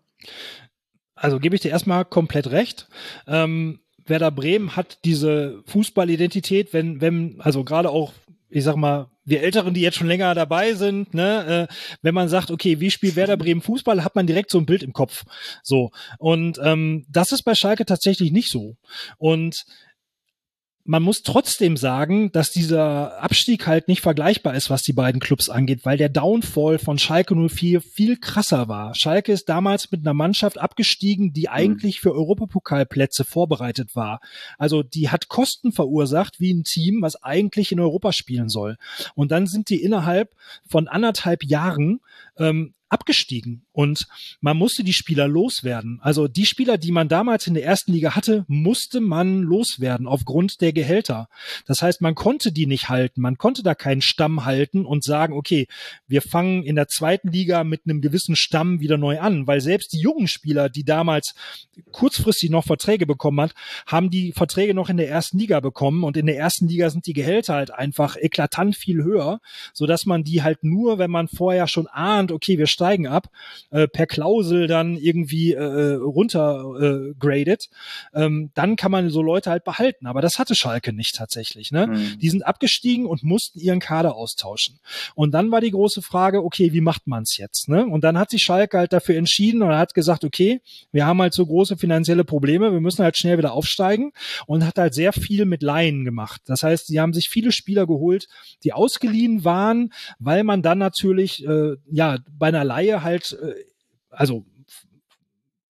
Also 1.23 1.39
gebe 1.39 1.55
ich 1.55 1.63
dir 1.63 1.71
erstmal 1.71 2.05
komplett 2.05 2.51
recht. 2.51 2.89
Ähm, 3.29 3.79
Werder 4.05 4.33
Bremen 4.33 4.75
hat 4.75 4.99
diese 5.05 5.63
Fußballidentität, 5.67 6.73
wenn, 6.73 7.01
wenn, 7.01 7.41
also 7.41 7.63
gerade 7.63 7.91
auch, 7.91 8.13
ich 8.49 8.65
sag 8.65 8.75
mal, 8.75 9.09
wir 9.25 9.41
Älteren, 9.41 9.73
die 9.73 9.83
jetzt 9.83 9.97
schon 9.97 10.09
länger 10.09 10.35
dabei 10.35 10.75
sind, 10.75 11.15
ne, 11.15 11.69
äh, 11.71 11.75
wenn 12.03 12.13
man 12.13 12.29
sagt, 12.29 12.51
okay, 12.51 12.81
wie 12.81 12.91
spielt 12.91 13.15
Werder 13.15 13.37
Bremen 13.37 13.63
Fußball, 13.63 14.03
hat 14.03 14.17
man 14.17 14.27
direkt 14.27 14.51
so 14.51 14.59
ein 14.59 14.67
Bild 14.67 14.83
im 14.83 14.93
Kopf. 14.93 15.23
So. 15.63 15.93
Und 16.19 16.59
ähm, 16.61 17.07
das 17.09 17.31
ist 17.31 17.45
bei 17.45 17.55
Schalke 17.55 17.87
tatsächlich 17.87 18.33
nicht 18.33 18.51
so. 18.51 18.77
Und 19.17 19.65
man 20.85 21.03
muss 21.03 21.23
trotzdem 21.23 21.77
sagen, 21.77 22.33
dass 22.33 22.51
dieser 22.51 23.23
Abstieg 23.23 23.67
halt 23.67 23.87
nicht 23.87 24.01
vergleichbar 24.01 24.55
ist, 24.55 24.69
was 24.69 24.83
die 24.83 24.93
beiden 24.93 25.21
Clubs 25.21 25.49
angeht, 25.49 25.85
weil 25.85 25.97
der 25.97 26.09
Downfall 26.09 26.79
von 26.79 26.99
Schalke 26.99 27.37
04 27.37 27.81
viel 27.81 28.17
krasser 28.17 28.67
war. 28.69 28.95
Schalke 28.95 29.33
ist 29.33 29.49
damals 29.49 29.93
mit 29.93 30.01
einer 30.01 30.15
Mannschaft 30.15 30.59
abgestiegen, 30.59 31.33
die 31.33 31.43
mhm. 31.43 31.53
eigentlich 31.53 32.01
für 32.01 32.13
Europapokalplätze 32.13 33.25
vorbereitet 33.25 33.95
war. 33.95 34.21
Also 34.59 34.83
die 34.83 35.11
hat 35.11 35.29
Kosten 35.29 35.71
verursacht 35.71 36.41
wie 36.41 36.53
ein 36.53 36.65
Team, 36.65 37.03
was 37.03 37.23
eigentlich 37.23 37.71
in 37.71 37.79
Europa 37.81 38.13
spielen 38.13 38.49
soll. 38.49 38.77
Und 39.15 39.31
dann 39.31 39.47
sind 39.47 39.69
die 39.71 39.83
innerhalb 39.83 40.35
von 40.67 40.89
anderthalb 40.89 41.45
Jahren 41.45 42.01
ähm, 42.39 42.75
abgestiegen 42.93 43.65
und 43.73 44.07
man 44.41 44.57
musste 44.57 44.85
die 44.85 44.93
Spieler 44.93 45.27
loswerden. 45.27 45.99
Also 46.03 46.29
die 46.29 46.45
Spieler, 46.45 46.77
die 46.77 46.93
man 46.93 47.09
damals 47.09 47.47
in 47.47 47.55
der 47.55 47.65
ersten 47.65 47.93
Liga 47.93 48.15
hatte, 48.15 48.45
musste 48.49 49.01
man 49.01 49.43
loswerden 49.43 50.07
aufgrund 50.07 50.61
der 50.61 50.75
Gehälter. 50.75 51.29
Das 51.67 51.81
heißt, 51.81 52.03
man 52.03 52.15
konnte 52.15 52.53
die 52.53 52.67
nicht 52.67 52.91
halten. 52.91 53.23
Man 53.23 53.39
konnte 53.39 53.63
da 53.63 53.75
keinen 53.75 54.03
Stamm 54.03 54.45
halten 54.45 54.85
und 54.85 55.05
sagen, 55.05 55.33
okay, 55.33 55.69
wir 56.07 56.21
fangen 56.21 56.65
in 56.65 56.77
der 56.77 56.89
zweiten 56.89 57.29
Liga 57.29 57.65
mit 57.65 57.83
einem 57.87 58.03
gewissen 58.03 58.37
Stamm 58.37 58.81
wieder 58.81 58.99
neu 58.99 59.19
an, 59.21 59.47
weil 59.47 59.63
selbst 59.63 59.95
die 59.95 60.01
jungen 60.01 60.29
Spieler, 60.29 60.69
die 60.69 60.85
damals 60.85 61.35
kurzfristig 61.93 62.51
noch 62.51 62.65
Verträge 62.65 63.07
bekommen 63.07 63.41
hat, 63.41 63.55
haben 63.87 64.11
die 64.11 64.33
Verträge 64.33 64.75
noch 64.75 64.91
in 64.91 64.99
der 64.99 65.09
ersten 65.09 65.39
Liga 65.39 65.61
bekommen 65.61 66.05
und 66.05 66.19
in 66.19 66.27
der 66.27 66.37
ersten 66.37 66.69
Liga 66.69 66.91
sind 66.91 67.07
die 67.07 67.15
Gehälter 67.15 67.55
halt 67.55 67.71
einfach 67.71 68.17
eklatant 68.17 68.77
viel 68.77 69.03
höher, 69.03 69.41
so 69.73 69.87
dass 69.87 70.05
man 70.05 70.25
die 70.25 70.43
halt 70.43 70.63
nur, 70.63 70.99
wenn 70.99 71.11
man 71.11 71.29
vorher 71.29 71.69
schon 71.69 71.87
ahnt, 71.87 72.33
okay, 72.33 72.59
wir 72.59 72.67
steigen 72.83 73.07
ab, 73.07 73.29
äh, 73.71 73.87
per 73.87 74.07
Klausel 74.07 74.67
dann 74.67 74.97
irgendwie 74.97 75.53
äh, 75.53 75.95
runtergradet, 75.95 77.69
äh, 78.13 78.25
ähm, 78.25 78.51
dann 78.55 78.75
kann 78.75 78.91
man 78.91 79.09
so 79.11 79.23
Leute 79.23 79.51
halt 79.51 79.63
behalten. 79.63 80.09
Aber 80.09 80.21
das 80.21 80.41
hatte 80.41 80.57
Schalke 80.57 80.93
nicht 80.93 81.15
tatsächlich. 81.15 81.71
Ne? 81.71 81.87
Mhm. 81.87 82.19
Die 82.19 82.29
sind 82.29 82.45
abgestiegen 82.45 83.07
und 83.07 83.23
mussten 83.23 83.61
ihren 83.61 83.79
Kader 83.79 84.17
austauschen. 84.17 84.81
Und 85.15 85.33
dann 85.33 85.53
war 85.53 85.61
die 85.61 85.71
große 85.71 86.03
Frage, 86.03 86.43
okay, 86.43 86.73
wie 86.73 86.81
macht 86.81 87.07
man's 87.07 87.37
jetzt? 87.37 87.69
Ne? 87.69 87.87
Und 87.87 88.03
dann 88.03 88.19
hat 88.19 88.31
sich 88.31 88.43
Schalke 88.43 88.79
halt 88.79 88.93
dafür 88.93 89.17
entschieden 89.17 89.63
und 89.63 89.71
hat 89.71 89.95
gesagt, 89.95 90.25
okay, 90.25 90.61
wir 90.91 91.07
haben 91.07 91.23
halt 91.23 91.35
so 91.35 91.47
große 91.47 91.77
finanzielle 91.77 92.25
Probleme, 92.25 92.73
wir 92.73 92.81
müssen 92.81 93.05
halt 93.05 93.17
schnell 93.17 93.39
wieder 93.39 93.53
aufsteigen 93.53 94.13
und 94.47 94.67
hat 94.67 94.77
halt 94.77 94.95
sehr 94.95 95.13
viel 95.13 95.45
mit 95.45 95.63
Laien 95.63 96.05
gemacht. 96.05 96.43
Das 96.47 96.65
heißt, 96.65 96.89
sie 96.89 96.99
haben 96.99 97.13
sich 97.13 97.29
viele 97.29 97.53
Spieler 97.53 97.87
geholt, 97.87 98.27
die 98.65 98.73
ausgeliehen 98.73 99.45
waren, 99.45 99.93
weil 100.19 100.43
man 100.43 100.63
dann 100.63 100.79
natürlich 100.79 101.47
äh, 101.47 101.77
ja 101.91 102.19
bei 102.37 102.49
einer 102.49 102.65
Laie 102.73 103.03
halt 103.03 103.37
äh, 103.43 103.55
also 104.11 104.45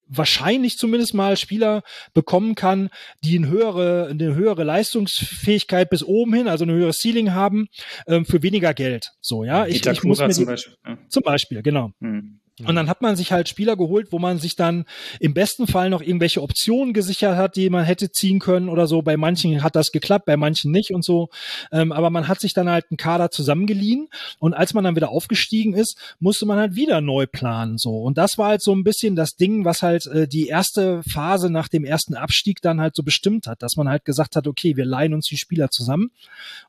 wahrscheinlich 0.07 0.77
zumindest 0.77 1.13
mal 1.13 1.37
Spieler 1.37 1.81
bekommen 2.13 2.55
kann, 2.55 2.89
die 3.23 3.37
eine 3.37 3.47
höhere, 3.47 4.09
eine 4.09 4.35
höhere 4.35 4.63
Leistungsfähigkeit 4.63 5.89
bis 5.89 6.03
oben 6.03 6.33
hin, 6.33 6.47
also 6.47 6.65
eine 6.65 6.73
höhere 6.73 6.93
Ceiling 6.93 7.33
haben, 7.33 7.67
ähm, 8.07 8.25
für 8.25 8.43
weniger 8.43 8.73
Geld. 8.73 9.11
So, 9.21 9.43
ja. 9.43 9.65
Ich, 9.65 9.85
ich 9.85 10.03
muss 10.03 10.19
mir 10.19 10.29
zum 10.29 10.45
Beispiel. 10.45 10.75
Ja. 10.85 10.97
Zum 11.09 11.23
Beispiel, 11.23 11.61
genau. 11.63 11.91
Mhm. 11.99 12.39
Und 12.59 12.75
dann 12.75 12.87
hat 12.87 13.01
man 13.01 13.15
sich 13.15 13.31
halt 13.31 13.49
Spieler 13.49 13.75
geholt, 13.75 14.11
wo 14.11 14.19
man 14.19 14.37
sich 14.37 14.55
dann 14.55 14.85
im 15.19 15.33
besten 15.33 15.65
Fall 15.65 15.89
noch 15.89 16.03
irgendwelche 16.03 16.39
Optionen 16.39 16.93
gesichert 16.93 17.35
hat, 17.35 17.55
die 17.55 17.67
man 17.71 17.83
hätte 17.83 18.11
ziehen 18.11 18.37
können 18.37 18.69
oder 18.69 18.85
so. 18.85 19.01
Bei 19.01 19.17
manchen 19.17 19.63
hat 19.63 19.75
das 19.75 19.91
geklappt, 19.91 20.25
bei 20.25 20.37
manchen 20.37 20.71
nicht 20.71 20.93
und 20.93 21.03
so. 21.03 21.29
Ähm, 21.71 21.91
aber 21.91 22.11
man 22.11 22.27
hat 22.27 22.39
sich 22.39 22.53
dann 22.53 22.69
halt 22.69 22.85
einen 22.91 22.97
Kader 22.97 23.31
zusammengeliehen 23.31 24.07
und 24.37 24.53
als 24.53 24.75
man 24.75 24.83
dann 24.83 24.95
wieder 24.95 25.09
aufgestiegen 25.09 25.73
ist, 25.73 25.97
musste 26.19 26.45
man 26.45 26.59
halt 26.59 26.75
wieder 26.75 27.01
neu 27.01 27.25
planen 27.25 27.79
so. 27.79 28.03
Und 28.03 28.19
das 28.19 28.37
war 28.37 28.49
halt 28.49 28.61
so 28.61 28.71
ein 28.71 28.83
bisschen 28.83 29.15
das 29.15 29.35
Ding, 29.35 29.65
was 29.65 29.81
halt 29.81 30.05
äh, 30.05 30.27
die 30.27 30.45
erste 30.45 31.01
Phase 31.09 31.49
nach 31.49 31.69
dem 31.69 31.83
ersten 31.83 32.13
Abstieg 32.13 32.61
dann 32.61 32.79
halt 32.79 32.95
so 32.95 33.01
bestimmt 33.01 33.47
hat, 33.47 33.63
dass 33.63 33.77
man 33.77 33.89
halt 33.89 34.05
gesagt 34.05 34.35
hat, 34.35 34.45
okay, 34.45 34.77
wir 34.77 34.85
leihen 34.85 35.15
uns 35.15 35.25
die 35.25 35.37
Spieler 35.37 35.71
zusammen 35.71 36.11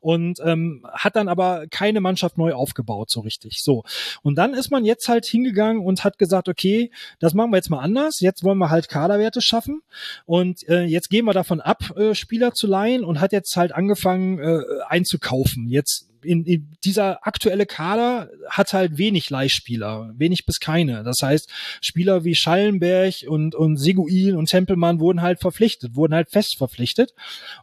und 0.00 0.40
ähm, 0.42 0.86
hat 0.94 1.14
dann 1.14 1.28
aber 1.28 1.66
keine 1.68 2.00
Mannschaft 2.00 2.38
neu 2.38 2.54
aufgebaut 2.54 3.10
so 3.10 3.20
richtig. 3.20 3.60
So 3.60 3.84
und 4.22 4.36
dann 4.36 4.54
ist 4.54 4.70
man 4.70 4.86
jetzt 4.86 5.08
halt 5.08 5.26
hingegangen 5.26 5.74
hingegangen 5.74 5.83
und 5.84 6.04
hat 6.04 6.18
gesagt, 6.18 6.48
okay, 6.48 6.90
das 7.18 7.34
machen 7.34 7.50
wir 7.52 7.56
jetzt 7.56 7.70
mal 7.70 7.80
anders. 7.80 8.20
Jetzt 8.20 8.42
wollen 8.42 8.58
wir 8.58 8.70
halt 8.70 8.88
Kaderwerte 8.88 9.40
schaffen 9.40 9.82
und 10.26 10.66
äh, 10.68 10.84
jetzt 10.84 11.10
gehen 11.10 11.24
wir 11.24 11.32
davon 11.32 11.60
ab, 11.60 11.96
äh, 11.96 12.14
Spieler 12.14 12.52
zu 12.52 12.66
leihen 12.66 13.04
und 13.04 13.20
hat 13.20 13.32
jetzt 13.32 13.56
halt 13.56 13.72
angefangen 13.72 14.38
äh, 14.38 14.62
einzukaufen. 14.88 15.68
Jetzt 15.68 16.08
in, 16.24 16.44
in 16.44 16.70
dieser 16.84 17.26
aktuelle 17.26 17.66
Kader 17.66 18.30
hat 18.48 18.72
halt 18.72 18.98
wenig 18.98 19.30
Leihspieler, 19.30 20.12
wenig 20.16 20.46
bis 20.46 20.60
keine. 20.60 21.02
Das 21.04 21.18
heißt, 21.22 21.50
Spieler 21.80 22.24
wie 22.24 22.34
Schallenberg 22.34 23.24
und, 23.26 23.54
und 23.54 23.76
Seguin 23.76 24.36
und 24.36 24.48
Tempelmann 24.48 25.00
wurden 25.00 25.22
halt 25.22 25.40
verpflichtet, 25.40 25.96
wurden 25.96 26.14
halt 26.14 26.30
fest 26.30 26.56
verpflichtet. 26.56 27.14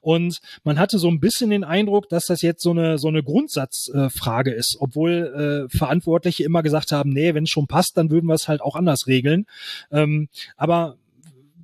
Und 0.02 0.40
man 0.64 0.80
hatte 0.80 1.00
so 1.00 1.10
ein 1.10 1.20
bisschen 1.20 1.50
den 1.50 1.64
Eindruck, 1.64 2.10
dass 2.10 2.26
das 2.26 2.42
jetzt 2.42 2.64
so 2.64 2.72
eine, 2.72 2.98
so 2.98 3.08
eine 3.08 3.24
Grundsatzfrage 3.24 4.54
äh, 4.54 4.58
ist, 4.58 4.78
obwohl 4.80 5.68
äh, 5.72 5.78
Verantwortliche 5.78 6.44
immer 6.44 6.64
gesagt 6.64 6.92
haben, 6.92 7.12
nee, 7.12 7.34
wenn 7.34 7.44
es 7.44 7.50
schon 7.50 7.68
passt, 7.68 7.98
dann 7.98 8.12
würden 8.12 8.28
wir 8.28 8.36
es 8.36 8.48
halt 8.48 8.62
auch 8.62 8.76
anders 8.76 9.08
regeln. 9.08 9.46
Ähm, 9.92 10.30
aber 10.58 10.98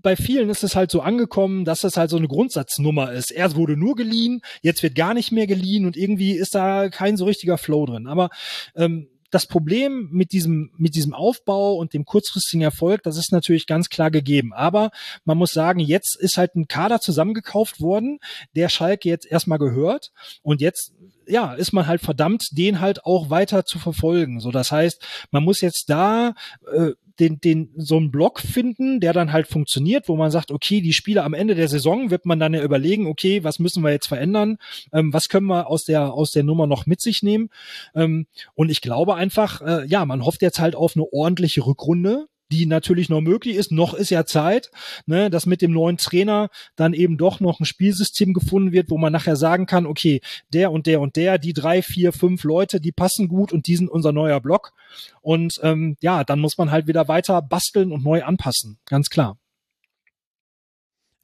bei 0.02 0.16
vielen 0.16 0.50
ist 0.50 0.64
es 0.64 0.76
halt 0.76 0.92
so 0.92 1.02
angekommen, 1.02 1.66
dass 1.66 1.82
das 1.82 1.98
halt 1.98 2.10
so 2.10 2.18
eine 2.18 2.28
Grundsatznummer 2.28 3.12
ist. 3.12 3.32
Erst 3.32 3.56
wurde 3.56 3.78
nur 3.78 3.96
geliehen, 3.96 4.42
jetzt 4.62 4.84
wird 4.84 4.96
gar 4.96 5.14
nicht 5.14 5.32
mehr 5.32 5.48
geliehen 5.48 5.86
und 5.86 5.98
irgendwie 5.98 6.34
ist 6.34 6.56
da 6.56 6.90
kein 6.90 7.18
so 7.18 7.26
richtiger 7.26 7.58
Flow 7.58 7.86
drin. 7.86 8.08
Aber 8.08 8.30
ähm, 8.76 9.08
das 9.30 9.46
Problem 9.46 10.10
mit 10.12 10.32
diesem, 10.32 10.72
mit 10.78 10.96
diesem 10.96 11.14
Aufbau 11.14 11.76
und 11.76 11.94
dem 11.94 12.06
kurzfristigen 12.06 12.62
Erfolg, 12.62 13.04
das 13.04 13.18
ist 13.18 13.32
natürlich 13.32 13.68
ganz 13.68 13.90
klar 13.90 14.10
gegeben. 14.10 14.54
Aber 14.54 14.92
man 15.26 15.38
muss 15.38 15.52
sagen, 15.52 15.80
jetzt 15.80 16.16
ist 16.16 16.38
halt 16.38 16.56
ein 16.56 16.68
Kader 16.68 17.02
zusammengekauft 17.02 17.82
worden, 17.82 18.20
der 18.56 18.70
Schalke 18.70 19.10
jetzt 19.10 19.26
erstmal 19.26 19.60
gehört. 19.60 20.12
Und 20.44 20.62
jetzt 20.62 20.94
ja, 21.28 21.54
ist 21.54 21.74
man 21.74 21.88
halt 21.88 22.02
verdammt, 22.02 22.50
den 22.52 22.80
halt 22.80 23.06
auch 23.06 23.30
weiter 23.30 23.66
zu 23.66 23.80
verfolgen. 23.80 24.40
So, 24.40 24.52
das 24.52 24.72
heißt, 24.72 25.06
man 25.32 25.44
muss 25.44 25.62
jetzt 25.62 25.90
da 25.90 26.34
äh, 26.72 26.92
den, 27.20 27.40
den, 27.40 27.74
so 27.76 27.98
einen 27.98 28.12
Block 28.12 28.40
finden, 28.40 29.00
der 29.00 29.14
dann 29.14 29.32
halt 29.32 29.48
funktioniert, 29.48 30.08
wo 30.08 30.16
man 30.16 30.32
sagt, 30.32 30.52
okay, 30.52 30.82
die 30.82 30.94
Spieler 30.94 31.24
am 31.24 31.34
Ende 31.34 31.56
der 31.56 31.68
Saison 31.68 32.12
wird 32.12 32.26
man 32.26 32.40
dann 32.40 32.54
ja 32.54 32.64
überlegen, 32.64 33.08
okay, 33.08 33.44
was 33.44 33.60
müssen 33.60 33.84
wir 33.84 33.92
jetzt 33.92 34.08
verändern? 34.08 34.58
Ähm, 34.94 35.14
was 35.14 35.30
können 35.30 35.48
wir 35.48 35.68
aus 35.68 35.86
der, 35.86 36.14
aus 36.14 36.32
der 36.32 36.44
Nummer 36.44 36.68
noch 36.68 36.86
mit 36.86 37.02
sich 37.02 37.24
nehmen? 37.24 37.50
Ähm, 37.96 38.28
und 38.54 38.70
ich 38.70 38.82
glaube 38.82 39.16
einfach, 39.16 39.62
äh, 39.62 39.86
ja, 39.88 40.06
man 40.06 40.24
hofft 40.26 40.42
jetzt 40.42 40.60
halt 40.60 40.76
auf 40.76 40.96
eine 40.96 41.06
ordentliche 41.12 41.66
Rückrunde, 41.66 42.28
die 42.52 42.66
natürlich 42.66 43.10
noch 43.10 43.22
möglich 43.22 43.56
ist. 43.56 43.72
Noch 43.72 43.94
ist 43.94 44.10
ja 44.10 44.26
Zeit, 44.26 44.72
ne, 45.06 45.30
dass 45.30 45.46
mit 45.46 45.62
dem 45.62 45.72
neuen 45.72 45.98
Trainer 45.98 46.50
dann 46.76 46.94
eben 46.94 47.18
doch 47.18 47.40
noch 47.40 47.60
ein 47.60 47.66
Spielsystem 47.66 48.34
gefunden 48.34 48.72
wird, 48.72 48.90
wo 48.90 48.98
man 48.98 49.14
nachher 49.14 49.36
sagen 49.36 49.66
kann, 49.66 49.86
okay, 49.86 50.22
der 50.54 50.72
und 50.72 50.88
der 50.88 51.02
und 51.02 51.16
der, 51.16 51.38
die 51.38 51.54
drei, 51.54 51.82
vier, 51.82 52.14
fünf 52.14 52.44
Leute, 52.44 52.80
die 52.80 52.92
passen 52.92 53.28
gut 53.28 53.52
und 53.52 53.68
die 53.68 53.76
sind 53.76 53.90
unser 53.90 54.12
neuer 54.12 54.40
Block. 54.40 54.74
Und 55.22 55.60
ähm, 55.64 55.98
ja, 56.02 56.24
dann 56.24 56.40
muss 56.40 56.58
man 56.58 56.72
halt 56.72 56.88
wieder 56.88 57.08
weiter 57.08 57.42
basteln 57.42 57.92
und 57.92 58.04
neu 58.04 58.24
anpassen, 58.24 58.80
ganz 58.86 59.10
klar. 59.10 59.38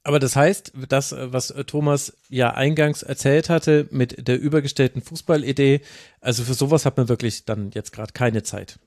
Aber 0.06 0.18
das 0.18 0.36
heißt, 0.36 0.72
das, 0.88 1.14
was 1.18 1.54
Thomas 1.66 2.18
ja 2.28 2.52
eingangs 2.52 3.02
erzählt 3.02 3.48
hatte 3.48 3.88
mit 3.90 4.28
der 4.28 4.38
übergestellten 4.38 5.00
Fußballidee, 5.00 5.80
also 6.20 6.44
für 6.44 6.52
sowas 6.52 6.84
hat 6.84 6.98
man 6.98 7.08
wirklich 7.08 7.46
dann 7.46 7.70
jetzt 7.70 7.90
gerade 7.90 8.12
keine 8.12 8.42
Zeit. 8.42 8.78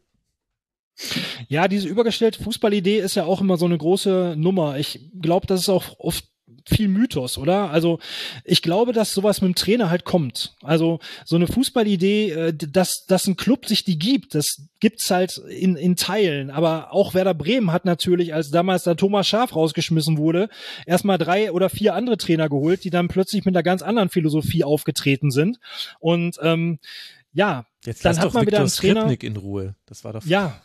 Ja, 1.47 1.67
diese 1.67 1.87
übergestellte 1.87 2.41
Fußballidee 2.43 2.99
ist 2.99 3.15
ja 3.15 3.25
auch 3.25 3.41
immer 3.41 3.57
so 3.57 3.65
eine 3.65 3.77
große 3.77 4.35
Nummer. 4.37 4.77
Ich 4.77 4.99
glaube, 5.21 5.47
das 5.47 5.61
ist 5.61 5.69
auch 5.69 5.99
oft 5.99 6.25
viel 6.67 6.87
Mythos, 6.87 7.37
oder? 7.37 7.69
Also 7.71 7.99
ich 8.43 8.61
glaube, 8.61 8.93
dass 8.93 9.13
sowas 9.13 9.41
mit 9.41 9.49
dem 9.49 9.55
Trainer 9.55 9.89
halt 9.89 10.03
kommt. 10.03 10.55
Also 10.61 10.99
so 11.25 11.35
eine 11.35 11.47
Fußballidee, 11.47 12.31
äh, 12.31 12.53
dass, 12.53 13.05
dass 13.07 13.27
ein 13.27 13.37
Club 13.37 13.65
sich 13.65 13.83
die 13.83 13.97
gibt, 13.97 14.35
das 14.35 14.67
gibt's 14.79 15.09
halt 15.09 15.37
in, 15.37 15.75
in 15.75 15.95
Teilen. 15.95 16.51
Aber 16.51 16.93
auch 16.93 17.13
Werder 17.13 17.33
Bremen 17.33 17.71
hat 17.71 17.85
natürlich, 17.85 18.33
als 18.33 18.51
damals 18.51 18.83
da 18.83 18.95
Thomas 18.95 19.27
Schaf 19.27 19.55
rausgeschmissen 19.55 20.17
wurde, 20.17 20.49
erstmal 20.85 21.17
drei 21.17 21.51
oder 21.51 21.69
vier 21.69 21.93
andere 21.93 22.17
Trainer 22.17 22.49
geholt, 22.49 22.83
die 22.83 22.89
dann 22.89 23.07
plötzlich 23.07 23.45
mit 23.45 23.55
einer 23.55 23.63
ganz 23.63 23.81
anderen 23.81 24.09
Philosophie 24.09 24.63
aufgetreten 24.63 25.31
sind. 25.31 25.59
Und 25.99 26.37
ähm, 26.41 26.79
ja, 27.33 27.65
Jetzt 27.85 28.03
dann 28.03 28.17
hat 28.19 28.33
man 28.33 28.45
Viktor 28.45 28.47
wieder 28.47 28.59
einen 28.59 28.69
Trainer. 28.69 29.01
Skripnik 29.01 29.23
in 29.23 29.37
Ruhe. 29.37 29.75
Das 29.89 30.03
war 30.03 30.11
doch. 30.11 30.25
Ja, 30.25 30.61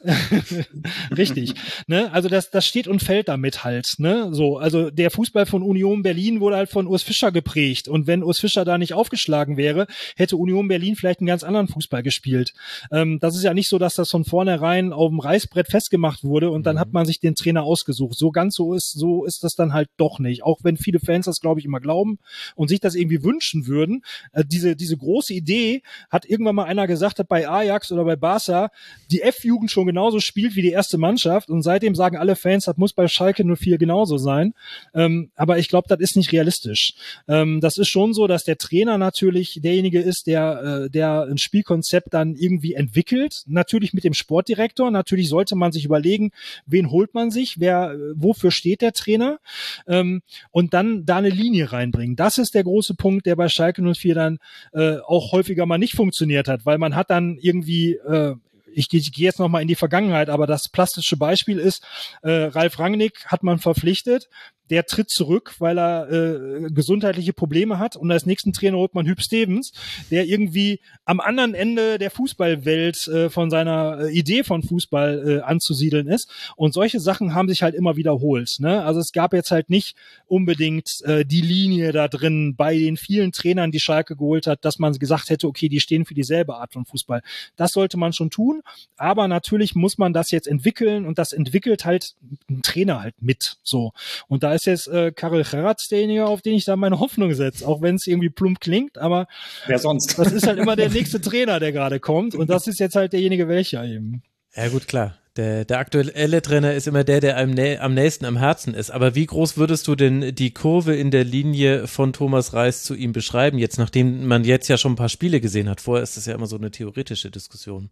richtig. 1.16 1.54
ne? 1.86 2.12
Also 2.12 2.28
das, 2.28 2.50
das 2.50 2.66
steht 2.66 2.88
und 2.88 3.00
fällt 3.00 3.28
damit 3.28 3.62
halt. 3.62 3.94
Ne? 3.98 4.34
So, 4.34 4.58
also 4.58 4.90
der 4.90 5.12
Fußball 5.12 5.46
von 5.46 5.62
Union 5.62 6.02
Berlin 6.02 6.40
wurde 6.40 6.56
halt 6.56 6.68
von 6.68 6.88
Urs 6.88 7.04
Fischer 7.04 7.30
geprägt. 7.30 7.86
Und 7.86 8.08
wenn 8.08 8.24
Urs 8.24 8.40
Fischer 8.40 8.64
da 8.64 8.78
nicht 8.78 8.94
aufgeschlagen 8.94 9.56
wäre, 9.56 9.86
hätte 10.16 10.36
Union 10.36 10.66
Berlin 10.66 10.96
vielleicht 10.96 11.20
einen 11.20 11.28
ganz 11.28 11.44
anderen 11.44 11.68
Fußball 11.68 12.02
gespielt. 12.02 12.52
Ähm, 12.90 13.20
das 13.20 13.36
ist 13.36 13.44
ja 13.44 13.54
nicht 13.54 13.68
so, 13.68 13.78
dass 13.78 13.94
das 13.94 14.10
von 14.10 14.24
vornherein 14.24 14.92
auf 14.92 15.10
dem 15.10 15.20
Reißbrett 15.20 15.68
festgemacht 15.68 16.24
wurde 16.24 16.50
und 16.50 16.66
dann 16.66 16.74
mhm. 16.74 16.80
hat 16.80 16.92
man 16.92 17.06
sich 17.06 17.20
den 17.20 17.36
Trainer 17.36 17.62
ausgesucht. 17.62 18.18
So 18.18 18.32
ganz 18.32 18.56
so 18.56 18.74
ist, 18.74 18.90
so 18.90 19.24
ist 19.24 19.44
das 19.44 19.54
dann 19.54 19.72
halt 19.72 19.88
doch 19.98 20.18
nicht. 20.18 20.42
Auch 20.42 20.58
wenn 20.64 20.76
viele 20.76 20.98
Fans 20.98 21.26
das, 21.26 21.38
glaube 21.38 21.60
ich, 21.60 21.66
immer 21.66 21.78
glauben 21.78 22.18
und 22.56 22.66
sich 22.66 22.80
das 22.80 22.96
irgendwie 22.96 23.22
wünschen 23.22 23.68
würden. 23.68 24.02
Äh, 24.32 24.42
diese, 24.44 24.74
diese 24.74 24.96
große 24.96 25.32
Idee 25.32 25.82
hat 26.10 26.24
irgendwann 26.24 26.56
mal 26.56 26.64
einer 26.64 26.88
gesagt, 26.88 27.20
hat 27.20 27.28
bei 27.28 27.48
Ajax 27.48 27.92
oder 27.92 28.04
bei 28.04 28.16
Barca, 28.16 28.70
die 29.12 29.22
F-Jugend 29.22 29.70
schon 29.70 29.86
genauso 29.86 30.20
spielt 30.20 30.56
wie 30.56 30.62
die 30.62 30.70
erste 30.70 30.98
Mannschaft 30.98 31.50
und 31.50 31.62
seitdem 31.62 31.94
sagen 31.94 32.16
alle 32.16 32.36
Fans, 32.36 32.64
das 32.64 32.76
muss 32.76 32.92
bei 32.92 33.08
Schalke 33.08 33.44
04 33.44 33.78
genauso 33.78 34.18
sein. 34.18 34.54
Ähm, 34.94 35.30
aber 35.36 35.58
ich 35.58 35.68
glaube, 35.68 35.88
das 35.88 36.00
ist 36.00 36.16
nicht 36.16 36.32
realistisch. 36.32 36.94
Ähm, 37.28 37.60
das 37.60 37.78
ist 37.78 37.88
schon 37.88 38.14
so, 38.14 38.26
dass 38.26 38.44
der 38.44 38.58
Trainer 38.58 38.98
natürlich 38.98 39.60
derjenige 39.62 40.00
ist, 40.00 40.26
der, 40.26 40.84
äh, 40.86 40.90
der 40.90 41.26
ein 41.30 41.38
Spielkonzept 41.38 42.12
dann 42.12 42.34
irgendwie 42.36 42.74
entwickelt. 42.74 43.42
Natürlich 43.46 43.92
mit 43.92 44.04
dem 44.04 44.14
Sportdirektor. 44.14 44.90
Natürlich 44.90 45.28
sollte 45.28 45.54
man 45.54 45.72
sich 45.72 45.84
überlegen, 45.84 46.30
wen 46.66 46.90
holt 46.90 47.14
man 47.14 47.30
sich, 47.30 47.60
wer, 47.60 47.96
wofür 48.14 48.50
steht 48.50 48.80
der 48.80 48.92
Trainer 48.92 49.38
ähm, 49.86 50.22
und 50.50 50.74
dann 50.74 51.04
da 51.04 51.18
eine 51.18 51.28
Linie 51.28 51.72
reinbringen. 51.72 52.16
Das 52.16 52.38
ist 52.38 52.54
der 52.54 52.64
große 52.64 52.94
Punkt, 52.94 53.26
der 53.26 53.36
bei 53.36 53.48
Schalke 53.48 53.82
04 53.82 54.14
dann 54.14 54.38
äh, 54.72 54.96
auch 55.06 55.32
häufiger 55.32 55.66
mal 55.66 55.78
nicht 55.78 55.94
funktioniert 55.94 56.48
hat, 56.48 56.64
weil 56.66 56.78
man 56.78 56.94
hat 56.94 57.10
dann 57.10 57.38
irgendwie 57.40 57.94
äh, 57.94 58.34
ich 58.74 58.88
gehe 58.88 59.00
geh 59.00 59.24
jetzt 59.24 59.38
noch 59.38 59.48
mal 59.48 59.62
in 59.62 59.68
die 59.68 59.74
Vergangenheit, 59.74 60.28
aber 60.28 60.46
das 60.46 60.68
plastische 60.68 61.16
Beispiel 61.16 61.58
ist, 61.58 61.84
äh, 62.22 62.30
Ralf 62.30 62.78
Rangnick 62.78 63.26
hat 63.26 63.42
man 63.42 63.58
verpflichtet, 63.58 64.28
der 64.72 64.86
tritt 64.86 65.10
zurück, 65.10 65.56
weil 65.58 65.78
er 65.78 66.10
äh, 66.10 66.70
gesundheitliche 66.70 67.34
Probleme 67.34 67.78
hat. 67.78 67.94
Und 67.94 68.10
als 68.10 68.24
nächsten 68.24 68.54
Trainer 68.54 68.78
holt 68.78 68.94
man 68.94 69.06
Hüb 69.06 69.20
Stevens, 69.20 69.72
der 70.10 70.24
irgendwie 70.24 70.80
am 71.04 71.20
anderen 71.20 71.52
Ende 71.52 71.98
der 71.98 72.10
Fußballwelt 72.10 73.06
äh, 73.08 73.28
von 73.28 73.50
seiner 73.50 74.04
äh, 74.04 74.18
Idee 74.18 74.44
von 74.44 74.62
Fußball 74.62 75.28
äh, 75.28 75.40
anzusiedeln 75.42 76.06
ist. 76.06 76.30
Und 76.56 76.72
solche 76.72 77.00
Sachen 77.00 77.34
haben 77.34 77.50
sich 77.50 77.62
halt 77.62 77.74
immer 77.74 77.96
wiederholt. 77.96 78.56
Ne? 78.60 78.82
Also 78.82 79.00
es 79.00 79.12
gab 79.12 79.34
jetzt 79.34 79.50
halt 79.50 79.68
nicht 79.68 79.94
unbedingt 80.26 81.02
äh, 81.02 81.26
die 81.26 81.42
Linie 81.42 81.92
da 81.92 82.08
drin 82.08 82.54
bei 82.56 82.78
den 82.78 82.96
vielen 82.96 83.32
Trainern, 83.32 83.72
die 83.72 83.80
Schalke 83.80 84.16
geholt 84.16 84.46
hat, 84.46 84.64
dass 84.64 84.78
man 84.78 84.94
gesagt 84.94 85.28
hätte, 85.28 85.48
okay, 85.48 85.68
die 85.68 85.80
stehen 85.80 86.06
für 86.06 86.14
dieselbe 86.14 86.56
Art 86.56 86.72
von 86.72 86.86
Fußball. 86.86 87.20
Das 87.56 87.72
sollte 87.72 87.98
man 87.98 88.14
schon 88.14 88.30
tun. 88.30 88.61
Aber 88.96 89.28
natürlich 89.28 89.74
muss 89.74 89.98
man 89.98 90.12
das 90.12 90.30
jetzt 90.30 90.46
entwickeln 90.46 91.06
und 91.06 91.18
das 91.18 91.32
entwickelt 91.32 91.84
halt 91.84 92.14
ein 92.50 92.62
Trainer 92.62 93.00
halt 93.00 93.14
mit. 93.20 93.56
So. 93.62 93.92
Und 94.28 94.42
da 94.42 94.54
ist 94.54 94.66
jetzt 94.66 94.88
äh, 94.88 95.12
Karel 95.12 95.44
Geratz 95.44 95.88
derjenige, 95.88 96.26
auf 96.26 96.42
den 96.42 96.54
ich 96.54 96.64
da 96.64 96.76
meine 96.76 96.98
Hoffnung 96.98 97.34
setze, 97.34 97.66
auch 97.66 97.82
wenn 97.82 97.96
es 97.96 98.06
irgendwie 98.06 98.30
plump 98.30 98.60
klingt, 98.60 98.98
aber 98.98 99.26
wer 99.66 99.78
sonst? 99.78 100.18
Das 100.18 100.32
ist 100.32 100.46
halt 100.46 100.58
immer 100.58 100.76
der 100.76 100.88
nächste 100.90 101.20
Trainer, 101.20 101.60
der 101.60 101.72
gerade 101.72 102.00
kommt 102.00 102.34
und 102.34 102.48
das 102.50 102.66
ist 102.66 102.80
jetzt 102.80 102.96
halt 102.96 103.12
derjenige 103.12 103.48
welcher 103.48 103.84
eben. 103.84 104.22
Ja 104.54 104.68
gut, 104.68 104.86
klar. 104.86 105.16
Der, 105.36 105.64
der 105.64 105.78
aktuelle 105.78 106.42
Trainer 106.42 106.74
ist 106.74 106.86
immer 106.86 107.04
der, 107.04 107.20
der 107.20 107.38
einem 107.38 107.54
nä 107.54 107.78
am 107.78 107.94
nächsten 107.94 108.26
am 108.26 108.36
Herzen 108.36 108.74
ist. 108.74 108.90
Aber 108.90 109.14
wie 109.14 109.24
groß 109.24 109.56
würdest 109.56 109.88
du 109.88 109.94
denn 109.94 110.34
die 110.34 110.52
Kurve 110.52 110.94
in 110.94 111.10
der 111.10 111.24
Linie 111.24 111.86
von 111.86 112.12
Thomas 112.12 112.52
Reis 112.52 112.82
zu 112.82 112.94
ihm 112.94 113.12
beschreiben, 113.12 113.56
jetzt 113.56 113.78
nachdem 113.78 114.26
man 114.26 114.44
jetzt 114.44 114.68
ja 114.68 114.76
schon 114.76 114.92
ein 114.92 114.96
paar 114.96 115.08
Spiele 115.08 115.40
gesehen 115.40 115.70
hat? 115.70 115.80
Vorher 115.80 116.02
ist 116.02 116.18
das 116.18 116.26
ja 116.26 116.34
immer 116.34 116.46
so 116.46 116.56
eine 116.56 116.70
theoretische 116.70 117.30
Diskussion. 117.30 117.88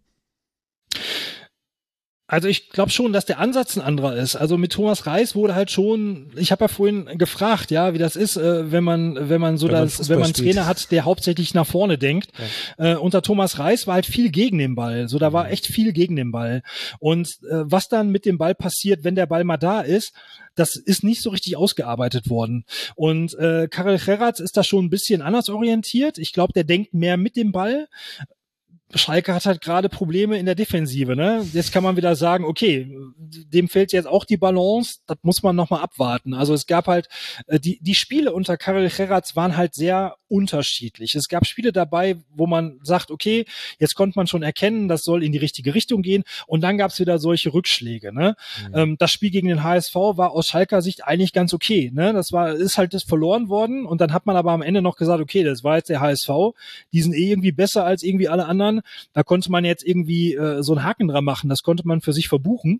Also 2.31 2.47
ich 2.47 2.69
glaube 2.69 2.91
schon, 2.91 3.11
dass 3.11 3.25
der 3.25 3.39
Ansatz 3.39 3.75
ein 3.75 3.83
anderer 3.83 4.15
ist. 4.15 4.37
Also 4.37 4.57
mit 4.57 4.71
Thomas 4.71 5.05
Reis 5.05 5.35
wurde 5.35 5.53
halt 5.53 5.69
schon, 5.69 6.31
ich 6.37 6.53
habe 6.53 6.63
ja 6.63 6.67
vorhin 6.69 7.17
gefragt, 7.17 7.71
ja, 7.71 7.93
wie 7.93 7.97
das 7.97 8.15
ist, 8.15 8.37
äh, 8.37 8.71
wenn 8.71 8.85
man 8.85 9.29
wenn 9.29 9.41
man 9.41 9.57
so 9.57 9.67
wenn 9.67 9.73
das, 9.73 9.99
man 9.99 10.07
wenn 10.07 10.19
man 10.19 10.25
einen 10.27 10.33
Trainer 10.33 10.65
hat, 10.65 10.91
der 10.91 11.03
hauptsächlich 11.03 11.53
nach 11.53 11.67
vorne 11.67 11.97
denkt. 11.97 12.29
Ja. 12.79 12.93
Äh, 12.93 12.95
unter 12.95 13.21
Thomas 13.21 13.59
Reis 13.59 13.85
war 13.85 13.95
halt 13.95 14.05
viel 14.05 14.31
gegen 14.31 14.59
den 14.59 14.75
Ball. 14.75 15.09
So 15.09 15.19
da 15.19 15.33
war 15.33 15.43
mhm. 15.43 15.51
echt 15.51 15.67
viel 15.67 15.91
gegen 15.91 16.15
den 16.15 16.31
Ball. 16.31 16.63
Und 16.99 17.27
äh, 17.49 17.63
was 17.65 17.89
dann 17.89 18.11
mit 18.11 18.25
dem 18.25 18.37
Ball 18.37 18.55
passiert, 18.55 19.03
wenn 19.03 19.15
der 19.15 19.25
Ball 19.25 19.43
mal 19.43 19.57
da 19.57 19.81
ist, 19.81 20.13
das 20.55 20.77
ist 20.77 21.03
nicht 21.03 21.21
so 21.21 21.31
richtig 21.31 21.57
ausgearbeitet 21.57 22.29
worden. 22.29 22.63
Und 22.95 23.37
äh, 23.39 23.67
Karel 23.69 23.99
Gerrards 23.99 24.39
ist 24.39 24.55
da 24.55 24.63
schon 24.63 24.85
ein 24.85 24.89
bisschen 24.89 25.21
anders 25.21 25.49
orientiert. 25.49 26.17
Ich 26.17 26.31
glaube, 26.31 26.53
der 26.53 26.63
denkt 26.63 26.93
mehr 26.93 27.17
mit 27.17 27.35
dem 27.35 27.51
Ball. 27.51 27.89
Schalke 28.95 29.33
hat 29.33 29.45
halt 29.45 29.61
gerade 29.61 29.89
Probleme 29.89 30.37
in 30.37 30.45
der 30.45 30.55
Defensive. 30.55 31.15
Ne? 31.15 31.45
Jetzt 31.53 31.71
kann 31.71 31.83
man 31.83 31.97
wieder 31.97 32.15
sagen, 32.15 32.45
okay, 32.45 32.95
dem 33.17 33.69
fehlt 33.69 33.93
jetzt 33.93 34.07
auch 34.07 34.25
die 34.25 34.37
Balance, 34.37 34.99
das 35.07 35.17
muss 35.21 35.43
man 35.43 35.55
nochmal 35.55 35.81
abwarten. 35.81 36.33
Also 36.33 36.53
es 36.53 36.67
gab 36.67 36.87
halt, 36.87 37.07
äh, 37.47 37.59
die, 37.59 37.79
die 37.81 37.95
Spiele 37.95 38.33
unter 38.33 38.57
Karel 38.57 38.89
Gerrards 38.89 39.35
waren 39.35 39.57
halt 39.57 39.73
sehr 39.73 40.15
unterschiedlich. 40.31 41.13
Es 41.15 41.27
gab 41.27 41.45
Spiele 41.45 41.73
dabei, 41.73 42.15
wo 42.33 42.47
man 42.47 42.79
sagt, 42.83 43.11
okay, 43.11 43.45
jetzt 43.79 43.95
konnte 43.95 44.17
man 44.17 44.27
schon 44.27 44.43
erkennen, 44.43 44.87
das 44.87 45.03
soll 45.03 45.23
in 45.23 45.33
die 45.33 45.37
richtige 45.37 45.75
Richtung 45.75 46.01
gehen. 46.01 46.23
Und 46.47 46.61
dann 46.61 46.77
gab 46.77 46.91
es 46.91 46.99
wieder 46.99 47.19
solche 47.19 47.53
Rückschläge. 47.53 48.13
Ne? 48.13 48.35
Mhm. 48.69 48.75
Ähm, 48.75 48.95
das 48.97 49.11
Spiel 49.11 49.29
gegen 49.29 49.49
den 49.49 49.63
HSV 49.63 49.93
war 49.93 50.31
aus 50.31 50.47
Schalker 50.47 50.81
Sicht 50.81 51.05
eigentlich 51.05 51.33
ganz 51.33 51.53
okay. 51.53 51.91
Ne? 51.93 52.13
Das 52.13 52.31
war, 52.31 52.53
ist 52.53 52.77
halt 52.77 52.93
das 52.93 53.03
verloren 53.03 53.49
worden. 53.49 53.85
Und 53.85 53.99
dann 53.99 54.13
hat 54.13 54.25
man 54.25 54.37
aber 54.37 54.53
am 54.53 54.61
Ende 54.61 54.81
noch 54.81 54.95
gesagt, 54.95 55.21
okay, 55.21 55.43
das 55.43 55.65
war 55.65 55.75
jetzt 55.75 55.89
der 55.89 55.99
HSV. 55.99 56.29
Die 56.93 57.01
sind 57.01 57.13
eh 57.13 57.29
irgendwie 57.29 57.51
besser 57.51 57.85
als 57.85 58.01
irgendwie 58.01 58.29
alle 58.29 58.45
anderen. 58.45 58.81
Da 59.11 59.23
konnte 59.23 59.51
man 59.51 59.65
jetzt 59.65 59.83
irgendwie 59.83 60.35
äh, 60.35 60.63
so 60.63 60.73
einen 60.73 60.85
Haken 60.85 61.09
dran 61.09 61.25
machen. 61.25 61.49
Das 61.49 61.61
konnte 61.61 61.85
man 61.85 61.99
für 61.99 62.13
sich 62.13 62.29
verbuchen. 62.29 62.79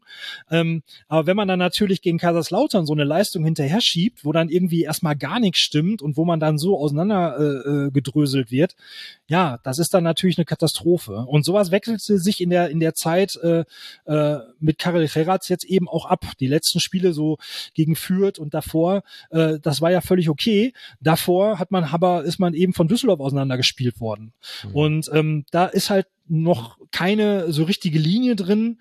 Ähm, 0.50 0.84
aber 1.10 1.28
wenn 1.28 1.36
man 1.36 1.50
dann 1.50 1.60
natürlich 1.60 2.02
gegen 2.02 2.18
Kaiserslautern 2.18 2.86
so 2.86 2.94
eine 2.94 3.04
Leistung 3.04 3.44
hinterher 3.44 3.82
schiebt, 3.82 4.24
wo 4.24 4.32
dann 4.32 4.48
irgendwie 4.48 4.84
erstmal 4.84 5.18
gar 5.18 5.42
nichts 5.42 5.60
stimmt 5.60 6.02
und 6.02 6.16
wo 6.16 6.24
man 6.24 6.40
dann 6.40 6.58
so 6.58 6.80
auseinander 6.80 7.41
äh, 7.42 7.88
äh 7.88 7.92
gedröselt 7.92 8.52
wird, 8.52 8.76
ja, 9.28 9.60
das 9.64 9.80
ist 9.80 9.94
dann 9.94 10.04
natürlich 10.04 10.38
eine 10.38 10.46
Katastrophe. 10.46 11.26
Und 11.28 11.46
sowas 11.46 11.72
wechselte 11.72 12.18
sich 12.18 12.42
in 12.42 12.50
der 12.50 12.70
in 12.70 12.80
der 12.80 12.94
Zeit 12.94 13.36
äh, 13.38 13.64
äh, 14.06 14.40
mit 14.60 14.78
Karel 14.78 15.08
Geratz 15.08 15.50
jetzt 15.50 15.66
eben 15.66 15.88
auch 15.88 16.06
ab. 16.06 16.26
Die 16.40 16.48
letzten 16.48 16.80
Spiele 16.80 17.14
so 17.14 17.38
gegen 17.74 17.96
Fürth 17.96 18.40
und 18.40 18.54
davor, 18.54 19.04
äh, 19.30 19.60
das 19.62 19.82
war 19.82 19.92
ja 19.92 20.02
völlig 20.02 20.30
okay. 20.30 20.74
Davor 21.00 21.60
hat 21.60 21.72
man 21.72 21.86
aber 21.86 22.24
ist 22.24 22.40
man 22.40 22.54
eben 22.54 22.74
von 22.74 22.88
Düsseldorf 22.88 23.20
auseinandergespielt 23.20 24.00
worden. 24.00 24.34
Mhm. 24.64 24.76
Und 24.76 25.10
ähm, 25.14 25.46
da 25.52 25.66
ist 25.66 25.90
halt 25.90 26.08
noch 26.28 26.78
keine 26.92 27.52
so 27.52 27.64
richtige 27.64 28.00
Linie 28.00 28.36
drin. 28.36 28.80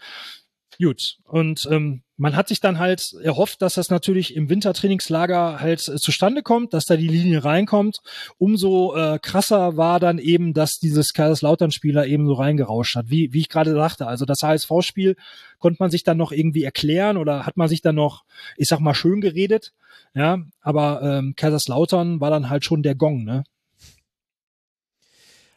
Gut. 0.80 1.18
Und 1.24 1.68
ähm, 1.70 2.02
man 2.16 2.34
hat 2.36 2.48
sich 2.48 2.60
dann 2.60 2.78
halt 2.78 3.14
erhofft, 3.22 3.60
dass 3.60 3.74
das 3.74 3.90
natürlich 3.90 4.34
im 4.34 4.48
Wintertrainingslager 4.48 5.60
halt 5.60 5.86
äh, 5.88 5.96
zustande 5.96 6.42
kommt, 6.42 6.72
dass 6.72 6.86
da 6.86 6.96
die 6.96 7.08
Linie 7.08 7.44
reinkommt. 7.44 8.00
Umso 8.38 8.96
äh, 8.96 9.18
krasser 9.20 9.76
war 9.76 10.00
dann 10.00 10.18
eben, 10.18 10.54
dass 10.54 10.78
dieses 10.78 11.12
Kaiserslautern-Spieler 11.12 12.06
eben 12.06 12.26
so 12.26 12.32
reingerauscht 12.32 12.96
hat. 12.96 13.10
Wie, 13.10 13.32
wie 13.34 13.40
ich 13.40 13.50
gerade 13.50 13.74
sagte, 13.74 14.06
also 14.06 14.24
das 14.24 14.42
HSV-Spiel 14.42 15.16
konnte 15.58 15.82
man 15.82 15.90
sich 15.90 16.02
dann 16.02 16.16
noch 16.16 16.32
irgendwie 16.32 16.64
erklären 16.64 17.18
oder 17.18 17.44
hat 17.44 17.58
man 17.58 17.68
sich 17.68 17.82
dann 17.82 17.96
noch, 17.96 18.24
ich 18.56 18.68
sag 18.68 18.80
mal, 18.80 18.94
schön 18.94 19.20
geredet. 19.20 19.74
Ja, 20.14 20.38
aber 20.62 21.02
ähm, 21.02 21.34
Kaiserslautern 21.36 22.20
war 22.22 22.30
dann 22.30 22.48
halt 22.48 22.64
schon 22.64 22.82
der 22.82 22.94
Gong, 22.94 23.24
ne? 23.24 23.44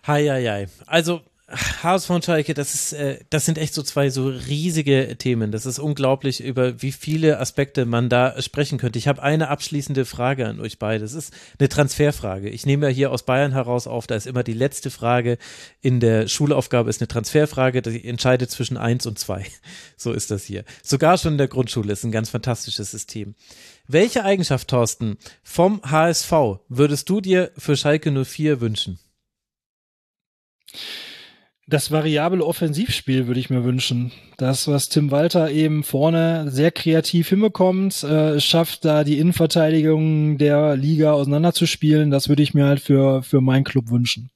Hi, 0.04 0.28
hi, 0.28 0.44
hi. 0.46 0.68
Also 0.86 1.22
HSV 1.54 2.10
und 2.10 2.26
Schalke, 2.26 2.54
das 2.54 2.74
ist, 2.74 2.94
äh, 2.94 3.20
das 3.30 3.46
sind 3.46 3.58
echt 3.58 3.74
so 3.74 3.84
zwei 3.84 4.10
so 4.10 4.28
riesige 4.28 5.16
Themen. 5.18 5.52
Das 5.52 5.66
ist 5.66 5.80
unglaublich, 5.80 6.44
über 6.44 6.82
wie 6.82 6.92
viele 6.92 7.40
Aspekte 7.40 7.86
man 7.86 8.10
da 8.10 8.42
sprechen 8.42 8.78
könnte. 8.78 9.00
Ich 9.00 9.08
habe 9.08 9.22
eine 9.22 9.50
abschließende 9.50 10.06
Frage 10.06 10.48
an 10.48 10.60
euch 10.60 10.80
beide. 10.80 11.02
Das 11.02 11.14
ist 11.14 11.34
eine 11.60 11.70
Transferfrage. 11.70 12.50
Ich 12.50 12.66
nehme 12.66 12.88
ja 12.88 12.94
hier 12.94 13.12
aus 13.12 13.24
Bayern 13.24 13.52
heraus 13.52 13.88
auf, 13.88 14.08
da 14.08 14.16
ist 14.16 14.28
immer 14.28 14.44
die 14.44 14.54
letzte 14.54 14.90
Frage 14.90 15.38
in 15.82 16.00
der 16.00 16.28
Schulaufgabe 16.28 16.90
ist 16.90 17.02
eine 17.02 17.08
Transferfrage, 17.08 17.82
die 17.82 18.04
entscheidet 18.06 18.52
zwischen 18.52 18.78
eins 18.78 19.06
und 19.06 19.20
zwei. 19.20 19.46
So 19.96 20.12
ist 20.12 20.32
das 20.32 20.44
hier. 20.44 20.66
Sogar 20.82 21.18
schon 21.18 21.34
in 21.34 21.38
der 21.38 21.48
Grundschule 21.48 21.94
ist 21.94 22.04
ein 22.04 22.12
ganz 22.12 22.30
fantastisches 22.30 22.92
System. 22.92 23.36
Welche 23.88 24.26
Eigenschaft, 24.26 24.68
Thorsten, 24.68 25.18
vom 25.44 25.82
HSV 25.84 26.32
würdest 26.68 27.10
du 27.10 27.22
dir 27.22 27.52
für 27.58 27.78
Schalke 27.78 28.12
04 28.12 28.60
wünschen? 28.60 29.00
Das 31.66 31.92
variable 31.92 32.46
Offensivspiel 32.46 33.28
würde 33.28 33.40
ich 33.40 33.50
mir 33.50 33.64
wünschen. 33.64 34.12
Das, 34.38 34.68
was 34.68 34.90
Tim 34.90 35.12
Walter 35.12 35.50
eben 35.50 35.84
vorne 35.84 36.52
sehr 36.52 36.72
kreativ 36.72 37.30
hinbekommt, 37.30 38.04
äh, 38.04 38.40
schafft, 38.40 38.84
da 38.84 39.04
die 39.04 39.18
Innenverteidigung 39.18 40.38
der 40.38 40.76
Liga 40.76 41.14
auseinanderzuspielen, 41.14 42.12
das 42.12 42.28
würde 42.28 42.44
ich 42.44 42.54
mir 42.54 42.66
halt 42.66 42.82
für, 42.82 43.24
für 43.24 43.40
meinen 43.40 43.64
Club 43.64 43.90
wünschen. 43.90 44.30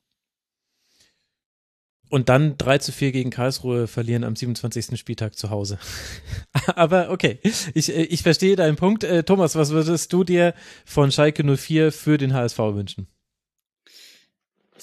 Und 2.09 2.30
dann 2.30 2.57
3 2.57 2.78
zu 2.78 2.93
4 2.93 3.11
gegen 3.11 3.32
Karlsruhe 3.32 3.88
verlieren 3.88 4.23
am 4.23 4.36
27. 4.36 4.97
Spieltag 4.97 5.36
zu 5.36 5.49
Hause. 5.49 5.78
Aber 6.75 7.09
okay, 7.09 7.39
ich, 7.73 7.89
äh, 7.89 8.03
ich 8.03 8.23
verstehe 8.23 8.55
deinen 8.55 8.78
Punkt. 8.78 9.03
Äh, 9.03 9.23
Thomas, 9.23 9.55
was 9.55 9.71
würdest 9.71 10.13
du 10.13 10.23
dir 10.23 10.53
von 10.86 11.11
Schalke 11.11 11.43
04 11.43 11.91
für 11.91 12.17
den 12.17 12.34
HSV 12.34 12.59
wünschen? 12.59 13.07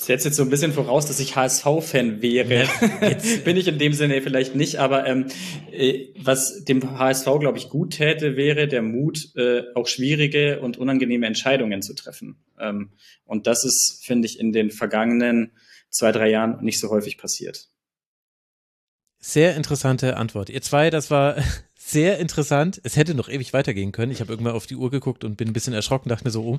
Ich 0.04 0.08
setze 0.08 0.28
jetzt 0.28 0.36
so 0.36 0.42
ein 0.42 0.50
bisschen 0.50 0.74
voraus, 0.74 1.06
dass 1.06 1.18
ich 1.18 1.34
HSV-Fan 1.34 2.20
wäre. 2.20 2.68
Bin 3.46 3.56
ich 3.56 3.66
in 3.68 3.78
dem 3.78 3.94
Sinne 3.94 4.20
vielleicht 4.20 4.54
nicht, 4.54 4.76
aber 4.76 5.06
ähm, 5.06 5.28
äh, 5.72 6.08
was 6.18 6.62
dem 6.62 6.98
HSV, 6.98 7.24
glaube 7.40 7.56
ich, 7.56 7.70
gut 7.70 7.94
täte, 7.94 8.36
wäre 8.36 8.68
der 8.68 8.82
Mut, 8.82 9.34
äh, 9.34 9.62
auch 9.74 9.86
schwierige 9.86 10.60
und 10.60 10.76
unangenehme 10.76 11.26
Entscheidungen 11.26 11.80
zu 11.80 11.94
treffen. 11.94 12.36
Ähm, 12.60 12.90
und 13.24 13.46
das 13.46 13.64
ist, 13.64 14.02
finde 14.04 14.26
ich, 14.26 14.38
in 14.38 14.52
den 14.52 14.70
vergangenen 14.70 15.52
zwei, 15.88 16.12
drei 16.12 16.28
Jahren 16.28 16.62
nicht 16.62 16.78
so 16.78 16.90
häufig 16.90 17.16
passiert. 17.16 17.70
Sehr 19.20 19.56
interessante 19.56 20.18
Antwort. 20.18 20.50
Ihr 20.50 20.60
zwei, 20.60 20.90
das 20.90 21.10
war 21.10 21.36
sehr 21.86 22.18
interessant. 22.18 22.80
Es 22.82 22.96
hätte 22.96 23.14
noch 23.14 23.28
ewig 23.28 23.52
weitergehen 23.52 23.92
können. 23.92 24.10
Ich 24.10 24.20
habe 24.20 24.32
irgendwann 24.32 24.54
auf 24.54 24.66
die 24.66 24.76
Uhr 24.76 24.90
geguckt 24.90 25.22
und 25.22 25.36
bin 25.36 25.48
ein 25.48 25.52
bisschen 25.52 25.74
erschrocken, 25.74 26.08
dachte 26.08 26.24
mir 26.24 26.30
so, 26.30 26.42
oh, 26.42 26.58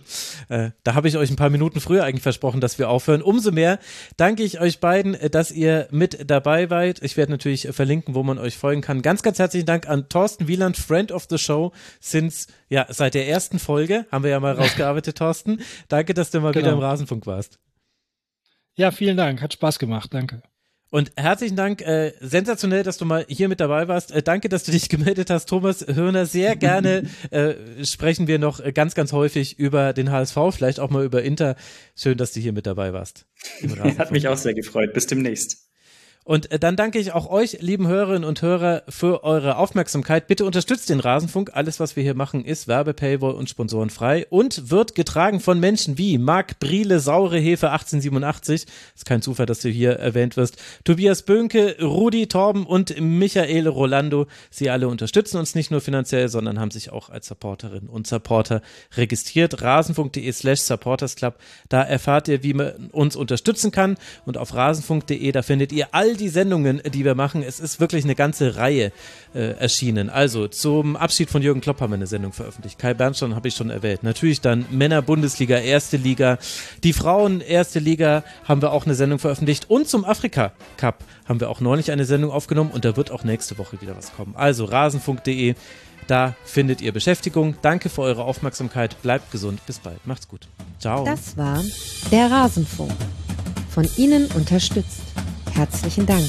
äh, 0.50 0.70
da 0.84 0.94
habe 0.94 1.08
ich 1.08 1.18
euch 1.18 1.32
ein 1.32 1.36
paar 1.36 1.50
Minuten 1.50 1.80
früher 1.80 2.04
eigentlich 2.04 2.22
versprochen, 2.22 2.62
dass 2.62 2.78
wir 2.78 2.90
aufhören. 2.90 3.24
Umso 3.24 3.52
mehr 3.52 3.80
danke 4.18 4.44
ich 4.44 4.62
euch 4.62 4.80
beiden, 4.80 5.16
äh, 5.16 5.32
dass 5.32 5.50
ihr 5.52 5.88
mit 5.90 6.30
dabei 6.30 6.70
wart. 6.70 7.02
Ich 7.02 7.18
werde 7.18 7.32
natürlich 7.32 7.68
verlinken, 7.72 8.14
wo 8.14 8.22
man 8.22 8.38
euch 8.38 8.56
folgen 8.56 8.82
kann. 8.82 9.02
Ganz, 9.02 9.24
ganz 9.24 9.40
herzlichen 9.40 9.66
Dank 9.66 9.90
an 9.90 10.10
Thorsten 10.10 10.48
Wieland, 10.48 10.78
Friend 10.78 11.12
of 11.12 11.26
the 11.28 11.40
Show, 11.40 11.72
since, 12.00 12.48
ja, 12.70 12.86
seit 12.90 13.16
der 13.16 13.28
ersten 13.28 13.58
Folge. 13.58 14.06
Haben 14.12 14.24
wir 14.24 14.32
ja 14.32 14.40
mal 14.40 14.54
rausgearbeitet, 14.58 15.18
Thorsten. 15.18 15.62
Danke, 15.88 16.14
dass 16.14 16.30
du 16.30 16.40
mal 16.40 16.52
genau. 16.52 16.66
wieder 16.66 16.74
im 16.74 16.80
Rasenfunk 16.80 17.26
warst. 17.26 17.58
Ja, 18.76 18.92
vielen 18.92 19.18
Dank. 19.18 19.42
Hat 19.42 19.54
Spaß 19.54 19.80
gemacht. 19.80 20.14
Danke. 20.14 20.44
Und 20.96 21.12
herzlichen 21.18 21.58
Dank, 21.58 21.82
äh, 21.82 22.14
sensationell, 22.22 22.84
dass 22.84 22.98
du 22.98 23.04
mal 23.04 23.26
hier 23.28 23.50
mit 23.50 23.60
dabei 23.60 23.90
warst. 23.90 24.14
Äh, 24.14 24.24
danke, 24.24 24.48
dass 24.48 24.64
du 24.64 24.72
dich 24.72 24.88
gemeldet 24.88 25.30
hast, 25.30 25.50
Thomas 25.50 25.86
Hörner. 25.86 26.26
Sehr 26.26 26.56
gerne 26.56 27.04
äh, 27.32 27.84
sprechen 27.84 28.28
wir 28.28 28.40
noch 28.40 28.62
ganz, 28.74 28.96
ganz 28.96 29.12
häufig 29.12 29.60
über 29.60 29.92
den 29.92 30.10
HSV, 30.10 30.38
vielleicht 30.52 30.80
auch 30.80 30.90
mal 30.90 31.04
über 31.04 31.22
Inter. 31.22 31.58
Schön, 31.98 32.18
dass 32.18 32.32
du 32.32 32.40
hier 32.40 32.54
mit 32.54 32.66
dabei 32.66 32.94
warst. 32.94 33.26
Hat 33.98 34.12
mich 34.12 34.30
auch 34.30 34.38
sehr 34.38 34.54
gefreut. 34.54 34.94
Bis 34.94 35.06
demnächst. 35.06 35.65
Und 36.26 36.52
äh, 36.52 36.58
dann 36.58 36.76
danke 36.76 36.98
ich 36.98 37.14
auch 37.14 37.30
euch, 37.30 37.60
lieben 37.62 37.88
Hörerinnen 37.88 38.24
und 38.24 38.42
Hörer, 38.42 38.82
für 38.90 39.24
eure 39.24 39.58
Aufmerksamkeit. 39.58 40.26
Bitte 40.26 40.44
unterstützt 40.44 40.90
den 40.90 41.00
Rasenfunk. 41.00 41.52
Alles, 41.54 41.80
was 41.80 41.96
wir 41.96 42.02
hier 42.02 42.16
machen, 42.16 42.44
ist 42.44 42.68
Werbe, 42.68 42.96
Paywall 42.96 43.36
und 43.36 43.48
sponsorenfrei 43.48 44.26
und 44.32 44.72
wird 44.72 44.96
getragen 44.96 45.40
von 45.40 45.60
Menschen 45.60 46.00
wie 46.00 46.18
Marc 46.18 46.58
Briele, 46.60 47.00
Saure 47.00 47.38
Hefe 47.38 47.70
1887. 47.70 48.66
Ist 48.96 49.06
kein 49.06 49.22
Zufall, 49.22 49.46
dass 49.46 49.60
du 49.60 49.70
hier 49.70 49.92
erwähnt 49.92 50.36
wirst. 50.36 50.58
Tobias 50.84 51.22
Bönke, 51.22 51.78
Rudi 51.80 52.26
Torben 52.26 52.66
und 52.66 53.00
Michael 53.00 53.68
Rolando. 53.68 54.26
Sie 54.50 54.72
alle 54.72 54.88
unterstützen 54.88 55.38
uns 55.38 55.54
nicht 55.54 55.70
nur 55.70 55.80
finanziell, 55.80 56.28
sondern 56.30 56.60
haben 56.60 56.72
sich 56.72 56.92
auch 56.92 57.12
als 57.12 57.28
Supporterinnen 57.28 57.88
und 57.88 58.08
Supporter 58.08 58.64
registriert. 58.98 59.62
Rasenfunk.de 59.62 60.32
slash 60.32 60.62
Supporters 60.62 61.16
Club. 61.16 61.36
Da 61.70 61.84
erfahrt 61.84 62.28
ihr, 62.30 62.42
wie 62.42 62.56
man 62.56 62.90
uns 62.92 63.16
unterstützen 63.16 63.70
kann. 63.70 63.96
Und 64.26 64.40
auf 64.40 64.56
rasenfunk.de, 64.56 65.32
da 65.32 65.44
findet 65.44 65.72
ihr 65.72 65.90
all 65.92 66.15
die 66.16 66.30
Sendungen, 66.30 66.82
die 66.94 67.06
wir 67.06 67.16
machen. 67.16 67.44
Es 67.44 67.60
ist 67.60 67.80
wirklich 67.80 68.04
eine 68.04 68.16
ganze 68.16 68.56
Reihe 68.56 68.92
äh, 69.34 69.52
erschienen. 69.58 70.10
Also 70.10 70.48
zum 70.48 70.96
Abschied 70.96 71.30
von 71.30 71.42
Jürgen 71.42 71.62
Klopp 71.62 71.82
haben 71.82 71.92
wir 71.92 71.96
eine 71.96 72.08
Sendung 72.08 72.34
veröffentlicht. 72.34 72.80
Kai 72.80 72.94
Bernstein 72.94 73.36
habe 73.36 73.48
ich 73.48 73.56
schon 73.56 73.70
erwähnt. 73.70 74.04
Natürlich 74.04 74.42
dann 74.42 74.66
Männer-Bundesliga, 74.72 75.58
erste 75.58 75.98
Liga. 75.98 76.38
Die 76.84 76.94
Frauen, 76.94 77.42
erste 77.42 77.80
Liga, 77.80 78.24
haben 78.46 78.62
wir 78.62 78.72
auch 78.72 78.86
eine 78.86 78.96
Sendung 78.96 79.20
veröffentlicht. 79.20 79.70
Und 79.70 79.88
zum 79.88 80.06
Afrika-Cup 80.06 81.04
haben 81.28 81.40
wir 81.40 81.50
auch 81.50 81.62
neulich 81.62 81.92
eine 81.92 82.06
Sendung 82.06 82.32
aufgenommen 82.32 82.72
und 82.72 82.86
da 82.86 82.98
wird 82.98 83.12
auch 83.12 83.24
nächste 83.24 83.58
Woche 83.58 83.82
wieder 83.82 83.96
was 83.96 84.14
kommen. 84.14 84.34
Also 84.36 84.66
rasenfunk.de, 84.66 85.56
da 86.08 86.36
findet 86.44 86.82
ihr 86.82 86.92
Beschäftigung. 86.92 87.56
Danke 87.62 87.90
für 87.90 88.02
eure 88.02 88.24
Aufmerksamkeit. 88.24 89.02
Bleibt 89.02 89.32
gesund. 89.32 89.66
Bis 89.66 89.80
bald. 89.80 90.06
Macht's 90.06 90.28
gut. 90.28 90.48
Ciao. 90.80 91.04
Das 91.04 91.36
war 91.38 91.64
der 92.12 92.30
Rasenfunk. 92.30 92.94
Von 93.70 93.90
Ihnen 93.98 94.28
unterstützt. 94.36 95.02
Herzlichen 95.56 96.06
Dank. 96.06 96.26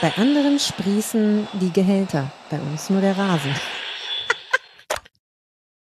Bei 0.00 0.12
anderen 0.16 0.60
sprießen 0.60 1.48
die 1.54 1.72
Gehälter, 1.72 2.30
bei 2.50 2.60
uns 2.60 2.90
nur 2.90 3.00
der 3.00 3.18
Rasen. 3.18 3.52